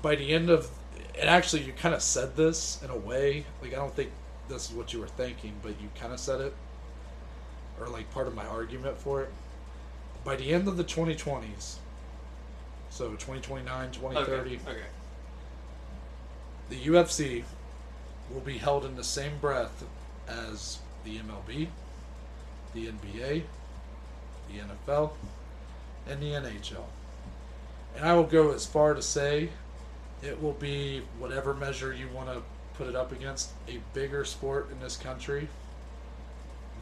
By 0.00 0.14
the 0.14 0.32
end 0.32 0.48
of. 0.48 0.70
And 1.18 1.28
actually, 1.28 1.62
you 1.62 1.72
kind 1.72 1.92
of 1.92 2.02
said 2.02 2.36
this 2.36 2.80
in 2.84 2.90
a 2.90 2.96
way. 2.96 3.44
Like, 3.60 3.72
I 3.72 3.76
don't 3.76 3.92
think 3.92 4.12
this 4.48 4.70
is 4.70 4.76
what 4.76 4.92
you 4.92 5.00
were 5.00 5.08
thinking, 5.08 5.54
but 5.60 5.70
you 5.80 5.88
kind 5.98 6.12
of 6.12 6.20
said 6.20 6.40
it. 6.40 6.54
Or, 7.80 7.88
like, 7.88 8.08
part 8.12 8.28
of 8.28 8.34
my 8.36 8.46
argument 8.46 8.96
for 8.96 9.22
it. 9.22 9.30
By 10.22 10.36
the 10.36 10.52
end 10.52 10.68
of 10.68 10.76
the 10.76 10.84
2020s, 10.84 11.78
so 12.90 13.08
2029, 13.10 13.90
2030, 13.90 14.56
Okay. 14.56 14.70
okay. 14.70 14.80
The 16.68 16.76
UFC 16.76 17.44
will 18.30 18.40
be 18.40 18.58
held 18.58 18.84
in 18.84 18.96
the 18.96 19.04
same 19.04 19.38
breath 19.40 19.84
as 20.28 20.78
the 21.04 21.18
MLB, 21.18 21.68
the 22.74 22.88
NBA, 22.88 23.42
the 24.48 24.58
NFL, 24.58 25.12
and 26.08 26.20
the 26.20 26.32
NHL. 26.32 26.84
And 27.96 28.04
I 28.04 28.14
will 28.14 28.24
go 28.24 28.52
as 28.52 28.66
far 28.66 28.94
to 28.94 29.02
say 29.02 29.50
it 30.22 30.42
will 30.42 30.52
be 30.52 31.02
whatever 31.18 31.54
measure 31.54 31.92
you 31.92 32.08
want 32.14 32.28
to 32.28 32.42
put 32.74 32.88
it 32.88 32.96
up 32.96 33.12
against 33.12 33.50
a 33.68 33.78
bigger 33.94 34.24
sport 34.24 34.70
in 34.70 34.80
this 34.80 34.96
country 34.96 35.48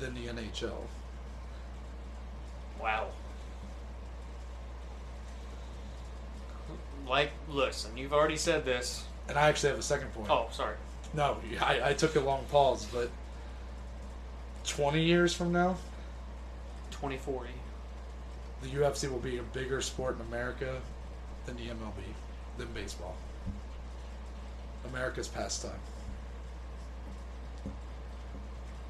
than 0.00 0.14
the 0.14 0.26
NHL. 0.26 0.72
Wow. 2.80 3.08
Like, 7.06 7.30
listen, 7.48 7.96
you've 7.96 8.12
already 8.12 8.36
said 8.36 8.64
this. 8.64 9.04
And 9.28 9.38
I 9.38 9.48
actually 9.48 9.70
have 9.70 9.78
a 9.78 9.82
second 9.82 10.12
point. 10.12 10.30
Oh, 10.30 10.48
sorry. 10.52 10.76
No, 11.14 11.38
I, 11.60 11.90
I 11.90 11.92
took 11.94 12.16
a 12.16 12.20
long 12.20 12.44
pause, 12.50 12.86
but 12.92 13.10
20 14.66 15.02
years 15.02 15.32
from 15.32 15.52
now, 15.52 15.76
2040. 16.90 17.50
the 18.62 18.68
UFC 18.68 19.10
will 19.10 19.18
be 19.18 19.38
a 19.38 19.42
bigger 19.42 19.80
sport 19.80 20.16
in 20.16 20.26
America 20.26 20.80
than 21.46 21.56
the 21.56 21.64
MLB, 21.64 22.02
than 22.58 22.68
baseball. 22.72 23.16
America's 24.90 25.28
pastime. 25.28 25.72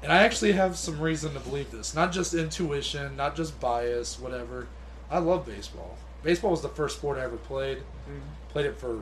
And 0.01 0.11
I 0.11 0.23
actually 0.23 0.51
have 0.51 0.77
some 0.77 0.99
reason 0.99 1.33
to 1.33 1.39
believe 1.39 1.71
this. 1.71 1.95
Not 1.95 2.11
just 2.11 2.33
intuition, 2.33 3.15
not 3.15 3.35
just 3.35 3.59
bias, 3.59 4.19
whatever. 4.19 4.67
I 5.09 5.19
love 5.19 5.45
baseball. 5.45 5.97
Baseball 6.23 6.51
was 6.51 6.61
the 6.61 6.69
first 6.69 6.97
sport 6.97 7.17
I 7.17 7.23
ever 7.23 7.37
played. 7.37 7.79
Mm-hmm. 7.79 8.19
Played 8.49 8.65
it 8.67 8.77
for 8.77 9.01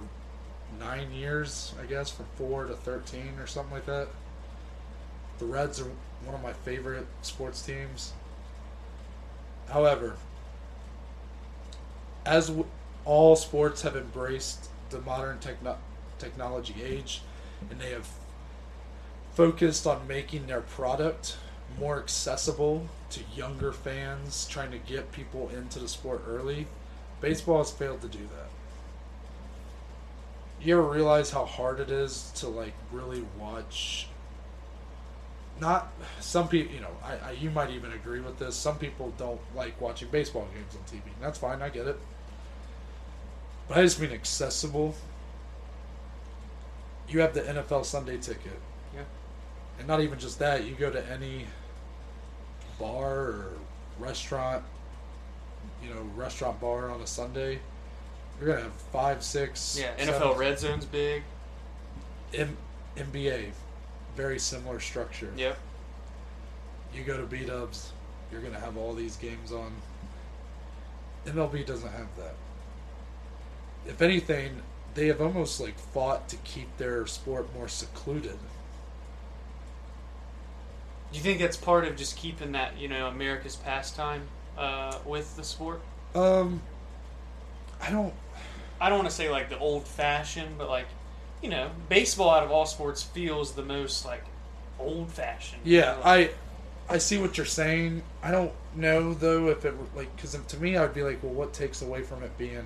nine 0.80 1.12
years, 1.12 1.74
I 1.82 1.86
guess, 1.86 2.10
from 2.10 2.26
four 2.36 2.66
to 2.66 2.76
13 2.76 3.40
or 3.40 3.48
something 3.48 3.74
like 3.74 3.86
that. 3.86 4.08
The 5.40 5.46
Reds 5.46 5.82
are 5.82 5.90
one 6.26 6.36
of 6.36 6.42
my 6.42 6.54
favorite 6.54 7.08
sports 7.22 7.62
teams. 7.62 8.14
However, 9.70 10.16
as 12.26 12.48
w- 12.48 12.68
all 13.06 13.36
sports 13.36 13.82
have 13.82 13.96
embraced 13.96 14.70
the 14.90 15.02
modern 15.02 15.40
techno- 15.40 15.78
technology 16.20 16.76
age 16.84 17.22
and 17.70 17.80
they 17.80 17.92
have 17.92 18.08
focused 19.34 19.88
on 19.88 20.08
making 20.08 20.48
their 20.48 20.62
product 20.62 21.38
more 21.80 22.00
accessible 22.00 22.88
to 23.10 23.22
younger 23.36 23.72
fans, 23.72 24.48
trying 24.48 24.72
to 24.72 24.78
get 24.78 25.12
people 25.12 25.50
into 25.50 25.80
the 25.80 25.88
sport 25.88 26.24
early, 26.28 26.68
baseball 27.20 27.58
has 27.58 27.72
failed 27.72 28.02
to 28.02 28.08
do 28.08 28.20
that. 28.20 28.50
You 30.64 30.80
ever 30.80 30.88
realize 30.88 31.30
how 31.30 31.46
hard 31.46 31.82
it 31.82 31.92
is 31.92 32.32
to 32.36 32.48
like 32.48 32.74
really 32.92 33.26
watch? 33.38 34.08
Not 35.60 35.92
some 36.22 36.48
people 36.48 36.74
you 36.74 36.82
know 36.82 36.96
I, 37.04 37.30
I 37.30 37.32
you 37.32 37.50
might 37.50 37.70
even 37.72 37.92
agree 37.92 38.22
with 38.22 38.40
this. 38.40 38.56
Some 38.56 38.78
people 38.78 39.14
don't 39.18 39.42
like 39.56 39.80
watching 39.82 40.08
baseball 40.10 40.48
games 40.54 40.74
on 40.76 40.82
tv 40.84 41.04
that's 41.22 41.38
fine 41.38 41.62
i 41.62 41.70
get 41.70 41.88
it. 41.88 42.00
But 43.68 43.78
i 43.78 43.82
just 43.82 44.00
mean 44.00 44.12
accessible. 44.12 44.96
You 47.10 47.20
have 47.20 47.34
the 47.34 47.42
nfl 47.42 47.84
sunday 47.84 48.18
ticket. 48.18 48.60
Yeah. 48.96 49.02
and 49.80 49.88
not 49.88 50.02
even 50.02 50.18
just 50.18 50.40
that 50.40 50.66
you 50.66 50.76
go 50.76 50.90
to 50.90 51.12
any 51.12 51.46
bar 52.80 53.12
or 53.12 53.54
restaurant 54.00 54.64
you 55.84 55.90
know 55.90 56.02
restaurant 56.16 56.60
bar 56.62 56.90
on 56.90 57.02
a 57.02 57.08
sunday 57.08 57.60
you're 58.44 58.54
gonna 58.56 58.64
have 58.68 58.74
five 58.92 59.24
six 59.24 59.78
Yeah, 59.80 59.96
seven- 59.98 60.14
NFL 60.22 60.38
Red 60.38 60.60
Zone's 60.60 60.86
big. 60.86 61.24
M- 62.34 62.58
nba 62.98 63.52
very 64.16 64.38
similar 64.40 64.80
structure 64.80 65.32
Yep. 65.36 65.58
you 66.94 67.04
go 67.04 67.18
to 67.18 67.26
B 67.26 67.46
Dubs, 67.46 67.92
you're 68.32 68.42
gonna 68.42 68.60
have 68.60 68.76
all 68.78 68.94
these 68.94 69.16
games 69.16 69.52
on. 69.52 69.74
MLB 71.26 71.64
doesn't 71.66 71.92
have 71.92 72.16
that. 72.18 72.36
If 73.88 74.02
anything, 74.02 74.62
they 74.94 75.08
have 75.08 75.22
almost 75.22 75.60
like 75.60 75.78
fought 75.80 76.28
to 76.30 76.36
keep 76.38 76.76
their 76.78 77.08
sport 77.08 77.54
more 77.54 77.68
secluded. 77.70 78.38
Do 81.12 81.18
you 81.18 81.24
think 81.24 81.40
that's 81.40 81.58
part 81.58 81.86
of 81.86 81.96
just 81.96 82.18
keeping 82.18 82.52
that, 82.54 82.78
you 82.78 82.88
know, 82.88 83.08
America's 83.08 83.56
pastime 83.56 84.28
uh, 84.58 84.98
with 85.06 85.36
the 85.36 85.44
sport? 85.44 85.82
Um, 86.16 86.62
I 87.82 87.90
don't. 87.92 88.14
I 88.84 88.90
don't 88.90 88.98
want 88.98 89.10
to 89.10 89.16
say 89.16 89.30
like 89.30 89.50
the 89.50 89.58
old 89.60 89.88
fashioned, 89.88 90.58
but 90.58 90.68
like, 90.68 90.88
you 91.42 91.50
know, 91.50 91.72
baseball 91.88 92.30
out 92.32 92.44
of 92.44 92.52
all 92.52 92.66
sports 92.66 93.02
feels 93.02 93.54
the 93.54 93.64
most 93.64 94.04
like 94.04 94.26
old 94.78 95.10
fashioned. 95.10 95.62
Yeah, 95.64 95.96
I, 96.04 96.32
I 96.90 96.98
see 96.98 97.18
what 97.18 97.38
you're 97.38 97.46
saying. 97.46 98.04
I 98.22 98.32
don't 98.32 98.52
know 98.76 99.14
though 99.14 99.48
if 99.48 99.64
it 99.64 99.78
were 99.78 99.86
like 99.96 100.14
because 100.18 100.38
to 100.38 100.58
me 100.58 100.76
I'd 100.76 100.94
be 100.94 101.02
like, 101.02 101.24
well, 101.24 101.32
what 101.32 101.54
takes 101.54 101.82
away 101.82 102.02
from 102.02 102.24
it 102.24 102.38
being 102.38 102.66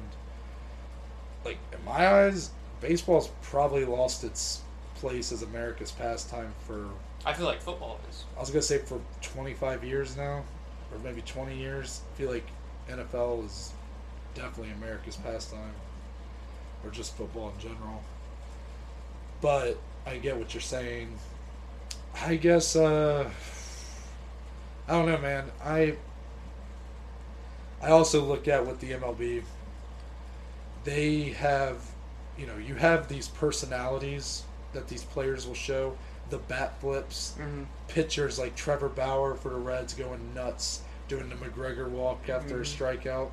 like 1.46 1.60
in 1.72 1.86
my 1.86 2.08
eyes, 2.12 2.50
baseball's 2.82 3.30
probably 3.44 3.86
lost 3.86 4.24
its 4.24 4.62
place 4.96 5.32
as 5.32 5.44
America's 5.44 5.92
pastime 5.92 6.52
for 6.66 6.90
I 7.28 7.34
feel 7.34 7.46
like 7.46 7.62
football 7.62 8.00
is. 8.10 8.26
I 8.36 8.40
was 8.40 8.50
gonna 8.50 8.64
say 8.64 8.80
for 8.80 9.00
25 9.22 9.84
years 9.84 10.18
now, 10.18 10.44
or 10.92 10.98
maybe 11.04 11.22
20 11.22 11.56
years. 11.56 12.02
I 12.12 12.18
feel 12.18 12.32
like 12.32 12.48
NFL 12.90 13.46
is 13.46 13.72
definitely 14.34 14.74
America's 14.74 15.18
pastime, 15.18 15.74
or 16.88 16.92
just 16.92 17.16
football 17.16 17.52
in 17.56 17.60
general. 17.60 18.02
But 19.42 19.78
I 20.06 20.18
get 20.18 20.38
what 20.38 20.54
you're 20.54 20.62
saying. 20.62 21.10
I 22.26 22.36
guess 22.36 22.76
uh, 22.76 23.30
I 24.88 24.92
don't 24.92 25.06
know, 25.06 25.18
man. 25.20 25.46
I 25.64 25.96
I 27.82 27.90
also 27.90 28.24
look 28.24 28.48
at 28.48 28.66
what 28.66 28.80
the 28.80 28.92
MLB. 28.92 29.44
They 30.84 31.24
have, 31.38 31.78
you 32.38 32.48
know, 32.48 32.58
you 32.58 32.76
have 32.76 33.08
these 33.10 33.28
personalities 33.28 34.44
that 34.74 34.88
these 34.88 35.04
players 35.04 35.46
will 35.46 35.54
show. 35.54 35.98
The 36.30 36.38
bat 36.40 36.80
flips, 36.82 37.36
Mm-hmm. 37.40 37.64
pitchers 37.88 38.40
like 38.40 38.56
Trevor 38.56 38.90
Bauer 38.90 39.36
for 39.36 39.50
the 39.50 39.56
Reds 39.58 39.94
going 39.94 40.34
nuts, 40.34 40.82
doing 41.08 41.30
the 41.30 41.36
McGregor 41.36 41.88
walk 41.90 42.28
after 42.30 42.58
a 42.58 42.64
Mhm. 42.64 42.78
strikeout. 43.02 43.30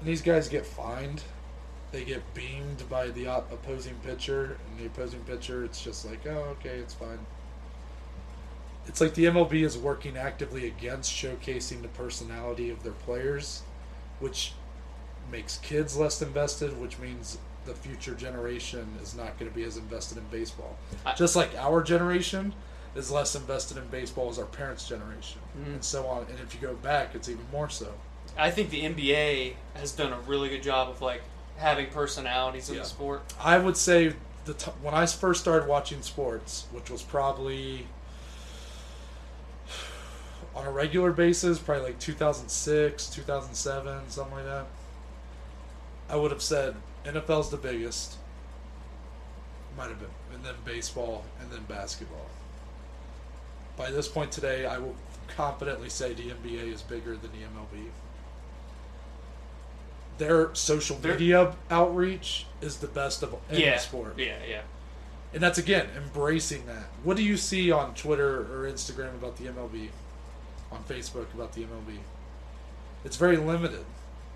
And 0.00 0.08
these 0.08 0.22
guys 0.22 0.48
get 0.48 0.66
fined. 0.66 1.22
They 1.96 2.04
get 2.04 2.34
beamed 2.34 2.86
by 2.90 3.06
the 3.08 3.26
op- 3.26 3.50
opposing 3.50 3.94
pitcher, 4.04 4.58
and 4.68 4.78
the 4.78 4.84
opposing 4.84 5.20
pitcher, 5.20 5.64
it's 5.64 5.80
just 5.82 6.04
like, 6.04 6.26
oh, 6.26 6.54
okay, 6.60 6.76
it's 6.76 6.92
fine. 6.92 7.18
It's 8.86 9.00
like 9.00 9.14
the 9.14 9.24
MLB 9.24 9.62
is 9.64 9.78
working 9.78 10.14
actively 10.18 10.66
against 10.66 11.10
showcasing 11.10 11.80
the 11.80 11.88
personality 11.88 12.68
of 12.68 12.82
their 12.82 12.92
players, 12.92 13.62
which 14.20 14.52
makes 15.32 15.56
kids 15.56 15.96
less 15.96 16.20
invested, 16.20 16.78
which 16.78 16.98
means 16.98 17.38
the 17.64 17.72
future 17.74 18.14
generation 18.14 18.86
is 19.02 19.14
not 19.16 19.38
going 19.38 19.50
to 19.50 19.56
be 19.56 19.64
as 19.64 19.78
invested 19.78 20.18
in 20.18 20.24
baseball. 20.30 20.76
I- 21.06 21.14
Just 21.14 21.34
like 21.34 21.54
our 21.56 21.82
generation 21.82 22.52
is 22.94 23.10
less 23.10 23.34
invested 23.34 23.78
in 23.78 23.86
baseball 23.88 24.28
as 24.28 24.38
our 24.38 24.44
parents' 24.44 24.86
generation, 24.86 25.40
Mhm. 25.58 25.66
and 25.76 25.82
so 25.84 26.06
on. 26.08 26.26
And 26.28 26.38
if 26.40 26.52
you 26.54 26.60
go 26.60 26.74
back, 26.74 27.14
it's 27.14 27.30
even 27.30 27.46
more 27.50 27.70
so. 27.70 27.94
I 28.36 28.50
think 28.50 28.68
the 28.68 28.82
NBA 28.84 29.56
has 29.78 29.92
done 29.92 30.12
a 30.12 30.20
really 30.20 30.50
good 30.50 30.62
job 30.62 30.90
of 30.90 31.00
like 31.00 31.22
having 31.58 31.86
personalities 31.88 32.68
in 32.68 32.76
Yeah. 32.76 32.82
the 32.82 32.88
sport. 32.88 33.22
I 33.40 33.58
would 33.58 33.76
say 33.76 34.14
the 34.44 34.54
t- 34.54 34.70
when 34.82 34.94
I 34.94 35.06
first 35.06 35.40
started 35.40 35.68
watching 35.68 36.02
sports, 36.02 36.66
which 36.72 36.90
was 36.90 37.02
probably 37.02 37.86
on 40.54 40.66
a 40.66 40.70
regular 40.70 41.12
basis, 41.12 41.58
probably 41.58 41.84
like 41.84 41.98
2006, 41.98 43.06
2007, 43.10 44.08
something 44.08 44.34
like 44.34 44.44
that. 44.44 44.66
I 46.08 46.16
would 46.16 46.30
have 46.30 46.42
said 46.42 46.76
NFL's 47.04 47.50
the 47.50 47.56
biggest. 47.56 48.16
Might 49.76 49.88
have 49.88 49.98
been, 50.00 50.08
and 50.32 50.44
then 50.44 50.54
baseball, 50.64 51.24
and 51.40 51.50
then 51.50 51.64
basketball. 51.68 52.26
By 53.76 53.90
this 53.90 54.08
point 54.08 54.32
today, 54.32 54.64
I 54.64 54.78
will 54.78 54.94
confidently 55.28 55.90
say 55.90 56.14
the 56.14 56.30
NBA 56.30 56.72
is 56.72 56.80
bigger 56.82 57.16
than 57.16 57.30
the 57.32 57.38
MLB. 57.38 57.88
Their 60.18 60.54
social 60.54 60.96
They're- 60.96 61.12
media 61.12 61.54
outreach 61.70 62.46
is 62.60 62.78
the 62.78 62.86
best 62.86 63.22
of 63.22 63.34
any 63.50 63.64
yeah, 63.64 63.78
sport. 63.78 64.14
yeah, 64.18 64.36
yeah. 64.48 64.62
And 65.34 65.42
that's 65.42 65.58
again 65.58 65.88
embracing 65.96 66.66
that. 66.66 66.86
What 67.04 67.16
do 67.16 67.22
you 67.22 67.36
see 67.36 67.70
on 67.70 67.94
Twitter 67.94 68.40
or 68.40 68.70
Instagram 68.70 69.14
about 69.14 69.36
the 69.36 69.44
MLB? 69.44 69.90
On 70.72 70.82
Facebook 70.84 71.32
about 71.34 71.52
the 71.52 71.62
MLB? 71.62 71.98
It's 73.04 73.16
very 73.16 73.36
limited. 73.36 73.84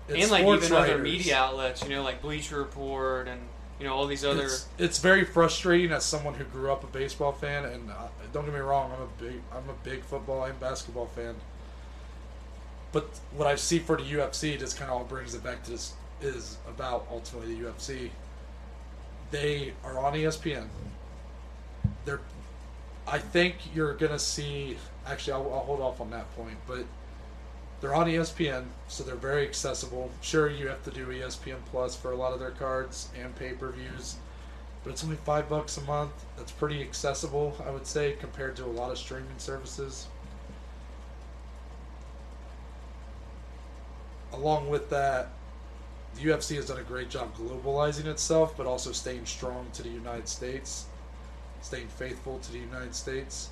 It's 0.07 0.23
and 0.23 0.31
like 0.31 0.45
even 0.45 0.75
other 0.75 0.97
media 0.97 1.37
outlets, 1.37 1.83
you 1.83 1.89
know, 1.89 2.03
like 2.03 2.21
Bleacher 2.21 2.57
Report 2.57 3.27
and 3.27 3.41
you 3.79 3.87
know 3.87 3.93
all 3.93 4.05
these 4.05 4.23
other. 4.23 4.43
It's, 4.43 4.67
it's 4.77 4.99
very 4.99 5.25
frustrating 5.25 5.91
as 5.91 6.03
someone 6.05 6.35
who 6.35 6.43
grew 6.45 6.71
up 6.71 6.83
a 6.83 6.87
baseball 6.87 7.31
fan, 7.31 7.65
and 7.65 7.89
uh, 7.89 8.07
don't 8.31 8.45
get 8.45 8.53
me 8.53 8.59
wrong, 8.59 8.91
I'm 8.95 9.01
a 9.01 9.29
big 9.31 9.41
I'm 9.51 9.69
a 9.69 9.73
big 9.83 10.03
football 10.03 10.43
and 10.43 10.59
basketball 10.59 11.07
fan. 11.07 11.35
But 12.91 13.05
what 13.35 13.47
I 13.47 13.55
see 13.55 13.79
for 13.79 13.95
the 13.97 14.03
UFC 14.03 14.59
just 14.59 14.77
kind 14.77 14.91
of 14.91 14.97
all 14.97 15.03
brings 15.05 15.33
it 15.33 15.43
back 15.43 15.63
to 15.63 15.71
this 15.71 15.93
is 16.21 16.57
about 16.67 17.07
ultimately 17.09 17.55
the 17.55 17.67
UFC. 17.67 18.09
They 19.31 19.73
are 19.83 19.97
on 19.99 20.13
ESPN. 20.13 20.67
They're, 22.03 22.19
I 23.07 23.17
think 23.17 23.55
you're 23.73 23.93
gonna 23.93 24.19
see. 24.19 24.77
Actually, 25.07 25.33
I'll, 25.33 25.53
I'll 25.53 25.59
hold 25.61 25.79
off 25.79 26.01
on 26.01 26.09
that 26.11 26.33
point, 26.35 26.57
but 26.67 26.85
they're 27.79 27.95
on 27.95 28.07
ESPN, 28.07 28.65
so 28.87 29.03
they're 29.03 29.15
very 29.15 29.47
accessible. 29.47 30.11
Sure, 30.21 30.49
you 30.49 30.67
have 30.67 30.83
to 30.83 30.91
do 30.91 31.07
ESPN 31.07 31.57
Plus 31.71 31.95
for 31.95 32.11
a 32.11 32.15
lot 32.15 32.33
of 32.33 32.39
their 32.39 32.51
cards 32.51 33.09
and 33.19 33.35
pay 33.35 33.53
per 33.53 33.71
views, 33.71 34.17
but 34.83 34.91
it's 34.91 35.03
only 35.03 35.15
five 35.15 35.49
bucks 35.49 35.77
a 35.77 35.81
month. 35.81 36.11
That's 36.37 36.51
pretty 36.51 36.81
accessible, 36.81 37.55
I 37.65 37.71
would 37.71 37.87
say, 37.87 38.17
compared 38.19 38.55
to 38.57 38.65
a 38.65 38.67
lot 38.67 38.91
of 38.91 38.97
streaming 38.97 39.37
services. 39.37 40.07
Along 44.33 44.69
with 44.69 44.89
that, 44.89 45.29
the 46.15 46.21
UFC 46.21 46.55
has 46.55 46.67
done 46.67 46.79
a 46.79 46.83
great 46.83 47.09
job 47.09 47.35
globalizing 47.35 48.05
itself, 48.05 48.55
but 48.57 48.65
also 48.65 48.91
staying 48.91 49.25
strong 49.25 49.67
to 49.73 49.83
the 49.83 49.89
United 49.89 50.27
States, 50.27 50.85
staying 51.61 51.87
faithful 51.87 52.39
to 52.39 52.51
the 52.51 52.59
United 52.59 52.95
States. 52.95 53.49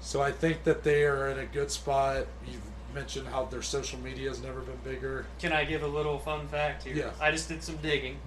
So 0.00 0.20
I 0.20 0.32
think 0.32 0.64
that 0.64 0.84
they 0.84 1.04
are 1.04 1.28
in 1.28 1.38
a 1.38 1.46
good 1.46 1.70
spot. 1.70 2.26
You've 2.46 2.60
mentioned 2.94 3.26
how 3.28 3.44
their 3.46 3.62
social 3.62 3.98
media 4.00 4.28
has 4.28 4.42
never 4.42 4.60
been 4.60 4.78
bigger. 4.84 5.26
Can 5.38 5.52
I 5.52 5.64
give 5.64 5.82
a 5.82 5.86
little 5.86 6.18
fun 6.18 6.46
fact 6.48 6.84
here? 6.84 6.94
Yeah. 6.94 7.10
I 7.20 7.30
just 7.30 7.48
did 7.48 7.62
some 7.62 7.76
digging. 7.76 8.18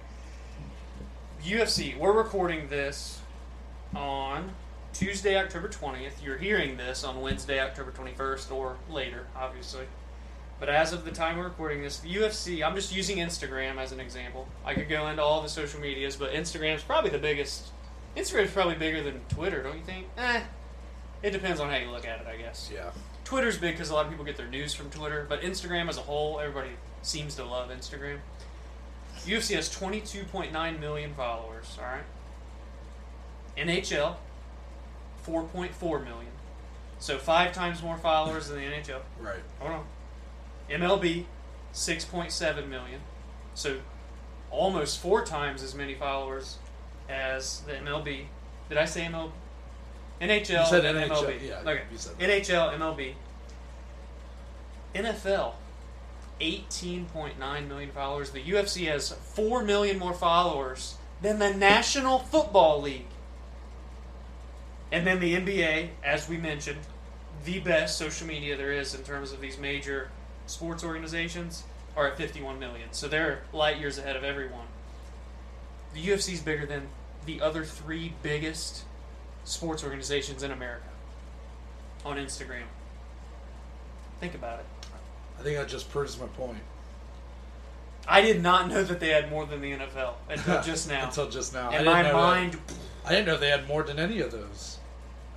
UFC, 1.44 1.98
we're 1.98 2.12
recording 2.12 2.68
this 2.68 3.22
on 3.96 4.52
Tuesday, 4.94 5.38
October 5.38 5.70
20th. 5.70 6.24
You're 6.24 6.38
hearing 6.38 6.78
this 6.78 7.04
on 7.04 7.22
Wednesday, 7.22 7.60
October 7.62 7.92
21st, 7.92 8.52
or 8.52 8.78
later, 8.90 9.28
obviously. 9.36 9.86
But 10.60 10.70
as 10.70 10.92
of 10.92 11.06
the 11.06 11.12
time 11.12 11.38
we're 11.38 11.46
recording 11.46 11.82
this, 11.82 12.00
the 12.00 12.14
UFC, 12.14 12.66
I'm 12.66 12.76
just 12.76 12.94
using 12.94 13.18
Instagram 13.18 13.78
as 13.78 13.92
an 13.92 14.00
example. 14.00 14.48
I 14.66 14.74
could 14.74 14.90
go 14.90 15.08
into 15.08 15.24
all 15.24 15.42
the 15.42 15.48
social 15.50 15.80
medias, 15.80 16.18
but 16.18 16.34
Instagram's 16.34 16.84
probably 16.84 17.12
the 17.12 17.18
biggest. 17.18 17.68
Instagram's 18.18 18.52
probably 18.52 18.76
bigger 18.76 19.02
than 19.02 19.22
Twitter, 19.30 19.64
don't 19.64 19.78
you 19.78 19.84
think? 19.84 20.08
Eh. 20.18 20.42
It 21.24 21.32
depends 21.32 21.60
on 21.60 21.70
how 21.70 21.78
you 21.78 21.90
look 21.92 22.06
at 22.06 22.22
it, 22.22 22.28
I 22.28 22.36
guess. 22.36 22.70
Yeah. 22.74 22.92
Twitter's 23.24 23.58
big 23.58 23.76
because 23.76 23.90
a 23.90 23.94
lot 23.94 24.06
of 24.06 24.12
people 24.12 24.26
get 24.26 24.36
their 24.36 24.48
news 24.48 24.74
from 24.74 24.90
Twitter, 24.90 25.26
but 25.30 25.42
Instagram 25.42 25.88
as 25.88 25.98
a 25.98 26.02
whole, 26.02 26.40
everybody 26.40 26.72
seems 27.04 27.36
to 27.36 27.46
love 27.46 27.70
Instagram. 27.70 28.18
UFC 29.26 29.56
has 29.56 29.70
22.9 29.70 30.80
million 30.80 31.14
followers, 31.14 31.78
alright? 31.80 32.04
NHL, 33.58 34.16
4.4 35.26 36.04
million. 36.04 36.32
So 37.00 37.18
five 37.18 37.54
times 37.54 37.82
more 37.82 37.98
followers 37.98 38.50
than 38.50 38.58
the 38.58 38.66
NHL. 38.66 39.02
Right. 39.20 39.40
Hold 39.60 39.72
on. 39.72 39.86
MLB, 40.70 41.26
6.7 41.74 42.68
million. 42.68 43.02
So 43.54 43.80
almost 44.52 45.00
four 45.00 45.26
times 45.26 45.62
as 45.64 45.76
many 45.76 45.94
followers 45.96 46.58
as 47.08 47.62
the 47.62 47.74
MLB. 47.74 48.26
Did 48.70 48.78
I 48.78 48.86
say 48.86 49.02
MLB? 49.02 49.32
NHL 50.22 50.50
You 50.50 50.66
said 50.66 50.84
NHL, 50.84 51.10
MLB. 51.10 51.48
yeah, 51.48 51.60
Okay. 51.62 51.82
you 51.92 51.98
said 51.98 52.18
that. 52.20 52.30
NHL, 52.30 52.78
MLB. 52.78 53.14
NFL, 54.94 55.54
18.9 56.42 57.68
million 57.68 57.92
followers. 57.92 58.32
The 58.32 58.42
UFC 58.44 58.86
has 58.88 59.12
4 59.12 59.64
million 59.64 59.98
more 60.00 60.14
followers 60.14 60.96
than 61.22 61.40
the 61.40 61.54
National 61.54 62.20
Football 62.20 62.82
League. 62.82 63.06
And 64.92 65.06
then 65.06 65.20
the 65.20 65.36
NBA, 65.36 65.90
as 66.04 66.28
we 66.28 66.38
mentioned, 66.38 66.80
the 67.46 67.60
best 67.60 67.98
social 67.98 68.28
media 68.28 68.58
there 68.58 68.72
is 68.74 68.96
in 68.96 69.04
terms 69.04 69.32
of 69.32 69.40
these 69.40 69.58
major 69.58 70.10
sports 70.50 70.84
organizations 70.84 71.64
are 71.96 72.08
at 72.08 72.18
51 72.18 72.60
million. 72.60 72.90
So 72.92 73.08
they're 73.08 73.44
light 73.54 73.80
years 73.80 73.98
ahead 73.98 74.16
of 74.16 74.24
everyone. 74.24 74.68
The 75.94 76.02
UFC 76.06 76.34
is 76.34 76.42
bigger 76.42 76.66
than 76.66 76.88
the 77.26 77.42
other 77.42 77.64
three 77.66 78.14
biggest 78.24 78.84
sports 79.44 79.84
organizations 79.84 80.44
in 80.44 80.52
America 80.52 80.88
on 82.06 82.18
Instagram. 82.18 82.64
Think 84.20 84.36
about 84.36 84.60
it. 84.60 84.66
I 85.40 85.44
think 85.44 85.58
that 85.58 85.68
just 85.68 85.90
proves 85.90 86.20
my 86.20 86.28
point. 86.28 86.60
I 88.08 88.22
did 88.22 88.42
not 88.42 88.68
know 88.68 88.84
that 88.84 89.00
they 89.00 89.10
had 89.10 89.30
more 89.30 89.46
than 89.46 89.62
the 89.62 89.72
NFL 89.72 90.14
until 90.30 90.62
just 90.64 90.90
now. 90.90 91.06
Until 91.06 91.30
just 91.30 91.54
now. 91.54 91.70
I 91.70 91.84
my 91.84 92.02
know 92.02 92.08
that- 92.08 92.14
mind, 92.14 92.58
I 93.06 93.10
didn't 93.12 93.28
know 93.28 93.38
they 93.38 93.50
had 93.50 93.68
more 93.68 93.84
than 93.84 94.00
any 94.00 94.20
of 94.22 94.32
those. 94.32 94.78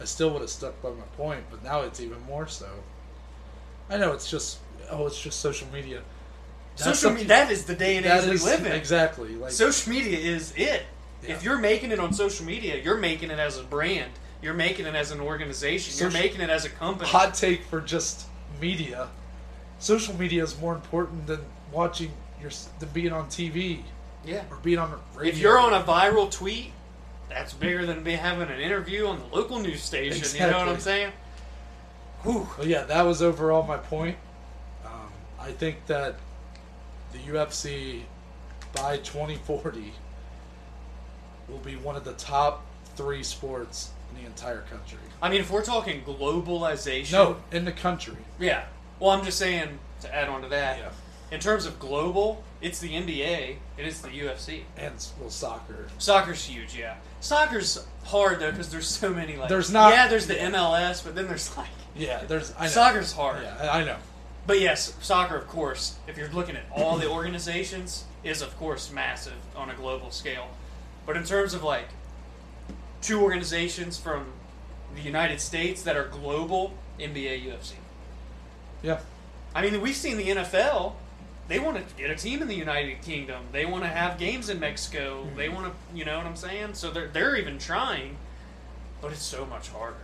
I 0.00 0.04
still 0.04 0.30
would 0.30 0.40
have 0.40 0.50
stuck 0.50 0.80
by 0.82 0.90
my 0.90 1.04
point, 1.16 1.44
but 1.50 1.62
now 1.62 1.82
it's 1.82 2.00
even 2.00 2.20
more 2.22 2.48
so. 2.48 2.68
I 3.88 3.98
know 3.98 4.12
it's 4.12 4.28
just 4.30 4.58
oh, 4.90 5.06
it's 5.06 5.20
just 5.20 5.40
social 5.40 5.68
media. 5.72 6.02
That's 6.76 6.98
social 6.98 7.12
media, 7.12 7.28
that 7.28 7.50
is 7.50 7.64
the 7.64 7.74
day 7.74 7.96
and 7.96 8.06
age 8.06 8.24
we 8.24 8.38
live 8.38 8.64
in. 8.64 8.72
exactly 8.72 9.34
like 9.34 9.50
Social 9.52 9.92
media 9.92 10.18
is 10.18 10.52
it. 10.56 10.82
Yeah. 11.22 11.34
If 11.34 11.44
you're 11.44 11.58
making 11.58 11.92
it 11.92 12.00
on 12.00 12.12
social 12.12 12.46
media, 12.46 12.80
you're 12.82 12.98
making 12.98 13.30
it 13.30 13.38
as 13.38 13.58
a 13.58 13.62
brand. 13.62 14.10
You're 14.40 14.54
making 14.54 14.86
it 14.86 14.94
as 14.94 15.12
an 15.12 15.20
organization. 15.20 15.94
You're 15.98 16.10
making 16.10 16.40
it 16.40 16.50
as 16.50 16.64
a 16.64 16.68
company. 16.68 17.08
Hot 17.10 17.34
take 17.34 17.64
for 17.64 17.80
just 17.80 18.26
media. 18.60 19.08
Social 19.78 20.14
media 20.16 20.42
is 20.42 20.58
more 20.60 20.74
important 20.74 21.26
than 21.26 21.40
watching 21.70 22.10
your 22.40 22.50
than 22.80 22.88
being 22.88 23.12
on 23.12 23.26
TV 23.26 23.82
yeah. 24.24 24.42
or 24.50 24.56
being 24.62 24.78
on 24.78 24.98
radio. 25.14 25.32
If 25.32 25.38
you're 25.38 25.58
on 25.58 25.72
a 25.72 25.80
viral 25.80 26.30
tweet, 26.30 26.72
that's 27.28 27.54
bigger 27.54 27.86
than 27.86 28.02
me 28.02 28.12
having 28.12 28.48
an 28.48 28.60
interview 28.60 29.06
on 29.06 29.20
the 29.20 29.36
local 29.36 29.58
news 29.58 29.82
station. 29.82 30.24
You 30.34 30.50
know 30.50 30.58
what 30.58 30.68
I'm 30.68 30.80
saying? 30.80 31.12
Whew. 32.22 32.48
Well, 32.58 32.66
yeah, 32.66 32.84
that 32.84 33.02
was 33.02 33.22
overall 33.22 33.62
my 33.62 33.78
point. 33.78 34.16
I 35.42 35.50
think 35.52 35.86
that 35.86 36.16
the 37.12 37.18
UFC 37.18 38.02
by 38.74 38.96
2040 38.98 39.92
will 41.48 41.58
be 41.58 41.76
one 41.76 41.96
of 41.96 42.04
the 42.04 42.12
top 42.14 42.64
three 42.96 43.22
sports 43.22 43.90
in 44.10 44.20
the 44.22 44.26
entire 44.26 44.62
country. 44.62 44.98
I 45.20 45.28
mean, 45.28 45.40
if 45.40 45.50
we're 45.50 45.64
talking 45.64 46.02
globalization. 46.02 47.12
No, 47.12 47.36
in 47.50 47.64
the 47.64 47.72
country. 47.72 48.16
Yeah. 48.38 48.64
Well, 49.00 49.10
I'm 49.10 49.24
just 49.24 49.38
saying 49.38 49.78
to 50.02 50.14
add 50.14 50.28
on 50.28 50.42
to 50.42 50.48
that. 50.48 50.78
Yeah. 50.78 50.90
In 51.30 51.40
terms 51.40 51.64
of 51.66 51.78
global, 51.78 52.44
it's 52.60 52.78
the 52.78 52.90
NBA 52.90 53.56
and 53.78 53.86
it's 53.86 54.00
the 54.00 54.08
UFC. 54.10 54.62
And 54.76 54.94
well, 55.18 55.30
soccer. 55.30 55.86
Soccer's 55.98 56.44
huge, 56.44 56.76
yeah. 56.76 56.96
Soccer's 57.20 57.84
hard 58.04 58.38
though 58.40 58.50
because 58.50 58.70
there's 58.70 58.86
so 58.86 59.10
many 59.12 59.36
like. 59.36 59.48
There's 59.48 59.70
not- 59.72 59.92
Yeah, 59.92 60.08
there's 60.08 60.26
the 60.26 60.34
yeah. 60.34 60.50
MLS, 60.50 61.02
but 61.02 61.14
then 61.14 61.26
there's 61.26 61.56
like. 61.56 61.68
Yeah, 61.96 62.24
there's. 62.24 62.52
I 62.58 62.64
know. 62.64 62.68
Soccer's 62.70 63.12
hard. 63.12 63.42
Yeah, 63.42 63.70
I 63.72 63.84
know. 63.84 63.96
But 64.46 64.60
yes, 64.60 64.94
soccer, 65.00 65.36
of 65.36 65.46
course, 65.46 65.98
if 66.06 66.18
you're 66.18 66.28
looking 66.30 66.56
at 66.56 66.64
all 66.74 66.98
the 66.98 67.08
organizations, 67.08 68.04
is 68.24 68.42
of 68.42 68.56
course 68.58 68.92
massive 68.92 69.34
on 69.56 69.70
a 69.70 69.74
global 69.74 70.10
scale. 70.10 70.48
But 71.06 71.16
in 71.16 71.24
terms 71.24 71.54
of 71.54 71.62
like 71.62 71.88
two 73.00 73.20
organizations 73.20 73.98
from 73.98 74.26
the 74.94 75.02
United 75.02 75.40
States 75.40 75.82
that 75.82 75.96
are 75.96 76.06
global, 76.08 76.74
NBA, 76.98 77.44
UFC. 77.44 77.72
Yeah. 78.82 79.00
I 79.54 79.62
mean, 79.62 79.80
we've 79.80 79.96
seen 79.96 80.16
the 80.16 80.28
NFL. 80.28 80.94
They 81.48 81.58
want 81.58 81.76
to 81.76 81.94
get 81.96 82.10
a 82.10 82.14
team 82.14 82.40
in 82.40 82.48
the 82.48 82.54
United 82.54 83.02
Kingdom. 83.02 83.44
They 83.52 83.66
want 83.66 83.84
to 83.84 83.88
have 83.88 84.18
games 84.18 84.48
in 84.48 84.60
Mexico. 84.60 85.24
Mm-hmm. 85.24 85.36
They 85.36 85.48
want 85.48 85.66
to, 85.66 85.96
you 85.96 86.04
know 86.04 86.16
what 86.16 86.26
I'm 86.26 86.36
saying? 86.36 86.74
So 86.74 86.90
they're 86.90 87.08
they're 87.08 87.36
even 87.36 87.58
trying, 87.58 88.16
but 89.00 89.12
it's 89.12 89.22
so 89.22 89.44
much 89.44 89.68
harder, 89.68 89.96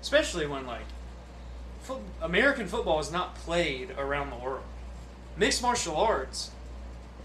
especially 0.00 0.46
when 0.46 0.66
like 0.66 0.86
fo- 1.88 2.00
American 2.22 2.66
football 2.68 3.00
is 3.00 3.10
not 3.10 3.34
played 3.34 3.90
around 3.98 4.30
the 4.30 4.36
world. 4.36 4.62
Mixed 5.36 5.62
martial 5.62 5.96
arts 5.96 6.50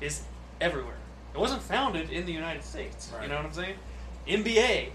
is 0.01 0.23
everywhere. 0.61 0.95
It 1.33 1.39
wasn't 1.39 1.61
founded 1.61 2.09
in 2.09 2.25
the 2.25 2.31
United 2.31 2.63
States. 2.63 3.11
Right. 3.13 3.23
You 3.23 3.29
know 3.29 3.35
what 3.37 3.45
I'm 3.45 3.53
saying? 3.53 3.75
NBA 4.27 4.89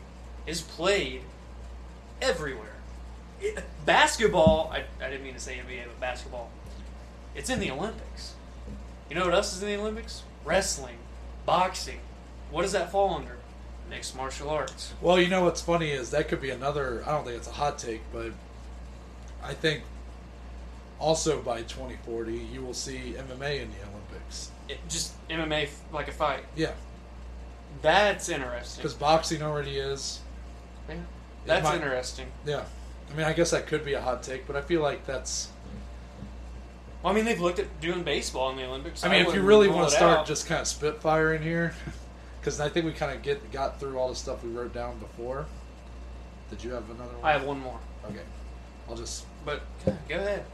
is 0.46 0.60
played 0.62 1.22
everywhere. 2.22 2.76
It- 3.40 3.62
basketball, 3.84 4.70
I, 4.72 4.84
I 5.04 5.10
didn't 5.10 5.24
mean 5.24 5.34
to 5.34 5.40
say 5.40 5.54
NBA, 5.58 5.84
but 5.86 6.00
basketball, 6.00 6.50
it's 7.34 7.50
in 7.50 7.60
the 7.60 7.70
Olympics. 7.70 8.34
You 9.08 9.16
know 9.16 9.24
what 9.24 9.34
else 9.34 9.54
is 9.56 9.62
in 9.62 9.68
the 9.68 9.76
Olympics? 9.76 10.22
Wrestling, 10.44 10.96
boxing. 11.46 12.00
What 12.50 12.62
does 12.62 12.72
that 12.72 12.90
fall 12.90 13.14
under? 13.14 13.36
Mixed 13.90 14.14
martial 14.16 14.50
arts. 14.50 14.92
Well, 15.00 15.18
you 15.18 15.28
know 15.28 15.44
what's 15.44 15.60
funny 15.62 15.90
is 15.90 16.10
that 16.10 16.28
could 16.28 16.40
be 16.42 16.50
another. 16.50 17.02
I 17.06 17.12
don't 17.12 17.24
think 17.24 17.36
it's 17.38 17.48
a 17.48 17.52
hot 17.52 17.78
take, 17.78 18.02
but 18.12 18.32
I 19.42 19.54
think 19.54 19.82
also 20.98 21.40
by 21.40 21.62
2040 21.62 22.32
you 22.34 22.62
will 22.62 22.74
see 22.74 23.14
MMA 23.16 23.60
in 23.62 23.70
the 23.70 23.88
Olympics. 23.90 24.50
It, 24.68 24.78
just 24.88 25.14
MMA 25.28 25.68
like 25.92 26.08
a 26.08 26.12
fight. 26.12 26.44
Yeah, 26.56 26.72
That's 27.82 28.28
interesting. 28.28 28.82
because 28.82 28.94
boxing 28.94 29.42
already 29.42 29.78
is. 29.78 30.20
Yeah. 30.88 30.96
That's 31.46 31.64
might- 31.64 31.76
interesting. 31.76 32.26
Yeah, 32.44 32.64
I 33.10 33.16
mean, 33.16 33.26
I 33.26 33.32
guess 33.32 33.50
that 33.52 33.66
could 33.66 33.84
be 33.84 33.94
a 33.94 34.00
hot 34.00 34.22
take, 34.22 34.46
but 34.46 34.56
I 34.56 34.60
feel 34.60 34.82
like 34.82 35.06
that's. 35.06 35.48
Well, 37.02 37.12
I 37.12 37.16
mean, 37.16 37.24
they've 37.24 37.40
looked 37.40 37.60
at 37.60 37.80
doing 37.80 38.02
baseball 38.02 38.50
in 38.50 38.56
the 38.56 38.64
Olympics. 38.64 39.04
I 39.04 39.08
mean, 39.08 39.24
if 39.24 39.34
you 39.34 39.42
really 39.42 39.68
want 39.68 39.88
to 39.88 39.94
start 39.94 40.18
out. 40.20 40.26
just 40.26 40.46
kind 40.46 40.60
of 40.60 40.66
spitfiring 40.66 41.42
here, 41.42 41.72
because 42.40 42.60
I 42.60 42.68
think 42.68 42.86
we 42.86 42.92
kind 42.92 43.12
of 43.16 43.22
get 43.22 43.52
got 43.52 43.78
through 43.78 43.96
all 43.98 44.08
the 44.08 44.16
stuff 44.16 44.42
we 44.42 44.50
wrote 44.50 44.74
down 44.74 44.98
before. 44.98 45.46
Did 46.50 46.64
you 46.64 46.72
have 46.72 46.88
another 46.90 47.14
one? 47.14 47.24
I 47.24 47.32
have 47.32 47.44
one 47.44 47.60
more, 47.60 47.78
Okay, 48.06 48.22
I'll 48.88 48.96
just. 48.96 49.26
But 49.44 49.62
go 50.08 50.16
ahead. 50.16 50.44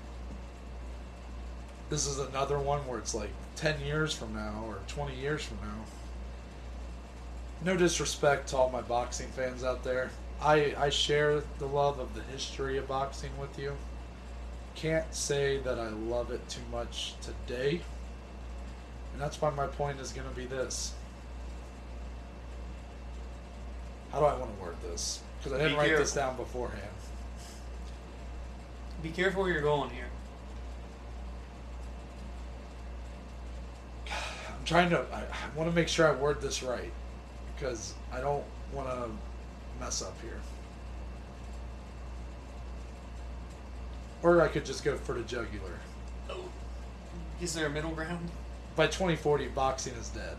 This 1.91 2.07
is 2.07 2.18
another 2.18 2.59
one 2.59 2.87
where 2.87 2.99
it's 2.99 3.14
like 3.14 3.30
ten 3.57 3.80
years 3.80 4.12
from 4.12 4.35
now 4.35 4.64
or 4.66 4.78
twenty 4.89 5.14
years 5.16 5.45
from 5.45 5.59
now. 5.59 5.85
No 7.64 7.76
disrespect 7.76 8.49
to 8.49 8.57
all 8.57 8.70
my 8.70 8.82
boxing 8.82 9.28
fans 9.28 9.64
out 9.64 9.85
there. 9.85 10.11
I 10.41 10.74
I 10.78 10.91
share 10.91 11.43
the 11.59 11.66
love 11.66 11.99
of 11.99 12.14
the 12.14 12.22
history 12.22 12.78
of 12.78 12.89
boxing 12.89 13.30
with 13.41 13.59
you. 13.59 13.76
Can't 14.74 15.14
say 15.14 15.59
that 15.59 15.78
I 15.78 15.89
love 15.89 16.30
it 16.30 16.49
too 16.49 16.62
much 16.72 17.14
today. 17.20 17.80
And 19.12 19.22
that's 19.22 19.41
why 19.41 19.51
my 19.51 19.68
point 19.68 20.01
is 20.01 20.12
going 20.12 20.28
to 20.28 20.35
be 20.35 20.47
this. 20.47 20.93
How 24.11 24.18
do 24.18 24.26
I 24.26 24.37
want 24.37 24.57
to 24.57 24.62
word 24.62 24.76
this? 24.82 25.20
Because 25.39 25.53
I 25.53 25.59
didn't 25.59 25.74
Be 25.74 25.78
write 25.78 25.97
this 25.97 26.12
down 26.12 26.37
beforehand. 26.37 26.93
Be 29.05 29.11
careful 29.11 29.42
where 29.42 29.52
you're 29.52 29.61
going 29.61 29.90
here. 29.90 30.07
I'm 34.09 34.64
trying 34.64 34.88
to. 34.88 35.05
I, 35.12 35.18
I 35.18 35.55
want 35.55 35.68
to 35.68 35.76
make 35.76 35.88
sure 35.88 36.09
I 36.09 36.12
word 36.12 36.40
this 36.40 36.62
right 36.62 36.90
because 37.55 37.92
I 38.11 38.22
don't 38.22 38.44
want 38.72 38.88
to 38.88 39.11
mess 39.78 40.00
up 40.00 40.18
here. 40.22 40.40
Or 44.22 44.40
I 44.40 44.48
could 44.48 44.64
just 44.64 44.82
go 44.82 44.96
for 44.96 45.12
the 45.12 45.20
jugular. 45.20 45.80
Oh, 46.30 46.48
is 47.42 47.52
there 47.52 47.66
a 47.66 47.70
middle 47.70 47.90
ground? 47.90 48.30
By 48.74 48.86
2040, 48.86 49.48
boxing 49.48 49.92
is 49.96 50.09
dead. 50.09 50.38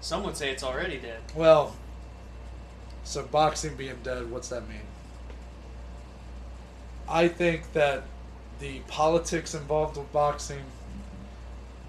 Some 0.00 0.22
would 0.22 0.36
say 0.36 0.52
it's 0.52 0.62
already 0.62 0.98
dead. 0.98 1.22
Well, 1.34 1.74
so 3.02 3.24
boxing 3.24 3.74
being 3.74 3.98
dead, 4.04 4.30
what's 4.30 4.48
that 4.50 4.68
mean? 4.68 4.82
I 7.12 7.28
think 7.28 7.72
that 7.74 8.04
the 8.58 8.80
politics 8.88 9.54
involved 9.54 9.98
with 9.98 10.10
boxing, 10.12 10.64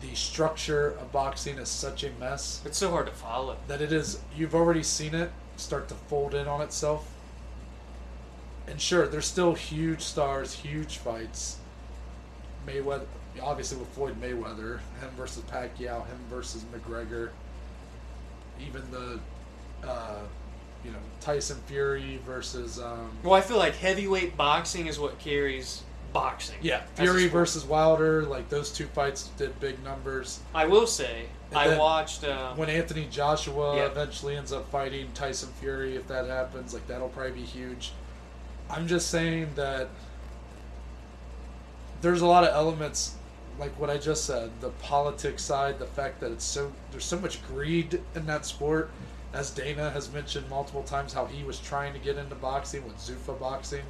the 0.01 0.13
structure 0.15 0.89
of 0.99 1.11
boxing 1.13 1.57
is 1.57 1.69
such 1.69 2.03
a 2.03 2.11
mess. 2.19 2.61
It's 2.65 2.77
so 2.77 2.91
hard 2.91 3.07
to 3.07 3.13
follow. 3.13 3.55
that 3.67 3.81
it 3.81 3.93
is 3.93 4.19
you've 4.35 4.53
already 4.53 4.83
seen 4.83 5.15
it 5.15 5.31
start 5.55 5.87
to 5.87 5.95
fold 5.95 6.35
in 6.35 6.47
on 6.47 6.61
itself 6.61 7.09
and 8.67 8.79
sure 8.79 9.07
there's 9.07 9.25
still 9.25 9.53
huge 9.53 10.01
stars 10.01 10.53
huge 10.53 10.97
fights 10.97 11.57
mayweather 12.65 13.05
obviously 13.41 13.77
with 13.77 13.87
floyd 13.89 14.19
mayweather 14.21 14.79
him 14.99 15.09
versus 15.17 15.43
pacquiao 15.43 16.05
him 16.07 16.17
versus 16.29 16.65
mcgregor 16.73 17.29
even 18.65 18.81
the 18.91 19.19
uh, 19.87 20.19
you 20.83 20.91
know 20.91 20.97
tyson 21.21 21.57
fury 21.65 22.19
versus 22.25 22.79
um, 22.79 23.09
Well, 23.23 23.33
I 23.33 23.41
feel 23.41 23.57
like 23.57 23.75
heavyweight 23.75 24.35
boxing 24.37 24.87
is 24.87 24.99
what 24.99 25.17
carries 25.19 25.83
boxing. 26.11 26.57
yeah 26.61 26.81
fury 26.95 27.27
versus 27.27 27.65
wilder 27.65 28.23
like 28.23 28.47
those 28.49 28.71
two 28.71 28.85
fights 28.87 29.29
did 29.37 29.59
big 29.59 29.81
numbers 29.83 30.39
I 30.53 30.65
will 30.65 30.85
say, 30.85 31.25
And 31.49 31.57
I 31.59 31.77
watched. 31.77 32.23
Uh, 32.23 32.53
when 32.55 32.69
Anthony 32.69 33.07
Joshua 33.09 33.77
Yeah. 33.77 33.85
eventually 33.87 34.35
ends 34.37 34.51
up 34.53 34.69
fighting 34.71 35.09
Tyson 35.13 35.49
Fury, 35.59 35.95
if 35.95 36.07
that 36.07 36.27
happens, 36.27 36.73
like 36.73 36.85
that'll 36.87 37.09
probably 37.09 37.31
be 37.31 37.41
huge. 37.45 37.93
I'm 38.69 38.87
just 38.87 39.09
saying 39.09 39.49
that 39.55 39.89
there's 42.01 42.21
a 42.21 42.25
lot 42.27 42.43
of 42.43 42.53
elements, 42.53 43.15
like 43.59 43.77
what 43.79 43.89
I 43.89 43.97
just 43.97 44.25
said, 44.25 44.51
the 44.61 44.69
politics 44.69 45.43
side, 45.43 45.79
the 45.79 45.85
fact 45.85 46.19
that 46.21 46.31
it's 46.31 46.45
so 46.45 46.71
there's 46.91 47.05
so 47.05 47.19
much 47.19 47.45
greed 47.47 48.01
in 48.15 48.25
that 48.27 48.45
sport. 48.45 48.91
As 49.33 49.49
Dana 49.49 49.89
has 49.89 50.11
mentioned 50.11 50.47
multiple 50.49 50.83
times, 50.83 51.13
how 51.13 51.25
he 51.25 51.43
was 51.43 51.59
trying 51.59 51.93
to 51.93 51.99
get 51.99 52.17
into 52.17 52.35
boxing 52.35 52.85
with 52.85 52.97
Zuffa 52.97 53.39
boxing, 53.39 53.83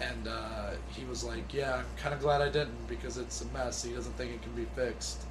and 0.00 0.26
uh, 0.28 0.70
he 0.88 1.04
was 1.04 1.22
like, 1.24 1.54
"Yeah, 1.54 1.76
I'm 1.76 1.86
kind 1.96 2.14
of 2.14 2.20
glad 2.20 2.42
I 2.42 2.48
didn't 2.48 2.88
because 2.88 3.16
it's 3.16 3.40
a 3.42 3.46
mess. 3.46 3.82
He 3.84 3.92
doesn't 3.92 4.16
think 4.16 4.32
it 4.32 4.42
can 4.42 4.52
be 4.52 4.66
fixed." 4.74 5.22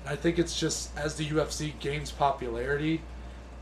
And 0.00 0.12
I 0.12 0.16
think 0.16 0.38
it's 0.38 0.58
just 0.58 0.96
as 0.96 1.16
the 1.16 1.28
UFC 1.28 1.78
gains 1.78 2.10
popularity, 2.10 3.02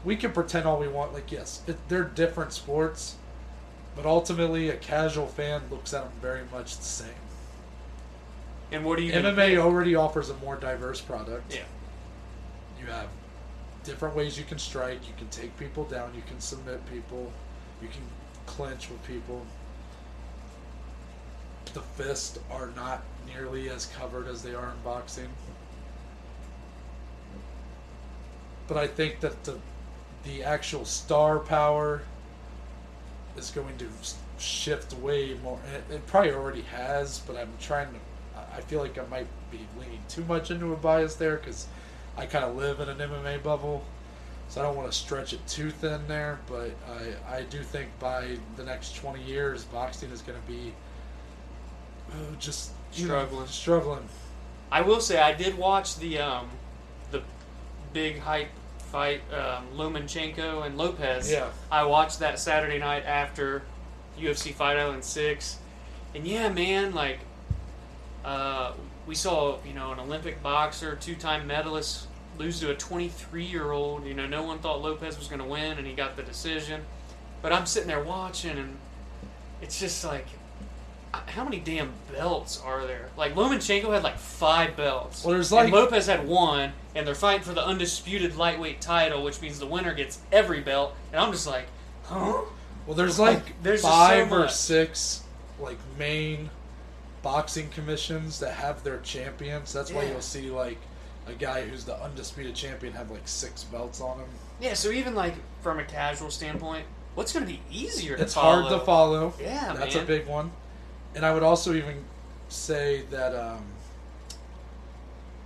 we 0.05 0.17
can 0.17 0.33
pretend 0.33 0.67
all 0.67 0.79
we 0.79 0.89
want. 0.89 1.13
Like, 1.13 1.33
yes, 1.33 1.63
it, 1.67 1.77
they're 1.89 2.05
different 2.05 2.53
sports, 2.53 3.17
but 3.97 4.07
ultimately, 4.07 4.69
a 4.71 4.77
casual 4.77 5.27
fan 5.27 5.63
looks 5.71 5.93
at 5.93 6.05
them 6.05 6.13
very 6.21 6.43
much 6.53 6.77
the 6.79 6.85
same. 6.85 7.09
and 8.73 8.85
what 8.85 8.99
do 8.99 9.05
you? 9.05 9.13
MMA 9.13 9.59
already 9.59 9.95
offers 9.95 10.31
a 10.31 10.35
more 10.37 10.57
diverse 10.57 11.01
product. 11.01 11.55
Yeah. 11.55 11.65
You 12.81 12.87
have 12.87 13.09
different 13.85 14.15
ways 14.17 14.39
you 14.39 14.45
can 14.45 14.59
strike. 14.59 15.07
You 15.09 15.15
can 15.17 15.29
take 15.29 15.57
people 15.59 15.85
down. 15.85 16.13
You 16.15 16.23
can 16.27 16.41
submit 16.41 16.85
people. 16.91 17.33
You 17.83 17.89
can 17.89 18.03
clinch 18.47 18.91
with 18.91 19.03
people. 19.07 19.45
The 21.73 21.81
fists 21.81 22.39
are 22.51 22.71
not 22.75 23.03
nearly 23.27 23.69
as 23.71 23.87
covered 23.87 24.27
as 24.27 24.43
they 24.43 24.55
are 24.55 24.71
in 24.71 24.83
boxing. 24.85 25.29
But 28.69 28.77
I 28.77 28.87
think 28.87 29.21
that 29.21 29.45
the 29.45 29.59
the 30.25 30.43
actual 30.45 30.85
star 30.85 31.39
power 31.39 32.03
is 33.37 33.51
going 33.51 33.77
to 33.79 33.89
shift 34.39 34.93
way 34.95 35.35
more. 35.43 35.59
It, 35.91 35.95
it 35.95 36.07
probably 36.07 36.33
already 36.33 36.63
has, 36.63 37.21
but 37.21 37.37
I'm 37.37 37.53
trying 37.61 37.89
to. 37.93 37.99
I- 38.39 38.59
I 38.59 38.61
feel 38.63 38.81
like 38.81 38.99
I 38.99 39.05
might 39.07 39.27
be 39.51 39.61
leaning 39.79 40.03
too 40.09 40.25
much 40.25 40.51
into 40.51 40.73
a 40.73 40.77
bias 40.77 41.15
there 41.17 41.37
because 41.37 41.67
I 42.21 42.27
kind 42.27 42.45
of 42.45 42.55
live 42.57 42.81
in 42.81 42.89
an 42.91 42.99
MMA 42.99 43.43
bubble, 43.43 43.83
so 44.49 44.61
I 44.61 44.65
don't 44.65 44.77
want 44.77 44.93
to 44.93 44.97
stretch 44.97 45.33
it 45.33 45.45
too 45.47 45.71
thin 45.71 46.03
there. 46.07 46.39
But 46.47 46.73
I 47.29 47.37
I 47.39 47.43
do 47.43 47.63
think 47.63 47.89
by 47.99 48.37
the 48.57 48.63
next 48.65 48.95
20 48.97 49.23
years, 49.23 49.65
boxing 49.65 50.11
is 50.11 50.21
going 50.21 50.39
to 50.41 50.47
be 50.47 50.75
uh, 52.13 52.15
just 52.39 52.73
you 52.93 53.07
know, 53.09 53.15
Struggling. 53.25 53.47
struggling. 53.47 54.09
I 54.71 54.83
will 54.83 55.01
say 55.01 55.19
I 55.19 55.33
did 55.33 55.57
watch 55.57 55.97
the 55.97 56.19
um, 56.19 56.49
the 57.11 57.23
big 57.95 58.19
hype 58.19 58.51
fight 58.93 59.23
um, 59.33 59.65
Lomachenko 59.77 60.67
and 60.67 60.77
Lopez. 60.77 61.31
Yeah. 61.31 61.49
I 61.73 61.85
watched 61.85 62.19
that 62.19 62.39
Saturday 62.39 62.79
night 62.79 63.05
after 63.07 63.63
UFC 64.19 64.53
Fight 64.53 64.77
Island 64.77 65.05
six, 65.05 65.59
and 66.15 66.27
yeah, 66.27 66.51
man, 66.51 66.93
like 66.95 67.21
uh, 68.25 68.73
we 69.11 69.17
saw 69.17 69.59
you 69.67 69.75
know 69.75 69.91
an 69.91 69.99
Olympic 69.99 70.41
boxer, 70.41 70.95
two 70.95 71.17
time 71.17 71.45
medalist 71.45 72.07
lose 72.39 72.61
to 72.61 72.71
a 72.71 72.77
23 72.77 73.45
year 73.45 73.73
old. 73.73 74.07
You 74.07 74.15
know, 74.15 74.29
no 74.29 74.45
one 74.45 74.61
thought 74.61 74.81
Lopez 74.81 75.19
was 75.19 75.27
going 75.27 75.41
to 75.41 75.45
win, 75.45 75.79
and 75.79 75.87
he 75.87 75.95
got 75.95 76.17
the 76.17 76.23
decision. 76.23 76.83
But 77.43 77.53
I'm 77.53 77.67
sitting 77.67 77.89
there 77.89 78.05
watching, 78.05 78.57
and 78.57 78.77
it's 79.61 79.79
just 79.79 80.05
like. 80.05 80.27
How 81.13 81.43
many 81.43 81.59
damn 81.59 81.91
belts 82.13 82.63
are 82.65 82.87
there? 82.87 83.11
Like 83.17 83.35
Lomachenko 83.35 83.93
had 83.93 84.05
like 84.05 84.17
five 84.17 84.77
belts. 84.77 85.25
Well, 85.25 85.35
there's 85.35 85.51
And 85.51 85.63
like- 85.63 85.73
Lopez 85.73 86.07
had 86.07 86.25
one, 86.29 86.73
and 86.95 87.05
they're 87.05 87.17
fighting 87.17 87.43
for 87.43 87.53
the 87.53 87.67
undisputed 87.67 88.37
lightweight 88.37 88.81
title, 88.81 89.25
which 89.25 89.41
means 89.41 89.59
the 89.59 89.67
winner 89.67 89.93
gets 89.93 90.21
every 90.31 90.61
belt. 90.61 90.95
And 91.13 91.21
I'm 91.21 91.33
just 91.33 91.49
like, 91.49 91.67
huh? 92.05 92.43
Well, 92.87 92.95
there's 92.95 93.19
like 93.19 93.61
There's 93.61 93.83
just 93.83 93.93
so 93.93 93.99
five 93.99 94.33
or 94.33 94.47
six 94.49 95.25
like 95.59 95.79
main 95.99 96.49
boxing 97.23 97.69
commissions 97.69 98.39
that 98.41 98.55
have 98.55 98.83
their 98.83 98.99
champions. 99.01 99.73
That's 99.73 99.93
why 99.93 100.03
Yeah. 100.05 100.11
you'll 100.13 100.21
see 100.23 100.51
like 100.51 100.79
a 101.27 101.33
guy 101.35 101.63
who's 101.69 101.85
the 101.85 102.01
undisputed 102.03 102.55
champion 102.55 102.93
have 102.95 103.11
like 103.11 103.27
six 103.29 103.65
belts 103.65 104.01
on 104.01 104.19
him. 104.19 104.29
Yeah. 104.61 104.75
So 104.75 104.91
even 104.91 105.15
like 105.15 105.35
from 105.63 105.79
a 105.79 105.85
casual 105.85 106.31
standpoint, 106.31 106.87
what's 107.15 107.33
going 107.33 107.47
to 107.47 107.53
be 107.53 107.61
easier 107.71 108.17
to 108.17 108.23
It's 108.23 108.35
follow? 108.35 108.63
hard 108.63 108.81
to 108.81 108.85
follow. 108.87 109.35
Yeah, 109.41 109.75
that's 109.75 109.95
man. 109.95 110.05
a 110.05 110.07
big 110.07 110.27
one. 110.27 110.51
And 111.15 111.27
I 111.27 111.35
would 111.35 111.43
also 111.43 111.75
even 111.75 112.05
say 112.49 113.03
that 113.11 113.35
um, 113.35 113.63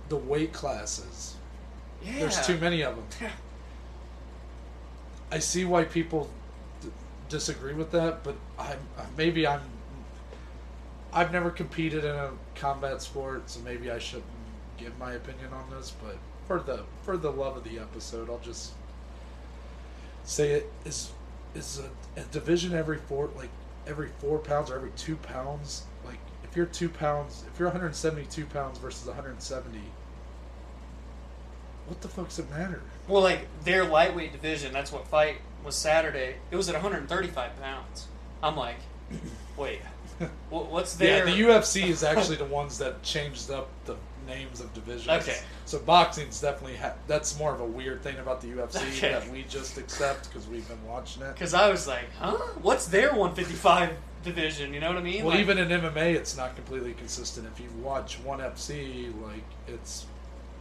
the 0.09 0.15
weight 0.17 0.53
classes. 0.53 1.35
Yeah. 2.03 2.19
There's 2.19 2.45
too 2.45 2.57
many 2.57 2.81
of 2.83 2.95
them. 2.95 3.05
Yeah. 3.21 3.31
I 5.31 5.39
see 5.39 5.65
why 5.65 5.83
people 5.85 6.29
d- 6.81 6.89
disagree 7.29 7.73
with 7.73 7.91
that, 7.91 8.23
but 8.23 8.35
I'm 8.59 8.77
maybe 9.17 9.47
I'm 9.47 9.61
I've 11.15 11.31
never 11.31 11.49
competed 11.49 12.03
in 12.03 12.13
a 12.13 12.31
combat 12.55 13.01
sport, 13.01 13.49
so 13.49 13.61
maybe 13.61 13.89
I 13.89 13.99
shouldn't 13.99 14.25
give 14.77 14.97
my 14.99 15.13
opinion 15.13 15.53
on 15.53 15.69
this. 15.69 15.93
But 16.03 16.17
for 16.45 16.59
the 16.59 16.83
for 17.03 17.15
the 17.15 17.31
love 17.31 17.55
of 17.55 17.63
the 17.63 17.79
episode, 17.79 18.29
I'll 18.29 18.39
just 18.39 18.73
say 20.25 20.51
it 20.51 20.71
is 20.83 21.13
is 21.55 21.79
a, 21.79 22.19
a 22.19 22.23
division 22.25 22.73
every 22.73 22.97
four 22.97 23.29
like 23.37 23.49
every 23.87 24.09
four 24.19 24.39
pounds 24.39 24.69
or 24.69 24.75
every 24.75 24.91
two 24.97 25.15
pounds. 25.15 25.83
Like 26.05 26.19
if 26.43 26.53
you're 26.53 26.65
two 26.65 26.89
pounds, 26.89 27.45
if 27.51 27.57
you're 27.57 27.69
172 27.69 28.45
pounds 28.47 28.77
versus 28.77 29.07
170, 29.07 29.79
what 31.87 32.01
the 32.01 32.09
fuck's 32.09 32.39
it 32.39 32.49
matter? 32.49 32.81
Well, 33.07 33.23
like 33.23 33.47
their 33.63 33.85
lightweight 33.85 34.33
division, 34.33 34.73
that's 34.73 34.91
what 34.91 35.07
fight 35.07 35.37
was 35.63 35.75
Saturday. 35.75 36.35
It 36.51 36.57
was 36.57 36.67
at 36.67 36.73
135 36.73 37.61
pounds. 37.61 38.07
I'm 38.43 38.57
like, 38.57 38.79
wait, 39.57 39.79
wh- 40.49 40.71
what's 40.71 40.95
their? 40.95 41.27
Yeah, 41.27 41.35
the 41.35 41.41
UFC 41.41 41.87
is 41.87 42.03
actually 42.03 42.37
the 42.37 42.45
ones 42.45 42.77
that 42.79 43.01
changed 43.03 43.51
up 43.51 43.69
the 43.85 43.95
names 44.27 44.59
of 44.61 44.73
divisions. 44.73 45.07
Okay. 45.07 45.37
So 45.65 45.79
boxing's 45.79 46.39
definitely 46.41 46.77
ha- 46.77 46.93
that's 47.07 47.37
more 47.37 47.53
of 47.53 47.59
a 47.59 47.65
weird 47.65 48.01
thing 48.01 48.17
about 48.17 48.41
the 48.41 48.47
UFC 48.47 48.77
Okay. 48.97 49.11
that 49.11 49.29
we 49.29 49.43
just 49.43 49.77
accept 49.77 50.29
because 50.29 50.47
we've 50.47 50.67
been 50.67 50.83
watching 50.87 51.21
it. 51.23 51.33
Because 51.33 51.53
I 51.53 51.69
was 51.69 51.87
like, 51.87 52.11
huh? 52.19 52.31
What's 52.61 52.87
their 52.87 53.09
155 53.09 53.91
division? 54.23 54.73
You 54.73 54.79
know 54.79 54.87
what 54.89 54.97
I 54.97 55.01
mean? 55.01 55.23
Well, 55.23 55.31
Like- 55.33 55.41
even 55.41 55.57
in 55.59 55.67
MMA, 55.69 56.15
it's 56.15 56.35
not 56.35 56.55
completely 56.55 56.93
consistent. 56.93 57.47
If 57.53 57.59
you 57.59 57.69
watch 57.83 58.19
ONE 58.21 58.39
FC, 58.39 59.13
like 59.23 59.43
it's 59.67 60.05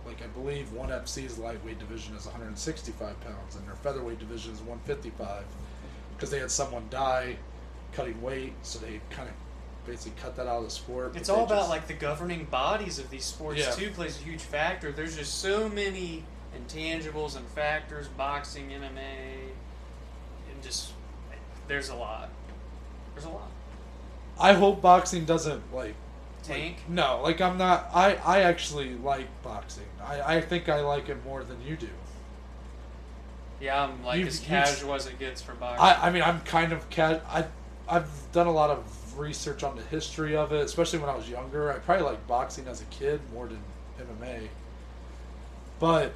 like 0.06 0.20
I 0.22 0.26
believe 0.26 0.70
ONE 0.72 0.90
FC's 0.90 1.38
lightweight 1.38 1.78
division 1.78 2.14
is 2.16 2.26
165 2.26 3.18
pounds, 3.22 3.56
and 3.56 3.66
their 3.66 3.76
featherweight 3.76 4.18
division 4.18 4.52
is 4.52 4.60
155 4.60 5.44
because 6.14 6.30
they 6.30 6.38
had 6.40 6.50
someone 6.50 6.84
die 6.90 7.36
cutting 7.92 8.20
weight, 8.20 8.52
so 8.62 8.78
they 8.80 9.00
kind 9.10 9.28
of 9.28 9.34
basically 9.86 10.12
cut 10.20 10.36
that 10.36 10.46
out 10.46 10.58
of 10.58 10.64
the 10.64 10.70
sport. 10.70 11.14
It's 11.16 11.28
all 11.28 11.44
about 11.44 11.58
just- 11.60 11.70
like 11.70 11.86
the 11.86 11.94
governing 11.94 12.44
bodies 12.46 12.98
of 12.98 13.10
these 13.10 13.24
sports 13.24 13.60
Yeah. 13.60 13.70
too 13.70 13.90
plays 13.90 14.18
a 14.18 14.22
huge 14.22 14.40
factor. 14.40 14.92
There's 14.92 15.16
just 15.16 15.40
so 15.40 15.68
many 15.68 16.24
intangibles 16.56 17.36
and 17.36 17.46
factors. 17.48 18.08
Boxing, 18.08 18.70
MMA, 18.72 19.50
and 20.50 20.62
just 20.62 20.92
there's 21.68 21.88
a 21.88 21.94
lot. 21.94 22.28
There's 23.14 23.26
a 23.26 23.30
lot. 23.30 23.50
I 24.38 24.52
hope 24.54 24.80
boxing 24.82 25.24
doesn't 25.24 25.72
like 25.74 25.94
Tank. 26.42 26.76
Like, 26.78 26.88
no, 26.90 27.20
like 27.22 27.40
I'm 27.40 27.56
not. 27.56 27.88
I 27.94 28.16
I 28.16 28.40
actually 28.42 28.94
like 28.96 29.26
boxing. 29.42 29.86
I 30.04 30.36
I 30.36 30.40
think 30.40 30.68
I 30.68 30.80
like 30.80 31.08
it 31.08 31.24
more 31.24 31.42
than 31.44 31.60
you 31.62 31.76
do. 31.76 31.88
Yeah, 33.60 33.82
I'm 33.84 34.04
like 34.04 34.18
You've- 34.18 34.28
as 34.28 34.40
you've- 34.40 34.48
casual 34.48 34.94
as 34.94 35.06
it 35.06 35.18
gets 35.18 35.40
for 35.40 35.54
boxing. 35.54 35.84
I 35.84 36.08
I 36.08 36.10
mean 36.10 36.22
I'm 36.22 36.40
kind 36.42 36.72
of 36.72 36.88
ca- 36.90 37.20
I 37.28 37.44
I've 37.88 38.10
done 38.32 38.46
a 38.46 38.52
lot 38.52 38.70
of 38.70 38.84
research 39.18 39.62
on 39.62 39.76
the 39.76 39.82
history 39.82 40.36
of 40.36 40.52
it, 40.52 40.64
especially 40.64 40.98
when 40.98 41.08
I 41.08 41.16
was 41.16 41.28
younger. 41.28 41.72
I 41.72 41.78
probably 41.78 42.04
liked 42.04 42.26
boxing 42.26 42.66
as 42.68 42.80
a 42.80 42.86
kid 42.86 43.20
more 43.32 43.46
than 43.46 43.60
MMA. 44.00 44.48
But 45.78 46.12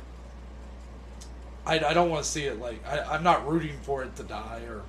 I, 1.66 1.78
I 1.78 1.92
don't 1.92 2.10
want 2.10 2.24
to 2.24 2.28
see 2.28 2.44
it 2.44 2.58
like 2.58 2.86
I, 2.86 3.00
I'm 3.00 3.22
not 3.22 3.46
rooting 3.46 3.76
for 3.82 4.02
it 4.02 4.16
to 4.16 4.22
die 4.22 4.62
or 4.68 4.82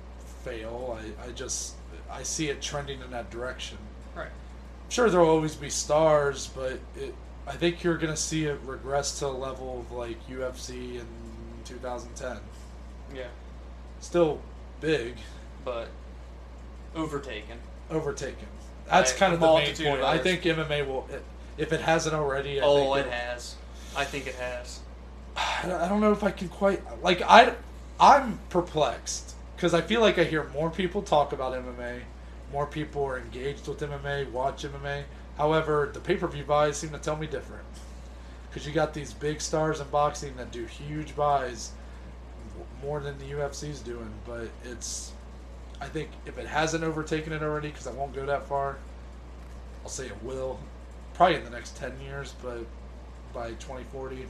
fail. 0.44 0.98
I, 0.98 1.28
I 1.28 1.32
just 1.32 1.74
I 2.10 2.22
see 2.22 2.48
it 2.48 2.62
trending 2.62 3.00
in 3.02 3.10
that 3.10 3.30
direction. 3.30 3.78
right. 4.14 4.30
sure 4.88 5.10
there'll 5.10 5.28
always 5.28 5.54
be 5.54 5.70
stars, 5.70 6.48
but 6.54 6.78
it, 6.96 7.14
I 7.46 7.52
think 7.52 7.82
you're 7.82 7.98
gonna 7.98 8.16
see 8.16 8.44
it 8.44 8.58
regress 8.64 9.18
to 9.18 9.26
a 9.26 9.28
level 9.28 9.80
of 9.80 9.92
like 9.92 10.26
UFC 10.28 10.94
in 10.94 11.06
2010. 11.64 12.38
Yeah, 13.14 13.24
Still 14.00 14.40
big, 14.80 15.16
but 15.64 15.88
overtaken. 16.94 17.58
Overtaken. 17.90 18.48
That's 18.86 19.12
By 19.12 19.18
kind 19.18 19.34
of 19.34 19.40
the 19.40 19.46
main 19.46 19.74
point. 19.76 20.02
I 20.02 20.18
think 20.18 20.42
MMA 20.42 20.86
will, 20.86 21.08
if 21.58 21.72
it 21.72 21.80
hasn't 21.80 22.14
already. 22.14 22.60
I 22.60 22.64
oh, 22.64 22.94
think 22.94 23.06
it 23.06 23.12
has. 23.12 23.56
I 23.96 24.04
think 24.04 24.26
it 24.26 24.34
has. 24.36 24.80
I 25.36 25.86
don't 25.88 26.00
know 26.00 26.12
if 26.12 26.24
I 26.24 26.30
can 26.30 26.48
quite 26.48 26.82
like 27.02 27.22
I. 27.22 27.54
I'm 27.98 28.38
perplexed 28.48 29.34
because 29.56 29.74
I 29.74 29.82
feel 29.82 30.00
like 30.00 30.18
I 30.18 30.24
hear 30.24 30.48
more 30.54 30.70
people 30.70 31.02
talk 31.02 31.32
about 31.32 31.52
MMA, 31.52 32.00
more 32.50 32.66
people 32.66 33.04
are 33.04 33.18
engaged 33.18 33.68
with 33.68 33.80
MMA, 33.80 34.30
watch 34.30 34.64
MMA. 34.64 35.04
However, 35.36 35.90
the 35.92 36.00
pay 36.00 36.16
per 36.16 36.26
view 36.26 36.44
buys 36.44 36.76
seem 36.76 36.90
to 36.90 36.98
tell 36.98 37.16
me 37.16 37.26
different. 37.26 37.64
Because 38.48 38.66
you 38.66 38.72
got 38.72 38.94
these 38.94 39.12
big 39.12 39.40
stars 39.40 39.80
in 39.80 39.88
boxing 39.88 40.34
that 40.36 40.50
do 40.50 40.64
huge 40.64 41.14
buys, 41.14 41.72
more 42.82 43.00
than 43.00 43.18
the 43.18 43.26
UFC's 43.26 43.80
doing. 43.80 44.10
But 44.26 44.48
it's, 44.64 45.12
I 45.80 45.86
think 45.86 46.10
if 46.26 46.38
it 46.38 46.46
hasn't 46.46 46.84
overtaken 46.84 47.32
it 47.32 47.42
already, 47.42 47.68
because 47.68 47.86
I 47.86 47.92
won't 47.92 48.14
go 48.14 48.26
that 48.26 48.46
far, 48.46 48.78
I'll 49.82 49.90
say 49.90 50.06
it 50.06 50.22
will. 50.22 50.58
Probably 51.14 51.36
in 51.36 51.44
the 51.44 51.50
next 51.50 51.76
ten 51.76 51.92
years, 52.00 52.34
but 52.42 52.64
by 53.32 53.50
2040, 53.50 54.26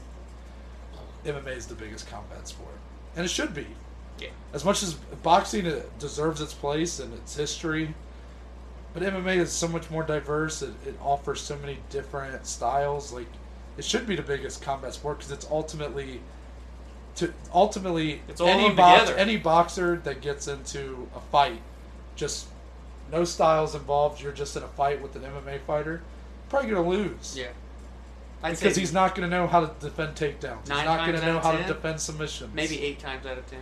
MMA 1.25 1.57
is 1.57 1.67
the 1.67 1.75
biggest 1.75 2.09
combat 2.09 2.47
sport, 2.49 2.75
and 3.17 3.25
it 3.25 3.29
should 3.29 3.55
be. 3.55 3.67
Yeah. 4.19 4.29
As 4.53 4.65
much 4.65 4.83
as 4.83 4.95
boxing 5.23 5.71
deserves 5.99 6.41
its 6.41 6.53
place 6.53 7.01
and 7.01 7.13
its 7.15 7.37
history, 7.37 7.95
but 8.93 9.03
MMA 9.03 9.37
is 9.37 9.53
so 9.53 9.69
much 9.69 9.91
more 9.91 10.03
diverse. 10.03 10.63
It, 10.63 10.75
it 10.87 10.95
offers 11.01 11.41
so 11.41 11.57
many 11.59 11.79
different 11.91 12.47
styles. 12.47 13.13
Like, 13.13 13.29
it 13.79 13.85
should 13.85 14.07
be 14.07 14.17
the 14.17 14.23
biggest 14.23 14.63
combat 14.63 14.95
sport 14.95 15.19
because 15.19 15.33
it's 15.33 15.47
ultimately, 15.51 16.21
to 17.17 17.33
ultimately 17.53 18.23
It's 18.29 18.41
any 18.41 18.75
box, 18.75 19.11
any 19.11 19.37
boxer 19.37 19.97
that 20.05 20.21
gets 20.21 20.49
into 20.49 21.09
a 21.15 21.21
fight, 21.21 21.61
just 22.17 22.47
no 23.11 23.25
styles 23.25 23.75
involved. 23.75 24.23
You're 24.23 24.33
just 24.33 24.57
in 24.57 24.63
a 24.63 24.69
fight 24.69 25.03
with 25.03 25.17
an 25.17 25.23
MMA 25.23 25.61
fighter, 25.67 26.03
probably 26.49 26.71
gonna 26.71 26.89
lose. 26.89 27.37
Yeah. 27.37 27.49
I'd 28.43 28.59
Because 28.59 28.77
he's 28.77 28.93
not 28.93 29.15
going 29.15 29.29
to 29.29 29.37
know 29.37 29.47
how 29.47 29.67
to 29.67 29.73
defend 29.81 30.17
takedowns. 30.17 30.61
He's 30.61 30.71
not 30.71 31.07
going 31.07 31.21
to 31.21 31.27
know 31.27 31.41
how 31.41 31.53
to 31.53 31.63
defend 31.65 32.01
submissions. 32.01 32.55
maybe 32.55 32.81
eight 32.81 32.99
times 32.99 33.27
out 33.27 33.37
of 33.37 33.47
ten. 33.51 33.61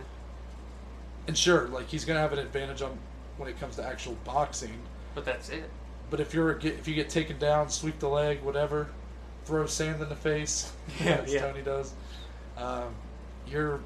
And 1.27 1.37
sure, 1.37 1.67
like 1.67 1.89
he's 1.89 2.05
going 2.05 2.15
to 2.15 2.21
have 2.21 2.31
an 2.31 2.39
advantage 2.39 2.81
on 2.81 2.97
when 3.37 3.49
it 3.49 3.59
comes 3.59 3.75
to 3.75 3.83
actual 3.83 4.15
boxing. 4.23 4.71
But 5.15 5.25
that's 5.25 5.49
it. 5.49 5.69
But 6.09 6.19
if 6.19 6.33
you're 6.33 6.57
if 6.59 6.87
you 6.87 6.95
get 6.95 7.09
taken 7.09 7.37
down, 7.37 7.69
sweep 7.69 7.99
the 7.99 8.07
leg, 8.07 8.41
whatever, 8.41 8.89
throw 9.45 9.65
sand 9.65 10.01
in 10.01 10.09
the 10.09 10.15
face, 10.15 10.71
Yeah, 11.03 11.17
as 11.17 11.33
yeah. 11.33 11.41
Tony 11.41 11.61
does, 11.61 11.93
um, 12.57 12.93
you're 13.51 13.79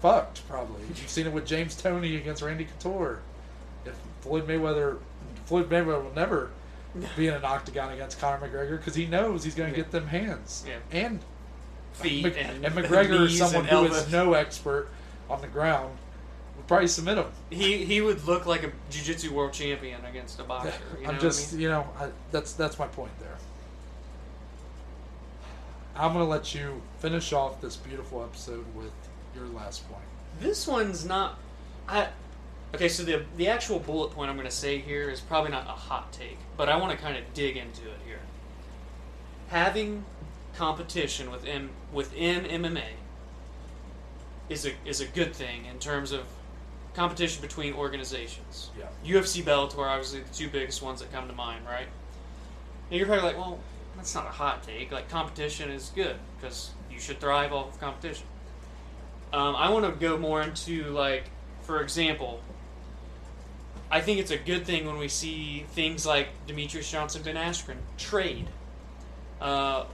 fucked. 0.00 0.46
Probably 0.48 0.82
you've 0.88 1.08
seen 1.08 1.26
it 1.26 1.32
with 1.32 1.46
James 1.46 1.74
Toney 1.76 2.16
against 2.16 2.42
Randy 2.42 2.64
Couture. 2.66 3.20
if 3.86 3.94
Floyd 4.22 4.46
Mayweather, 4.46 4.98
Floyd 5.46 5.68
Mayweather 5.70 6.02
will 6.04 6.14
never 6.14 6.50
be 7.16 7.26
in 7.26 7.34
an 7.34 7.44
octagon 7.44 7.92
against 7.92 8.20
Conor 8.20 8.46
McGregor 8.46 8.78
because 8.78 8.94
he 8.94 9.06
knows 9.06 9.42
he's 9.44 9.54
going 9.54 9.70
to 9.72 9.76
Yeah. 9.76 9.82
get 9.82 9.92
them 9.92 10.06
hands 10.06 10.64
Yeah. 10.66 10.76
and 10.92 11.20
Feet 11.94 12.24
Mc- 12.24 12.36
and, 12.38 12.64
and 12.64 12.74
McGregor 12.76 13.26
is 13.26 13.38
someone 13.38 13.64
who 13.64 13.84
is 13.86 14.10
no 14.10 14.32
expert 14.34 14.88
on 15.30 15.40
the 15.40 15.48
ground. 15.48 15.96
Would 16.56 16.66
probably 16.68 16.86
submit 16.88 17.18
him. 17.18 17.26
He 17.50 17.84
he 17.84 18.00
would 18.00 18.24
look 18.26 18.46
like 18.46 18.62
a 18.62 18.70
jiu-jitsu 18.90 19.32
world 19.34 19.52
champion 19.52 20.04
against 20.04 20.38
a 20.40 20.44
boxer. 20.44 20.72
You 21.00 21.06
I'm 21.08 21.14
what 21.14 21.20
just, 21.20 21.50
I 21.50 21.52
mean? 21.56 21.62
you 21.62 21.68
know, 21.68 21.86
I, 21.98 22.08
that's 22.30 22.52
that's 22.52 22.78
my 22.78 22.86
point 22.86 23.10
there. 23.20 23.33
I'm 25.96 26.12
gonna 26.12 26.24
let 26.24 26.54
you 26.54 26.82
finish 26.98 27.32
off 27.32 27.60
this 27.60 27.76
beautiful 27.76 28.22
episode 28.22 28.64
with 28.74 28.92
your 29.34 29.46
last 29.46 29.88
point. 29.88 30.04
This 30.40 30.66
one's 30.66 31.04
not. 31.04 31.38
I 31.88 32.08
okay. 32.74 32.88
So 32.88 33.04
the 33.04 33.24
the 33.36 33.48
actual 33.48 33.78
bullet 33.78 34.10
point 34.10 34.30
I'm 34.30 34.36
going 34.36 34.48
to 34.48 34.54
say 34.54 34.78
here 34.78 35.10
is 35.10 35.20
probably 35.20 35.50
not 35.50 35.66
a 35.66 35.70
hot 35.70 36.12
take, 36.12 36.38
but 36.56 36.68
I 36.68 36.76
want 36.76 36.92
to 36.92 36.98
kind 36.98 37.16
of 37.16 37.32
dig 37.34 37.56
into 37.56 37.82
it 37.82 37.98
here. 38.06 38.20
Having 39.48 40.04
competition 40.56 41.30
within 41.30 41.70
within 41.92 42.44
MMA 42.44 42.94
is 44.48 44.66
a 44.66 44.72
is 44.84 45.00
a 45.00 45.06
good 45.06 45.34
thing 45.34 45.66
in 45.66 45.78
terms 45.78 46.12
of 46.12 46.24
competition 46.94 47.42
between 47.42 47.74
organizations. 47.74 48.70
Yeah. 48.78 48.86
UFC, 49.04 49.42
Bellator, 49.42 49.78
obviously 49.78 50.20
the 50.20 50.34
two 50.34 50.48
biggest 50.48 50.80
ones 50.80 51.00
that 51.00 51.12
come 51.12 51.28
to 51.28 51.34
mind, 51.34 51.66
right? 51.66 51.88
And 52.90 52.98
you're 52.98 53.06
probably 53.06 53.24
like, 53.24 53.36
well, 53.36 53.58
that's 53.96 54.14
not 54.14 54.26
a 54.26 54.30
hot 54.30 54.62
take. 54.62 54.92
Like 54.92 55.08
competition 55.08 55.70
is 55.70 55.90
good 55.94 56.16
because 56.36 56.70
you 56.90 57.00
should 57.00 57.20
thrive 57.20 57.52
off 57.52 57.74
of 57.74 57.80
competition. 57.80 58.26
Um, 59.32 59.56
I 59.56 59.70
want 59.70 59.84
to 59.84 59.92
go 59.92 60.16
more 60.16 60.42
into 60.42 60.84
like, 60.90 61.24
for 61.62 61.80
example, 61.80 62.40
I 63.90 64.00
think 64.00 64.20
it's 64.20 64.30
a 64.30 64.36
good 64.36 64.64
thing 64.66 64.86
when 64.86 64.98
we 64.98 65.08
see 65.08 65.66
things 65.70 66.06
like 66.06 66.28
Demetrious 66.46 66.90
Johnson, 66.90 67.22
Ben 67.22 67.36
Askren 67.36 67.76
trade, 67.96 68.46
uh, 69.40 69.84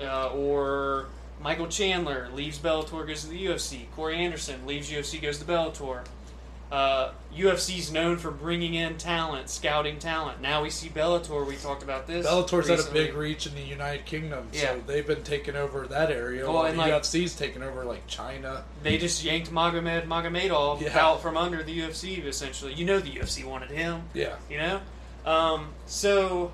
uh, 0.00 0.28
or 0.28 1.06
Michael 1.40 1.66
Chandler 1.66 2.28
leaves 2.34 2.58
Bellator, 2.58 3.06
goes 3.06 3.22
to 3.22 3.28
the 3.28 3.46
UFC. 3.46 3.90
Corey 3.94 4.16
Anderson 4.16 4.66
leaves 4.66 4.90
UFC, 4.90 5.20
goes 5.20 5.38
to 5.38 5.44
Bellator. 5.44 6.04
Uh, 6.72 7.12
UFC's 7.36 7.92
known 7.92 8.16
for 8.16 8.30
bringing 8.32 8.74
in 8.74 8.96
talent, 8.96 9.48
scouting 9.48 9.98
talent. 9.98 10.40
Now 10.40 10.62
we 10.62 10.70
see 10.70 10.88
Bellator. 10.88 11.46
We 11.46 11.54
talked 11.56 11.82
about 11.84 12.06
this. 12.08 12.26
Bellator's 12.26 12.68
had 12.68 12.80
a 12.80 12.90
big 12.92 13.14
reach 13.14 13.46
in 13.46 13.54
the 13.54 13.60
United 13.62 14.06
Kingdom, 14.06 14.48
Yeah. 14.52 14.72
so 14.72 14.82
they've 14.86 15.06
been 15.06 15.22
taking 15.22 15.54
over 15.54 15.86
that 15.86 16.10
area. 16.10 16.50
Well, 16.50 16.64
and 16.64 16.76
the 16.76 16.82
like- 16.82 16.92
UFC's 16.92 17.36
taken 17.36 17.62
over 17.62 17.84
like 17.84 18.06
China. 18.08 18.64
They 18.82 18.98
just 18.98 19.22
yanked 19.22 19.52
Magomed 19.52 20.06
Magomedov 20.06 20.80
Yeah. 20.80 20.98
out 20.98 21.22
from 21.22 21.36
under 21.36 21.62
the 21.62 21.80
UFC. 21.80 22.18
Essentially, 22.26 22.72
you 22.72 22.84
know 22.84 22.98
the 22.98 23.10
UFC 23.10 23.44
wanted 23.44 23.70
him. 23.70 24.04
Yeah, 24.14 24.34
You 24.48 24.58
know, 24.58 24.80
um, 25.26 25.68
so 25.86 26.52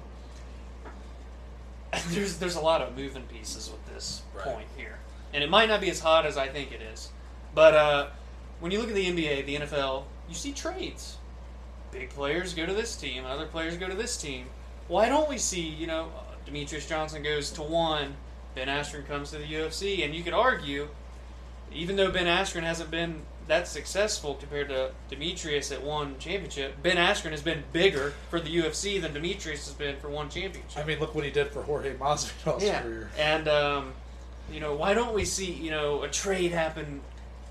there's 2.11 2.37
there's 2.37 2.57
a 2.57 2.61
lot 2.61 2.83
of 2.83 2.97
moving 2.97 3.23
pieces 3.25 3.71
with 3.71 3.95
this 3.95 4.23
Right. 4.35 4.45
point 4.45 4.67
here, 4.77 4.99
and 5.33 5.43
it 5.43 5.51
might 5.51 5.69
not 5.69 5.81
be 5.81 5.91
as 5.91 6.01
hot 6.01 6.27
as 6.27 6.37
I 6.37 6.49
think 6.49 6.73
it 6.73 6.83
is. 6.83 7.09
But 7.55 7.75
uh, 7.75 8.07
when 8.61 8.71
you 8.71 8.79
look 8.79 8.89
at 8.89 8.95
the 8.95 9.07
NBA, 9.07 9.47
the 9.47 9.57
NFL, 9.57 10.05
you 10.29 10.35
see 10.35 10.53
trades. 10.53 11.17
Big 11.91 12.11
players 12.11 12.55
go 12.55 12.67
to 12.67 12.73
this 12.73 12.95
team, 12.95 13.25
other 13.25 13.47
players 13.47 13.77
go 13.77 13.89
to 13.89 13.95
this 13.95 14.17
team. 14.17 14.47
Why 14.87 15.09
don't 15.09 15.29
we 15.29 15.39
see, 15.39 15.63
you 15.63 15.87
know, 15.87 16.11
Demetrious 16.47 16.89
Johnson 16.89 17.23
goes 17.23 17.51
to 17.53 17.63
one, 17.63 18.15
Ben 18.55 18.69
Askren 18.69 19.07
comes 19.07 19.31
to 19.31 19.39
the 19.39 19.45
UFC, 19.45 20.05
and 20.05 20.15
you 20.15 20.23
could 20.23 20.33
argue, 20.33 20.89
even 21.73 21.97
though 21.97 22.11
Ben 22.11 22.27
Askren 22.27 22.63
hasn't 22.63 22.91
been 22.91 23.23
that 23.47 23.67
successful 23.67 24.35
compared 24.35 24.69
to 24.69 24.93
Demetrious 25.11 25.73
at 25.73 25.83
one 25.83 26.19
championship, 26.19 26.81
Ben 26.83 26.97
Askren 26.97 27.33
has 27.33 27.43
been 27.43 27.65
bigger 27.73 28.15
for 28.29 28.41
the 28.41 28.55
UFC 28.55 29.01
than 29.01 29.13
Demetrious 29.13 29.67
has 29.67 29.75
been 29.75 29.97
for 29.97 30.09
one 30.09 30.29
championship. 30.29 30.79
I 30.79 30.85
mean, 30.85 31.01
look 31.01 31.15
what 31.15 31.25
he 31.25 31.31
did 31.31 31.49
for 31.49 31.63
Jorge 31.63 31.95
Masvidal's 31.95 32.63
yeah, 32.63 32.83
career. 32.83 33.11
and 33.19 33.49
um, 33.49 33.93
you 34.53 34.61
know, 34.61 34.75
why 34.75 34.95
don't 34.95 35.15
we 35.15 35.25
see 35.25 35.53
you 35.53 35.71
know 35.71 36.03
a 36.03 36.09
trade 36.09 36.53
happen 36.53 37.01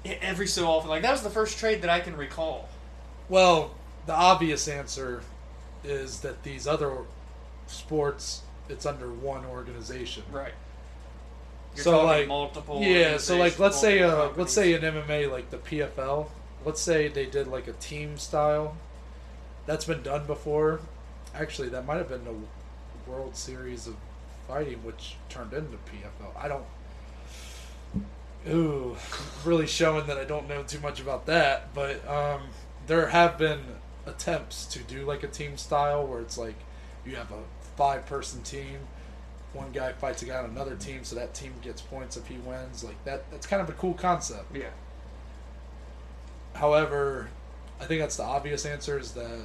every 0.06 0.48
so 0.48 0.68
often? 0.68 0.90
Like 0.90 1.02
that 1.02 1.12
was 1.12 1.22
the 1.22 1.30
first 1.30 1.58
trade 1.58 1.82
that 1.82 1.90
I 1.90 2.00
can 2.00 2.16
recall. 2.16 2.70
Well, 3.28 3.76
the 4.06 4.14
obvious 4.14 4.68
answer 4.68 5.22
is 5.84 6.22
that 6.22 6.44
these 6.44 6.68
other 6.68 6.94
sports, 7.68 8.42
it's 8.68 8.86
under 8.86 9.12
one 9.12 9.46
organization. 9.46 10.24
Right. 10.32 10.54
You're 11.76 11.84
So, 11.84 12.06
like, 12.06 12.28
multiple. 12.28 12.82
Yeah, 12.82 13.18
so 13.18 13.38
like 13.38 13.60
let's 13.60 13.80
say 13.80 14.02
uh 14.02 14.30
let's 14.36 14.54
say 14.54 14.74
companies. 14.74 15.04
in 15.06 15.08
MMA 15.08 15.32
like 15.32 15.50
the 15.52 15.58
PFL, 15.58 16.28
let's 16.66 16.82
say 16.82 17.08
they 17.08 17.26
did 17.26 17.48
like 17.48 17.68
a 17.68 17.74
team 17.74 18.18
style. 18.18 18.76
That's 19.66 19.86
been 19.86 20.02
done 20.02 20.26
before. 20.26 20.80
Actually, 21.36 21.70
that 21.70 21.86
might 21.86 21.98
have 21.98 22.10
been 22.10 22.26
the 22.26 22.34
World 23.10 23.36
Series 23.36 23.86
of 23.88 23.96
Fighting 24.48 24.84
which 24.84 25.16
turned 25.30 25.54
into 25.54 25.78
PFL. 25.78 26.36
I 26.36 26.48
don't 26.48 26.66
Ooh, 28.48 28.96
really 29.44 29.68
showing 29.68 30.08
that 30.08 30.18
I 30.18 30.24
don't 30.24 30.48
know 30.48 30.64
too 30.64 30.80
much 30.80 31.02
about 31.02 31.26
that, 31.26 31.74
but 31.74 32.08
um 32.08 32.42
there 32.88 33.08
have 33.08 33.38
been 33.38 33.62
attempts 34.06 34.66
to 34.68 34.80
do 34.80 35.06
like 35.06 35.24
a 35.24 35.28
team 35.28 35.58
style 35.58 36.06
where 36.08 36.22
it's 36.22 36.38
like 36.38 36.56
you 37.06 37.16
have 37.16 37.32
a 37.32 37.44
five 37.76 38.06
person 38.06 38.42
team 38.44 38.80
one 39.54 39.72
guy 39.72 39.92
fights 39.94 40.22
a 40.22 40.26
guy 40.26 40.38
on 40.38 40.46
another 40.46 40.76
team, 40.76 41.04
so 41.04 41.16
that 41.16 41.34
team 41.34 41.54
gets 41.62 41.82
points 41.82 42.18
if 42.18 42.28
he 42.28 42.38
wins. 42.38 42.84
Like 42.84 43.04
that, 43.06 43.30
that's 43.32 43.48
kind 43.48 43.62
of 43.62 43.70
a 43.70 43.74
cool 43.74 43.94
concept. 43.94 44.56
Yeah. 44.56 44.70
However, 46.54 47.30
I 47.80 47.86
think 47.86 48.02
that's 48.02 48.18
the 48.18 48.24
obvious 48.24 48.66
answer 48.66 49.00
is 49.00 49.14
that 49.14 49.42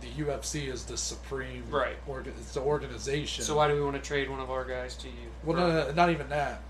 the 0.00 0.08
UFC 0.08 0.68
is 0.68 0.84
the 0.84 0.96
supreme 0.96 1.64
Right. 1.70 1.96
Orga, 2.06 2.28
it's 2.28 2.54
the 2.54 2.60
organization. 2.60 3.44
So 3.44 3.56
why 3.56 3.68
do 3.68 3.74
we 3.74 3.82
want 3.82 3.96
to 3.96 4.02
trade 4.02 4.30
one 4.30 4.40
of 4.40 4.50
our 4.50 4.64
guys 4.64 4.96
to 4.98 5.08
you? 5.08 5.30
Well, 5.42 5.56
no, 5.56 5.86
no, 5.86 5.92
not 5.92 6.10
even 6.10 6.28
that. 6.28 6.62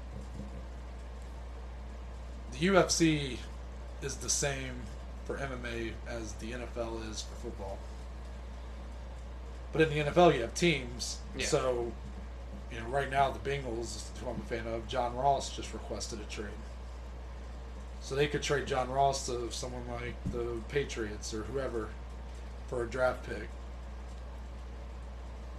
The 2.59 2.66
UFC 2.68 3.38
is 4.02 4.16
the 4.16 4.30
same 4.30 4.74
for 5.24 5.36
MMA 5.38 5.92
as 6.07 6.34
the 6.34 6.52
NFL 6.52 7.11
is 7.11 7.22
for 7.22 7.34
football. 7.46 7.78
But 9.72 9.82
in 9.82 9.90
the 9.90 10.11
NFL, 10.11 10.34
you 10.34 10.42
have 10.42 10.55
teams. 10.55 11.18
Yeah. 11.36 11.46
So, 11.46 11.92
you 12.70 12.78
know, 12.78 12.86
right 12.86 13.11
now 13.11 13.30
the 13.30 13.40
Bengals, 13.40 14.07
who 14.18 14.30
I'm 14.30 14.40
a 14.40 14.44
fan 14.44 14.66
of, 14.68 14.86
John 14.86 15.16
Ross 15.16 15.55
just 15.55 15.72
requested 15.72 16.20
a 16.20 16.24
trade. 16.24 16.46
So 18.00 18.14
they 18.14 18.28
could 18.28 18.42
trade 18.42 18.66
John 18.66 18.88
Ross 18.88 19.26
to 19.26 19.50
someone 19.50 19.82
like 19.88 20.14
the 20.30 20.61
Patriots 20.68 21.34
or 21.34 21.42
whoever 21.44 21.88
for 22.68 22.84
a 22.84 22.86
draft 22.86 23.26
pick. 23.26 23.48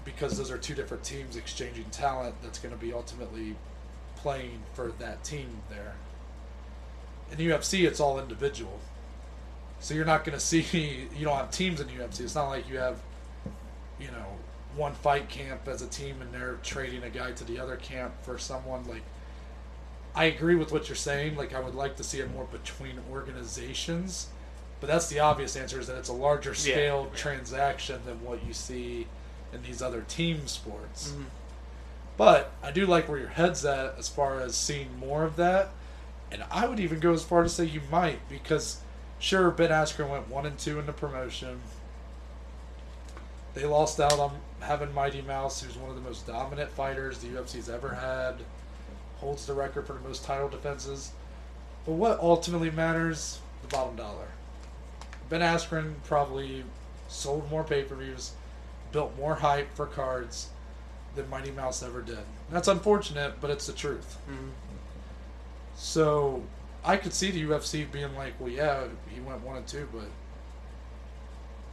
Because 0.05 0.38
those 0.38 0.51
are 0.51 0.57
two 0.57 0.76
different 0.76 1.03
teams 1.03 1.35
exchanging 1.35 1.85
talent 1.85 2.35
that's 2.41 2.59
going 2.59 2.73
to 2.73 2.80
be 2.80 2.93
ultimately 2.93 3.55
playing 4.15 4.61
for 4.73 4.93
that 4.99 5.23
team 5.23 5.49
there. 5.69 5.95
In 7.31 7.38
UFC, 7.38 7.88
it's 7.88 7.99
all 7.99 8.19
individual. 8.19 8.80
So 9.80 9.93
you're 9.93 10.06
not 10.06 10.23
going 10.23 10.38
to 10.38 10.43
see, 10.43 11.07
you 11.18 11.26
don't 11.26 11.38
have 11.38 11.52
teams 11.52 11.80
in 11.80 11.88
UFC. 11.88 12.22
It's 12.22 12.35
not 12.35 12.49
like 12.49 12.69
you 12.69 12.77
have, 12.77 12.99
you 13.99 14.07
know, 14.07 14.26
one 14.76 14.93
fight 14.93 15.30
camp 15.30 15.68
as 15.68 15.81
a 15.81 15.88
team 15.88 16.22
and 16.22 16.34
they're 16.34 16.57
trading 16.64 17.03
a 17.03 17.10
guy 17.10 17.31
to 17.31 17.43
the 17.43 17.60
other 17.60 17.77
camp 17.77 18.14
for 18.23 18.38
someone. 18.38 18.85
Like, 18.88 19.03
I 20.14 20.26
agree 20.26 20.56
with 20.56 20.72
what 20.72 20.88
you're 20.88 20.95
saying. 20.95 21.35
Like, 21.35 21.53
I 21.53 21.60
would 21.60 21.76
like 21.76 21.97
to 21.97 22.03
see 22.03 22.19
it 22.19 22.34
more 22.34 22.45
between 22.45 22.99
organizations. 23.11 24.27
But 24.80 24.88
that's 24.88 25.07
the 25.07 25.19
obvious 25.19 25.56
answer 25.56 25.80
is 25.80 25.88
that 25.88 25.97
it's 25.97 26.10
a 26.10 26.14
larger 26.14 26.53
scale 26.53 27.07
yeah. 27.10 27.18
transaction 27.18 28.02
than 28.06 28.23
what 28.23 28.45
you 28.45 28.53
see 28.53 29.07
in 29.53 29.64
these 29.64 29.81
other 29.81 30.02
team 30.02 30.47
sports. 30.47 31.11
Mhm. 31.11 31.26
But 32.18 32.52
I 32.61 32.72
do 32.72 32.85
like 32.85 33.07
where 33.10 33.18
your 33.18 33.30
head's 33.30 33.65
at 33.65 33.97
as 33.97 34.10
far 34.10 34.39
as 34.39 34.56
seeing 34.56 34.97
more 34.97 35.23
of 35.23 35.35
that. 35.38 35.69
And 36.35 36.43
I 36.51 36.67
would 36.67 36.81
even 36.81 36.99
go 36.99 37.13
as 37.13 37.23
far 37.23 37.43
to 37.43 37.49
say 37.49 37.63
you 37.63 37.79
might, 37.89 38.27
because 38.27 38.81
sure, 39.19 39.49
Ben 39.51 39.69
Askren 39.69 40.09
went 40.09 40.27
one 40.27 40.45
and 40.45 40.57
two 40.59 40.79
in 40.79 40.85
the 40.85 40.91
promotion. 40.91 41.61
They 43.53 43.63
lost 43.63 44.01
out 44.01 44.19
on 44.19 44.39
having 44.59 44.93
Mighty 44.93 45.21
Mouse, 45.21 45.61
who's 45.61 45.77
one 45.77 45.89
of 45.89 45.95
the 45.95 46.01
most 46.01 46.27
dominant 46.27 46.69
fighters 46.71 47.19
the 47.19 47.29
UFC's 47.29 47.69
ever 47.69 47.93
had, 47.95 48.35
holds 49.19 49.45
the 49.45 49.53
record 49.53 49.87
for 49.87 49.93
the 49.93 50.01
most 50.01 50.25
title 50.25 50.49
defenses. 50.49 51.13
But 51.85 51.93
what 51.93 52.19
ultimately 52.19 52.69
matters, 52.69 53.39
the 53.61 53.69
bottom 53.69 53.95
dollar. 53.95 54.27
Ben 55.29 55.39
Askren 55.39 55.93
probably 56.03 56.65
sold 57.07 57.49
more 57.49 57.63
pay 57.63 57.83
per 57.83 57.95
views, 57.95 58.33
built 58.91 59.15
more 59.17 59.35
hype 59.35 59.73
for 59.73 59.85
cards 59.85 60.49
than 61.15 61.29
Mighty 61.29 61.51
Mouse 61.51 61.81
ever 61.81 62.01
did. 62.01 62.19
That's 62.51 62.67
unfortunate, 62.67 63.35
but 63.39 63.51
it's 63.51 63.67
the 63.67 63.73
truth. 63.73 64.17
Mhm. 64.29 64.49
So 65.76 66.43
I 66.84 66.97
could 66.97 67.14
see 67.14 67.31
the 67.31 67.43
UFC 67.43 67.89
being 67.91 68.15
like, 68.15 68.34
well, 68.39 68.49
yeah, 68.49 68.84
he 69.14 69.19
went 69.22 69.41
one 69.41 69.57
and 69.57 69.68
two, 69.68 69.88
but 69.93 70.06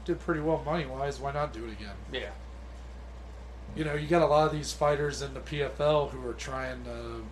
did 0.04 0.18
pretty 0.20 0.40
well 0.40 0.62
money 0.64 0.86
wise. 0.86 1.20
Why 1.20 1.32
not 1.32 1.52
do 1.52 1.64
it 1.64 1.72
again? 1.72 1.94
Yeah. 2.12 2.30
You 3.76 3.84
know, 3.84 3.94
you 3.94 4.06
got 4.08 4.22
a 4.22 4.26
lot 4.26 4.46
of 4.46 4.52
these 4.52 4.72
fighters 4.72 5.22
in 5.22 5.32
the 5.34 5.40
PFL 5.40 6.10
who 6.10 6.28
are 6.28 6.34
trying 6.34 6.84
to 6.84 7.24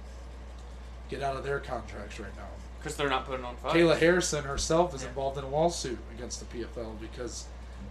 get 1.11 1.23
out 1.23 1.37
of 1.37 1.45
their 1.45 1.59
contracts 1.59 2.19
right 2.21 2.35
now. 2.37 2.45
because 2.79 2.97
they're 2.97 3.11
not 3.11 3.27
putting 3.27 3.45
on 3.45 3.55
fights. 3.57 3.75
Kayla 3.75 3.99
Harrison 3.99 4.45
herself 4.45 4.95
is 4.95 5.03
Yeah. 5.03 5.09
involved 5.09 5.37
in 5.37 5.45
a 5.45 5.49
lawsuit 5.49 5.99
against 6.15 6.41
the 6.41 6.47
PFL 6.47 6.95
because 6.99 7.45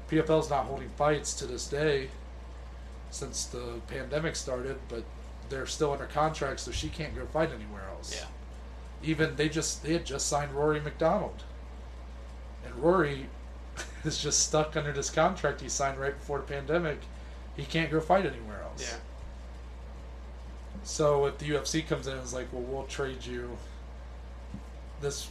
PFL 0.09 0.39
is 0.39 0.49
not 0.49 0.65
holding 0.65 0.89
fights 0.89 1.35
to 1.35 1.45
this 1.45 1.67
day 1.67 2.09
since 3.11 3.45
the 3.45 3.81
pandemic 3.87 4.35
started, 4.35 4.79
but 4.89 5.03
they're 5.49 5.67
still 5.67 5.91
under 5.91 6.05
contract, 6.07 6.59
so 6.61 6.71
she 6.71 6.89
can't 6.89 7.13
go 7.15 7.23
fight 7.27 7.51
anywhere 7.51 7.87
else. 7.89 8.15
Yeah. 8.15 8.25
Even 9.03 9.35
they 9.35 9.47
just 9.49 9.83
they 9.83 9.93
had 9.93 10.05
just 10.05 10.27
signed 10.27 10.51
Rory 10.53 10.81
MacDonald, 10.81 11.43
and 12.65 12.75
Rory 12.75 13.27
is 14.03 14.17
just 14.21 14.47
stuck 14.47 14.75
under 14.75 14.91
this 14.91 15.09
contract 15.09 15.61
he 15.61 15.69
signed 15.69 15.99
right 15.99 16.17
before 16.17 16.39
the 16.39 16.43
pandemic. 16.45 16.99
He 17.55 17.65
can't 17.65 17.91
go 17.91 17.99
fight 18.01 18.25
anywhere 18.25 18.61
else. 18.63 18.81
Yeah. 18.81 18.97
So 20.83 21.25
if 21.25 21.37
the 21.37 21.45
UFC 21.49 21.85
comes 21.85 22.07
in 22.07 22.13
and 22.13 22.23
is 22.23 22.33
like, 22.33 22.47
well, 22.51 22.61
we'll 22.63 22.85
trade 22.85 23.25
you 23.25 23.57
this 25.01 25.27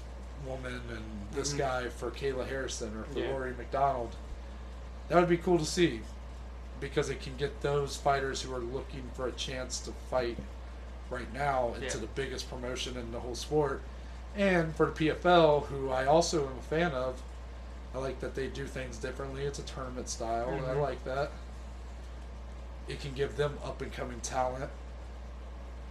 woman 0.47 0.81
and 0.91 1.05
this 1.33 1.53
Mhm. 1.55 1.59
guy 1.59 1.89
for 1.89 2.11
Kayla 2.11 2.47
Harrison 2.49 2.97
or 2.97 3.05
for 3.05 3.19
Yeah. 3.19 3.31
Rory 3.31 3.55
MacDonald, 3.55 4.15
that 5.09 5.17
would 5.19 5.29
be 5.29 5.37
cool 5.39 5.59
to 5.59 5.65
see 5.67 6.03
because 6.81 7.09
it 7.09 7.21
can 7.21 7.37
get 7.37 7.61
those 7.61 7.97
fighters 7.97 8.43
who 8.43 8.55
are 8.55 8.61
looking 8.61 9.11
for 9.15 9.27
a 9.27 9.33
chance 9.33 9.81
to 9.81 9.93
fight 10.11 10.39
right 11.11 11.33
now 11.33 11.73
into 11.75 11.87
Yeah. 11.87 12.03
the 12.03 12.07
biggest 12.09 12.49
promotion 12.51 12.97
in 12.97 13.13
the 13.13 13.21
whole 13.21 13.35
sport. 13.35 13.83
And 14.37 14.75
for 14.77 14.87
the 14.87 14.93
PFL, 14.93 15.67
who 15.67 15.91
I 15.91 16.07
also 16.07 16.47
am 16.47 16.59
a 16.59 16.63
fan 16.63 16.93
of, 16.93 17.21
I 17.95 17.99
like 17.99 18.21
that 18.21 18.35
they 18.35 18.47
do 18.49 18.67
things 18.67 18.99
differently. 18.99 19.45
It's 19.45 19.59
a 19.59 19.63
tournament 19.63 20.09
style. 20.09 20.51
and 20.51 20.67
I 20.67 20.73
like 20.73 21.03
that. 21.05 21.31
It 22.87 23.01
can 23.01 23.13
give 23.15 23.37
them 23.37 23.59
up 23.65 23.83
and 23.83 23.93
coming 23.93 24.21
talent 24.21 24.71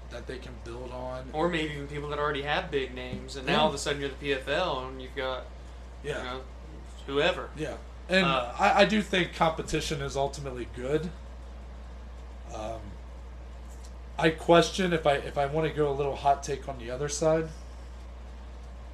that 0.10 0.26
they 0.28 0.38
can 0.38 0.54
build 0.64 0.92
on. 0.92 1.30
Or 1.34 1.50
maybe 1.50 1.74
even 1.74 1.88
people 1.88 2.10
that 2.10 2.20
already 2.20 2.44
have 2.44 2.72
big 2.72 2.96
names, 2.96 3.36
and 3.36 3.46
now 3.46 3.62
all 3.62 3.68
of 3.68 3.74
a 3.74 3.78
sudden 3.78 4.00
you're 4.02 4.10
the 4.10 4.32
PFL 4.34 4.88
and 4.88 5.02
you've 5.02 5.16
got 5.16 5.46
yeah. 6.04 6.18
you 6.18 6.24
know 6.24 6.42
whoever. 7.08 7.50
Yeah, 7.58 7.76
and 8.10 8.26
Uh, 8.26 8.54
I, 8.58 8.82
I 8.82 8.86
do 8.86 9.02
think 9.02 9.36
competition 9.36 10.02
is 10.02 10.16
ultimately 10.16 10.68
good. 10.76 11.10
Um, 12.54 12.80
I 14.20 14.30
question 14.32 14.94
if 14.94 15.06
I 15.06 15.14
if 15.16 15.38
I 15.38 15.46
want 15.46 15.68
to 15.68 15.74
go 15.74 15.90
a 15.90 15.94
little 15.94 16.16
hot 16.16 16.44
take 16.44 16.68
on 16.68 16.80
the 16.80 16.90
other 16.90 17.10
side. 17.10 17.50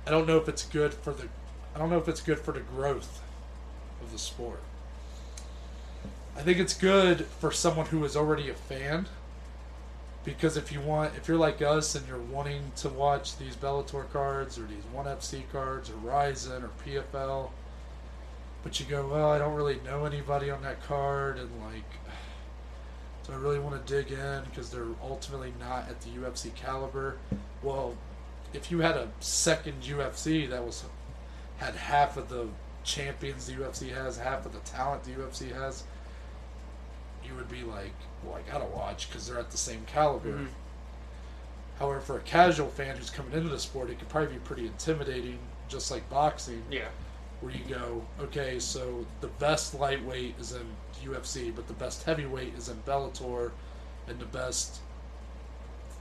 I 0.06 0.12
don't 0.12 0.28
know 0.28 0.38
if 0.38 0.50
it's 0.50 0.66
good 0.66 0.94
for 0.94 1.14
the, 1.14 1.30
I 1.74 1.80
don't 1.80 1.90
know 1.90 1.98
if 1.98 2.10
it's 2.10 2.20
good 2.20 2.40
for 2.40 2.52
the 2.52 2.60
growth 2.60 3.22
of 4.02 4.12
the 4.12 4.20
sport. 4.20 4.62
I 6.36 6.42
think 6.42 6.60
it's 6.60 6.74
good 6.74 7.26
for 7.26 7.52
someone 7.52 7.86
who 7.86 8.04
is 8.04 8.18
already 8.18 8.50
a 8.50 8.54
fan. 8.54 9.08
Because 10.26 10.56
if 10.56 10.72
you 10.72 10.80
want, 10.80 11.16
if 11.18 11.28
you're 11.28 11.38
like 11.38 11.62
us 11.62 11.96
and 11.96 12.08
you're 12.08 12.18
wanting 12.18 12.72
to 12.78 12.90
watch 12.90 13.38
these 13.38 13.56
Bellator 13.56 14.10
cards 14.12 14.58
or 14.58 14.64
these 14.64 14.84
One 14.92 15.06
FC 15.06 15.44
cards 15.52 15.90
or 15.90 15.96
Rizin 15.96 16.64
or 16.64 16.70
PFL, 16.86 17.50
but 18.64 18.80
you 18.80 18.86
go, 18.86 19.06
well, 19.08 19.30
I 19.30 19.38
don't 19.38 19.54
really 19.54 19.80
know 19.86 20.06
anybody 20.06 20.50
on 20.50 20.62
that 20.64 20.82
card, 20.84 21.38
and 21.38 21.50
like, 21.62 21.84
do 23.26 23.34
I 23.34 23.36
really 23.36 23.60
want 23.60 23.86
to 23.86 23.94
dig 23.94 24.12
in 24.12 24.44
because 24.46 24.70
they're 24.70 24.88
ultimately 25.02 25.54
not 25.60 25.88
at 25.90 26.02
the 26.02 26.10
UFC 26.10 26.54
caliber? 26.56 27.18
Well, 27.62 27.96
if 28.54 28.70
you 28.70 28.80
had 28.80 28.96
a 28.98 29.08
second 29.20 29.82
UFC 29.82 30.50
that 30.50 30.64
was 30.64 30.84
had 31.58 31.76
half 31.76 32.18
of 32.18 32.30
the 32.30 32.48
champions 32.84 33.46
the 33.48 33.54
UFC 33.54 33.94
has, 33.94 34.18
half 34.18 34.46
of 34.46 34.52
the 34.54 34.60
talent 34.60 35.04
the 35.04 35.12
UFC 35.12 35.54
has, 35.54 35.84
you 37.26 37.34
would 37.36 37.50
be 37.50 37.64
like, 37.64 37.94
well, 38.24 38.36
I 38.36 38.52
gotta 38.52 38.66
watch 38.66 39.08
because 39.10 39.28
they're 39.28 39.40
at 39.40 39.52
the 39.52 39.58
same 39.58 39.86
caliber. 39.86 40.34
Mhm. 40.34 40.48
However, 41.80 42.02
for 42.02 42.18
a 42.18 42.22
casual 42.22 42.68
fan 42.70 42.98
who's 42.98 43.10
coming 43.10 43.34
into 43.34 43.50
the 43.50 43.60
sport, 43.60 43.90
it 43.90 44.00
could 44.00 44.10
probably 44.10 44.34
be 44.34 44.40
pretty 44.40 44.68
intimidating, 44.68 45.40
just 45.70 45.90
like 45.90 46.08
boxing 46.10 46.64
Yeah. 46.70 46.90
where 47.42 47.54
you 47.54 47.64
go, 47.66 48.06
okay, 48.20 48.60
so 48.60 49.06
the 49.22 49.28
best 49.28 49.74
lightweight 49.74 50.36
is 50.40 50.52
in 50.52 50.68
UFC, 51.04 51.54
but 51.56 51.68
the 51.68 51.74
best 51.74 52.04
heavyweight 52.04 52.54
is 52.56 52.70
in 52.70 52.78
Bellator, 52.86 53.52
and 54.08 54.20
the 54.20 54.26
best 54.26 54.80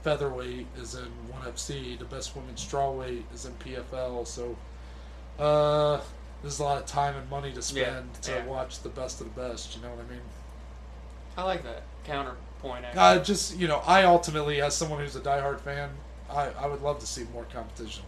featherweight 0.03 0.67
is 0.77 0.95
in 0.95 1.07
ONE 1.31 1.53
FC, 1.53 1.97
the 1.97 2.05
best 2.05 2.35
women's 2.35 2.65
strawweight 2.65 3.23
is 3.33 3.45
in 3.45 3.53
PFL. 3.53 4.27
So, 4.27 4.55
uh, 5.39 6.01
there's 6.41 6.59
a 6.59 6.63
lot 6.63 6.77
of 6.77 6.85
time 6.85 7.15
and 7.15 7.29
money 7.29 7.53
to 7.53 7.61
spend 7.61 8.13
to 8.23 8.31
yeah. 8.31 8.45
watch 8.45 8.81
the 8.81 8.89
best 8.89 9.21
of 9.21 9.33
the 9.33 9.41
best. 9.41 9.75
You 9.75 9.81
know 9.81 9.89
what 9.89 10.05
I 10.05 10.09
mean? 10.09 10.21
I 11.37 11.43
like 11.43 11.63
that 11.63 11.83
counterpoint. 12.03 12.85
Actually. 12.85 13.01
Uh, 13.01 13.23
just 13.23 13.57
you 13.57 13.67
know, 13.67 13.81
I 13.87 14.03
ultimately, 14.03 14.61
as 14.61 14.75
someone 14.75 14.99
who's 14.99 15.15
a 15.15 15.21
diehard 15.21 15.61
fan, 15.61 15.89
I, 16.29 16.49
I 16.59 16.67
would 16.67 16.81
love 16.81 16.99
to 16.99 17.07
see 17.07 17.25
more 17.33 17.45
competition, 17.45 18.03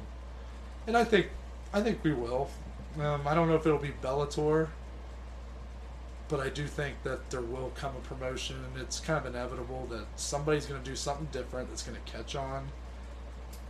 and 0.85 0.97
I 0.97 1.05
think 1.05 1.27
I 1.73 1.81
think 1.81 2.03
we 2.03 2.13
will. 2.13 2.49
Um, 2.99 3.27
I 3.27 3.33
don't 3.33 3.47
know 3.47 3.55
if 3.55 3.65
it'll 3.65 3.79
be 3.79 3.93
Bellator, 4.01 4.67
but 6.27 6.39
I 6.39 6.49
do 6.49 6.65
think 6.65 7.03
that 7.03 7.29
there 7.29 7.41
will 7.41 7.71
come 7.75 7.95
a 7.95 7.99
promotion. 7.99 8.57
It's 8.79 8.99
kind 8.99 9.19
of 9.19 9.33
inevitable 9.33 9.87
that 9.91 10.05
somebody's 10.15 10.65
going 10.65 10.81
to 10.81 10.89
do 10.89 10.95
something 10.95 11.27
different 11.31 11.69
that's 11.69 11.83
going 11.83 11.97
to 12.03 12.11
catch 12.11 12.35
on, 12.35 12.67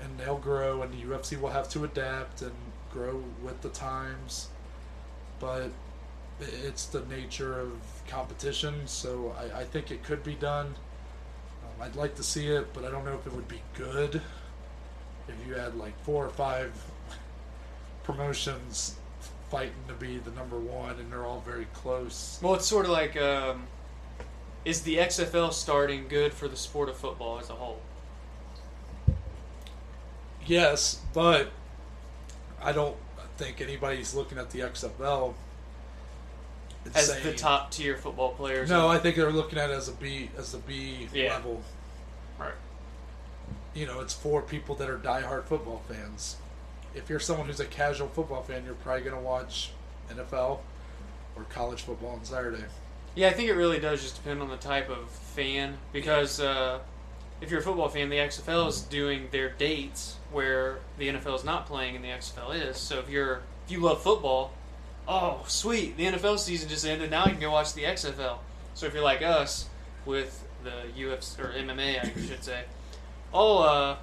and 0.01 0.17
they'll 0.17 0.37
grow, 0.37 0.81
and 0.81 0.93
the 0.93 1.05
UFC 1.05 1.39
will 1.39 1.49
have 1.49 1.69
to 1.69 1.83
adapt 1.83 2.41
and 2.41 2.53
grow 2.91 3.23
with 3.43 3.61
the 3.61 3.69
times. 3.69 4.47
But 5.39 5.69
it's 6.39 6.85
the 6.85 7.05
nature 7.05 7.59
of 7.59 7.71
competition, 8.07 8.87
so 8.87 9.35
I, 9.37 9.61
I 9.61 9.63
think 9.65 9.91
it 9.91 10.03
could 10.03 10.23
be 10.23 10.35
done. 10.35 10.67
Um, 11.63 11.81
I'd 11.81 11.97
like 11.97 12.15
to 12.15 12.23
see 12.23 12.47
it, 12.47 12.73
but 12.73 12.85
I 12.85 12.89
don't 12.89 13.03
know 13.03 13.15
if 13.15 13.27
it 13.27 13.33
would 13.33 13.49
be 13.49 13.61
good 13.73 14.21
if 15.27 15.35
you 15.47 15.55
had 15.55 15.75
like 15.75 15.99
four 16.03 16.25
or 16.25 16.29
five 16.29 16.71
promotions 18.03 18.95
fighting 19.55 19.73
to 19.87 19.93
be 19.93 20.17
the 20.17 20.31
number 20.31 20.59
one, 20.59 20.99
and 20.99 21.09
they're 21.09 21.25
all 21.25 21.39
very 21.39 21.67
close. 21.73 22.39
Well, 22.41 22.55
it's 22.55 22.65
sort 22.65 22.85
of 22.85 22.91
like, 22.91 23.15
um, 23.15 23.67
is 24.65 24.81
the 24.81 24.97
XFL 24.97 25.53
starting 25.53 26.09
good 26.09 26.33
for 26.33 26.49
the 26.49 26.57
sport 26.57 26.89
of 26.89 26.97
football 26.97 27.39
as 27.39 27.49
a 27.49 27.53
whole? 27.53 27.79
Yes, 30.45 30.99
but 31.13 31.51
I 32.61 32.73
don't 32.73 32.97
think 33.37 33.61
anybody's 33.61 34.13
looking 34.13 34.37
at 34.37 34.49
the 34.49 34.59
XFL 34.59 35.35
As 36.93 37.07
saying, 37.07 37.23
the 37.23 37.33
top 37.33 37.71
tier 37.71 37.95
football 37.95 38.33
players? 38.33 38.69
No, 38.69 38.89
I 38.89 38.97
think 38.97 39.15
they're 39.15 39.31
looking 39.31 39.57
at 39.57 39.69
it 39.69 39.73
as 39.73 39.87
a 39.87 39.93
B 39.93 40.31
as 40.37 40.51
the 40.51 40.57
B 40.57 41.07
Yeah. 41.13 41.29
level. 41.33 41.61
Right. 42.37 42.51
You 43.73 43.85
know, 43.85 44.01
it's 44.01 44.13
for 44.13 44.41
people 44.41 44.75
that 44.75 44.89
are 44.89 44.97
diehard 44.97 45.45
football 45.45 45.81
fans. 45.87 46.35
If 46.95 47.09
you're 47.09 47.19
someone 47.19 47.47
who's 47.47 47.59
a 47.59 47.65
casual 47.65 48.07
football 48.07 48.41
fan, 48.41 48.63
you're 48.65 48.73
probably 48.75 49.03
going 49.03 49.15
to 49.15 49.21
watch 49.21 49.71
NFL 50.09 50.59
or 51.35 51.43
college 51.49 51.81
football 51.81 52.11
on 52.11 52.23
Saturday. 52.23 52.63
Yeah, 53.15 53.27
I 53.27 53.33
think 53.33 53.49
it 53.49 53.53
really 53.53 53.79
does 53.79 54.01
just 54.01 54.15
depend 54.15 54.41
on 54.41 54.49
the 54.49 54.57
type 54.57 54.89
of 54.89 55.09
fan 55.09 55.77
because 55.93 56.39
uh, 56.39 56.79
if 57.41 57.49
you're 57.49 57.59
a 57.59 57.63
football 57.63 57.89
fan, 57.89 58.09
the 58.09 58.17
XFL 58.17 58.67
is 58.69 58.81
doing 58.81 59.27
their 59.31 59.49
dates 59.49 60.17
where 60.31 60.79
the 60.97 61.09
NFL 61.09 61.35
is 61.35 61.43
not 61.43 61.65
playing 61.65 61.95
and 61.95 62.03
the 62.03 62.09
XFL 62.09 62.69
is. 62.69 62.77
So 62.77 62.99
if 62.99 63.09
you're 63.09 63.41
if 63.65 63.71
you 63.71 63.79
love 63.79 64.01
football, 64.01 64.51
oh 65.07 65.43
sweet, 65.47 65.97
the 65.97 66.05
NFL 66.05 66.39
season 66.39 66.69
just 66.69 66.85
ended. 66.85 67.11
Now 67.11 67.25
you 67.25 67.31
can 67.31 67.39
go 67.41 67.51
watch 67.51 67.73
the 67.73 67.83
XFL. 67.83 68.37
So 68.73 68.85
if 68.85 68.93
you're 68.93 69.03
like 69.03 69.21
us 69.21 69.69
with 70.05 70.45
the 70.63 70.83
UFC 70.97 71.39
or 71.39 71.53
MMA, 71.53 72.01
I 72.01 72.27
should 72.27 72.43
say, 72.43 72.63
oh, 73.33 73.59
uh, 73.59 73.97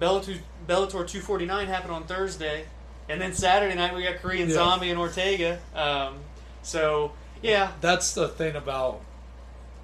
Bellator 0.00 0.38
Bellator 0.66 1.06
249 1.06 1.66
happened 1.66 1.92
on 1.92 2.04
Thursday, 2.04 2.64
and 3.08 3.20
then 3.20 3.32
Saturday 3.32 3.74
night 3.74 3.94
we 3.94 4.02
got 4.02 4.16
Korean 4.16 4.48
Yeah. 4.48 4.54
Zombie 4.54 4.90
and 4.90 4.98
Ortega. 4.98 5.58
Um, 5.74 6.18
so 6.62 7.12
yeah, 7.42 7.72
That's 7.80 8.14
the 8.14 8.28
thing 8.28 8.56
about 8.56 9.00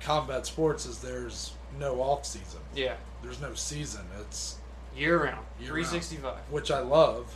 combat 0.01 0.45
sports 0.47 0.87
is 0.87 0.99
there's 1.01 1.53
no 1.79 2.01
off 2.03 2.27
season. 2.27 2.61
yeah. 2.75 2.95
There's 3.23 3.41
no 3.41 3.55
season. 3.55 4.03
It's 4.21 4.57
Year 4.95 5.25
round, 5.25 5.45
Year 5.59 5.69
three 5.71 5.85
sixty 5.85 6.17
five. 6.17 6.39
which 6.51 6.71
I 6.71 6.81
love, 6.81 7.35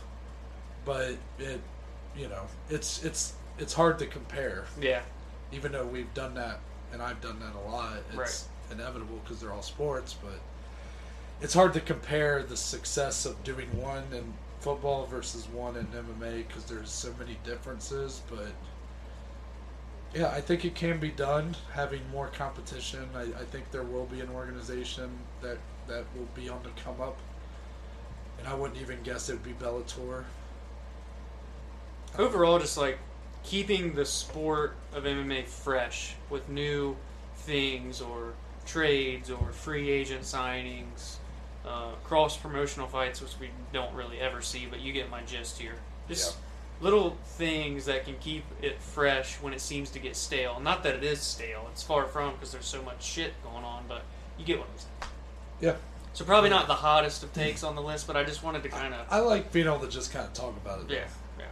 but 0.85 1.15
it, 1.39 1.59
you 2.15 2.27
know, 2.29 2.43
it's 2.69 3.03
it's 3.03 3.33
it's 3.57 3.73
hard 3.73 3.97
to 3.99 4.05
compare. 4.05 4.65
Yeah, 4.79 5.01
Even 5.51 5.71
though 5.73 5.85
we've 5.85 6.13
done 6.13 6.35
that, 6.35 6.59
and 6.93 7.01
I've 7.01 7.19
done 7.21 7.39
that 7.39 7.55
a 7.55 7.69
lot. 7.69 7.97
It's 8.13 8.47
inevitable 8.71 9.19
because 9.23 9.41
they're 9.41 9.51
all 9.51 9.61
sports, 9.63 10.13
but 10.21 10.39
it's 11.41 11.53
hard 11.53 11.73
to 11.73 11.79
compare 11.79 12.43
the 12.43 12.57
success 12.57 13.25
of 13.25 13.43
doing 13.43 13.67
one 13.81 14.03
in 14.11 14.33
football 14.59 15.05
versus 15.05 15.47
one 15.47 15.77
in 15.77 15.85
MMA 15.87 16.47
because 16.47 16.65
there's 16.65 16.89
so 16.91 17.13
many 17.17 17.37
differences. 17.45 18.21
But 18.29 18.51
yeah, 20.13 20.29
I 20.29 20.41
think 20.41 20.65
it 20.65 20.75
can 20.75 20.99
be 20.99 21.09
done. 21.09 21.55
Having 21.73 22.01
more 22.11 22.27
competition, 22.27 23.07
I, 23.15 23.21
I 23.21 23.45
think 23.51 23.71
there 23.71 23.83
will 23.83 24.05
be 24.05 24.19
an 24.21 24.29
organization 24.29 25.09
that 25.41 25.57
that 25.87 26.05
will 26.15 26.27
be 26.35 26.49
on 26.49 26.61
the 26.63 26.69
come 26.81 27.01
up. 27.01 27.17
And 28.37 28.47
I 28.47 28.53
wouldn't 28.53 28.81
even 28.81 29.01
guess 29.03 29.29
it 29.29 29.33
would 29.33 29.43
be 29.43 29.53
Bellator. 29.53 30.23
overall, 32.17 32.59
just 32.59 32.77
like 32.77 32.99
keeping 33.43 33.93
the 33.95 34.05
sport 34.05 34.75
of 34.93 35.03
MMA 35.03 35.47
fresh 35.47 36.15
with 36.29 36.47
new 36.49 36.95
things 37.35 38.01
or 38.01 38.33
trades 38.65 39.31
or 39.31 39.51
free 39.51 39.89
agent 39.89 40.21
signings. 40.23 41.18
Uh, 41.69 41.91
cross 42.03 42.35
promotional 42.35 42.87
fights, 42.87 43.21
which 43.21 43.39
we 43.39 43.49
don't 43.71 43.93
really 43.93 44.19
ever 44.19 44.41
see, 44.41 44.65
but 44.69 44.79
you 44.81 44.91
get 44.91 45.09
my 45.09 45.21
gist 45.21 45.59
here. 45.59 45.75
Just 46.07 46.37
little 46.81 47.15
things 47.37 47.85
that 47.85 48.05
can 48.05 48.15
keep 48.19 48.43
it 48.61 48.81
fresh 48.81 49.35
when 49.35 49.53
it 49.53 49.61
seems 49.61 49.91
to 49.91 49.99
get 49.99 50.15
stale. 50.15 50.59
Not 50.59 50.83
that 50.83 50.95
it 50.95 51.03
is 51.03 51.21
stale; 51.21 51.67
it's 51.71 51.83
far 51.83 52.05
from 52.05 52.33
because 52.33 52.51
there's 52.51 52.65
so 52.65 52.81
much 52.81 53.03
shit 53.03 53.33
going 53.43 53.63
on. 53.63 53.83
But 53.87 54.01
you 54.37 54.45
get 54.45 54.57
what 54.59 54.67
I'm 54.67 54.77
saying. 54.79 55.13
Yeah. 55.61 55.75
So 56.13 56.25
probably 56.25 56.49
not 56.49 56.67
the 56.67 56.73
hottest 56.73 57.21
of 57.23 57.31
takes 57.33 57.63
on 57.63 57.75
the 57.75 57.81
list, 57.83 58.07
but 58.07 58.17
I 58.17 58.23
just 58.23 58.43
wanted 58.43 58.63
to 58.63 58.69
kind 58.69 58.93
of 58.93 59.05
I 59.11 59.19
like 59.19 59.51
being 59.51 59.67
able 59.67 59.79
to 59.81 59.89
just 59.89 60.11
kind 60.11 60.25
of 60.25 60.33
talk 60.33 60.57
about 60.57 60.79
it. 60.81 60.89
yeah, 60.89 61.05
yeah. 61.37 61.45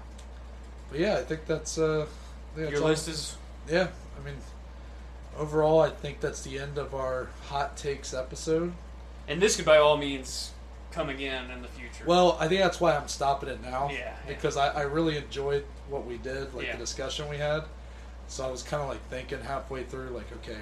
But 0.89 0.99
yeah, 0.99 1.17
I 1.17 1.21
think 1.23 1.45
that's 1.45 1.77
uh, 1.77 2.01
I 2.01 2.55
think 2.55 2.55
that's 2.55 2.71
Your 2.71 2.81
all- 2.81 2.87
list 2.89 3.07
is 3.07 3.37
Yeah, 3.69 3.87
I 4.19 4.25
mean, 4.25 4.35
overall, 5.37 5.79
I 5.81 5.89
think 5.91 6.19
that's 6.21 6.41
the 6.41 6.57
end 6.57 6.77
of 6.79 6.95
our 6.95 7.29
hot 7.49 7.77
takes 7.77 8.13
episode. 8.15 8.73
And 9.27 9.41
this 9.41 9.55
could 9.55 9.65
by 9.65 9.77
all 9.77 9.97
means 9.97 10.51
come 10.91 11.09
again 11.09 11.51
in 11.51 11.61
the 11.61 11.67
future. 11.67 12.03
Well, 12.05 12.37
I 12.39 12.47
think 12.47 12.61
that's 12.61 12.79
why 12.79 12.95
I'm 12.95 13.07
stopping 13.07 13.49
it 13.49 13.61
now. 13.61 13.89
Yeah, 13.91 13.97
yeah. 13.99 14.15
Because 14.27 14.57
I, 14.57 14.69
I 14.69 14.81
really 14.83 15.17
enjoyed 15.17 15.65
what 15.89 16.05
we 16.05 16.17
did, 16.17 16.53
like 16.53 16.65
Yeah. 16.67 16.73
the 16.73 16.79
discussion 16.79 17.29
we 17.29 17.37
had. 17.37 17.63
So 18.27 18.45
I 18.45 18.51
was 18.51 18.63
kind 18.63 18.81
of 18.81 18.89
like 18.89 19.05
thinking 19.09 19.41
halfway 19.41 19.83
through, 19.83 20.09
like, 20.09 20.31
okay, 20.37 20.57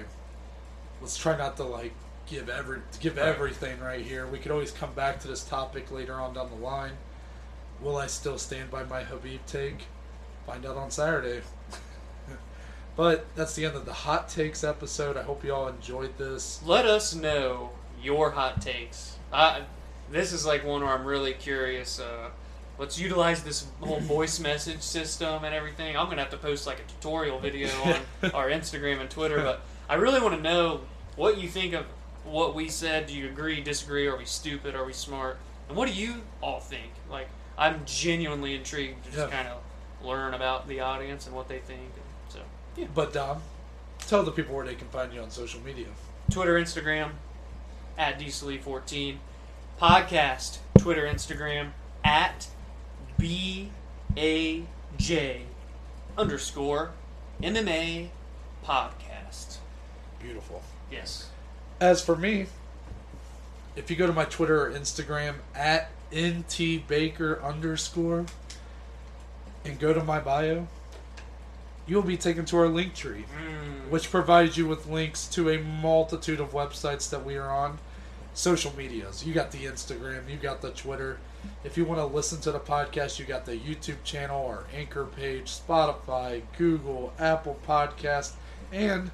let's 1.00 1.16
try 1.16 1.36
not 1.36 1.56
to 1.58 1.64
like 1.64 1.92
give 2.26 2.48
every 2.48 2.80
give 3.00 3.16
Right. 3.16 3.26
everything 3.26 3.80
right 3.80 4.04
here. 4.04 4.26
We 4.26 4.38
could 4.38 4.50
always 4.52 4.72
come 4.72 4.92
back 4.94 5.20
to 5.20 5.28
this 5.28 5.44
topic 5.44 5.90
later 5.90 6.14
on 6.14 6.34
down 6.34 6.50
the 6.50 6.56
line. 6.64 6.92
Will 7.80 7.96
I 7.96 8.06
still 8.08 8.38
stand 8.38 8.70
by 8.70 8.84
my 8.84 9.02
Khabib 9.04 9.40
take? 9.46 9.86
Find 10.46 10.64
out 10.66 10.76
on 10.76 10.90
Saturday. 10.90 11.42
but 12.96 13.26
that's 13.34 13.54
the 13.54 13.64
end 13.66 13.76
of 13.76 13.84
the 13.84 13.92
hot 13.92 14.28
takes 14.28 14.64
episode. 14.64 15.16
I 15.16 15.22
hope 15.22 15.44
you 15.44 15.52
all 15.54 15.68
enjoyed 15.68 16.16
this. 16.18 16.60
Let 16.64 16.86
us 16.86 17.14
know 17.14 17.70
your 18.02 18.30
hot 18.30 18.60
takes. 18.62 19.16
I, 19.32 19.62
this 20.10 20.32
is 20.32 20.46
like 20.46 20.64
one 20.64 20.82
where 20.82 20.92
I'm 20.92 21.04
really 21.04 21.32
curious. 21.34 21.98
Uh, 22.00 22.30
let's 22.78 22.98
utilize 22.98 23.42
this 23.42 23.66
whole 23.80 24.00
voice 24.14 24.38
message 24.38 24.80
system 24.82 25.44
and 25.44 25.54
everything. 25.54 25.96
I'm 25.96 26.08
gonna 26.08 26.22
have 26.22 26.30
to 26.30 26.36
post 26.36 26.66
like 26.66 26.78
a 26.80 26.84
tutorial 26.84 27.38
video 27.38 27.68
on 28.22 28.30
our 28.32 28.48
Instagram 28.50 29.00
and 29.00 29.10
Twitter, 29.10 29.38
but 29.42 29.62
I 29.88 29.94
really 29.94 30.20
want 30.20 30.34
to 30.36 30.42
know 30.42 30.82
what 31.16 31.38
you 31.38 31.48
think 31.48 31.72
of 31.74 31.86
what 32.24 32.54
we 32.54 32.68
said. 32.68 33.06
Do 33.06 33.14
you 33.14 33.28
agree, 33.28 33.60
disagree? 33.60 34.06
Are 34.06 34.16
we 34.16 34.24
stupid? 34.24 34.74
Are 34.74 34.84
we 34.84 34.92
smart? 34.92 35.38
And 35.68 35.76
what 35.76 35.88
do 35.88 35.94
you 35.94 36.22
all 36.42 36.60
think? 36.60 36.92
Like, 37.10 37.28
I'm 37.58 37.82
genuinely 37.86 38.54
intrigued 38.54 39.04
to 39.06 39.10
just 39.10 39.30
Yeah. 39.30 39.36
kind 39.36 39.48
of 39.48 39.58
learn 40.06 40.34
about 40.34 40.68
the 40.68 40.80
audience 40.80 41.26
and 41.26 41.34
what 41.34 41.48
they 41.48 41.58
think. 41.58 41.90
So, 42.28 42.40
yeah. 42.76 42.86
But 42.94 43.12
Dom, 43.12 43.42
tell 44.06 44.22
the 44.22 44.30
people 44.30 44.54
where 44.54 44.66
they 44.66 44.74
can 44.74 44.88
find 44.88 45.12
you 45.12 45.20
on 45.20 45.30
social 45.30 45.60
media. 45.60 45.86
Twitter, 46.30 46.54
Instagram, 46.60 47.10
at 47.98 48.18
DSLE14. 48.18 49.16
Podcast, 49.80 50.58
Twitter, 50.78 51.02
Instagram, 51.02 51.70
at 52.04 52.48
BAJ 54.16 55.42
underscore 56.16 56.90
MMA 57.42 58.08
podcast. 58.64 59.58
Beautiful. 60.20 60.62
Yes. 60.90 61.28
As 61.80 62.02
for 62.02 62.16
me, 62.16 62.46
if 63.74 63.90
you 63.90 63.96
go 63.96 64.06
to 64.06 64.12
my 64.12 64.24
Twitter 64.24 64.62
or 64.66 64.70
Instagram 64.70 65.34
at 65.54 65.90
ntbaker 66.10 67.42
underscore 67.44 68.24
and 69.64 69.78
go 69.78 69.92
to 69.92 70.02
my 70.02 70.18
bio, 70.20 70.66
you'll 71.86 72.02
be 72.02 72.16
taken 72.16 72.44
to 72.46 72.56
our 72.56 72.68
link 72.68 72.94
tree, 72.94 73.24
Mm. 73.38 73.90
which 73.90 74.10
provides 74.10 74.56
you 74.56 74.66
with 74.66 74.86
links 74.86 75.26
to 75.28 75.50
a 75.50 75.58
multitude 75.58 76.40
of 76.40 76.52
websites 76.52 77.10
that 77.10 77.24
we 77.26 77.36
are 77.36 77.50
on. 77.50 77.78
Social 78.36 78.76
medias. 78.76 79.26
You 79.26 79.32
got 79.32 79.50
the 79.50 79.64
Instagram, 79.64 80.30
you 80.30 80.36
got 80.36 80.60
the 80.60 80.70
Twitter. 80.70 81.18
If 81.64 81.78
you 81.78 81.86
want 81.86 82.00
to 82.00 82.06
listen 82.06 82.38
to 82.42 82.52
the 82.52 82.60
podcast, 82.60 83.18
you 83.18 83.24
got 83.24 83.46
the 83.46 83.56
YouTube 83.56 84.04
channel, 84.04 84.44
or 84.44 84.64
Anchor 84.74 85.06
page, 85.06 85.46
Spotify, 85.46 86.42
Google, 86.58 87.14
Apple 87.18 87.58
Podcast, 87.66 88.32
and 88.70 89.10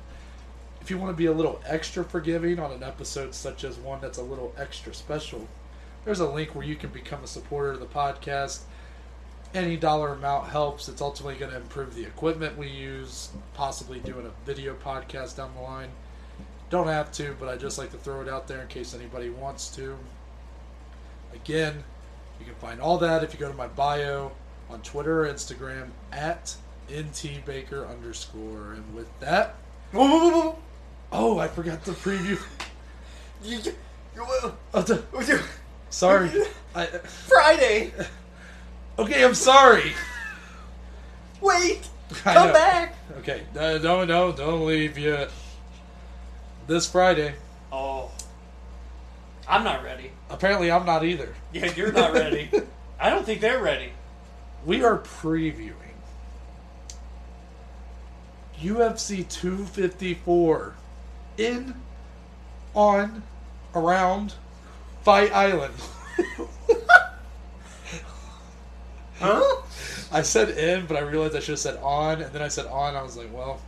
if 0.81 0.90
you 0.90 0.99
want 0.99 1.12
to 1.12 1.16
be 1.16 1.27
a 1.27 1.32
little 1.32 1.62
extra 1.65 2.03
forgiving 2.03 2.59
on 2.59 2.73
an 2.73 2.82
episode 2.82 3.32
such 3.32 3.62
as 3.62 3.77
one 3.77 4.01
that's 4.01 4.19
a 4.19 4.23
little 4.23 4.53
extra 4.59 4.93
special, 4.93 5.47
there's 6.05 6.19
a 6.19 6.28
link 6.28 6.57
where 6.57 6.66
you 6.66 6.74
can 6.74 6.90
become 6.90 7.23
a 7.23 7.28
supporter 7.28 7.70
of 7.70 7.78
the 7.78 7.86
podcast. 7.86 8.62
Any 9.55 9.77
dollar 9.77 10.15
amount 10.15 10.49
helps. 10.49 10.89
It's 10.89 11.01
ultimately 11.01 11.36
going 11.36 11.53
to 11.53 11.59
improve 11.59 11.94
the 11.94 12.05
equipment 12.05 12.59
we 12.59 12.66
use, 12.66 13.31
possibly 13.55 14.01
doing 14.01 14.27
a 14.27 14.47
video 14.47 14.74
podcast 14.74 15.36
down 15.36 15.55
the 15.55 15.61
line. 15.61 15.90
Don't 16.73 16.86
have 16.86 17.12
to, 17.12 17.36
but 17.39 17.51
I 17.51 17.59
just 17.59 17.77
like 17.77 17.90
to 17.90 17.99
throw 17.99 18.23
it 18.23 18.31
out 18.31 18.49
there 18.49 18.62
in 18.62 18.66
case 18.69 18.94
anybody 18.94 19.28
wants 19.28 19.69
to. 19.77 19.94
Again, 21.35 21.85
you 22.40 22.47
can 22.47 22.55
find 22.55 22.81
all 22.81 22.97
that 22.97 23.23
if 23.23 23.35
you 23.35 23.39
go 23.39 23.51
to 23.51 23.55
my 23.59 23.66
bio 23.66 24.32
on 24.70 24.81
Twitter 24.81 25.27
or 25.27 25.28
Instagram 25.31 25.89
at 26.12 26.57
ntbaker 26.89 27.86
underscore. 27.90 28.73
And 28.73 28.94
with 28.94 29.07
that, 29.20 29.57
Whoa, 29.90 30.07
whoa, 30.07 30.19
whoa, 30.19 30.40
whoa. 30.40 30.59
oh, 31.12 31.39
I 31.39 31.47
forgot 31.47 31.85
the 31.85 31.93
preview. 31.93 32.40
You, 33.44 33.59
you, 33.59 33.73
you- 34.16 34.55
Oh, 34.73 34.99
you- 35.28 35.40
sorry. 35.90 36.31
I, 36.74 36.86
Friday. 36.86 37.93
okay, 38.99 39.23
I'm 39.23 39.35
sorry. 39.35 39.93
Wait. 41.43 41.86
Come 42.24 42.51
back. 42.55 42.94
Okay, 43.19 43.43
no, 43.55 43.77
no, 43.77 44.05
no, 44.07 44.32
don't 44.32 44.65
leave 44.65 44.97
yet. 44.97 45.31
This 46.66 46.86
Friday. 46.86 47.34
Oh. 47.70 48.10
I'm 49.48 49.64
not 49.64 49.82
ready. 49.82 50.12
Apparently, 50.30 50.70
I'm 50.70 50.86
not 50.86 51.05
either. 51.05 51.34
Yeah, 51.52 51.72
you're 51.74 51.93
not 51.93 52.12
ready. 52.12 52.51
I 53.01 53.10
don't 53.10 53.26
think 53.26 53.40
they're 53.40 53.62
ready. 53.62 53.93
We 54.64 54.84
are 54.84 54.98
previewing 54.98 55.74
UFC 58.60 59.28
254 59.28 60.74
in, 61.39 61.74
on, 62.74 63.22
around 63.74 64.34
Fight 65.02 65.32
Island. 65.32 65.74
Huh? 69.22 69.62
I 70.10 70.22
said 70.22 70.51
in, 70.51 70.86
but 70.86 70.97
I 70.97 71.01
realized 71.01 71.36
I 71.36 71.39
should 71.39 71.52
have 71.52 71.60
said 71.60 71.76
on, 71.76 72.22
and 72.22 72.32
then 72.32 72.43
I 72.43 72.48
said 72.48 72.66
on. 72.66 72.97
I 72.97 73.02
was 73.02 73.16
like, 73.16 73.32
well, 73.32 73.60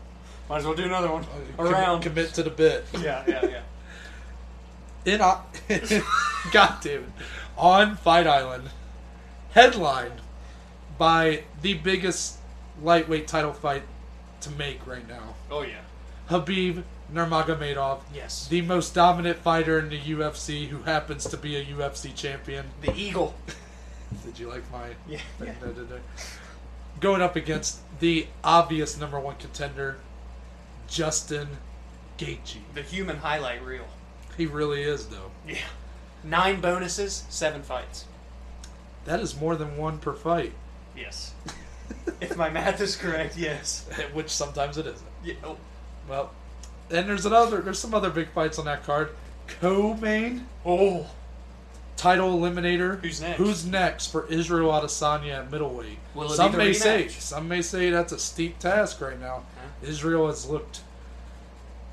Might 0.48 0.58
as 0.58 0.64
well 0.64 0.74
do 0.74 0.84
another 0.84 1.10
one. 1.10 1.22
Uh, 1.24 1.26
commit- 1.56 1.72
Around. 1.72 2.00
commit 2.02 2.34
to 2.34 2.42
the 2.42 2.50
bit. 2.50 2.84
Yeah, 3.00 3.24
yeah, 3.26 3.46
yeah. 3.46 3.62
in 5.04 5.20
God 6.52 6.74
damn 6.82 7.02
it, 7.04 7.08
on 7.56 7.96
Fight 7.96 8.26
Island, 8.26 8.70
headlined 9.52 10.20
by 10.98 11.44
the 11.62 11.74
biggest 11.74 12.38
lightweight 12.82 13.26
title 13.26 13.52
fight 13.52 13.82
to 14.42 14.50
make 14.50 14.86
right 14.86 15.06
now, 15.08 15.34
Oh 15.50 15.62
yeah. 15.62 15.80
Khabib 16.28 16.82
Nurmagomedov, 17.12 18.00
Yes. 18.14 18.48
the 18.48 18.62
most 18.62 18.94
dominant 18.94 19.38
fighter 19.38 19.78
in 19.78 19.88
the 19.90 19.98
UFC, 20.00 20.68
who 20.68 20.82
happens 20.82 21.24
to 21.26 21.36
be 21.36 21.56
a 21.56 21.64
UFC 21.64 22.14
champion. 22.14 22.66
The 22.82 22.94
eagle. 22.94 23.34
Did 24.24 24.38
you 24.38 24.48
like 24.48 24.70
my? 24.72 24.88
Yeah. 25.08 25.18
thing 25.38 25.54
that 25.60 25.68
I 25.70 25.72
did 25.72 25.88
there? 25.88 26.00
Going 27.00 27.20
up 27.22 27.36
against 27.36 27.80
the 28.00 28.26
obvious 28.42 28.98
number 28.98 29.18
one 29.20 29.36
contender, 29.36 29.96
Justin 30.88 31.48
Gaethje. 32.18 32.58
The 32.74 32.82
human 32.82 33.16
highlight 33.18 33.64
reel. 33.64 33.86
He 34.36 34.46
really 34.46 34.82
is, 34.82 35.06
though. 35.06 35.30
Yeah. 35.46 35.58
Nine 36.22 36.60
bonuses, 36.60 37.24
seven 37.28 37.62
fights. 37.62 38.06
That 39.04 39.20
is 39.20 39.38
more 39.38 39.56
than 39.56 39.76
one 39.76 39.98
per 39.98 40.14
fight, 40.14 40.52
Yes. 40.96 41.34
if 42.20 42.36
my 42.36 42.48
math 42.48 42.80
is 42.80 42.96
correct, 42.96 43.36
yes. 43.36 43.86
which 44.12 44.30
sometimes 44.30 44.78
it 44.78 44.86
isn't. 44.86 45.10
Yeah. 45.22 45.34
Oh. 45.44 45.56
Well, 46.08 46.30
then 46.88 47.06
there's 47.06 47.26
another. 47.26 47.60
There's 47.60 47.78
some 47.78 47.94
other 47.94 48.10
big 48.10 48.30
fights 48.30 48.58
on 48.58 48.64
that 48.66 48.84
card. 48.84 49.10
Co-main 49.60 50.46
oh. 50.64 51.06
title 51.96 52.38
eliminator. 52.38 53.00
Who's 53.00 53.20
next? 53.20 53.36
Who's 53.38 53.66
next 53.66 54.06
for 54.06 54.26
Israel 54.28 54.70
Adesanya 54.70 55.40
at 55.40 55.50
middleweight? 55.50 55.98
Will 56.14 56.28
some 56.30 56.56
may 56.56 56.72
say. 56.72 57.08
Some 57.08 57.48
may 57.48 57.60
say 57.62 57.90
that's 57.90 58.12
a 58.12 58.18
steep 58.18 58.58
task 58.58 59.00
right 59.00 59.20
now. 59.20 59.44
Israel 59.84 60.26
has 60.28 60.46
looked 60.48 60.80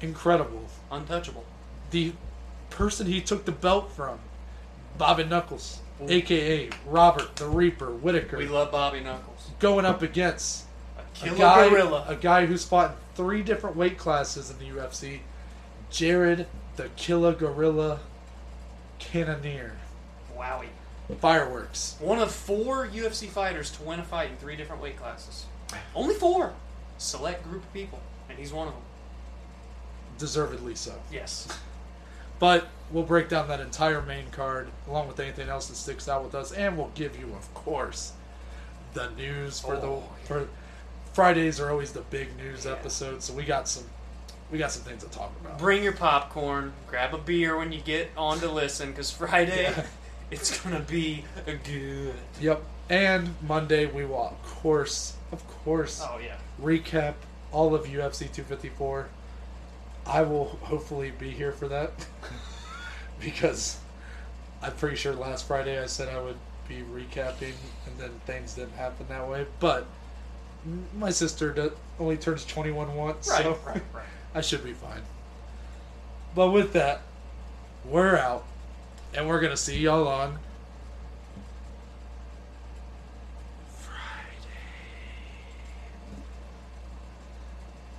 incredible. 0.01 0.65
Untouchable. 0.91 1.45
The 1.91 2.13
person 2.69 3.07
he 3.07 3.21
took 3.21 3.45
the 3.45 3.51
belt 3.51 3.91
from, 3.91 4.19
Bobby 4.97 5.23
Knuckles, 5.23 5.79
Ooh. 6.01 6.09
aka 6.09 6.69
Robert 6.85 7.35
the 7.35 7.47
Reaper 7.47 7.91
Whittaker, 7.91 8.37
We 8.37 8.47
love 8.47 8.71
Bobby 8.71 8.99
Knuckles. 9.01 9.49
going 9.59 9.85
up 9.85 10.01
against 10.01 10.65
A 10.97 11.01
a 11.01 11.03
killer 11.13 11.37
guy, 11.37 11.69
gorilla. 11.69 12.05
a 12.07 12.15
guy 12.15 12.45
who's 12.45 12.63
fought 12.65 12.91
in 12.91 12.97
three 13.15 13.41
different 13.43 13.75
weight 13.75 13.97
classes 13.97 14.49
in 14.49 14.57
the 14.59 14.65
UFC, 14.77 15.19
Jared 15.89 16.47
the 16.77 16.87
Killer 16.95 17.33
Gorilla 17.33 17.99
Cannonier. 18.99 19.73
Wowie. 20.37 20.67
Fireworks. 21.19 21.97
One 21.99 22.19
of 22.19 22.31
four 22.31 22.87
UFC 22.87 23.27
fighters 23.27 23.69
to 23.71 23.83
win 23.83 23.99
a 23.99 24.03
fight 24.03 24.29
in 24.29 24.37
three 24.37 24.55
different 24.55 24.81
weight 24.81 24.95
classes. 24.97 25.45
Only 25.93 26.15
four. 26.15 26.53
Select 27.01 27.43
group 27.43 27.63
of 27.63 27.73
people, 27.73 27.99
and 28.29 28.37
he's 28.37 28.53
one 28.53 28.67
of 28.67 28.73
them. 28.75 28.83
Deservedly 30.19 30.75
so. 30.75 30.93
Yes. 31.11 31.47
But 32.37 32.67
we'll 32.91 33.03
break 33.03 33.27
down 33.27 33.47
that 33.47 33.59
entire 33.59 34.03
main 34.03 34.29
card 34.31 34.69
along 34.87 35.07
with 35.07 35.19
anything 35.19 35.49
else 35.49 35.67
that 35.67 35.75
sticks 35.75 36.07
out 36.07 36.23
with 36.23 36.35
us, 36.35 36.51
and 36.51 36.77
we'll 36.77 36.91
give 36.93 37.19
you, 37.19 37.33
of 37.33 37.51
course, 37.55 38.13
the 38.93 39.09
news 39.11 39.59
for 39.59 39.75
Oh, 39.77 40.03
the 40.21 40.27
for 40.27 40.47
Fridays 41.13 41.59
are 41.59 41.71
always 41.71 41.91
the 41.91 42.01
big 42.01 42.37
news 42.37 42.67
episodes, 42.67 43.25
so 43.25 43.33
we 43.33 43.45
got 43.45 43.67
some 43.67 43.85
we 44.51 44.59
got 44.59 44.71
some 44.71 44.83
things 44.83 45.03
to 45.03 45.09
talk 45.09 45.33
about. 45.41 45.57
Bring 45.57 45.81
your 45.83 45.93
popcorn. 45.93 46.71
Grab 46.87 47.15
a 47.15 47.17
beer 47.17 47.57
when 47.57 47.71
you 47.71 47.81
get 47.81 48.11
on 48.15 48.39
to 48.41 48.51
listen, 48.51 48.91
because 48.91 49.09
Friday 49.09 49.63
Yeah. 49.63 49.85
it's 50.31 50.59
gonna 50.61 50.81
be 50.81 51.25
a 51.47 51.55
good. 51.55 52.13
Yep. 52.39 52.61
And 52.89 53.33
Monday 53.41 53.87
we 53.87 54.05
will, 54.05 54.27
of 54.27 54.43
course, 54.43 55.15
of 55.31 55.47
course, 55.63 55.99
Oh 56.07 56.19
yeah. 56.23 56.35
Recap 56.59 57.13
all 57.51 57.75
of 57.75 57.85
UFC 57.85 58.19
254. 58.31 59.07
I 60.07 60.21
will 60.23 60.45
hopefully 60.63 61.11
be 61.11 61.29
here 61.29 61.51
for 61.51 61.67
that 61.67 61.91
because 63.19 63.77
I'm 64.61 64.73
pretty 64.73 64.95
sure 64.95 65.13
last 65.13 65.47
Friday 65.47 65.81
I 65.81 65.85
said 65.85 66.09
I 66.09 66.19
would 66.21 66.37
be 66.67 66.77
recapping, 66.93 67.53
and 67.85 67.97
then 67.97 68.11
things 68.25 68.55
didn't 68.55 68.73
happen 68.73 69.05
that 69.09 69.27
way. 69.27 69.45
But 69.59 69.85
my 70.97 71.09
sister 71.11 71.71
only 71.99 72.17
turns 72.17 72.45
21 72.45 72.95
once, 72.95 73.29
Right. 73.29 73.43
so 73.43 73.57
Right. 73.65 73.81
Right. 73.93 74.05
I 74.35 74.41
should 74.41 74.63
be 74.63 74.73
fine. 74.73 75.01
But 76.33 76.51
with 76.51 76.73
that, 76.73 77.01
we're 77.85 78.15
out, 78.17 78.45
and 79.13 79.27
we're 79.27 79.41
gonna 79.41 79.57
see 79.57 79.77
y'all 79.79 80.07
on 80.07 80.39